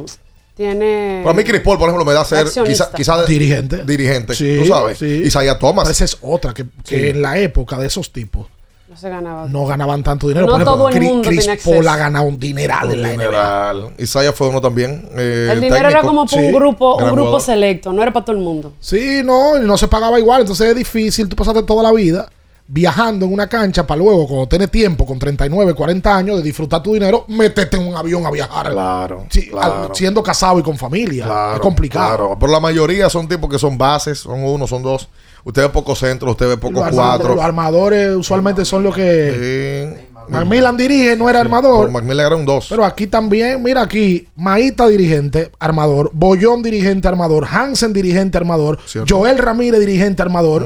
tiene. 0.55 1.21
Para 1.23 1.35
mí, 1.35 1.43
Chris 1.43 1.61
Paul, 1.61 1.77
por 1.77 1.87
ejemplo, 1.89 2.05
me 2.05 2.13
da 2.13 2.23
ser 2.23 2.39
Accionista. 2.39 2.91
quizá, 2.95 3.25
Dirigente. 3.25 3.83
dirigente. 3.85 4.35
Sí, 4.35 4.57
tú 4.59 4.65
sabes. 4.67 4.97
sí. 4.97 5.05
Isaiah 5.25 5.57
Thomas. 5.59 5.89
Esa 5.89 6.05
es 6.05 6.17
otra, 6.21 6.53
que, 6.53 6.63
que 6.85 6.99
Sí. 6.99 7.07
en 7.09 7.21
la 7.21 7.37
época 7.39 7.77
de 7.77 7.87
esos 7.87 8.11
tipos 8.13 8.47
No 8.95 9.01
se 9.01 9.09
ganaba. 9.09 9.45
no 9.49 9.65
ganaban 9.65 10.03
tanto 10.03 10.29
dinero. 10.29 10.45
No 10.45 10.53
Por 10.53 10.61
ejemplo, 10.61 10.73
todo 10.77 10.87
el 10.87 10.95
Chris- 10.95 11.09
mundo 11.09 11.27
Chris 11.27 11.41
tiene 11.45 11.59
Paul 11.61 11.87
ha 11.89 11.97
ganado 11.97 12.25
un 12.27 12.39
dineral 12.39 12.91
en 12.93 13.01
la 13.01 13.09
NBA. 13.13 13.89
Isaiah 13.97 14.31
fue 14.31 14.47
uno 14.47 14.61
también. 14.61 15.09
eh, 15.17 15.49
el 15.51 15.59
dinero 15.59 15.89
era 15.89 16.01
como 16.01 16.25
Sí. 16.25 16.37
un 16.37 16.53
grupo, 16.53 16.95
un 16.95 17.11
grupo 17.11 17.39
selecto, 17.41 17.91
no 17.91 18.01
era 18.01 18.13
para 18.13 18.25
todo 18.25 18.37
el 18.37 18.41
mundo. 18.41 18.71
Sí, 18.79 19.21
no, 19.23 19.57
y 19.57 19.65
no 19.67 19.77
se 19.77 19.89
pagaba 19.89 20.17
igual. 20.17 20.41
Entonces 20.41 20.69
es 20.69 20.75
difícil. 20.77 21.27
Tú 21.27 21.35
pasaste 21.35 21.63
toda 21.63 21.83
la 21.83 21.91
vida 21.91 22.29
viajando 22.67 23.25
en 23.25 23.33
una 23.33 23.47
cancha 23.47 23.85
para 23.85 23.99
luego, 23.99 24.27
cuando 24.27 24.47
tienes 24.47 24.71
tiempo, 24.71 25.05
con 25.05 25.19
39, 25.19 25.73
40 25.75 26.15
años, 26.15 26.37
de 26.37 26.43
disfrutar 26.43 26.81
tu 26.81 26.93
dinero, 26.93 27.25
meterte 27.27 27.77
en 27.77 27.87
un 27.87 27.95
avión 27.95 28.25
a 28.25 28.31
viajar. 28.31 28.71
Claro. 28.71 29.25
Sí, 29.29 29.49
claro. 29.49 29.89
al- 29.89 29.95
siendo 29.95 30.23
casado 30.23 30.57
y 30.57 30.63
con 30.63 30.77
familia. 30.77 31.25
Claro, 31.25 31.53
es 31.55 31.59
complicado. 31.59 32.07
claro. 32.17 32.37
Pero 32.39 32.51
la 32.51 32.59
mayoría 32.61 33.09
son 33.09 33.27
tipos 33.27 33.49
que 33.49 33.59
son 33.59 33.77
bases, 33.77 34.19
son 34.19 34.41
uno, 34.43 34.65
son 34.67 34.81
dos. 34.81 35.09
Usted 35.45 35.61
ve 35.61 35.69
pocos 35.69 35.99
centros, 35.99 36.31
usted 36.31 36.47
ve 36.47 36.57
pocos 36.57 36.83
cuatro. 36.91 37.35
Los 37.35 37.43
armadores 37.43 38.15
usualmente 38.15 38.65
son 38.65 38.83
los 38.83 38.95
que. 38.95 39.95
Sí. 39.95 40.07
Macmillan 40.27 40.75
dirige, 40.75 41.15
no 41.15 41.29
era 41.29 41.39
armador. 41.39 41.81
Pero 41.81 41.91
Macmillan 41.91 42.25
era 42.25 42.35
un 42.35 42.45
2. 42.45 42.65
Pero 42.69 42.83
aquí 42.83 43.05
también, 43.05 43.61
mira 43.61 43.83
aquí, 43.83 44.27
Maíta 44.35 44.87
dirigente, 44.87 45.51
armador, 45.59 46.09
Bollón 46.13 46.63
dirigente, 46.63 47.07
armador, 47.07 47.45
Hansen 47.47 47.93
dirigente, 47.93 48.35
armador, 48.39 48.79
Joel 49.07 49.37
Ramírez 49.37 49.79
dirigente, 49.79 50.23
armador. 50.23 50.65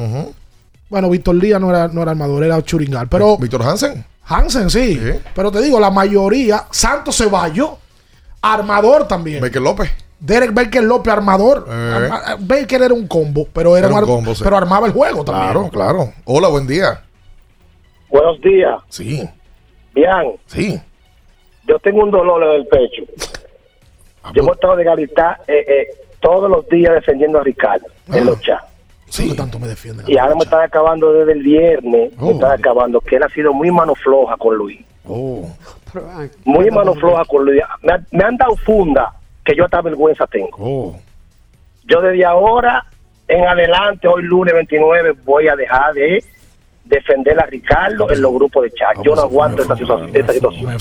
Bueno, 0.89 1.09
Víctor 1.09 1.39
Díaz 1.41 1.59
no 1.59 1.69
era, 1.71 1.89
no 1.89 2.01
era 2.01 2.11
armador, 2.11 2.41
era 2.45 2.61
Churingal. 2.63 3.09
Pero 3.09 3.37
Víctor 3.37 3.63
Hansen. 3.63 4.05
Hansen, 4.23 4.69
sí. 4.69 4.97
Pero 5.35 5.51
te 5.51 5.61
digo, 5.61 5.77
la 5.77 5.91
mayoría, 5.91 6.67
Santos 6.71 7.17
Ceballos, 7.17 7.71
armador 8.41 9.09
también. 9.09 9.41
Baker 9.41 9.61
López. 9.61 9.91
Derek 10.19 10.53
Baker 10.53 10.83
López, 10.83 11.13
armador. 11.13 11.65
Eh. 11.69 11.91
Arma- 11.95 12.35
Baker 12.39 12.81
era 12.83 12.93
un 12.93 13.07
combo, 13.07 13.47
pero 13.53 13.77
era, 13.77 13.87
Era 13.87 13.95
un 13.95 14.03
un 14.03 14.09
ar- 14.09 14.15
combo, 14.15 14.35
sí. 14.35 14.43
pero 14.43 14.57
armaba 14.57 14.87
el 14.87 14.93
juego 14.93 15.23
también. 15.23 15.51
Claro, 15.51 15.69
claro. 15.69 16.13
Hola, 16.25 16.47
buen 16.49 16.67
día. 16.67 17.01
Buenos 18.09 18.41
días. 18.41 18.79
Sí. 18.89 19.27
Bien. 19.93 20.35
Sí. 20.47 20.79
Yo 21.67 21.77
tengo 21.79 22.03
un 22.03 22.11
dolor 22.11 22.43
en 22.43 22.51
el 22.61 22.67
pecho. 22.67 23.03
Yo 24.33 24.41
hemos 24.41 24.55
estado 24.55 24.75
de 24.75 24.83
Galitá 24.83 25.39
eh, 25.47 25.65
eh, 25.67 25.87
todos 26.19 26.49
los 26.49 26.67
días 26.67 26.93
defendiendo 26.93 27.39
a 27.39 27.43
Ricardo 27.43 27.85
en 28.11 28.25
los 28.25 28.39
chats. 28.41 28.65
Sí. 29.07 29.35
tanto 29.35 29.57
me 29.59 29.67
defienden? 29.67 30.05
Y 30.07 30.17
ahora 30.17 30.35
me 30.35 30.43
están 30.43 30.61
acabando 30.61 31.11
desde 31.13 31.31
el 31.31 31.41
viernes. 31.43 32.11
Oh. 32.19 32.25
Me 32.27 32.31
están 32.33 32.51
acabando 32.51 32.99
que 33.01 33.15
él 33.15 33.23
ha 33.23 33.29
sido 33.29 33.53
muy 33.53 33.71
mano 33.71 33.95
floja 33.95 34.35
con 34.37 34.55
Luis. 34.55 34.81
Oh. 35.07 35.47
Muy 36.45 36.69
mano 36.69 36.93
floja 36.95 37.23
con 37.25 37.45
Luis. 37.45 37.61
Me 38.11 38.23
han 38.23 38.37
dado 38.37 38.55
funda 38.57 39.13
que 39.49 39.55
yo 39.57 39.65
hasta 39.65 39.81
vergüenza 39.81 40.27
tengo. 40.27 40.49
Oh. 40.59 40.95
Yo 41.85 42.01
desde 42.01 42.23
ahora 42.25 42.85
en 43.27 43.47
adelante, 43.47 44.07
hoy 44.07 44.23
lunes 44.23 44.53
29, 44.53 45.15
voy 45.23 45.47
a 45.47 45.55
dejar 45.55 45.93
de 45.93 46.23
defender 46.85 47.39
a 47.39 47.45
Ricardo 47.45 48.09
en 48.11 48.21
los 48.21 48.33
grupos 48.33 48.63
de 48.63 48.71
chat. 48.71 49.03
Yo 49.03 49.15
no 49.15 49.21
aguanto 49.21 49.61
esta 49.61 49.75
situación. 49.75 50.11
Esta 50.13 50.33
situación. 50.33 50.71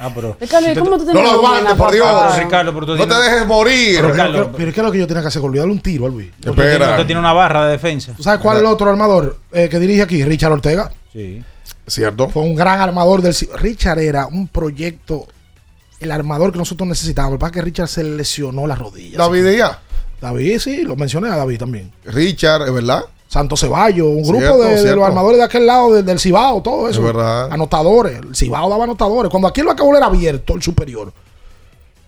Ah, 0.00 0.10
pero. 0.14 0.36
Ricardo, 0.40 0.70
¿y 0.72 0.74
cómo 0.74 0.98
tú 0.98 1.04
No 1.06 1.12
tienes 1.12 1.32
lo 1.32 1.38
aguantes, 1.38 1.74
por 1.74 1.92
Dios. 1.92 2.06
papá? 2.06 2.38
Ricardo, 2.38 2.74
pero 2.74 2.86
tú 2.86 2.96
No 2.96 3.06
te 3.08 3.14
dejes 3.14 3.46
morir. 3.46 3.96
Pero, 3.96 4.08
Ricardo, 4.10 4.32
pero- 4.32 4.52
pero 4.56 4.72
¿qué 4.72 4.80
es 4.80 4.86
lo 4.86 4.92
que 4.92 4.98
yo 4.98 5.06
tenía 5.06 5.22
que 5.22 5.28
hacer? 5.28 5.42
Olvidarle 5.42 5.72
un 5.72 5.80
tiro 5.80 6.06
a 6.06 6.08
Luis. 6.08 6.30
Usted 6.38 6.80
usted 6.80 7.06
tiene 7.06 7.18
una 7.20 7.32
barra 7.32 7.66
de 7.66 7.72
defensa. 7.72 8.12
¿Tú 8.16 8.22
sabes 8.22 8.40
cuál 8.40 8.56
es 8.58 8.62
el 8.62 8.66
otro 8.68 8.88
armador 8.90 9.36
eh, 9.52 9.68
que 9.70 9.78
dirige 9.78 10.02
aquí? 10.02 10.24
Richard 10.24 10.52
Ortega. 10.52 10.90
Sí. 11.12 11.42
Cierto. 11.86 12.28
Fue 12.28 12.42
un 12.42 12.54
gran 12.54 12.80
armador 12.80 13.20
del... 13.20 13.34
Richard 13.58 13.98
era 13.98 14.26
un 14.26 14.48
proyecto, 14.48 15.26
el 16.02 16.10
armador 16.12 16.52
que 16.52 16.58
nosotros 16.58 16.88
necesitábamos. 16.88 17.38
Lo 17.40 17.50
que 17.50 17.62
Richard 17.62 17.88
se 17.88 18.02
lesionó 18.04 18.66
la 18.66 18.74
rodilla. 18.74 19.18
David 19.18 19.46
Díaz. 19.48 19.78
David, 20.20 20.58
sí, 20.58 20.82
lo 20.82 20.94
mencioné 20.96 21.28
a 21.28 21.36
David 21.36 21.58
también. 21.58 21.92
Richard, 22.04 22.62
¿es 22.68 22.72
verdad? 22.72 23.04
Santo 23.26 23.56
Ceballos, 23.56 24.06
un 24.06 24.22
grupo 24.22 24.38
Cierto, 24.40 24.58
de, 24.62 24.94
los 24.96 25.06
armadores 25.06 25.38
de 25.38 25.44
aquel 25.44 25.66
lado 25.66 25.92
de- 25.94 26.02
del 26.02 26.20
Cibao, 26.20 26.62
todo 26.62 26.88
eso. 26.88 27.00
Es 27.00 27.06
verdad. 27.06 27.50
Anotadores. 27.50 28.18
El 28.18 28.36
Cibao 28.36 28.68
daba 28.68 28.84
anotadores. 28.84 29.30
Cuando 29.30 29.48
aquí 29.48 29.62
el 29.62 29.68
acabó 29.70 29.96
era 29.96 30.06
abierto, 30.06 30.54
el 30.54 30.62
superior. 30.62 31.12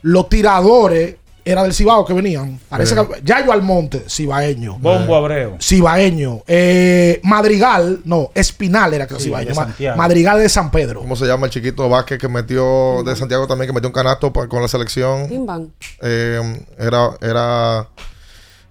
Los 0.03 0.29
tiradores 0.29 1.17
era 1.45 1.63
del 1.63 1.75
Cibao 1.75 2.05
que 2.05 2.13
venían. 2.15 2.59
Parece 2.69 2.95
Eh. 2.95 3.07
que 3.07 3.23
Yayo 3.23 3.53
Almonte, 3.53 4.05
cibaeño. 4.09 4.79
Bombo 4.79 5.15
Abreu. 5.17 5.57
Cibaeño. 5.61 6.43
Eh, 6.47 7.21
Madrigal, 7.23 8.01
no, 8.05 8.31
Espinal 8.35 8.95
era 8.95 9.07
que 9.07 9.15
Sí, 9.17 9.25
cibaeño. 9.25 9.53
de. 9.79 9.95
Madrigal 9.95 10.39
de 10.39 10.49
San 10.49 10.71
Pedro. 10.71 11.01
¿Cómo 11.01 11.17
se 11.17 11.27
llama 11.27 11.47
el 11.47 11.53
chiquito 11.53 11.89
Vázquez 11.89 12.19
que 12.19 12.29
metió 12.29 13.03
de 13.05 13.15
Santiago 13.17 13.47
también, 13.47 13.69
que 13.69 13.73
metió 13.75 13.89
un 13.89 13.95
canasto 13.95 14.33
pa- 14.33 14.49
con 14.49 14.63
la 14.63 14.69
selección? 14.69 15.29
Bim, 15.29 15.45
bam. 15.47 15.69
Eh, 16.03 16.63
era, 16.79 17.11
era, 17.21 17.89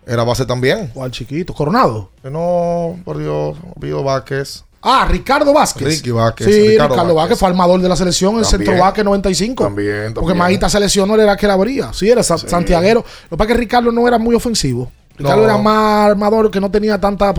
era 0.08 0.24
base 0.24 0.46
también. 0.46 0.90
¿Cuál 0.94 1.12
chiquito? 1.12 1.54
Coronado. 1.54 2.10
Que 2.22 2.30
no, 2.30 3.00
por 3.06 3.18
Dios, 3.18 3.58
Pío 3.80 4.04
Vázquez. 4.04 4.64
Ah, 4.84 5.08
Ricardo 5.10 5.54
Vázquez. 5.54 5.88
Ricky 5.88 6.12
Vázquez, 6.12 6.46
Sí, 6.48 6.52
Ricardo 6.52 6.72
Ricardo, 6.74 6.96
Vázquez. 6.96 7.16
Vázquez 7.16 7.40
fue 7.40 7.48
armador 7.50 7.82
de 7.82 7.88
la 7.90 7.96
selección, 7.96 8.36
el 8.38 8.42
También. 8.44 8.68
centro 8.68 8.84
Vázquez 8.84 9.06
95. 9.06 9.64
También, 9.64 10.14
Porque 10.14 10.28
también. 10.28 10.38
Maíta 10.38 10.70
se 10.70 10.80
lesionó, 10.80 11.16
él 11.16 11.22
era 11.22 11.38
que 11.38 11.48
la 11.48 11.54
abría. 11.54 11.94
Sí, 11.94 12.10
era 12.10 12.22
sa- 12.22 12.38
santiaguero. 12.38 13.00
Lo 13.30 13.30
que 13.30 13.38
pasa 13.38 13.44
es 13.52 13.56
que 13.56 13.60
Ricardo 13.62 13.92
no 13.92 14.08
era 14.08 14.18
muy 14.18 14.36
ofensivo. 14.36 14.92
Ricardo 15.18 15.38
No. 15.42 15.44
era 15.46 15.58
más 15.58 16.10
armador 16.12 16.52
que 16.52 16.60
no 16.60 16.70
tenía 16.70 17.00
tanta. 17.00 17.34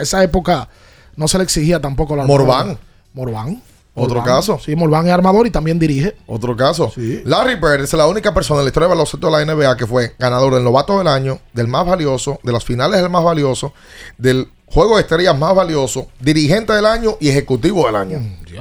esa 0.00 0.22
época 0.22 0.68
no 1.16 1.26
se 1.26 1.38
le 1.38 1.44
exigía 1.44 1.80
tampoco 1.80 2.14
la 2.16 2.24
Morván. 2.24 2.78
Morván. 3.14 3.62
Otro 3.94 4.22
caso. 4.22 4.58
Sí, 4.64 4.74
Morván 4.76 5.06
es 5.08 5.12
armador 5.12 5.46
y 5.46 5.50
también 5.50 5.78
dirige. 5.78 6.16
Otro 6.26 6.56
caso. 6.56 6.92
Larry 7.24 7.56
Bird 7.56 7.82
es 7.82 7.92
la 7.92 8.06
única 8.06 8.32
persona 8.32 8.60
en 8.60 8.64
la 8.66 8.68
historia 8.68 8.86
de 8.88 8.94
baloncesto 8.94 9.26
de 9.26 9.32
la 9.32 9.40
NBA 9.54 9.76
que 9.76 9.86
fue 9.86 10.14
ganador 10.18 10.54
del 10.54 10.64
novato 10.64 10.96
del 10.98 11.08
año, 11.08 11.38
del 11.52 11.66
más 11.66 11.84
valioso, 11.86 12.38
de 12.42 12.52
las 12.52 12.64
finales 12.64 13.00
del 13.02 13.10
más 13.10 13.24
valioso, 13.24 13.74
del 14.16 14.48
juego 14.70 14.96
de 14.96 15.02
estrellas 15.02 15.36
más 15.38 15.54
valioso, 15.54 16.06
dirigente 16.20 16.72
del 16.72 16.86
año 16.86 17.16
y 17.20 17.28
ejecutivo 17.28 17.86
del 17.86 17.96
año. 17.96 18.18
Qué 18.46 18.58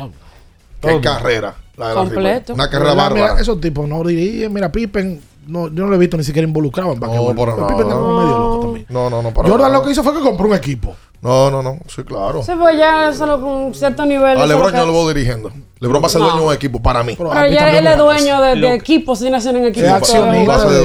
Todo. 0.88 1.02
carrera. 1.02 1.56
La 1.78 1.90
de 1.90 1.94
Completo. 1.96 2.54
Bird. 2.54 2.56
Una 2.56 2.70
carrera 2.70 2.94
Mira, 2.94 3.10
mira, 3.10 3.22
bárbara. 3.24 3.42
esos 3.42 3.60
tipos 3.62 3.88
no 3.88 4.04
dirigen. 4.04 4.52
Mira, 4.54 4.72
Pippen, 4.72 5.22
no, 5.48 5.68
yo 5.68 5.84
no 5.84 5.88
lo 5.88 5.96
he 5.96 5.98
visto 5.98 6.18
ni 6.18 6.24
siquiera 6.24 6.48
involucrado 6.48 6.94
en 6.94 7.00
No, 7.00 7.08
basquetbol. 7.08 7.36
por 7.36 7.50
Pero 7.50 7.58
nada. 7.62 7.68
Pippen 7.70 7.88
está 7.88 7.96
como 8.00 8.18
medio 8.22 8.38
loco 8.38 8.60
también. 8.62 8.86
No, 8.90 9.10
no, 9.10 9.22
no. 9.22 9.34
para 9.34 9.50
Jordan 9.50 9.68
nada. 9.72 9.80
lo 9.80 9.86
que 9.86 9.92
hizo 9.92 10.04
fue 10.04 10.14
que 10.14 10.20
compró 10.22 10.48
un 10.48 10.54
equipo. 10.56 10.96
No, 11.22 11.52
no, 11.52 11.62
no. 11.62 11.80
Sí, 11.88 12.04
claro. 12.04 12.42
Se 12.44 12.56
fue 12.56 12.78
ya 12.78 13.12
solo 13.14 13.42
con 13.42 13.52
un 13.52 13.76
cierto 13.76 14.06
nivel. 14.06 14.40
A 14.40 14.46
LeBron 14.46 14.72
lo 14.72 14.78
yo 14.78 14.86
lo 14.86 14.92
voy 14.94 15.14
dirigiendo. 15.14 15.52
LeBron 15.82 16.02
va 16.02 16.08
a 16.08 16.10
ser 16.10 16.22
No. 16.22 16.28
dueño 16.28 16.42
de 16.42 16.48
un 16.48 16.54
equipo 16.54 16.82
para 16.82 17.04
mí. 17.04 17.16
Pero 17.18 17.48
ya 17.48 17.78
él 17.78 17.86
es 17.88 17.98
dueño 17.98 18.42
de, 18.42 18.56
de 18.56 18.74
equipos, 18.76 19.20
sin 19.20 19.34
hacer 19.36 19.56
en 19.56 19.66
equipo. 19.66 19.88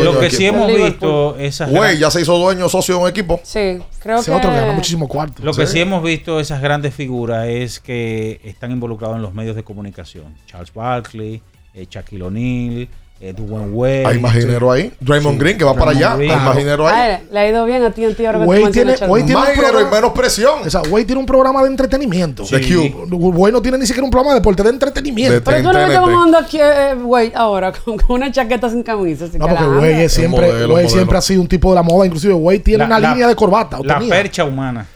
Lo 0.02 0.19
que 0.20 0.31
sí 0.31 0.47
hemos 0.47 0.66
visto, 0.66 1.36
esas 1.39 1.70
Güey, 1.70 1.98
ya 1.98 2.11
se 2.11 2.20
hizo 2.20 2.36
dueño 2.39 2.69
socio 2.69 2.97
de 2.97 3.02
un 3.02 3.09
equipo. 3.09 3.40
Sí, 3.43 3.78
creo 4.01 4.23
que. 4.23 4.31
otro 4.31 4.51
que 4.51 4.56
ganó 4.56 4.73
muchísimo 4.74 5.09
cuarto. 5.09 5.43
Lo 5.43 5.52
que 5.52 5.66
Sí. 5.66 5.74
sí 5.74 5.81
hemos 5.81 6.02
visto 6.02 6.40
esas 6.40 6.61
grandes 6.61 6.94
figuras 6.94 7.47
es 7.48 7.81
que 7.81 8.40
están 8.44 8.70
involucrados 8.73 9.16
en 9.16 9.23
los 9.23 9.35
medios 9.35 9.56
de 9.56 9.62
comunicación. 9.65 10.35
Charles 10.47 10.73
Barkley, 10.73 11.43
eh, 11.74 11.86
Shaquille 11.90 12.23
O'Neal, 12.24 12.89
eh, 13.20 13.32
Dwayne 13.32 13.70
Wade. 13.73 14.07
Hay 14.07 14.19
más 14.20 14.35
dinero 14.35 14.70
ahí. 14.70 14.93
Draymond 15.01 15.36
Sí. 15.36 15.41
Green 15.41 15.57
que 15.59 15.65
va 15.65 15.74
para 15.74 15.93
allá. 15.93 16.16
Green. 16.16 16.31
Hay 16.32 16.36
más 16.41 16.57
dinero 16.57 16.86
ahí. 16.86 17.19
Le 17.31 17.39
ha 17.41 17.49
ido 17.49 17.65
bien 17.65 17.82
a 17.82 17.91
ti 17.91 18.05
en 18.05 18.15
ti 18.15 18.27
ahora 18.27 18.41
que 18.41 18.47
mencionas 18.47 18.73
tiene, 18.73 18.93
tiene 18.95 19.07
Más 19.09 19.20
un 19.20 19.27
dinero 19.27 19.45
y 19.55 19.59
programa, 19.59 19.91
menos 19.97 20.12
presión. 20.12 20.55
o 20.66 20.70
sea, 20.70 20.82
Wade 20.91 21.05
tiene 21.07 21.20
un 21.20 21.27
programa 21.27 21.62
de 21.62 21.69
entretenimiento. 21.69 22.43
Cube. 22.45 22.93
Wade 23.16 23.53
no 23.53 23.62
tiene 23.62 23.78
ni 23.78 23.86
siquiera 23.86 24.05
un 24.05 24.11
programa 24.11 24.35
de 24.35 24.41
deporte 24.41 24.62
de 24.62 24.69
entretenimiento. 24.70 25.35
De 25.35 25.41
Pero 25.41 25.57
tú 25.59 25.73
no 25.73 25.78
ves 25.78 25.95
vamos 25.95 26.11
andando 26.11 26.39
aquí, 26.39 26.59
eh, 26.61 26.95
Wade, 27.03 27.32
ahora, 27.35 27.73
con, 27.85 27.97
con 27.97 28.16
una 28.16 28.31
chaqueta 28.31 28.69
sin 28.69 28.82
camisa. 28.82 29.24
así 29.27 29.39
No, 29.39 29.47
que 29.47 29.53
porque 29.53 29.65
anda. 29.65 29.78
Wade 29.78 30.05
es 30.05 30.12
siempre, 30.12 30.41
modelo, 30.47 30.59
Wade 30.59 30.69
modelo. 30.69 30.89
siempre 30.91 31.19
ha 31.19 31.23
sido 31.23 31.41
un 31.41 31.49
tipo 31.49 31.70
de 31.70 31.74
la 31.77 31.82
moda. 31.82 32.05
Inclusive 32.07 32.35
Wade 32.35 32.59
tiene 32.59 32.78
La- 32.78 32.86
una 32.86 32.99
la- 33.01 33.11
línea 33.12 33.28
de 33.28 33.35
corbata. 33.36 33.78
o 33.78 33.85
La 33.85 33.99
tenía. 33.99 34.15
percha 34.15 34.45
humana. 34.45 34.86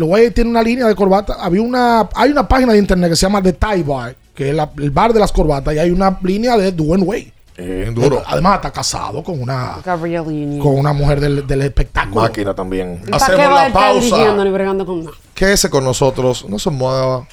Wade 0.00 0.30
tiene 0.30 0.50
una 0.50 0.62
línea 0.62 0.86
de 0.86 0.94
corbata. 0.94 1.34
Había 1.38 1.62
una, 1.62 2.08
hay 2.14 2.30
una 2.30 2.48
página 2.48 2.72
de 2.72 2.78
internet 2.78 3.10
que 3.10 3.16
se 3.16 3.26
llama 3.26 3.42
The 3.42 3.52
Tie 3.52 3.82
Bar, 3.82 4.14
que 4.34 4.48
es 4.50 4.54
la- 4.54 4.70
el 4.78 4.90
bar 4.90 5.12
de 5.12 5.20
las 5.20 5.32
corbatas, 5.32 5.74
y 5.74 5.78
hay 5.78 5.90
una 5.90 6.18
línea 6.22 6.56
de 6.56 6.72
Dwayne 6.72 7.04
Wade. 7.04 7.32
Eh, 7.56 7.88
duro. 7.94 8.20
Además, 8.26 8.56
está 8.56 8.72
casado 8.72 9.22
con 9.22 9.40
una, 9.40 9.76
con 9.84 10.76
una 10.76 10.92
mujer 10.92 11.20
del, 11.20 11.46
del 11.46 11.62
espectáculo. 11.62 12.22
Máquina 12.22 12.52
también. 12.52 13.00
¿Y 13.06 13.10
¿Para 13.12 13.26
qué 13.26 13.32
Hacemos 13.34 13.54
la 13.60 13.72
pausa. 13.72 14.34
ni 14.44 14.50
bregando 14.50 14.84
con? 14.84 15.08
Quédese 15.34 15.70
con 15.70 15.84
nosotros. 15.84 16.46
No 16.48 16.58
se 16.58 16.70
mueva. 16.70 17.28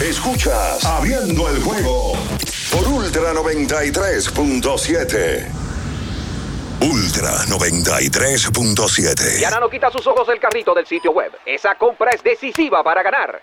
Escuchas 0.00 0.84
Abriendo 0.84 1.48
el 1.48 1.62
juego 1.62 2.12
por 2.72 2.88
Ultra 2.88 3.32
93.7. 3.34 5.46
Ultra 6.80 7.30
93.7. 7.48 9.36
Diana 9.38 9.58
no 9.60 9.68
quita 9.68 9.90
sus 9.90 10.06
ojos 10.06 10.26
del 10.28 10.38
carrito 10.38 10.72
del 10.74 10.86
sitio 10.86 11.10
web. 11.12 11.32
Esa 11.44 11.74
compra 11.76 12.10
es 12.12 12.22
decisiva 12.22 12.82
para 12.84 13.02
ganar. 13.02 13.42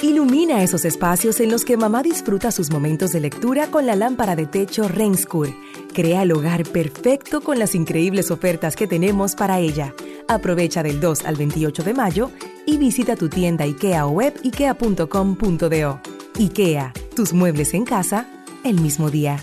Ilumina 0.00 0.62
esos 0.62 0.84
espacios 0.84 1.40
en 1.40 1.50
los 1.50 1.64
que 1.64 1.76
mamá 1.76 2.04
disfruta 2.04 2.52
sus 2.52 2.70
momentos 2.70 3.10
de 3.10 3.18
lectura 3.18 3.66
con 3.66 3.84
la 3.84 3.96
lámpara 3.96 4.36
de 4.36 4.46
techo 4.46 4.86
Renskur. 4.86 5.48
Crea 5.92 6.22
el 6.22 6.30
hogar 6.30 6.62
perfecto 6.62 7.40
con 7.40 7.58
las 7.58 7.74
increíbles 7.74 8.30
ofertas 8.30 8.76
que 8.76 8.86
tenemos 8.86 9.34
para 9.34 9.58
ella. 9.58 9.92
Aprovecha 10.28 10.84
del 10.84 11.00
2 11.00 11.24
al 11.24 11.34
28 11.34 11.82
de 11.82 11.94
mayo 11.94 12.30
y 12.64 12.78
visita 12.78 13.16
tu 13.16 13.28
tienda 13.28 13.64
IKEA 13.64 14.06
o 14.06 14.10
web 14.10 14.34
ikea.com.do. 14.44 16.00
IKEA, 16.38 16.92
tus 17.16 17.32
muebles 17.32 17.74
en 17.74 17.84
casa 17.84 18.28
el 18.62 18.80
mismo 18.80 19.10
día. 19.10 19.42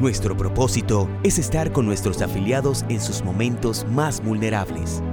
Nuestro 0.00 0.36
propósito 0.36 1.08
es 1.22 1.38
estar 1.38 1.72
con 1.72 1.86
nuestros 1.86 2.20
afiliados 2.20 2.84
en 2.88 3.00
sus 3.00 3.22
momentos 3.22 3.86
más 3.88 4.20
vulnerables. 4.20 5.04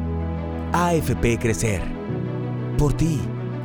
AFP 0.74 1.38
Crecer. 1.40 1.84
Por 2.78 2.94
ti, 2.94 3.20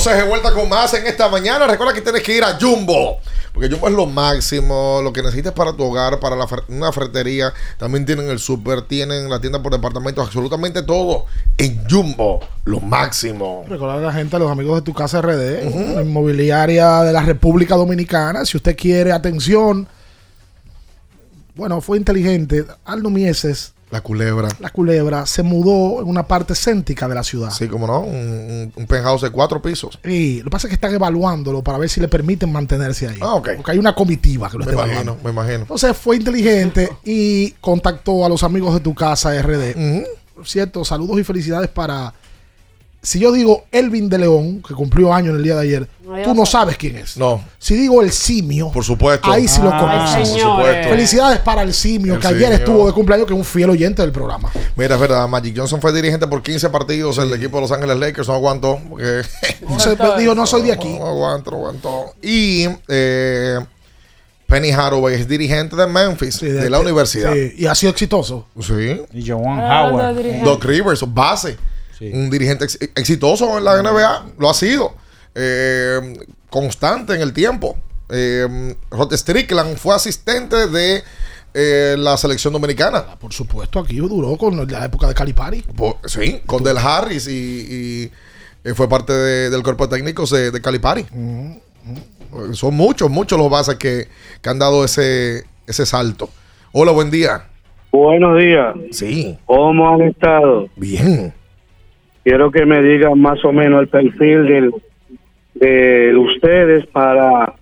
Entonces 0.00 0.22
de 0.22 0.28
vuelta 0.30 0.52
con 0.54 0.66
más 0.66 0.94
en 0.94 1.06
esta 1.06 1.28
mañana. 1.28 1.66
Recuerda 1.66 1.92
que 1.92 2.00
tienes 2.00 2.22
que 2.22 2.34
ir 2.34 2.42
a 2.42 2.58
Jumbo. 2.58 3.18
Porque 3.52 3.68
Jumbo 3.68 3.86
es 3.88 3.94
lo 3.94 4.06
máximo, 4.06 5.00
lo 5.02 5.12
que 5.12 5.20
necesitas 5.20 5.52
para 5.52 5.74
tu 5.74 5.82
hogar, 5.82 6.18
para 6.20 6.36
la 6.36 6.46
una 6.68 6.90
ferretería. 6.90 7.52
También 7.76 8.06
tienen 8.06 8.30
el 8.30 8.38
súper, 8.38 8.82
tienen 8.82 9.28
la 9.28 9.40
tienda 9.40 9.62
por 9.62 9.72
departamentos, 9.72 10.24
absolutamente 10.24 10.82
todo. 10.82 11.26
En 11.58 11.86
Jumbo, 11.86 12.40
lo 12.64 12.80
máximo. 12.80 13.64
Recordar 13.68 13.98
a 13.98 14.00
la 14.00 14.12
gente, 14.12 14.36
a 14.36 14.38
los 14.38 14.50
amigos 14.50 14.76
de 14.76 14.82
tu 14.82 14.94
casa 14.94 15.20
RD, 15.20 15.94
la 15.94 16.02
inmobiliaria 16.02 17.02
de 17.02 17.12
la 17.12 17.20
República 17.20 17.76
Dominicana. 17.76 18.46
Si 18.46 18.56
usted 18.56 18.74
quiere 18.76 19.12
atención, 19.12 19.86
bueno, 21.56 21.82
fue 21.82 21.98
inteligente. 21.98 22.64
Aldo 22.86 23.10
Mieses, 23.10 23.74
La 23.90 24.00
culebra. 24.02 24.48
la 24.60 24.70
culebra, 24.70 25.26
se 25.26 25.42
mudó 25.42 26.00
en 26.00 26.08
una 26.08 26.24
parte 26.26 26.54
céntrica 26.54 27.08
de 27.08 27.14
la 27.16 27.24
ciudad. 27.24 27.50
Sí, 27.50 27.66
como 27.66 27.86
no, 27.86 28.00
un, 28.00 28.72
un- 28.76 28.86
penthouse 28.86 29.22
de 29.22 29.30
cuatro 29.30 29.60
pisos. 29.60 29.98
Y 30.04 30.38
lo 30.38 30.44
que 30.44 30.50
pasa 30.50 30.66
es 30.66 30.70
que 30.70 30.74
están 30.76 30.94
evaluándolo 30.94 31.62
para 31.62 31.76
ver 31.78 31.88
si 31.88 32.00
le 32.00 32.06
permiten 32.08 32.52
mantenerse 32.52 33.08
ahí. 33.08 33.18
Ah, 33.20 33.34
ok. 33.34 33.50
Porque 33.56 33.72
hay 33.72 33.78
una 33.78 33.94
comitiva 33.94 34.48
que 34.48 34.58
lo 34.58 34.64
Me 34.64 34.70
está 34.70 34.84
imagino, 34.84 35.00
evaluando. 35.12 35.24
me 35.24 35.30
imagino. 35.32 35.60
Entonces 35.62 35.96
fue 35.96 36.16
inteligente 36.16 36.88
y 37.04 37.50
contactó 37.60 38.24
a 38.24 38.28
los 38.28 38.42
amigos 38.44 38.74
de 38.74 38.80
tu 38.80 38.94
casa 38.94 39.32
RD. 39.42 39.74
Por 40.34 40.46
cierto, 40.48 40.84
saludos 40.84 41.18
y 41.18 41.24
felicidades 41.24 41.68
para. 41.68 42.14
Si 43.02 43.18
yo 43.18 43.32
digo 43.32 43.64
Elvin 43.72 44.10
de 44.10 44.18
León, 44.18 44.62
que 44.66 44.74
cumplió 44.74 45.12
años 45.14 45.30
en 45.30 45.36
el 45.36 45.42
día 45.42 45.54
de 45.54 45.62
ayer, 45.62 45.88
No, 46.04 46.20
tú 46.22 46.34
no 46.34 46.44
sabes 46.44 46.76
quién 46.76 46.96
es. 46.96 47.16
No. 47.16 47.42
Si 47.58 47.74
digo 47.74 48.02
el 48.02 48.10
simio, 48.12 48.70
Por 48.72 48.84
supuesto. 48.84 49.30
ahí 49.32 49.48
sí 49.48 49.62
lo 49.62 49.70
Ah, 49.72 49.80
conoces. 49.80 50.28
por 50.28 50.40
supuesto. 50.40 50.88
Felicidades 50.90 51.38
para 51.38 51.62
el 51.62 51.72
simio, 51.72 52.14
El 52.16 52.20
que 52.20 52.26
ayer 52.26 52.40
simio. 52.42 52.56
estuvo 52.58 52.86
de 52.86 52.92
cumpleaños, 52.92 53.26
que 53.26 53.32
es 53.32 53.38
un 53.38 53.44
fiel 53.44 53.70
oyente 53.70 54.02
del 54.02 54.12
programa. 54.12 54.50
Mira, 54.76 54.96
es 54.96 55.00
verdad, 55.00 55.26
Magic 55.28 55.56
Johnson 55.56 55.80
fue 55.80 55.92
dirigente 55.94 56.26
por 56.26 56.42
15 56.42 56.68
partidos. 56.68 57.16
El 57.16 57.32
equipo 57.32 57.56
de 57.56 57.62
Los 57.62 57.72
Ángeles 57.72 57.96
Lakers 57.96 58.28
no 58.28 58.34
aguantó. 58.34 58.78
Porque 58.90 59.22
pues, 59.66 60.18
dijo, 60.18 60.34
no 60.34 60.46
soy 60.46 60.62
de 60.62 60.72
aquí. 60.72 60.98
No 60.98 61.06
aguanto, 61.06 61.52
no 61.52 61.56
aguanto. 61.56 62.14
Y 62.20 62.66
eh, 62.88 63.60
Penny 64.46 64.72
Hathaway 64.72 65.14
es 65.14 65.26
dirigente 65.26 65.74
de 65.74 65.86
Memphis, 65.86 66.40
de, 66.40 66.68
la 66.68 66.80
universidad. 66.80 67.32
Sí, 67.32 67.54
y 67.56 67.64
ha 67.66 67.74
sido 67.74 67.92
exitoso. 67.92 68.46
Sí. 68.60 69.00
Y 69.14 69.26
Joan 69.26 69.58
Ah, 69.58 69.88
Howard. 69.90 70.42
Doc 70.44 70.64
Rivers, 70.64 71.02
base. 71.06 71.56
Un 72.00 72.30
dirigente 72.30 72.64
ex- 72.64 72.78
exitoso 72.94 73.58
en 73.58 73.64
la 73.64 73.82
NBA. 73.82 74.26
Lo 74.38 74.48
ha 74.50 74.54
sido. 74.54 74.94
Eh, 75.34 76.00
constante 76.48 77.14
en 77.14 77.20
el 77.20 77.32
tiempo. 77.32 77.76
Eh, 78.08 78.74
Rod 78.90 79.12
Strickland 79.14 79.76
fue 79.76 79.94
asistente 79.94 80.66
de 80.68 81.02
eh, 81.54 81.96
la 81.98 82.16
selección 82.16 82.52
dominicana. 82.52 83.16
Por 83.18 83.32
supuesto, 83.32 83.78
aquí 83.78 83.96
duró 83.96 84.36
con 84.36 84.56
la 84.70 84.84
época 84.84 85.06
de 85.06 85.14
Calipari. 85.14 85.64
Sí, 86.06 86.40
con 86.46 86.62
Del 86.64 86.78
Harris 86.78 87.28
y, 87.28 87.32
y, 87.32 88.12
eh, 88.64 88.74
fue 88.74 88.88
parte 88.88 89.12
de- 89.12 89.50
del 89.50 89.62
cuerpo 89.62 89.88
técnico 89.88 90.24
de, 90.26 90.50
de 90.50 90.60
Calipari. 90.60 91.06
Eh, 91.14 91.60
Son 92.54 92.74
muchos, 92.74 93.10
muchos 93.10 93.38
los 93.38 93.50
bases 93.50 93.76
que, 93.76 94.08
que 94.40 94.48
han 94.50 94.58
dado 94.58 94.84
ese, 94.84 95.44
ese 95.66 95.84
salto. 95.86 96.30
Hola, 96.72 96.92
buen 96.92 97.10
día. 97.10 97.46
Buenos 97.92 98.38
días. 98.38 98.74
Sí. 98.92 99.36
¿Cómo 99.46 99.88
han 99.94 100.02
estado? 100.02 100.68
Bien. 100.76 101.34
Quiero 102.22 102.50
que 102.50 102.66
me 102.66 102.82
digan 102.82 103.20
más 103.20 103.44
o 103.44 103.52
menos 103.52 103.82
el 103.82 103.88
perfil 103.88 104.46
del, 104.46 104.74
de 105.54 106.14
ustedes 106.16 106.86
para 106.86 107.54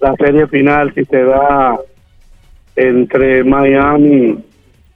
la 0.00 0.14
serie 0.16 0.46
final, 0.46 0.92
si 0.94 1.04
se 1.04 1.22
da 1.24 1.78
entre 2.76 3.42
Miami 3.42 4.38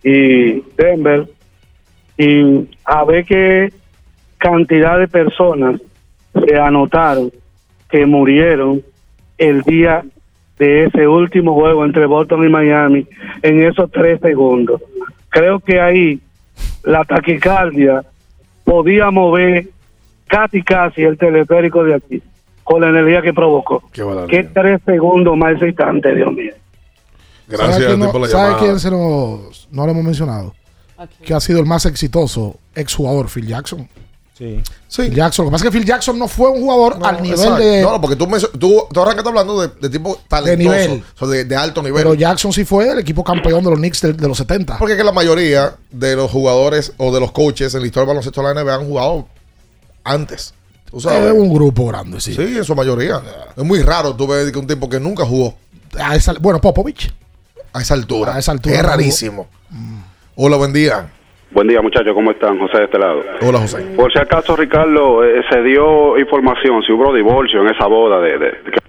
y 0.03 0.61
Denver. 0.77 1.27
Y 2.19 2.69
a 2.85 3.05
ver 3.05 3.25
qué, 3.25 3.73
cantidad 4.37 4.99
de 4.99 5.09
personas 5.09 5.81
se 6.35 6.59
anotaron 6.59 7.31
que 7.91 8.07
murieron 8.07 8.83
el 9.39 9.63
día 9.63 10.05
de 10.59 10.85
ese 10.85 11.09
último 11.09 11.55
juego 11.55 11.85
entre 11.85 12.07
Boston 12.07 12.47
y 12.47 12.51
Miami 12.51 13.07
en 13.43 13.63
esos 13.63 13.91
tres 13.91 14.21
segundos. 14.21 14.83
Creo 15.31 15.61
que 15.61 15.81
ahí 15.81 16.21
la 16.85 17.05
taquicardia 17.05 18.03
podía 18.71 19.11
mover 19.11 19.69
casi 20.29 20.63
casi 20.63 21.03
el 21.03 21.19
teleférico 21.19 21.83
de 21.83 21.97
aquí 21.97 22.23
con 22.63 22.81
la 22.81 22.91
energía 22.91 23.21
que 23.21 23.33
provocó. 23.33 23.83
Qué 23.93 24.45
tres 24.45 24.81
segundos 24.87 25.37
más 25.37 25.55
excitante, 25.55 26.15
Dios 26.15 26.33
mío. 26.33 26.53
Gracias 27.49 27.73
¿Sabe 27.75 27.85
a 27.85 27.89
quién, 27.89 27.99
no, 27.99 28.13
por 28.13 28.21
la 28.21 28.29
sabe 28.29 28.45
llamada. 28.45 28.63
quién 28.63 28.79
se 28.79 28.91
nos, 28.93 29.69
no 29.73 29.87
lo 29.87 29.91
hemos 29.91 30.05
mencionado? 30.05 30.55
Que 31.25 31.35
ha 31.35 31.41
sido 31.41 31.59
el 31.59 31.67
más 31.67 31.85
exitoso 31.85 32.61
exjugador, 32.77 33.29
Phil 33.29 33.49
Jackson. 33.49 33.89
Sí. 34.41 34.63
Phil 35.03 35.15
Jackson. 35.15 35.45
Lo 35.45 35.51
que 35.51 35.53
pasa 35.53 35.65
es 35.67 35.71
que 35.71 35.79
Phil 35.79 35.87
Jackson 35.87 36.19
no 36.19 36.27
fue 36.27 36.49
un 36.49 36.63
jugador 36.63 36.99
al 37.03 37.23
nivel 37.23 37.39
Exacto. 37.39 37.63
de. 37.63 37.83
No, 37.83 37.91
no, 37.93 38.01
porque 38.01 38.17
tú, 38.17 38.27
me, 38.27 38.41
tú, 38.41 38.87
tú 38.91 39.01
arrancaste 39.03 39.29
hablando 39.29 39.61
de, 39.61 39.69
de 39.81 39.91
tipo 39.91 40.19
talentoso. 40.29 40.71
nivel. 40.73 41.05
o 41.15 41.19
sea, 41.19 41.29
de, 41.29 41.45
de 41.45 41.57
alto 41.57 41.83
nivel. 41.83 42.03
Pero 42.03 42.15
Jackson 42.15 42.51
sí 42.51 42.65
fue 42.65 42.89
el 42.91 42.99
equipo 42.99 43.23
campeón 43.23 43.63
de 43.63 43.69
los 43.71 43.79
Knicks 43.79 44.01
de, 44.01 44.13
de 44.15 44.27
los 44.27 44.39
70. 44.39 44.79
Porque 44.79 44.95
es 44.95 44.99
que 44.99 45.05
la 45.05 45.13
mayoría 45.13 45.75
de 45.91 46.17
los 46.17 46.31
jugadores 46.31 46.95
o 46.97 47.13
de 47.13 47.21
los 47.21 47.33
coaches 47.33 47.75
en 47.75 47.81
la 47.83 47.87
historia 47.87 48.07
del 48.07 48.09
baloncesto 48.17 48.41
de 48.43 48.55
la 48.55 48.63
NBA 48.65 48.75
han 48.77 48.87
jugado 48.87 49.29
antes. 50.05 50.55
¿Tú 50.91 51.01
sabes? 51.01 51.23
Es 51.27 51.33
un 51.33 51.53
grupo 51.55 51.87
grande, 51.87 52.19
sí. 52.21 52.35
Sí, 52.35 52.41
en 52.43 52.65
su 52.65 52.75
mayoría. 52.75 53.21
Es 53.57 53.63
muy 53.63 53.83
raro 53.83 54.17
tú 54.17 54.27
ves 54.27 54.51
que 54.51 54.59
un 54.59 54.67
tipo 54.67 54.89
que 54.89 54.99
nunca 54.99 55.25
jugó 55.27 55.55
A 56.03 56.17
esa- 56.17 56.33
bueno, 56.41 56.61
Popovich. 56.61 57.13
a 57.75 57.83
esa 57.83 57.93
altura. 57.95 58.35
A 58.35 58.39
esa 58.39 58.53
altura 58.53 58.75
Es 58.75 58.83
rarísimo. 58.83 59.47
Hola, 60.35 60.57
buen 60.57 60.73
día. 60.73 61.13
Buen 61.53 61.67
día, 61.67 61.83
muchachos, 61.83 62.13
¿cómo 62.15 62.31
están? 62.31 62.59
José 62.59 62.79
de 62.79 62.85
este 62.85 62.99
lado. 62.99 63.23
Hola, 63.43 63.59
José. 63.61 63.79
Por 63.97 64.13
si 64.13 64.19
acaso, 64.21 64.55
Ricardo, 64.55 65.25
eh, 65.25 65.43
se 65.51 65.63
dio 65.63 66.17
información 66.19 66.81
si 66.87 66.93
hubo 66.93 67.13
divorcio 67.13 67.61
en 67.63 67.75
esa 67.75 67.87
boda 67.87 68.21
de... 68.21 68.33
de- 68.39 68.39
de- 68.39 68.81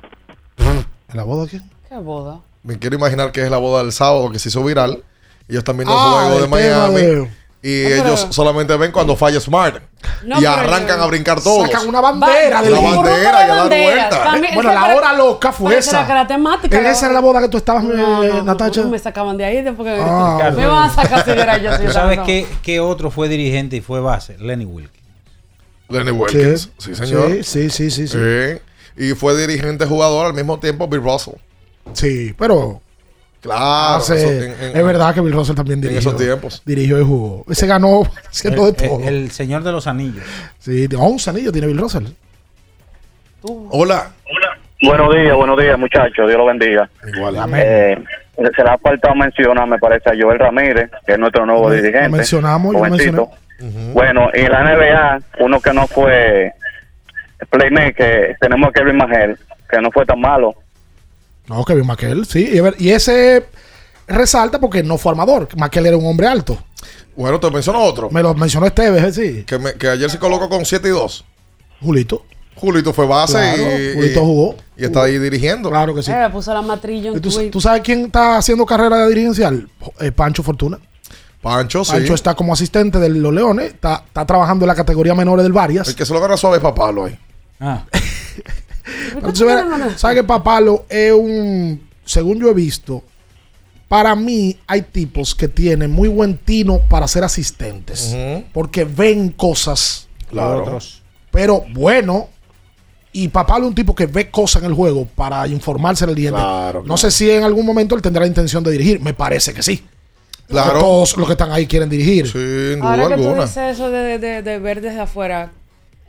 ¿En 1.10 1.18
la 1.18 1.24
boda 1.24 1.48
quién? 1.50 1.64
¿Qué 1.90 1.96
boda? 1.98 2.40
Me 2.64 2.78
quiero 2.78 2.96
imaginar 2.96 3.32
que 3.32 3.42
es 3.42 3.50
la 3.50 3.58
boda 3.58 3.82
del 3.82 3.92
sábado 3.92 4.30
que 4.32 4.38
se 4.40 4.50
hizo 4.50 4.64
viral. 4.64 5.04
Ellos 5.50 5.64
también 5.64 5.88
viendo 5.90 6.02
Ah, 6.06 6.22
el 6.22 6.28
juego 6.32 6.42
de 6.42 6.48
Miami. 6.48 7.28
Y 7.64 7.84
Ah, 7.86 7.88
pero- 7.90 8.08
ellos 8.08 8.28
solamente 8.32 8.76
ven 8.76 8.92
cuando 8.92 9.16
falla 9.16 9.40
Smart. 9.40 9.84
No, 10.24 10.42
y 10.42 10.46
arrancan 10.46 11.00
a 11.00 11.06
brincar 11.06 11.40
todos. 11.42 11.70
Sacan 11.70 11.88
una 11.90 12.02
bandera 12.02 12.62
del 12.64 12.72
la 12.74 12.80
bandera 12.80 13.22
y 13.22 13.44
a 13.44 13.48
dar 13.56 13.68
vuelta. 13.68 14.24
También- 14.24 14.56
Bueno, 14.56 14.74
la 14.74 14.96
hora 14.96 15.14
loca 15.14 15.52
fue 15.52 15.78
esa. 15.78 16.08
que 16.08 16.14
la 16.14 16.26
temática. 16.26 16.80
En 16.80 16.86
esa 16.88 17.06
era 17.06 17.14
la 17.14 17.20
boda 17.20 17.40
que 17.40 17.50
tú 17.50 17.58
estabas, 17.58 17.84
No, 17.84 18.24
eh, 18.24 18.30
no, 18.30 18.44
Natacha. 18.44 18.82
Me 18.86 18.98
sacaban 18.98 19.38
de 19.38 19.46
ahí 19.46 19.62
después 19.62 19.88
que 19.94 20.02
Ah, 20.04 20.52
me 20.56 20.66
van 20.66 20.90
a 20.90 20.94
sacar 20.94 21.24
si 21.24 21.30
era 21.32 21.58
yo. 21.58 21.72
si 21.74 21.78
¿Tú 21.82 21.84
yo 21.86 21.92
sabes 21.94 22.20
qué, 22.26 22.48
qué 22.64 22.80
otro 22.80 23.12
fue 23.12 23.30
dirigente 23.30 23.76
y 23.76 23.82
fue 23.82 24.00
base? 24.00 24.38
Lenny 24.40 24.66
Wilkins. 24.66 25.00
Lenny 25.90 26.12
Wilkins. 26.12 26.70
Sí, 26.80 26.96
señor. 26.96 27.32
Sí, 27.32 27.44
sí, 27.44 27.70
sí, 27.70 27.92
sí. 27.92 28.08
sí. 28.08 28.18
Sí. 28.18 28.62
Y 28.98 29.14
fue 29.14 29.38
dirigente 29.38 29.86
jugador 29.86 30.26
al 30.26 30.34
mismo 30.34 30.60
tiempo 30.60 30.88
Bill 30.88 31.04
Russell. 31.04 31.36
Sí, 31.94 32.34
pero. 32.38 32.82
Claro. 33.42 33.96
hace- 33.96 34.16
eso 34.16 34.30
en- 34.46 34.70
en- 34.72 34.78
es 34.78 34.86
verdad 34.86 35.14
que 35.16 35.22
Bill 35.22 35.34
Russell 35.34 35.56
también 35.56 35.80
en 35.80 35.82
dirigió. 35.82 36.00
esos 36.00 36.16
tiempos. 36.18 36.62
Dirigió 36.66 37.00
y 37.00 37.04
jugó. 37.04 37.44
Se 37.54 37.66
ganó 37.68 38.04
haciendo 38.30 38.64
de 38.66 38.70
El, 38.70 38.76
todo. 38.76 39.00
el- 39.02 39.08
el 39.24 39.32
señor 39.32 39.64
de 39.64 39.72
los 39.72 39.88
anillos. 39.88 40.24
Sí, 40.60 40.88
de 40.88 40.96
11 40.96 41.30
anillos 41.32 41.52
tiene 41.52 41.68
Bill 41.68 41.80
Russell. 41.80 42.06
Hola. 43.44 44.12
Buenos 44.84 45.14
días, 45.16 45.36
buenos 45.36 45.60
días, 45.60 45.78
muchachos. 45.78 46.28
Dios 46.28 46.38
lo 46.38 46.46
bendiga. 46.46 46.90
Igual. 47.16 47.36
Eh, 47.56 47.98
se 48.36 48.64
le 48.64 48.70
ha 48.70 48.78
faltado 48.78 49.14
mencionar, 49.16 49.68
me 49.68 49.78
parece, 49.78 50.10
a 50.10 50.14
Joel 50.20 50.40
Ramírez, 50.40 50.90
que 51.06 51.14
es 51.14 51.20
nuestro 51.20 51.46
nuevo 51.46 51.70
Lo 51.70 51.76
dirigente. 51.76 52.10
mencionamos, 52.10 52.74
yo 52.76 52.84
lo 52.84 52.90
mencioné. 52.90 53.26
Bueno, 53.94 54.30
y 54.34 54.40
en 54.40 54.52
la 54.52 54.64
NBA, 54.64 55.20
uno 55.40 55.60
que 55.60 55.74
no 55.74 55.86
fue 55.88 56.52
playmaker, 57.50 58.36
tenemos 58.40 58.70
a 58.70 58.72
Kevin 58.72 58.98
Magel, 58.98 59.38
que 59.70 59.80
no 59.82 59.92
fue 59.92 60.06
tan 60.06 60.20
malo. 60.20 60.56
No, 61.48 61.64
Kevin 61.66 61.86
McKell, 61.88 62.26
sí. 62.26 62.50
Y, 62.54 62.58
a 62.60 62.62
ver, 62.64 62.76
y 62.80 62.90
ese 62.92 63.46
resalta 64.08 64.60
porque 64.60 64.84
no 64.84 64.98
fue 64.98 65.12
armador. 65.12 65.50
McKell 65.58 65.86
era 65.88 65.98
un 65.98 66.06
hombre 66.06 66.28
alto. 66.28 66.58
Bueno, 67.16 67.40
te 67.40 67.52
menciono 67.52 67.80
otro. 67.82 68.10
Me 68.10 68.24
lo 68.24 68.34
mencionó 68.34 68.66
Esteves, 68.66 69.16
sí. 69.16 69.44
Que, 69.46 69.60
me- 69.60 69.74
que 69.74 69.90
ayer 69.90 70.10
se 70.10 70.18
colocó 70.20 70.48
con 70.50 70.66
7 70.66 70.88
y 70.88 70.92
2. 70.92 71.26
Julito. 71.82 72.26
Julito 72.56 72.94
fue 72.94 73.08
base 73.08 73.34
Claro, 73.34 73.62
y, 73.82 73.94
Julito 73.96 74.22
jugó. 74.22 74.56
y 74.78 74.86
está 74.86 75.04
ahí 75.04 75.18
dirigiendo. 75.18 75.70
Claro 75.70 75.96
que 75.96 76.04
sí. 76.04 76.12
Eh, 76.12 76.30
puso 76.32 76.54
la 76.54 76.62
matrilla 76.62 77.10
en 77.10 77.18
¿Y 77.18 77.20
¿Tú, 77.20 77.32
tú 77.50 77.60
sabes 77.60 77.82
quién 77.82 78.06
está 78.06 78.38
haciendo 78.38 78.66
carrera 78.66 79.08
dirigencial? 79.08 79.68
Eh, 80.00 80.12
Pancho 80.12 80.44
Fortuna. 80.44 80.78
Pancho, 81.42 81.84
sí. 81.84 81.94
Pancho 81.94 82.14
está 82.14 82.36
como 82.36 82.54
asistente 82.54 83.00
de 83.00 83.10
los 83.10 83.34
Leones. 83.34 83.74
Está, 83.74 84.04
está 84.06 84.26
trabajando 84.26 84.66
en 84.66 84.68
la 84.68 84.76
categoría 84.76 85.16
menores 85.16 85.44
del 85.44 85.54
Varias. 85.54 85.88
El 85.88 85.96
que 85.96 86.06
se 86.06 86.14
lo 86.14 86.22
gana 86.22 86.38
suave 86.38 86.58
es 86.58 86.64
Papalo 86.64 87.06
ahí. 87.06 87.18
Ah. 87.60 87.84
Pero 89.14 89.34
tú 89.34 89.36
sabes, 89.46 90.00
¿sabes 90.00 90.18
que 90.18 90.24
Papalo 90.24 90.86
es 90.90 91.12
un, 91.14 91.82
según 92.06 92.40
yo 92.40 92.50
he 92.50 92.54
visto, 92.54 93.04
para 93.88 94.16
mí 94.16 94.58
hay 94.68 94.82
tipos 94.84 95.36
que 95.36 95.48
tienen 95.48 95.92
muy 95.92 96.08
buen 96.08 96.38
tino 96.38 96.80
para 96.90 97.08
ser 97.08 97.24
asistentes, 97.24 98.16
porque 98.54 98.86
ven 98.86 99.30
cosas, 99.30 100.08
Claro. 100.30 100.62
Otros. 100.64 101.02
pero 101.30 101.66
bueno, 101.74 102.30
y 103.14 103.28
Papalo 103.28 103.66
es 103.66 103.70
un 103.70 103.76
tipo 103.76 103.94
que 103.94 104.06
ve 104.06 104.32
cosas 104.32 104.64
en 104.64 104.70
el 104.70 104.74
juego 104.76 105.06
para 105.06 105.46
informarse 105.48 106.06
del 106.06 106.16
diente. 106.16 106.40
Claro, 106.40 106.84
No 106.86 106.96
sé 106.96 107.12
si 107.12 107.30
en 107.30 107.44
algún 107.44 107.66
momento 107.66 107.94
él 107.96 108.02
tendrá 108.02 108.22
la 108.22 108.28
intención 108.28 108.64
de 108.64 108.72
dirigir, 108.72 109.02
me 109.02 109.14
parece 109.14 109.54
que 109.54 109.62
sí. 109.62 109.84
Claro. 110.48 110.70
Porque 110.72 110.80
Todos 110.86 111.18
los 111.18 111.28
que 111.28 111.34
están 111.34 111.52
ahí 111.52 111.68
quieren 111.68 111.90
dirigir. 111.90 112.28
Sin 112.32 112.82
Ahora 112.82 113.04
duda 113.06 113.16
que 113.16 113.22
tú 113.22 113.28
alguna. 113.28 113.46
dices 113.46 113.74
eso 113.74 113.90
de, 113.90 114.18
de- 114.20 114.42
de 114.42 114.60
ver 114.60 114.80
desde 114.82 115.00
afuera, 115.02 115.52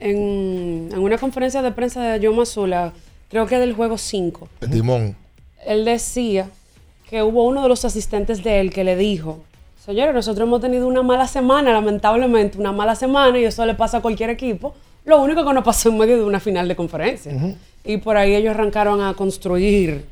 en, 0.03 0.89
en 0.93 0.99
una 0.99 1.19
conferencia 1.19 1.63
de 1.63 1.71
prensa 1.73 2.03
de 2.03 2.27
Joe 2.27 2.35
Mazzulla, 2.37 2.93
creo 3.31 3.47
que 3.47 3.59
del 3.59 3.73
juego 3.75 3.97
5, 3.99 4.49
El 4.61 4.71
timón. 4.71 5.17
él 5.67 5.85
decía 5.85 6.49
que 7.09 7.23
hubo 7.23 7.45
uno 7.47 7.63
de 7.63 7.69
los 7.69 7.85
asistentes 7.85 8.43
de 8.43 8.61
él 8.61 8.71
que 8.73 8.85
le 8.85 8.97
dijo, 8.97 9.41
señores, 9.85 10.15
nosotros 10.15 10.47
hemos 10.47 10.61
tenido 10.61 10.87
una 10.87 11.03
mala 11.03 11.27
semana, 11.27 11.73
lamentablemente, 11.73 12.59
una 12.59 12.73
mala 12.73 12.95
semana, 12.95 13.39
y 13.39 13.45
eso 13.45 13.65
le 13.67 13.75
pasa 13.75 13.99
a 13.99 14.01
cualquier 14.03 14.31
equipo. 14.31 14.75
Lo 15.05 15.21
único 15.21 15.45
que 15.45 15.53
nos 15.53 15.65
pasó 15.65 15.89
en 15.89 15.99
medio 15.99 16.17
de 16.17 16.25
una 16.25 16.41
final 16.41 16.69
de 16.69 16.77
conferencia. 16.77 17.33
Y 17.85 17.97
por 17.97 18.17
ahí 18.17 18.35
ellos 18.35 18.55
arrancaron 18.55 19.01
a 19.03 19.13
construir 19.15 20.05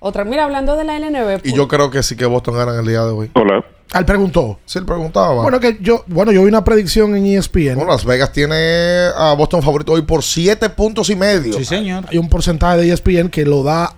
otra. 0.00 0.24
Mira, 0.24 0.44
hablando 0.44 0.76
de 0.76 0.84
la 0.84 0.98
LNB. 0.98 1.40
Y 1.44 1.52
yo 1.54 1.66
creo 1.68 1.90
que 1.90 2.02
sí 2.02 2.16
que 2.16 2.26
Boston 2.26 2.56
gana 2.56 2.78
el 2.78 2.86
día 2.86 3.02
de 3.04 3.10
hoy. 3.10 3.30
Hola. 3.34 3.64
Él 3.94 4.04
preguntó. 4.04 4.58
Sí, 4.66 4.78
él 4.80 4.84
preguntaba. 4.84 5.42
Bueno, 5.42 5.60
que 5.60 5.78
yo, 5.80 6.02
bueno, 6.08 6.32
yo 6.32 6.42
vi 6.42 6.48
una 6.48 6.64
predicción 6.64 7.14
en 7.16 7.24
ESPN. 7.26 7.76
Bueno, 7.76 7.92
Las 7.92 8.04
Vegas 8.04 8.32
tiene 8.32 9.06
a 9.16 9.32
Boston 9.34 9.62
favorito 9.62 9.92
hoy 9.92 10.02
por 10.02 10.22
7 10.24 10.68
puntos 10.70 11.08
y 11.08 11.14
medio. 11.16 11.54
Sí, 11.54 11.64
señor. 11.64 12.04
Hay 12.10 12.18
un 12.18 12.28
porcentaje 12.28 12.78
de 12.78 12.92
ESPN 12.92 13.28
que 13.30 13.44
lo 13.46 13.62
da 13.62 13.94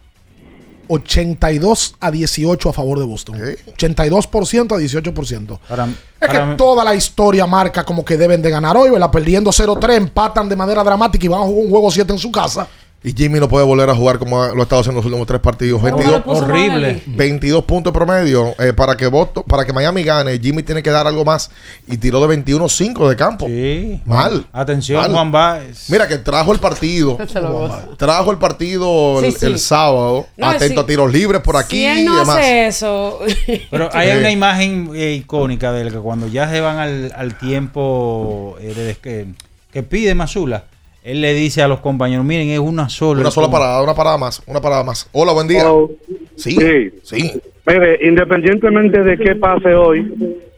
82 0.88 1.96
a 2.00 2.10
18 2.10 2.68
a 2.68 2.72
favor 2.72 2.98
de 2.98 3.04
Boston. 3.04 3.38
82% 3.76 4.72
a 4.74 4.78
18%. 4.78 5.58
Para, 5.68 5.84
Es 5.86 5.90
para 6.20 6.32
que 6.32 6.44
mí- 6.46 6.56
toda 6.56 6.84
la 6.84 6.94
historia 6.94 7.46
marca 7.46 7.84
como 7.84 8.04
que 8.04 8.16
deben 8.16 8.40
de 8.42 8.50
ganar 8.50 8.76
hoy, 8.76 8.90
¿verdad? 8.90 9.10
Perdiendo 9.10 9.50
0-3, 9.52 9.96
empatan 9.96 10.48
de 10.48 10.56
manera 10.56 10.82
dramática 10.84 11.24
y 11.24 11.28
van 11.28 11.42
a 11.42 11.44
jugar 11.44 11.64
un 11.64 11.70
juego 11.70 11.90
7 11.90 12.12
en 12.12 12.18
su 12.18 12.30
casa. 12.32 12.66
Y 13.04 13.12
Jimmy 13.12 13.38
no 13.38 13.48
puede 13.48 13.64
volver 13.64 13.88
a 13.88 13.94
jugar 13.94 14.18
como 14.18 14.42
ha- 14.42 14.48
lo 14.52 14.58
ha 14.58 14.62
estado 14.64 14.80
haciendo 14.80 14.98
en 14.98 15.04
los 15.04 15.06
últimos 15.06 15.26
tres 15.28 15.40
partidos. 15.40 15.80
¿Cómo 15.80 15.96
22, 15.98 16.16
le 16.18 16.20
puso 16.24 16.44
Horrible. 16.44 16.68
Manelli? 16.68 17.02
22 17.06 17.64
puntos 17.64 17.92
promedio. 17.92 18.54
Eh, 18.58 18.72
para, 18.72 18.96
que 18.96 19.06
Boston, 19.06 19.44
para 19.46 19.64
que 19.64 19.72
Miami 19.72 20.02
gane, 20.02 20.36
Jimmy 20.40 20.64
tiene 20.64 20.82
que 20.82 20.90
dar 20.90 21.06
algo 21.06 21.24
más. 21.24 21.48
Y 21.86 21.96
tiró 21.98 22.20
de 22.26 22.26
21-5 22.26 23.08
de 23.08 23.14
campo. 23.14 23.46
Sí. 23.46 24.00
Mal. 24.04 24.44
Atención, 24.52 25.00
Mal. 25.02 25.12
Juan 25.12 25.30
Baez. 25.30 25.88
Mira 25.90 26.08
que 26.08 26.18
trajo 26.18 26.52
el 26.52 26.58
partido. 26.58 27.16
Se 27.32 27.40
lo 27.40 27.52
goza. 27.52 27.84
trajo 27.96 28.32
el 28.32 28.38
partido 28.38 29.20
el, 29.20 29.32
Sí, 29.32 29.38
sí. 29.38 29.46
el 29.46 29.60
sábado. 29.60 30.26
No, 30.36 30.48
atento 30.48 30.80
a 30.80 30.86
tiros 30.86 31.12
libres 31.12 31.40
por 31.42 31.56
aquí 31.56 31.76
Si 31.76 31.82
y 31.82 31.86
él 31.86 32.04
no 32.04 32.18
demás. 32.18 32.36
hace 32.38 32.66
eso. 32.66 33.20
Pero 33.70 33.90
hay 33.92 34.10
Sí. 34.10 34.16
una 34.18 34.30
imagen 34.32 34.90
eh, 34.96 35.12
icónica 35.14 35.70
de 35.70 35.82
él 35.82 35.92
que 35.92 35.98
cuando 35.98 36.26
ya 36.26 36.50
se 36.50 36.60
van 36.60 36.78
al, 36.78 37.12
al 37.16 37.38
tiempo 37.38 38.56
eh, 38.60 38.74
de- 38.74 38.94
que, 38.96 39.26
que 39.72 39.82
pide 39.84 40.16
Mazula, 40.16 40.64
él 41.02 41.20
le 41.20 41.34
dice 41.34 41.62
a 41.62 41.68
los 41.68 41.80
compañeros, 41.80 42.24
miren, 42.24 42.50
es 42.50 42.58
una 42.58 42.88
sola. 42.88 43.20
Una 43.20 43.30
sola 43.30 43.50
parada, 43.50 43.82
una 43.82 43.94
parada 43.94 44.18
más. 44.18 44.42
Una 44.46 44.60
parada 44.60 44.84
más. 44.84 45.08
Hola, 45.12 45.32
buen 45.32 45.48
día. 45.48 45.70
Oh, 45.72 45.90
Sí, 46.36 46.52
sí. 46.52 46.90
sí. 47.02 47.40
Mire, 47.66 47.98
independientemente 48.06 49.02
de 49.02 49.18
qué 49.18 49.34
pase 49.34 49.74
hoy, 49.74 50.10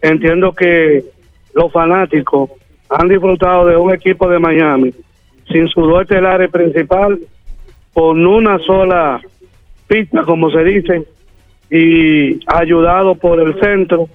entiendo 0.02 0.52
que 0.52 1.04
los 1.54 1.72
fanáticos 1.72 2.50
han 2.88 3.08
disfrutado 3.08 3.66
de 3.66 3.76
un 3.76 3.92
equipo 3.92 4.28
de 4.28 4.38
Miami 4.38 4.92
sin 5.50 5.68
su 5.68 5.80
dos 5.80 6.02
estelares 6.02 6.50
principal, 6.50 7.18
con 7.92 8.24
una 8.24 8.58
sola 8.60 9.20
pista, 9.88 10.22
como 10.22 10.50
se 10.50 10.62
dice, 10.62 11.04
y 11.70 12.40
ayudado 12.46 13.14
por 13.16 13.40
el 13.40 13.58
centro. 13.60 14.08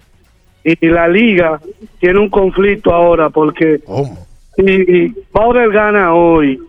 Y 0.63 0.87
la 0.87 1.07
liga 1.07 1.59
tiene 1.99 2.19
un 2.19 2.29
conflicto 2.29 2.93
ahora 2.93 3.29
porque 3.29 3.81
si 4.55 5.13
Bauer 5.31 5.71
gana 5.71 6.13
hoy, 6.13 6.59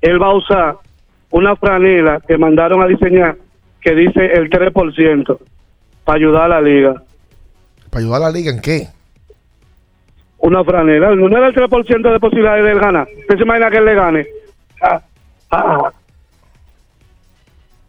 él 0.00 0.22
va 0.22 0.26
a 0.26 0.34
usar 0.34 0.76
una 1.30 1.56
franela 1.56 2.20
que 2.26 2.38
mandaron 2.38 2.82
a 2.82 2.86
diseñar 2.86 3.36
que 3.80 3.94
dice 3.94 4.26
el 4.32 4.50
3% 4.50 5.38
para 6.04 6.16
ayudar 6.16 6.44
a 6.44 6.48
la 6.48 6.60
liga. 6.60 7.02
¿Para 7.90 8.00
ayudar 8.00 8.22
a 8.22 8.24
la 8.26 8.30
liga 8.32 8.50
en 8.50 8.60
qué? 8.60 8.88
una 10.38 10.64
franela. 10.64 11.14
No 11.14 11.36
era 11.36 11.48
el 11.48 11.54
3% 11.54 12.12
de 12.12 12.20
posibilidades 12.20 12.64
de 12.64 12.70
él 12.72 12.80
ganar. 12.80 13.08
¿Usted 13.20 13.36
se 13.36 13.42
imagina 13.42 13.70
que 13.70 13.76
él 13.78 13.84
le 13.84 13.94
gane? 13.94 14.26
Ah, 14.80 15.02
ah. 15.50 15.92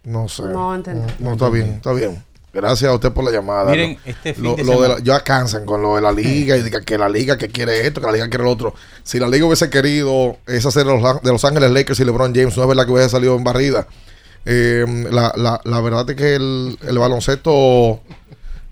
No 0.03 0.27
sé. 0.27 0.43
No 0.43 0.75
entendí. 0.75 1.11
No, 1.19 1.33
está 1.33 1.49
bien, 1.49 1.65
está 1.75 1.93
bien. 1.93 2.23
Gracias 2.51 2.89
a 2.89 2.95
usted 2.95 3.11
por 3.11 3.23
la 3.23 3.31
llamada. 3.31 3.69
Miren, 3.71 3.93
Lo- 4.03 4.09
este 4.11 4.33
fin 4.33 4.43
lo- 4.43 4.55
de 4.55 4.63
lo 4.63 4.73
semana- 4.73 4.93
la- 4.95 5.03
ya 5.03 5.19
cansan 5.21 5.65
con 5.65 5.81
lo 5.83 5.95
de 5.95 6.01
la 6.01 6.11
liga 6.11 6.57
y 6.57 6.63
diga 6.63 6.81
que 6.81 6.97
la 6.97 7.07
liga 7.07 7.37
que 7.37 7.47
quiere 7.49 7.85
esto, 7.85 8.01
que 8.01 8.07
la 8.07 8.13
liga 8.13 8.27
quiere 8.29 8.43
lo 8.43 8.51
otro. 8.51 8.73
Si 9.03 9.19
la 9.19 9.27
liga 9.27 9.45
hubiese 9.45 9.69
querido 9.69 10.37
esa 10.47 10.71
serie 10.71 10.91
de 10.93 10.99
los, 10.99 11.21
de 11.21 11.31
Los 11.31 11.45
Ángeles 11.45 11.69
Lakers 11.71 11.99
y 11.99 12.05
LeBron 12.05 12.33
James, 12.33 12.57
no 12.57 12.63
es 12.63 12.67
verdad 12.69 12.85
que 12.85 12.91
hubiese 12.91 13.09
salido 13.09 13.35
en 13.35 13.43
barrida. 13.43 13.87
Eh, 14.45 14.85
la, 15.11 15.31
la, 15.35 15.61
la 15.63 15.81
verdad 15.81 16.09
es 16.09 16.15
que 16.15 16.33
el, 16.35 16.77
el 16.87 16.97
baloncesto, 16.97 17.99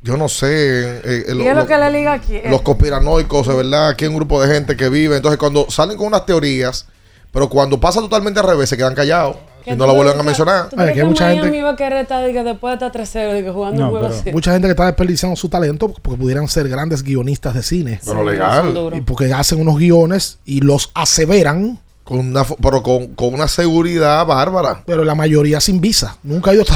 yo 0.01 0.17
no 0.17 0.27
sé. 0.27 0.47
eh, 0.49 1.23
el- 1.27 1.37
¿Y 1.41 1.47
es 1.47 1.53
lo- 1.55 1.61
lo 1.61 1.67
que 1.67 1.77
la 1.77 1.89
liga 1.89 2.17
quiere? 2.19 2.49
los 2.49 2.61
conspiranoicos, 2.63 3.47
de 3.47 3.53
verdad, 3.55 3.89
aquí 3.89 4.05
hay 4.05 4.09
un 4.09 4.15
grupo 4.15 4.41
de 4.41 4.53
gente 4.53 4.75
que 4.75 4.89
vive. 4.89 5.17
Entonces, 5.17 5.37
cuando 5.37 5.69
salen 5.69 5.97
con 5.97 6.07
unas 6.07 6.25
teorías, 6.25 6.87
pero 7.31 7.47
cuando 7.49 7.79
pasa 7.79 7.99
totalmente 7.99 8.39
al 8.39 8.47
revés, 8.47 8.69
se 8.69 8.77
quedan 8.77 8.95
callados 8.95 9.37
y 9.67 9.71
¿Qué 9.71 9.75
no 9.75 9.85
la 9.85 9.93
vuelven 9.93 10.13
crees 10.13 10.21
a 10.21 10.23
mencionar. 10.23 10.69
¿Tú 10.69 10.75
crees 10.77 10.93
que 10.93 11.03
Miami 11.03 11.57
iba 11.57 11.69
a 11.71 11.75
querer 11.75 11.99
estar 12.03 12.23
de 12.23 12.31
que 12.31 12.43
después 12.43 12.79
de 12.79 12.85
estar 12.85 13.01
3-0 13.01 13.33
de 13.33 13.43
que 13.43 13.51
jugando 13.51 13.83
un 13.83 13.89
juego 13.89 14.07
así? 14.07 14.31
Mucha 14.31 14.53
gente 14.53 14.67
que 14.67 14.71
está 14.71 14.85
desperdiciando 14.85 15.35
su 15.35 15.49
talento 15.49 15.89
porque 15.89 16.17
pudieran 16.17 16.47
ser 16.47 16.69
grandes 16.69 17.03
guionistas 17.03 17.53
de 17.53 17.63
cine. 17.63 17.99
Pero 18.05 18.21
Sí, 18.21 18.29
legal. 18.29 18.91
Y 18.95 19.01
porque 19.01 19.33
hacen 19.33 19.59
unos 19.59 19.77
guiones 19.77 20.39
y 20.45 20.61
los 20.61 20.89
aseveran. 20.93 21.79
Con 22.05 22.19
una, 22.19 22.45
pero 22.45 22.81
con, 22.83 23.07
con 23.15 23.33
una 23.33 23.49
seguridad 23.49 24.25
bárbara. 24.25 24.81
Pero 24.85 25.03
la 25.03 25.13
mayoría 25.13 25.59
sin 25.59 25.81
visa. 25.81 26.15
Nunca 26.23 26.51
ha 26.51 26.53
ido 26.53 26.63
a 26.63 26.73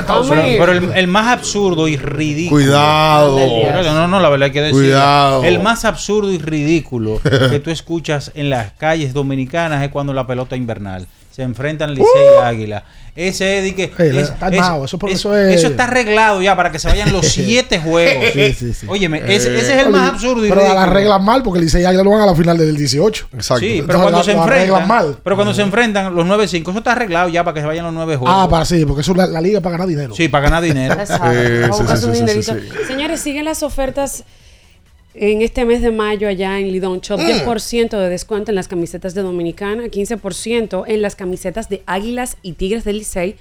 Estados 0.00 0.30
Unidos. 0.30 0.56
pero 0.58 0.72
el, 0.72 0.90
el 0.94 1.06
más 1.06 1.26
absurdo 1.30 1.86
y 1.86 1.98
ridículo. 1.98 2.62
Cuidado. 2.64 3.38
No, 3.84 4.08
no, 4.08 4.20
la 4.20 4.30
verdad 4.30 4.46
hay 4.46 4.52
que 4.52 4.62
decir. 4.62 4.74
Cuidado. 4.80 5.44
El 5.44 5.62
más 5.62 5.84
absurdo 5.84 6.32
y 6.32 6.38
ridículo 6.38 7.20
que 7.50 7.60
tú 7.60 7.68
escuchas 7.70 8.32
en 8.34 8.48
las 8.48 8.72
calles 8.72 9.12
dominicanas 9.12 9.82
es 9.84 9.90
cuando 9.90 10.14
la 10.14 10.26
pelota 10.26 10.56
invernal 10.56 11.06
se 11.34 11.42
enfrentan 11.42 11.90
Licey 11.94 12.06
y 12.06 12.42
Águila. 12.44 12.84
Ese 13.16 13.58
es 13.58 13.64
de 13.64 13.74
que. 13.74 13.84
Ey, 14.02 14.16
es- 14.18 14.30
está 14.30 14.48
es- 14.48 14.54
armado, 14.60 14.84
eso 14.84 14.98
por 14.98 15.08
es- 15.10 15.16
eso 15.16 15.36
es- 15.36 15.56
eso 15.56 15.68
está 15.68 15.84
arreglado 15.84 16.42
ya 16.42 16.54
para 16.56 16.70
que 16.72 16.78
se 16.78 16.88
vayan 16.88 17.12
los 17.12 17.26
siete 17.32 17.78
juegos. 17.80 18.24
Sí, 18.32 18.52
sí, 18.52 18.74
sí. 18.74 18.86
Óyeme, 18.88 19.18
ese, 19.18 19.56
ese 19.56 19.58
es 19.58 19.68
el 19.70 19.88
Oye, 19.88 19.90
más 19.90 20.10
absurdo 20.12 20.44
y 20.44 20.48
Pero 20.48 20.62
las 20.74 20.88
reglas 20.88 21.22
mal 21.22 21.42
porque 21.42 21.58
el 21.60 21.64
Licey 21.64 21.84
Águila 21.84 22.02
lo 22.04 22.10
van 22.10 22.22
a 22.22 22.26
la 22.26 22.34
final 22.34 22.58
del 22.58 22.76
18. 22.76 23.28
Exacto. 23.34 23.60
Sí, 23.64 23.82
pero 23.86 24.00
cuando 24.02 24.22
se 24.22 24.32
enfrentan 24.32 24.88
mal. 24.88 25.16
pero 25.22 25.36
cuando 25.36 25.54
se 25.54 25.62
enfrentan 25.62 26.14
los 26.14 26.26
9-5, 26.26 26.70
eso 26.70 26.78
está 26.78 26.92
arreglado 26.92 27.28
ya 27.28 27.42
para 27.44 27.54
que 27.54 27.60
se 27.60 27.66
vayan 27.66 27.84
los 27.84 27.94
nueve 27.94 28.16
juegos. 28.16 28.36
Ah, 28.36 28.48
para 28.48 28.64
sí, 28.64 28.84
porque 28.84 29.02
eso 29.02 29.12
es 29.12 29.18
la, 29.18 29.26
la 29.26 29.40
liga 29.40 29.60
para 29.60 29.72
ganar 29.72 29.88
dinero. 29.88 30.14
Sí, 30.14 30.28
para 30.28 30.44
ganar 30.44 30.62
dinero. 30.62 30.94
Exacto. 30.94 31.30
Eh. 31.32 31.68
Señores, 32.86 33.20
siguen 33.20 33.44
las 33.44 33.62
ofertas 33.62 34.24
en 35.14 35.42
este 35.42 35.64
mes 35.64 35.80
de 35.80 35.92
mayo 35.92 36.28
allá 36.28 36.58
en 36.58 36.70
Lidón 36.72 37.00
Shop. 37.00 37.18
Mm. 37.18 37.46
10% 37.46 37.98
de 37.98 38.08
descuento 38.08 38.50
en 38.50 38.56
las 38.56 38.68
camisetas 38.68 39.14
de 39.14 39.22
Dominicana, 39.22 39.84
15% 39.84 40.84
en 40.86 41.02
las 41.02 41.16
camisetas 41.16 41.68
de 41.68 41.82
Águilas 41.86 42.36
y 42.42 42.52
Tigres 42.52 42.84
del 42.84 42.98
Licey. 42.98 43.36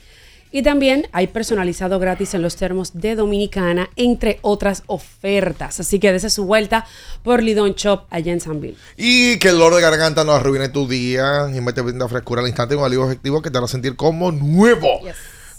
Y 0.56 0.62
también 0.62 1.08
hay 1.14 1.26
personalizado 1.26 1.98
gratis 1.98 2.36
en 2.36 2.44
los 2.44 2.58
termos 2.58 2.92
de 2.94 3.16
Dominicana, 3.16 3.90
entre 3.96 4.38
otras 4.44 4.84
ofertas. 4.86 5.80
Así 5.80 6.00
que 6.00 6.12
dése 6.12 6.30
su 6.30 6.46
vuelta 6.46 6.86
por 7.24 7.42
Lidón 7.42 7.74
Shop 7.74 8.04
allá 8.12 8.32
en 8.32 8.40
Sanville. 8.40 8.78
Y 8.96 9.40
que 9.40 9.50
el 9.50 9.58
dolor 9.58 9.74
de 9.74 9.82
garganta 9.82 10.24
no 10.24 10.32
arruine 10.32 10.70
tu 10.70 10.88
día. 10.88 11.48
Jiménez 11.48 11.74
te 11.74 11.82
brinda 11.82 12.08
frescura 12.08 12.42
al 12.42 12.48
instante 12.48 12.76
con 12.76 12.86
alivio 12.86 13.08
efectivo 13.08 13.42
que 13.42 13.50
te 13.50 13.58
hará 13.58 13.68
sentir 13.68 13.96
como 13.96 14.32
nuevo. 14.32 15.00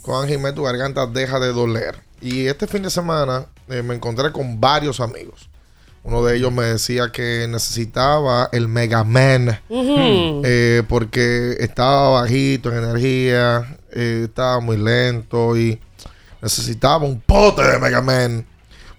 Con 0.01 0.29
Jiménez 0.29 0.55
tu 0.55 0.63
garganta 0.63 1.09
deja 1.09 1.41
de 1.41 1.49
doler. 1.49 1.97
Y 2.21 2.47
este 2.47 2.69
fin 2.69 2.85
de 2.85 2.91
semana 2.91 3.47
eh, 3.69 3.83
me 3.83 3.97
encontré 3.97 4.31
con 4.31 4.61
varios 4.61 5.01
amigos. 5.01 5.51
Uno 6.05 6.23
de 6.23 6.37
ellos 6.37 6.53
me 6.53 6.65
decía 6.65 7.11
que 7.11 7.47
necesitaba 7.49 8.51
el 8.53 8.69
Mega 8.69 9.05
Man. 9.05 9.59
Eh, 9.71 10.83
porque 10.89 11.57
estaba 11.61 12.21
bajito 12.21 12.71
en 12.71 12.85
energía, 12.85 13.79
eh, 13.91 14.23
estaba 14.25 14.61
muy 14.61 14.77
lento 14.77 15.57
y 15.57 15.81
necesitaba 16.43 17.05
un 17.07 17.21
pote 17.21 17.63
de 17.63 17.79
Mega 17.79 18.03
Man. 18.03 18.47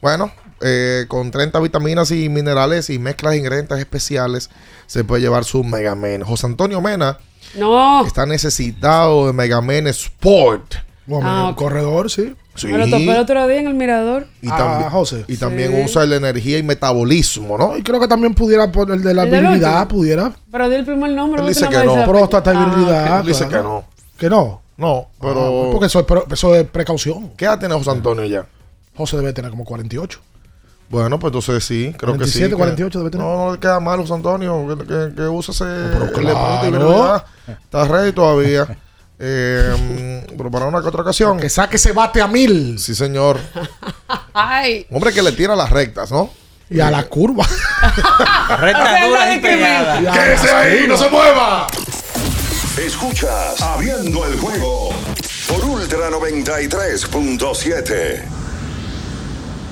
Bueno, 0.02 0.32
eh, 0.61 1.06
con 1.07 1.30
30 1.30 1.60
vitaminas 1.60 2.10
y 2.10 2.27
minerales 2.27 2.90
y 2.90 2.98
mezclas 2.98 3.34
de 3.34 3.38
ingredientes 3.38 3.77
especiales, 3.77 4.49
se 4.88 5.03
puede 5.03 5.22
llevar 5.22 5.44
su 5.45 5.64
Mega 5.64 5.94
Man. 5.94 6.23
José 6.23 6.48
Antonio 6.48 6.82
Mena 6.82 7.19
No. 7.56 8.03
está 8.06 8.26
necesitado 8.26 9.27
de 9.27 9.34
Mega 9.34 9.61
Man 9.61 9.86
Sport. 9.88 10.76
Bueno, 11.06 11.27
Ah, 11.30 11.49
ok. 11.49 11.56
corredor, 11.57 12.10
sí. 12.10 12.36
Sí. 12.56 12.68
Me 12.68 12.77
lo 12.77 12.86
topé 12.86 13.03
el 13.11 13.18
otro 13.18 13.48
día 13.48 13.60
en 13.60 13.68
el 13.68 13.73
mirador. 13.73 14.27
Y, 14.41 14.48
Ah, 14.49 14.57
también, 14.57 14.90
José. 14.90 15.26
y 15.27 15.38
también 15.38 15.72
Sí. 15.72 15.82
usa 15.86 16.06
la 16.06 16.15
energía 16.15 16.57
y 16.57 16.64
metabolismo, 16.64 17.57
¿no? 17.57 17.77
Y 17.77 17.84
creo 17.84 17.99
que 17.99 18.07
también 18.07 18.34
pudiera 18.34 18.72
poner 18.72 18.95
el 18.95 19.03
de 19.03 19.14
la 19.14 19.23
¿El 19.23 19.32
del 19.32 19.41
virilidad, 19.41 19.82
último? 19.82 19.99
pudiera. 19.99 20.32
Pero 20.52 20.69
di 20.69 20.76
el 20.76 20.86
primer 20.86 21.11
nombre. 21.11 21.41
Él 21.41 21.48
dice 21.49 21.68
que 21.68 21.84
no. 21.84 21.95
dice- 21.95 22.07
Próstata 22.07 22.53
y 22.53 22.57
Ah, 22.57 22.65
virilidad. 22.65 23.19
Él 23.19 23.27
dice 23.27 23.48
claro. 23.48 23.64
que 23.64 23.69
no. 23.69 23.86
Que 24.18 24.30
no. 24.30 24.61
No, 24.77 25.07
pero... 25.22 25.68
Ah, 25.68 25.72
porque 25.72 25.86
eso 25.88 25.99
es, 25.99 26.06
pero 26.06 26.26
eso 26.32 26.56
es 26.56 26.65
precaución. 26.68 27.32
¿Qué 27.38 27.45
edad 27.45 27.60
tiene 27.60 27.76
José 27.76 27.91
Antonio 27.91 28.26
ya? 28.26 28.45
José 28.95 29.18
debe 29.18 29.32
tener 29.34 29.52
como 29.52 29.64
48. 29.65 30.19
Bueno, 30.90 31.18
pues 31.19 31.30
entonces 31.34 31.64
sí, 31.65 31.94
creo 31.98 32.14
que 32.18 32.26
sí. 32.27 32.40
47, 32.40 32.49
que- 32.52 32.56
48 32.56 32.99
debe 32.99 33.10
tener. 33.11 33.26
No, 33.26 33.45
no 33.48 33.52
le 33.53 33.60
queda 33.60 33.80
mal, 33.80 33.99
José 33.99 34.14
Antonio, 34.14 34.65
que, 34.77 34.86
que, 34.86 35.15
que 35.15 35.22
usa 35.27 35.52
ese 35.53 36.10
claro. 36.14 36.64
de 36.64 36.72
virilidad. 36.72 37.26
Está 37.48 37.86
ready 37.86 38.11
todavía. 38.14 38.65
Eh, 39.18 40.26
pero 40.38 40.52
para 40.52 40.66
una 40.66 40.82
que 40.82 40.88
otra 40.88 41.02
ocasión. 41.02 41.40
Que 41.40 41.50
saque 41.50 41.78
ese 41.78 41.94
bate 41.94 42.22
a 42.22 42.28
mil. 42.28 42.78
Sí, 42.80 42.94
señor. 42.96 43.40
Ay. 44.34 44.86
Hombre 44.92 45.14
que 45.14 45.22
le 45.22 45.32
tira 45.32 45.56
las 45.56 45.70
rectas, 45.70 46.12
¿no? 46.12 46.30
Y 46.70 46.80
a 46.80 46.90
la 46.92 47.04
curva. 47.04 47.46
Rectas 48.60 49.08
duras 49.08 49.36
y 49.36 49.40
pegadas. 49.40 50.14
¡Quédese 50.14 50.52
ahí! 50.52 50.86
¡No 50.88 50.98
se 50.98 51.10
mueva! 51.10 51.68
Escuchas 52.78 53.62
Abriendo 53.62 54.26
el 54.26 54.38
juego 54.38 54.90
por 55.48 55.64
Ultra 55.64 56.10
93.7. 56.10 58.45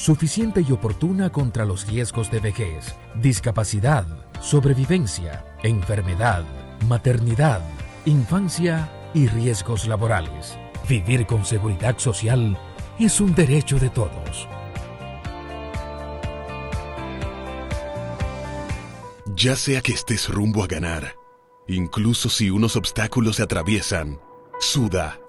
suficiente 0.00 0.64
y 0.66 0.72
oportuna 0.72 1.30
contra 1.30 1.66
los 1.66 1.86
riesgos 1.86 2.30
de 2.30 2.40
vejez, 2.40 2.96
discapacidad, 3.16 4.06
sobrevivencia, 4.40 5.44
enfermedad, 5.62 6.42
maternidad, 6.88 7.60
infancia 8.06 8.90
y 9.12 9.26
riesgos 9.26 9.86
laborales. 9.86 10.56
Vivir 10.88 11.26
con 11.26 11.44
seguridad 11.44 11.98
social 11.98 12.58
es 12.98 13.20
un 13.20 13.34
derecho 13.34 13.78
de 13.78 13.90
todos. 13.90 14.48
Ya 19.36 19.54
sea 19.54 19.82
que 19.82 19.92
estés 19.92 20.30
rumbo 20.30 20.64
a 20.64 20.66
ganar, 20.66 21.14
incluso 21.68 22.30
si 22.30 22.48
unos 22.48 22.74
obstáculos 22.74 23.36
se 23.36 23.42
atraviesan, 23.42 24.18
suda, 24.60 25.20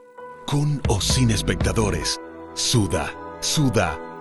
con 0.47 0.81
o 0.87 1.01
sin 1.01 1.29
espectadores, 1.29 2.21
suda, 2.53 3.13
suda, 3.41 4.10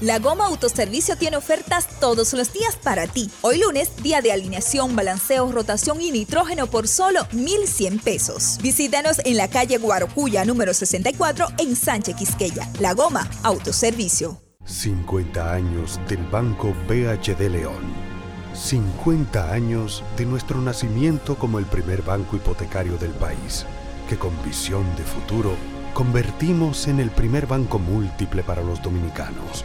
La 0.00 0.20
Goma 0.20 0.46
Autoservicio 0.46 1.16
tiene 1.16 1.36
ofertas 1.36 1.88
todos 1.98 2.32
los 2.32 2.52
días 2.52 2.76
para 2.76 3.08
ti. 3.08 3.28
Hoy 3.40 3.58
lunes, 3.58 3.90
día 4.00 4.20
de 4.20 4.30
alineación, 4.30 4.94
balanceo, 4.94 5.50
rotación 5.50 6.00
y 6.00 6.12
nitrógeno 6.12 6.68
por 6.68 6.86
solo 6.86 7.26
1,100 7.32 7.98
pesos. 7.98 8.58
Visítanos 8.62 9.20
en 9.24 9.36
la 9.36 9.48
calle 9.48 9.76
Guarocuya, 9.78 10.44
número 10.44 10.72
64, 10.72 11.48
en 11.58 11.74
Sánchez 11.74 12.14
Quisqueya. 12.14 12.70
La 12.78 12.94
Goma 12.94 13.28
Autoservicio. 13.42 14.40
50 14.66 15.52
años 15.52 15.98
del 16.08 16.24
Banco 16.28 16.72
BHD 16.86 17.50
León. 17.50 17.92
50 18.54 19.52
años 19.52 20.04
de 20.16 20.26
nuestro 20.26 20.60
nacimiento 20.60 21.36
como 21.36 21.58
el 21.58 21.66
primer 21.66 22.02
banco 22.02 22.36
hipotecario 22.36 22.98
del 22.98 23.12
país, 23.12 23.66
que 24.08 24.16
con 24.16 24.30
visión 24.44 24.84
de 24.96 25.02
futuro 25.02 25.56
convertimos 25.92 26.86
en 26.86 27.00
el 27.00 27.10
primer 27.10 27.48
banco 27.48 27.80
múltiple 27.80 28.44
para 28.44 28.62
los 28.62 28.80
dominicanos. 28.80 29.64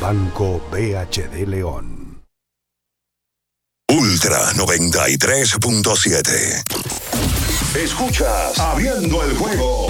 Banco 0.00 0.60
BHD 0.70 1.46
León. 1.46 2.22
Ultra 3.88 4.52
93.7. 4.52 6.62
Escuchas 7.76 8.58
Abriendo 8.58 9.22
el 9.22 9.36
juego 9.36 9.86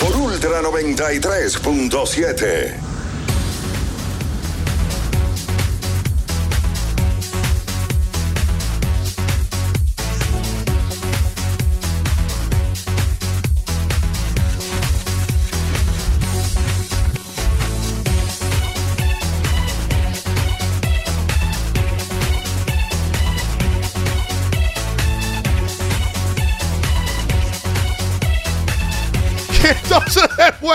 por 0.00 0.16
Ultra 0.16 0.60
93.7. 0.62 2.87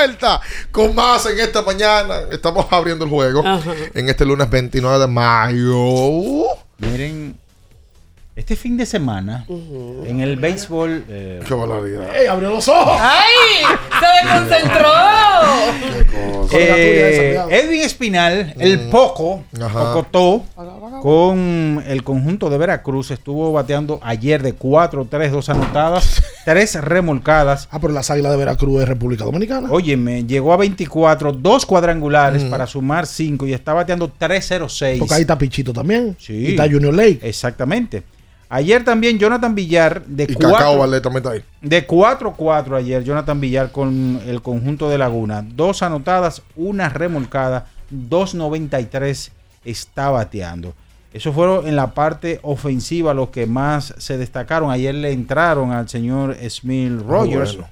vuelta 0.04 0.42
con 0.72 0.94
más 0.94 1.26
en 1.28 1.40
esta 1.40 1.62
mañana. 1.62 2.24
Estamos 2.32 2.66
abriendo 2.70 3.06
el 3.06 3.12
juego 3.12 3.42
en 3.94 4.10
este 4.10 4.26
lunes 4.26 4.50
29 4.50 5.00
de 5.00 5.08
mayo. 5.08 6.44
Miren, 6.78 7.38
este 8.36 8.56
fin 8.56 8.78
de 8.78 8.86
semana, 8.86 9.46
en 9.48 10.20
el 10.20 10.38
béisbol. 10.38 11.06
eh, 11.08 11.40
Qué 11.48 11.54
barbaridad. 11.54 12.16
¡Ey, 12.16 12.26
abrió 12.28 12.50
los 12.50 12.68
ojos! 12.68 12.98
¡Ay! 13.00 13.64
¡Se 14.00 14.28
desconcentró! 14.28 14.90
Eh, 16.56 17.40
Edwin 17.50 17.82
Espinal, 17.82 18.54
el 18.60 18.80
Poco, 18.90 19.44
Ajá. 19.60 19.94
Pocotó, 19.94 20.44
con 21.02 21.84
el 21.88 22.04
conjunto 22.04 22.50
de 22.50 22.58
Veracruz, 22.58 23.12
estuvo 23.12 23.52
bateando 23.52 24.00
ayer 24.04 24.42
de 24.42 24.56
4-3, 24.58 25.30
dos 25.32 25.50
anotadas, 25.50 26.22
tres 26.46 26.76
remolcadas. 26.76 27.68
Ah, 27.72 27.80
pero 27.80 27.94
las 27.94 28.10
águilas 28.12 28.32
de 28.32 28.38
Veracruz 28.38 28.82
es 28.82 28.88
República 28.88 29.26
Dominicana. 29.26 29.70
Óyeme, 29.72 30.24
llegó 30.26 30.54
a 30.54 30.58
24, 30.58 31.34
dos 31.34 31.66
cuadrangulares 31.66 32.44
para 32.46 32.68
sumar 32.68 33.06
5 33.08 33.48
y 33.48 33.54
está 33.54 33.74
bateando 33.74 34.12
3-0-6. 34.12 35.00
Porque 35.00 35.14
ahí 35.14 35.22
está 35.22 35.38
Pichito 35.38 35.74
también. 35.74 36.16
Sí. 36.20 36.34
Y 36.34 36.48
está 36.52 36.64
Junior 36.70 36.94
Lake. 36.94 37.20
Exactamente. 37.24 38.04
Ayer 38.56 38.84
también 38.84 39.18
Jonathan 39.18 39.56
Villar 39.56 40.06
de 40.06 40.26
Y 40.26 40.36
Cacao 40.36 40.52
4 40.52 40.78
Valdés 40.78 41.02
también 41.02 41.24
está 41.24 41.32
ahí. 41.32 41.44
de 41.62 41.88
4-4 41.88 42.78
ayer 42.78 43.04
Jonathan 43.04 43.42
Villar 43.42 43.72
con 43.72 44.22
el 44.28 44.44
conjunto 44.44 44.90
de 44.92 45.00
Laguna. 45.00 45.44
Dos 45.44 45.82
anotadas, 45.82 46.44
una 46.56 46.88
remolcada, 46.90 47.66
2.93 47.92 49.32
está 49.66 50.10
bateando. 50.12 50.74
Eso 51.14 51.34
fueron 51.34 51.68
en 51.68 51.76
la 51.76 51.96
parte 51.96 52.40
ofensiva 52.44 53.14
los 53.16 53.30
que 53.30 53.46
más 53.48 53.94
se 53.98 54.18
destacaron. 54.20 54.70
Ayer 54.70 54.94
le 54.94 55.12
entraron 55.12 55.72
al 55.72 55.90
señor 55.90 56.36
Smith 56.50 57.02
Rogers. 57.08 57.54
bueno. 57.56 57.70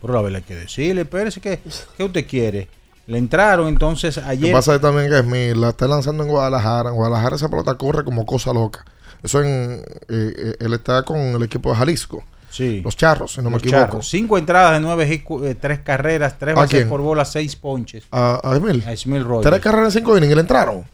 Pero 0.00 0.12
la 0.14 0.22
verdad 0.22 0.36
hay 0.36 0.42
que 0.42 0.54
decirle, 0.54 1.02
espérese, 1.02 1.40
¿qué, 1.40 1.58
¿qué 1.96 2.04
usted 2.04 2.24
quiere? 2.24 2.68
Le 3.08 3.18
entraron 3.18 3.66
entonces 3.66 4.16
Lo 4.16 4.22
que 4.22 4.28
ayer. 4.28 4.52
pasa 4.52 4.76
es 4.76 4.80
también 4.80 5.08
que 5.10 5.18
Smith 5.18 5.56
la 5.56 5.70
está 5.70 5.88
lanzando 5.88 6.22
en 6.22 6.28
Guadalajara. 6.28 6.90
En 6.90 6.94
Guadalajara 6.94 7.34
esa 7.36 7.48
pelota 7.48 7.74
corre 7.74 8.04
como 8.04 8.24
cosa 8.26 8.52
loca. 8.52 8.84
Eso 9.22 9.42
en. 9.42 9.82
eh, 10.08 10.34
eh, 10.36 10.54
él 10.60 10.74
está 10.74 11.02
con 11.02 11.18
el 11.18 11.42
equipo 11.42 11.70
de 11.70 11.76
Jalisco. 11.76 12.22
Sí. 12.50 12.80
Los 12.82 12.96
charros, 12.96 13.34
si 13.34 13.42
no 13.42 13.50
me 13.50 13.58
equivoco. 13.58 13.78
Charros. 13.78 14.08
Cinco 14.08 14.38
entradas 14.38 14.72
de 14.72 14.80
nueve 14.80 15.22
eh, 15.44 15.54
tres 15.60 15.80
carreras, 15.80 16.38
tres 16.38 16.56
¿A 16.56 16.60
bases 16.60 16.86
por 16.86 17.00
bola, 17.00 17.24
seis 17.24 17.54
ponches. 17.56 18.04
A, 18.10 18.40
a 18.42 18.56
Emil. 18.56 18.82
A 18.86 18.96
Smith 18.96 19.22
Rogers. 19.22 19.48
Tres 19.50 19.60
carreras 19.62 19.94
en 19.94 20.00
cinco 20.00 20.16
innings 20.16 20.32
y 20.32 20.34
le 20.34 20.40
entraron. 20.40 20.84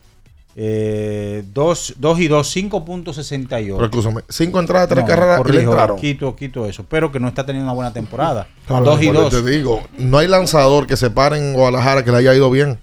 Eh, 0.57 1.43
dos, 1.53 1.95
dos 1.97 2.21
y 2.21 2.29
dos, 2.29 2.55
5.68. 2.57 3.49
Pero 3.49 3.85
escúchame, 3.85 4.23
cinco 4.29 4.61
entradas, 4.61 4.89
tres 4.89 5.03
No, 5.03 5.09
carreras 5.09 5.41
y 5.49 5.53
le 5.53 5.63
entraron. 5.63 5.97
Quito, 5.99 6.37
quito 6.37 6.67
eso. 6.67 6.85
Pero 6.89 7.11
que 7.11 7.19
no 7.19 7.29
está 7.29 7.45
teniendo 7.45 7.67
una 7.71 7.75
buena 7.75 7.93
temporada. 7.93 8.47
Claro, 8.67 8.85
dos 8.85 9.03
y 9.03 9.07
por 9.07 9.17
eso 9.17 9.31
dos. 9.31 9.45
Te 9.45 9.51
digo, 9.51 9.83
no 9.99 10.19
hay 10.19 10.29
lanzador 10.29 10.87
que 10.87 10.97
se 10.97 11.11
pare 11.11 11.39
en 11.39 11.55
Guadalajara 11.55 12.05
que 12.05 12.13
le 12.13 12.19
haya 12.19 12.35
ido 12.35 12.51
bien. 12.51 12.79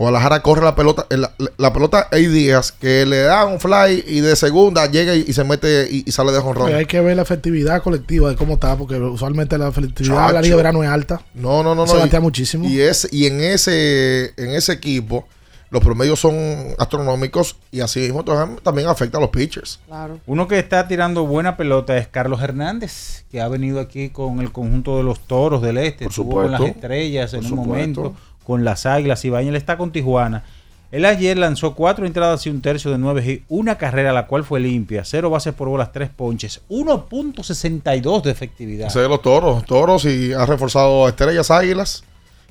Guadalajara 0.00 0.40
corre 0.40 0.64
la 0.64 0.74
pelota, 0.74 1.06
eh, 1.10 1.18
la, 1.18 1.30
la 1.58 1.72
pelota 1.72 2.08
hay 2.10 2.26
días 2.26 2.72
que 2.72 3.04
le 3.04 3.18
da 3.20 3.44
un 3.44 3.60
fly 3.60 4.02
y 4.06 4.20
de 4.20 4.34
segunda 4.34 4.86
llega 4.90 5.14
y, 5.14 5.24
y 5.28 5.32
se 5.34 5.44
mete 5.44 5.88
y, 5.90 6.04
y 6.06 6.10
sale 6.12 6.32
de 6.32 6.40
jonrón. 6.40 6.74
Hay 6.74 6.86
que 6.86 7.00
ver 7.02 7.16
la 7.16 7.22
efectividad 7.22 7.82
colectiva 7.82 8.30
de 8.30 8.36
cómo 8.36 8.54
está, 8.54 8.76
porque 8.76 8.96
usualmente 8.96 9.58
la 9.58 9.68
efectividad 9.68 10.28
de 10.28 10.32
la. 10.32 10.40
Liga 10.42 10.56
de 10.56 10.62
Verano 10.62 10.82
es 10.82 10.88
alta. 10.88 11.20
No, 11.34 11.62
no, 11.62 11.74
no, 11.74 11.86
Se 11.86 11.94
no. 11.94 12.00
batea 12.00 12.18
y, 12.18 12.22
muchísimo. 12.22 12.66
Y, 12.66 12.80
es, 12.80 13.08
y 13.12 13.26
en 13.26 13.40
ese 13.42 14.32
en 14.38 14.50
ese 14.52 14.72
equipo 14.72 15.26
los 15.70 15.84
promedios 15.84 16.18
son 16.18 16.34
astronómicos 16.78 17.56
y 17.70 17.80
así 17.80 18.00
mismo 18.00 18.24
también 18.24 18.88
afecta 18.88 19.18
a 19.18 19.20
los 19.20 19.30
pitchers. 19.30 19.78
Claro. 19.86 20.18
Uno 20.26 20.48
que 20.48 20.58
está 20.58 20.88
tirando 20.88 21.26
buena 21.26 21.56
pelota 21.56 21.96
es 21.96 22.08
Carlos 22.08 22.42
Hernández, 22.42 23.24
que 23.30 23.40
ha 23.40 23.46
venido 23.48 23.78
aquí 23.78 24.08
con 24.08 24.40
el 24.40 24.50
conjunto 24.50 24.96
de 24.96 25.04
los 25.04 25.20
toros 25.20 25.62
del 25.62 25.78
este. 25.78 26.06
Por 26.06 26.10
Estuvo 26.10 26.32
con 26.32 26.50
las 26.50 26.58
supuesto. 26.58 26.76
estrellas 26.80 27.34
en 27.34 27.40
Por 27.42 27.52
un 27.52 27.64
supuesto. 27.64 28.00
momento, 28.00 28.14
con 28.44 28.64
las 28.64 28.86
águilas. 28.86 29.24
Y 29.24 29.28
él 29.28 29.56
está 29.56 29.76
con 29.76 29.92
Tijuana. 29.92 30.44
Él 30.90 31.04
ayer 31.04 31.38
lanzó 31.38 31.76
cuatro 31.76 32.04
entradas 32.04 32.44
y 32.46 32.50
un 32.50 32.60
tercio 32.60 32.90
de 32.90 32.98
nueve 32.98 33.24
y 33.24 33.42
una 33.48 33.78
carrera, 33.78 34.12
la 34.12 34.26
cual 34.26 34.42
fue 34.42 34.58
limpia. 34.58 35.04
Cero 35.04 35.30
bases 35.30 35.54
por 35.54 35.68
bolas, 35.68 35.92
tres 35.92 36.10
ponches. 36.10 36.62
1.62 36.68 38.22
de 38.22 38.30
efectividad. 38.30 38.88
Ese 38.88 39.00
de 39.00 39.08
los 39.08 39.22
toros, 39.22 39.64
toros 39.64 40.04
y 40.04 40.32
ha 40.32 40.44
reforzado 40.46 41.06
a 41.06 41.10
Estrellas 41.10 41.50
Águilas 41.50 42.02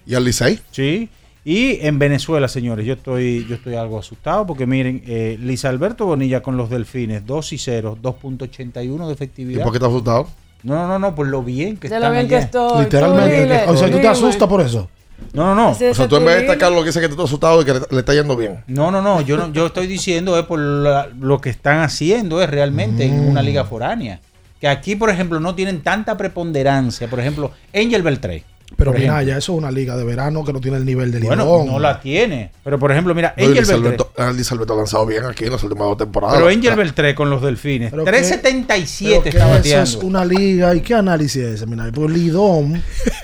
y 0.05 0.15
al 0.15 0.23
Licey. 0.23 0.59
Sí. 0.71 1.09
Y 1.43 1.79
en 1.85 1.99
Venezuela, 1.99 2.47
señores, 2.47 2.85
yo 2.85 2.93
estoy, 2.93 3.45
yo 3.47 3.55
estoy 3.55 3.75
algo 3.75 3.99
asustado 3.99 4.45
porque 4.45 4.65
miren, 4.65 5.03
eh, 5.07 5.37
Luis 5.39 5.65
Alberto 5.65 6.05
Bonilla 6.05 6.41
con 6.41 6.57
los 6.57 6.69
Delfines, 6.69 7.25
2 7.25 7.53
y 7.53 7.57
0, 7.57 7.97
2.81 8.01 9.05
de 9.05 9.09
¿Y 9.09 9.13
efectividad. 9.13 9.63
por 9.63 9.71
qué 9.71 9.77
estás 9.77 9.89
asustado? 9.89 10.27
No, 10.63 10.75
no, 10.75 10.87
no, 10.87 10.99
no, 10.99 11.15
por 11.15 11.27
lo 11.27 11.41
bien 11.41 11.77
que 11.77 11.87
De 11.87 11.95
están 11.95 12.09
lo 12.11 12.15
bien 12.17 12.27
que 12.27 12.37
estoy. 12.37 12.83
Literalmente. 12.83 13.41
Dile, 13.43 13.63
o 13.67 13.77
sea, 13.77 13.89
tú 13.89 13.97
te 13.99 14.07
asustas 14.07 14.47
por 14.49 14.61
eso. 14.61 14.89
No, 15.33 15.43
no, 15.45 15.55
no. 15.55 15.69
O 15.71 15.75
sea, 15.75 16.07
tú 16.07 16.15
en 16.17 16.25
vez 16.25 16.35
de 16.35 16.41
destacar 16.41 16.71
lo 16.71 16.79
que 16.81 16.87
dice 16.87 16.99
que 16.99 17.21
asustado 17.21 17.61
y 17.61 17.65
que 17.65 17.73
le, 17.73 17.81
le 17.91 17.99
está 17.99 18.13
yendo 18.13 18.35
bien. 18.35 18.63
No, 18.67 18.89
no, 18.91 19.01
no, 19.01 19.21
yo 19.21 19.37
no, 19.37 19.51
yo 19.51 19.67
estoy 19.67 19.85
diciendo 19.87 20.37
es 20.39 20.45
por 20.45 20.59
la- 20.59 21.07
lo 21.19 21.39
que 21.39 21.49
están 21.49 21.79
haciendo 21.81 22.41
es 22.41 22.49
realmente 22.49 23.05
en 23.05 23.25
Mm. 23.25 23.29
una 23.29 23.41
liga 23.41 23.63
foránea. 23.65 24.19
Que 24.59 24.67
aquí, 24.67 24.95
por 24.95 25.09
ejemplo, 25.09 25.39
no 25.39 25.55
tienen 25.55 25.81
tanta 25.81 26.17
preponderancia. 26.17 27.07
Por 27.07 27.19
ejemplo, 27.19 27.51
Angel 27.73 28.01
Beltré. 28.01 28.43
Pero 28.75 28.91
Por 28.91 28.99
mira, 28.99 29.13
ejemplo. 29.15 29.33
ya 29.33 29.37
eso 29.37 29.51
es 29.53 29.57
una 29.57 29.71
liga 29.71 29.97
de 29.97 30.03
verano 30.05 30.43
que 30.45 30.53
no 30.53 30.61
tiene 30.61 30.77
el 30.77 30.85
nivel 30.85 31.11
de 31.11 31.19
Bueno, 31.19 31.43
Lidón. 31.43 31.67
no 31.67 31.79
la 31.79 31.99
tiene. 31.99 32.51
Pero 32.63 32.79
por 32.79 32.91
ejemplo, 32.91 33.13
mira, 33.15 33.33
Angel 33.35 33.53
Beltré. 33.55 33.73
Alberto, 33.75 34.11
ah, 34.17 34.31
Luis 34.33 34.49
Alberto 34.51 34.73
ha 34.73 34.77
lanzado 34.77 35.05
bien 35.05 35.25
aquí 35.25 35.45
en 35.45 35.51
las 35.51 35.63
últimas 35.63 35.87
dos 35.87 35.97
temporadas. 35.97 36.35
Pero 36.37 36.47
Angel 36.49 36.71
Ah, 36.71 36.75
Beltré 36.75 37.15
con 37.15 37.29
los 37.29 37.41
delfines. 37.41 37.89
Pero 37.91 38.05
que- 38.05 38.11
377 38.11 39.09
Pero 39.11 39.23
que 39.23 39.29
está 39.29 39.45
Eso 39.45 39.55
bateando. 39.57 39.83
es 39.89 39.95
una 39.95 40.23
liga. 40.25 40.75
¿Y 40.75 40.81
qué 40.81 40.93
análisis 40.95 41.43
es 41.43 41.53
ese, 41.55 41.65
mira? 41.65 41.89
Porque 41.93 42.13
Lidón 42.13 42.81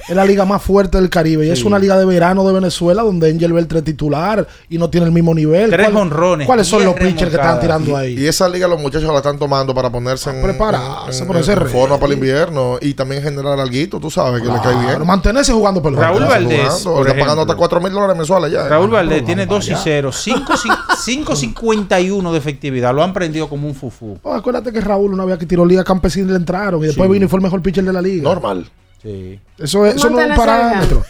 es 0.10 0.16
la 0.16 0.26
liga 0.26 0.46
más 0.46 0.62
fuerte 0.62 0.98
del 0.98 1.10
Caribe. 1.10 1.46
Y 1.46 1.50
es 1.52 1.64
una 1.64 1.80
liga 1.80 1.98
de 1.98 2.06
verano 2.06 2.46
de 2.46 2.54
Venezuela 2.54 3.04
donde 3.04 3.30
Angel 3.30 3.54
Beltré 3.54 3.80
es 3.80 3.86
titular 3.86 4.48
y 4.70 4.78
no 4.78 4.90
tiene 4.90 5.06
el 5.06 5.12
mismo 5.14 5.34
nivel. 5.34 5.70
Tres 5.70 5.86
¿Cuál- 5.90 5.94
jonrones, 5.94 6.48
¿Cuáles 6.48 6.68
son 6.68 6.84
los 6.84 6.96
pitchers 6.96 7.30
que 7.30 7.36
están 7.38 7.60
tirando 7.60 7.96
ahí? 7.96 8.18
Y 8.20 8.28
esa 8.28 8.50
liga 8.50 8.68
los 8.68 8.82
muchachos 8.82 9.10
la 9.12 9.18
están 9.18 9.38
tomando 9.38 9.74
para 9.74 9.90
ponerse 9.92 10.32
en, 10.32 10.42
prepararse, 10.42 11.22
en- 11.22 11.28
ponerse 11.28 11.54
en 11.54 11.60
ready. 11.60 11.72
forma 11.72 11.96
para 12.00 12.08
el 12.12 12.18
invierno 12.18 12.78
y 12.82 12.94
también 12.94 13.22
generar 13.22 13.60
algo, 13.60 13.76
tú 14.00 14.10
sabes, 14.10 14.42
que 14.42 14.48
le 14.48 14.60
cae 14.62 14.74
bien. 14.74 14.86
Claro, 14.86 15.06
mantenerse 15.36 15.54
jugando 15.54 15.82
pelota. 15.82 16.08
Raúl 16.08 16.24
Valdés, 16.26 16.84
por 16.84 17.08
están 17.08 17.20
pagando 17.20 17.42
hasta 17.42 17.56
4 17.56 17.82
mil 17.82 17.92
dólares 17.92 18.16
mensuales 18.18 18.52
ya. 18.52 18.68
Raúl 18.68 18.90
Ah, 18.92 18.96
Valdés 18.96 19.26
tiene 19.26 19.46
vamos 19.46 19.66
2 19.66 19.70
y 19.70 19.74
allá. 19.74 19.82
0, 19.84 20.12
5.51 20.14 22.32
de 22.32 22.38
efectividad. 22.38 22.94
Lo 22.96 23.04
han 23.04 23.14
prendido 23.14 23.48
como 23.50 23.68
un 23.68 23.76
fufú. 23.76 24.18
Oh, 24.24 24.34
acuérdate 24.34 24.72
que 24.72 24.82
Raúl 24.82 25.14
una 25.14 25.26
vez 25.26 25.38
que 25.38 25.46
tiró 25.46 25.66
liga 25.66 25.84
campesina 25.84 26.30
le 26.32 26.38
entraron 26.38 26.82
y 26.84 26.88
después 26.88 27.08
Sí. 27.08 27.14
vino 27.14 27.26
y 27.26 27.30
fue 27.30 27.38
el 27.40 27.44
mejor 27.44 27.62
pitcher 27.62 27.84
de 27.84 27.94
la 27.94 28.02
liga. 28.02 28.24
Normal. 28.24 28.66
Sí. 29.02 29.40
Eso, 29.58 29.86
es, 29.86 29.96
eso 29.96 30.10
no 30.10 30.20
es 30.20 30.30
un 30.30 30.36
parámetro. 30.36 31.04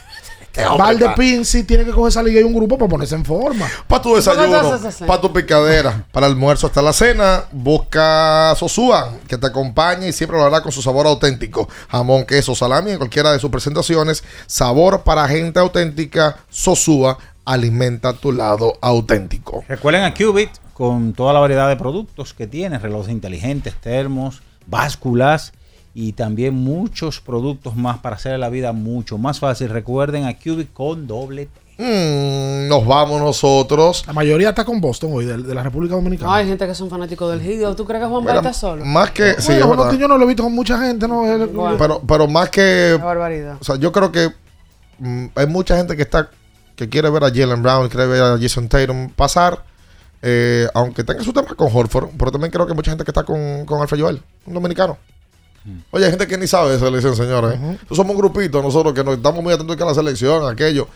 Hombre 0.64 0.78
Valde 0.84 1.06
está- 1.06 1.16
Pinci 1.16 1.64
tiene 1.64 1.84
que 1.86 1.92
coger 1.92 2.10
esa 2.10 2.24
liga 2.24 2.40
y 2.40 2.44
un 2.44 2.54
grupo 2.54 2.78
para 2.78 2.90
ponerse 2.90 3.16
en 3.16 3.26
forma. 3.26 3.68
Para 3.88 4.02
tu 4.02 4.10
¿Cómo 4.10 4.22
tú 4.22 4.32
desayuno, 4.32 4.80
para 5.08 5.22
tu 5.22 5.34
picadera, 5.34 6.06
para 6.12 6.28
el 6.28 6.34
almuerzo 6.34 6.68
hasta 6.68 6.82
la 6.82 6.94
cena, 6.94 7.44
busca 7.52 8.54
Sosúa, 8.56 9.14
que 9.28 9.38
te 9.38 9.48
acompañe 9.48 10.08
y 10.08 10.14
siempre 10.14 10.38
lo 10.38 10.46
hará 10.46 10.62
con 10.62 10.72
su 10.72 10.82
sabor 10.82 11.08
auténtico. 11.08 11.68
Jamón, 11.90 12.26
queso, 12.26 12.56
salami 12.56 12.92
en 12.92 12.98
cualquiera 12.98 13.32
de 13.32 13.40
sus 13.40 13.50
presentaciones. 13.50 14.24
Sabor 14.48 15.02
para 15.04 15.28
gente 15.28 15.60
auténtica. 15.60 16.38
Sosúa 16.50 17.18
alimenta 17.46 18.14
tu 18.14 18.32
lado 18.32 18.74
auténtico. 18.82 19.64
Recuerden 19.68 20.04
a 20.04 20.14
Qubit 20.14 20.50
con 20.74 21.14
toda 21.14 21.32
la 21.34 21.40
variedad 21.40 21.70
de 21.70 21.76
productos 21.76 22.34
que 22.34 22.48
tiene, 22.48 22.80
relojes 22.80 23.12
inteligentes, 23.12 23.76
termos, 23.76 24.42
básculas 24.66 25.54
y 25.96 26.12
también 26.12 26.54
muchos 26.54 27.22
productos 27.22 27.76
más 27.78 28.00
para 28.00 28.18
hacer 28.18 28.38
la 28.38 28.50
vida 28.50 28.74
mucho 28.74 29.18
más 29.18 29.40
fácil. 29.40 29.70
Recuerden 29.70 30.26
a 30.26 30.38
Qubit 30.38 30.74
con 30.74 31.08
doble 31.08 31.46
T. 31.46 31.66
Mm, 31.78 32.68
nos 32.68 32.86
vamos 32.86 33.22
nosotros. 33.22 34.04
La 34.06 34.12
mayoría 34.14 34.50
está 34.50 34.66
con 34.66 34.82
Boston 34.82 35.12
hoy, 35.14 35.26
de, 35.26 35.38
de 35.38 35.56
la 35.56 35.64
República 35.64 35.96
Dominicana. 35.96 36.36
Hay 36.36 36.48
gente 36.48 36.68
que 36.68 36.76
son 36.76 36.90
fanáticos 36.90 37.32
del 37.32 37.42
Hideo. 37.42 37.76
¿Tú 37.78 37.86
crees 37.86 38.04
que 38.04 38.10
Juan 38.10 38.24
Mira, 38.24 38.36
Baita 38.36 38.54
solo? 38.54 38.84
Más 38.84 39.12
que. 39.12 39.42
sí, 39.42 39.54
es 39.54 39.66
Bueno, 39.66 39.90
que 39.90 39.98
yo 39.98 40.08
no 40.08 40.18
lo 40.18 40.26
he 40.26 40.28
visto 40.28 40.44
con 40.44 40.54
mucha 40.54 40.78
gente, 40.80 41.08
¿no? 41.08 41.22
Bueno. 41.48 41.78
Pero, 41.78 42.02
pero 42.06 42.28
más 42.28 42.50
que. 42.50 42.96
Qué 42.98 43.02
barbaridad. 43.02 43.58
O 43.60 43.64
sea, 43.64 43.78
yo 43.78 43.92
creo 43.94 44.12
que 44.12 44.30
mm, 45.00 45.28
hay 45.34 45.48
mucha 45.48 45.78
gente 45.78 45.96
que 45.96 46.02
está 46.02 46.30
que 46.76 46.90
quiere 46.90 47.10
ver 47.10 47.24
a 47.24 47.30
Jalen 47.30 47.64
Brown, 47.64 47.88
quiere 47.88 48.06
ver 48.06 48.22
a 48.22 48.38
Jason 48.38 48.68
Tatum 48.68 49.10
pasar, 49.12 49.64
eh, 50.22 50.68
aunque 50.74 51.06
tenga 51.06 51.24
su 51.24 51.32
tema 51.32 51.48
con 51.56 51.70
Horford, 51.74 52.10
pero 52.18 52.32
también 52.32 52.52
creo 52.52 52.66
que 52.66 52.74
hay 52.74 52.76
mucha 52.76 52.92
gente 52.92 53.06
que 53.06 53.12
está 53.12 53.24
con, 53.24 53.66
con 53.66 53.82
Alfa 53.82 53.96
Joel, 53.98 54.22
un 54.46 54.54
dominicano. 54.54 54.98
Oye, 55.92 56.06
hay 56.06 56.12
gente 56.12 56.28
que 56.28 56.38
ni 56.38 56.48
sabe 56.48 56.74
de 56.74 56.80
selección, 56.80 57.16
señores. 57.16 57.60
Nosotros 57.60 57.98
Somos 57.98 58.12
un 58.16 58.18
grupito, 58.22 58.62
nosotros 58.62 58.94
que 58.94 59.04
nos 59.04 59.18
estamos 59.18 59.44
muy 59.44 59.54
atentos 59.54 59.76
que 59.76 59.84
a 59.84 59.86
la 59.88 59.94
selección, 59.96 60.48
aquello. 60.48 60.88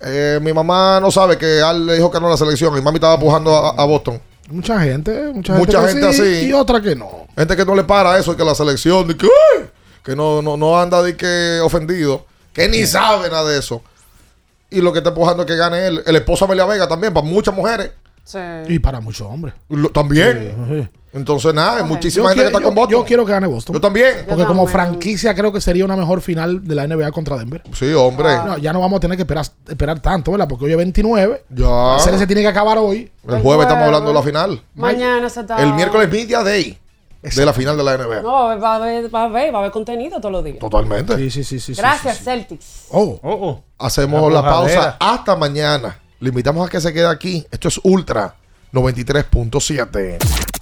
Eh, 0.00 0.38
mi 0.42 0.52
mamá 0.52 0.98
no 1.00 1.10
sabe 1.10 1.38
que 1.38 1.62
Al 1.62 1.86
le 1.86 1.94
dijo 1.94 2.10
que 2.10 2.20
no 2.20 2.26
a 2.26 2.30
la 2.30 2.36
selección 2.36 2.76
y 2.76 2.82
mami 2.82 2.96
estaba 2.96 3.18
pujando 3.18 3.54
a, 3.56 3.70
a 3.70 3.84
Boston. 3.84 4.20
Mucha 4.50 4.80
gente, 4.80 5.32
mucha, 5.32 5.54
Mucha 5.54 5.78
gente, 5.88 5.92
gente 6.02 6.06
que 6.08 6.12
sí, 6.12 6.36
así. 6.38 6.46
y 6.48 6.52
otra 6.52 6.80
que 6.80 6.94
no. 6.94 7.26
Gente 7.36 7.56
que 7.56 7.64
no 7.64 7.74
le 7.74 7.84
para 7.84 8.18
eso, 8.18 8.36
que 8.36 8.44
la 8.44 8.54
selección, 8.54 9.08
de 9.08 9.16
que, 9.16 9.26
"Ay", 9.26 9.66
que 10.04 10.14
no, 10.14 10.40
no, 10.42 10.56
no 10.56 10.78
anda 10.78 11.02
de 11.02 11.16
que 11.16 11.58
ofendido, 11.64 12.26
que 12.52 12.68
ni 12.68 12.86
sabe 12.86 13.28
nada 13.30 13.48
de 13.50 13.58
eso. 13.58 13.82
Y 14.70 14.80
lo 14.80 14.92
que 14.92 14.98
está 14.98 15.10
empujando 15.10 15.42
es 15.42 15.46
que 15.46 15.56
gane 15.56 15.86
él. 15.86 16.02
El 16.06 16.16
esposo 16.16 16.44
de 16.46 16.52
Amelia 16.52 16.64
Vega 16.66 16.86
también, 16.88 17.12
para 17.14 17.26
muchas 17.26 17.54
mujeres. 17.54 17.90
Sí. 18.26 18.38
Y 18.68 18.78
para 18.80 19.00
muchos 19.00 19.26
hombres. 19.26 19.54
Lo- 19.68 19.88
también. 19.90 20.92
Entonces, 21.12 21.54
nada, 21.54 21.78
hay 21.78 21.84
muchísima 21.84 22.24
Yo 22.24 22.28
gente 22.30 22.42
que 22.42 22.46
está 22.48 22.60
con 22.60 22.74
Boston. 22.74 22.92
yo 22.98 23.04
quiero 23.06 23.24
que 23.24 23.32
gane 23.32 23.46
Boston. 23.46 23.74
Yo 23.74 23.80
también. 23.80 24.08
Porque 24.28 24.44
como 24.44 24.64
también. 24.66 24.68
franquicia 24.68 25.34
creo 25.34 25.50
que 25.52 25.60
sería 25.62 25.84
una 25.84 25.96
mejor 25.96 26.20
final 26.20 26.66
de 26.66 26.74
la 26.74 26.86
NBA 26.86 27.10
contra 27.12 27.38
Denver. 27.38 27.62
Sí, 27.72 27.90
hombre. 27.94 28.36
No, 28.44 28.58
ya 28.58 28.72
no 28.74 28.80
vamos 28.80 28.98
a 28.98 29.00
tener 29.00 29.16
que 29.16 29.22
esperar, 29.22 29.46
esperar 29.66 30.00
tanto, 30.00 30.32
¿verdad? 30.32 30.46
Porque 30.46 30.66
hoy 30.66 30.72
es 30.72 30.76
29. 30.76 31.44
Ya. 31.50 31.64
La 31.66 31.98
serie 32.00 32.18
se 32.18 32.26
tiene 32.26 32.42
que 32.42 32.48
acabar 32.48 32.76
hoy. 32.76 33.10
El 33.26 33.40
jueves 33.40 33.62
estamos 33.66 33.84
hablando 33.86 34.08
de 34.08 34.14
la 34.14 34.22
final. 34.22 34.62
Mañana 34.74 35.30
se 35.30 35.40
está. 35.40 35.56
El 35.62 35.72
miércoles 35.72 36.10
Media 36.10 36.42
Day 36.42 36.78
de 37.22 37.46
la 37.46 37.52
final 37.54 37.76
de 37.78 37.82
la 37.84 37.96
NBA. 37.96 38.20
No, 38.22 38.58
va 38.60 38.72
a 38.72 38.74
haber, 38.76 39.14
va 39.14 39.22
a 39.22 39.24
haber, 39.24 39.52
va 39.54 39.58
a 39.58 39.60
haber 39.60 39.70
contenido 39.72 40.18
todos 40.20 40.32
los 40.32 40.44
días. 40.44 40.58
Totalmente. 40.58 41.16
Sí, 41.16 41.30
sí, 41.30 41.44
sí, 41.44 41.60
sí. 41.60 41.74
Gracias, 41.74 42.14
sí, 42.16 42.18
sí. 42.18 42.24
Celtics. 42.24 42.84
Oh, 42.90 43.18
Oh, 43.22 43.30
oh. 43.32 43.64
Hacemos 43.78 44.30
La 44.32 44.42
la 44.42 44.48
pausa 44.48 44.96
hasta 45.00 45.34
mañana. 45.34 45.98
Le 46.20 46.30
invitamos 46.30 46.66
a 46.66 46.70
que 46.70 46.80
se 46.80 46.92
quede 46.92 47.06
aquí. 47.06 47.46
Esto 47.50 47.68
es 47.68 47.78
Ultra 47.82 48.34
93.7. 48.72 50.18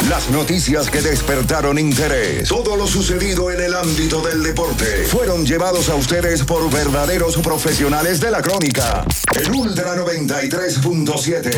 Las 0.09 0.29
noticias 0.31 0.91
que 0.91 1.01
despertaron 1.01 1.79
interés, 1.79 2.49
todo 2.49 2.77
lo 2.77 2.87
sucedido 2.87 3.51
en 3.51 3.61
el 3.61 3.75
ámbito 3.75 4.21
del 4.21 4.43
deporte, 4.43 5.05
fueron 5.05 5.47
llevados 5.47 5.89
a 5.89 5.95
ustedes 5.95 6.43
por 6.43 6.71
verdaderos 6.71 7.39
profesionales 7.39 8.21
de 8.21 8.31
la 8.31 8.43
crónica. 8.43 9.07
El 9.35 9.51
Ultra 9.51 9.97
93.7, 9.97 11.57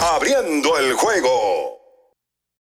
abriendo 0.00 0.76
el 0.78 0.94
juego. 0.94 1.73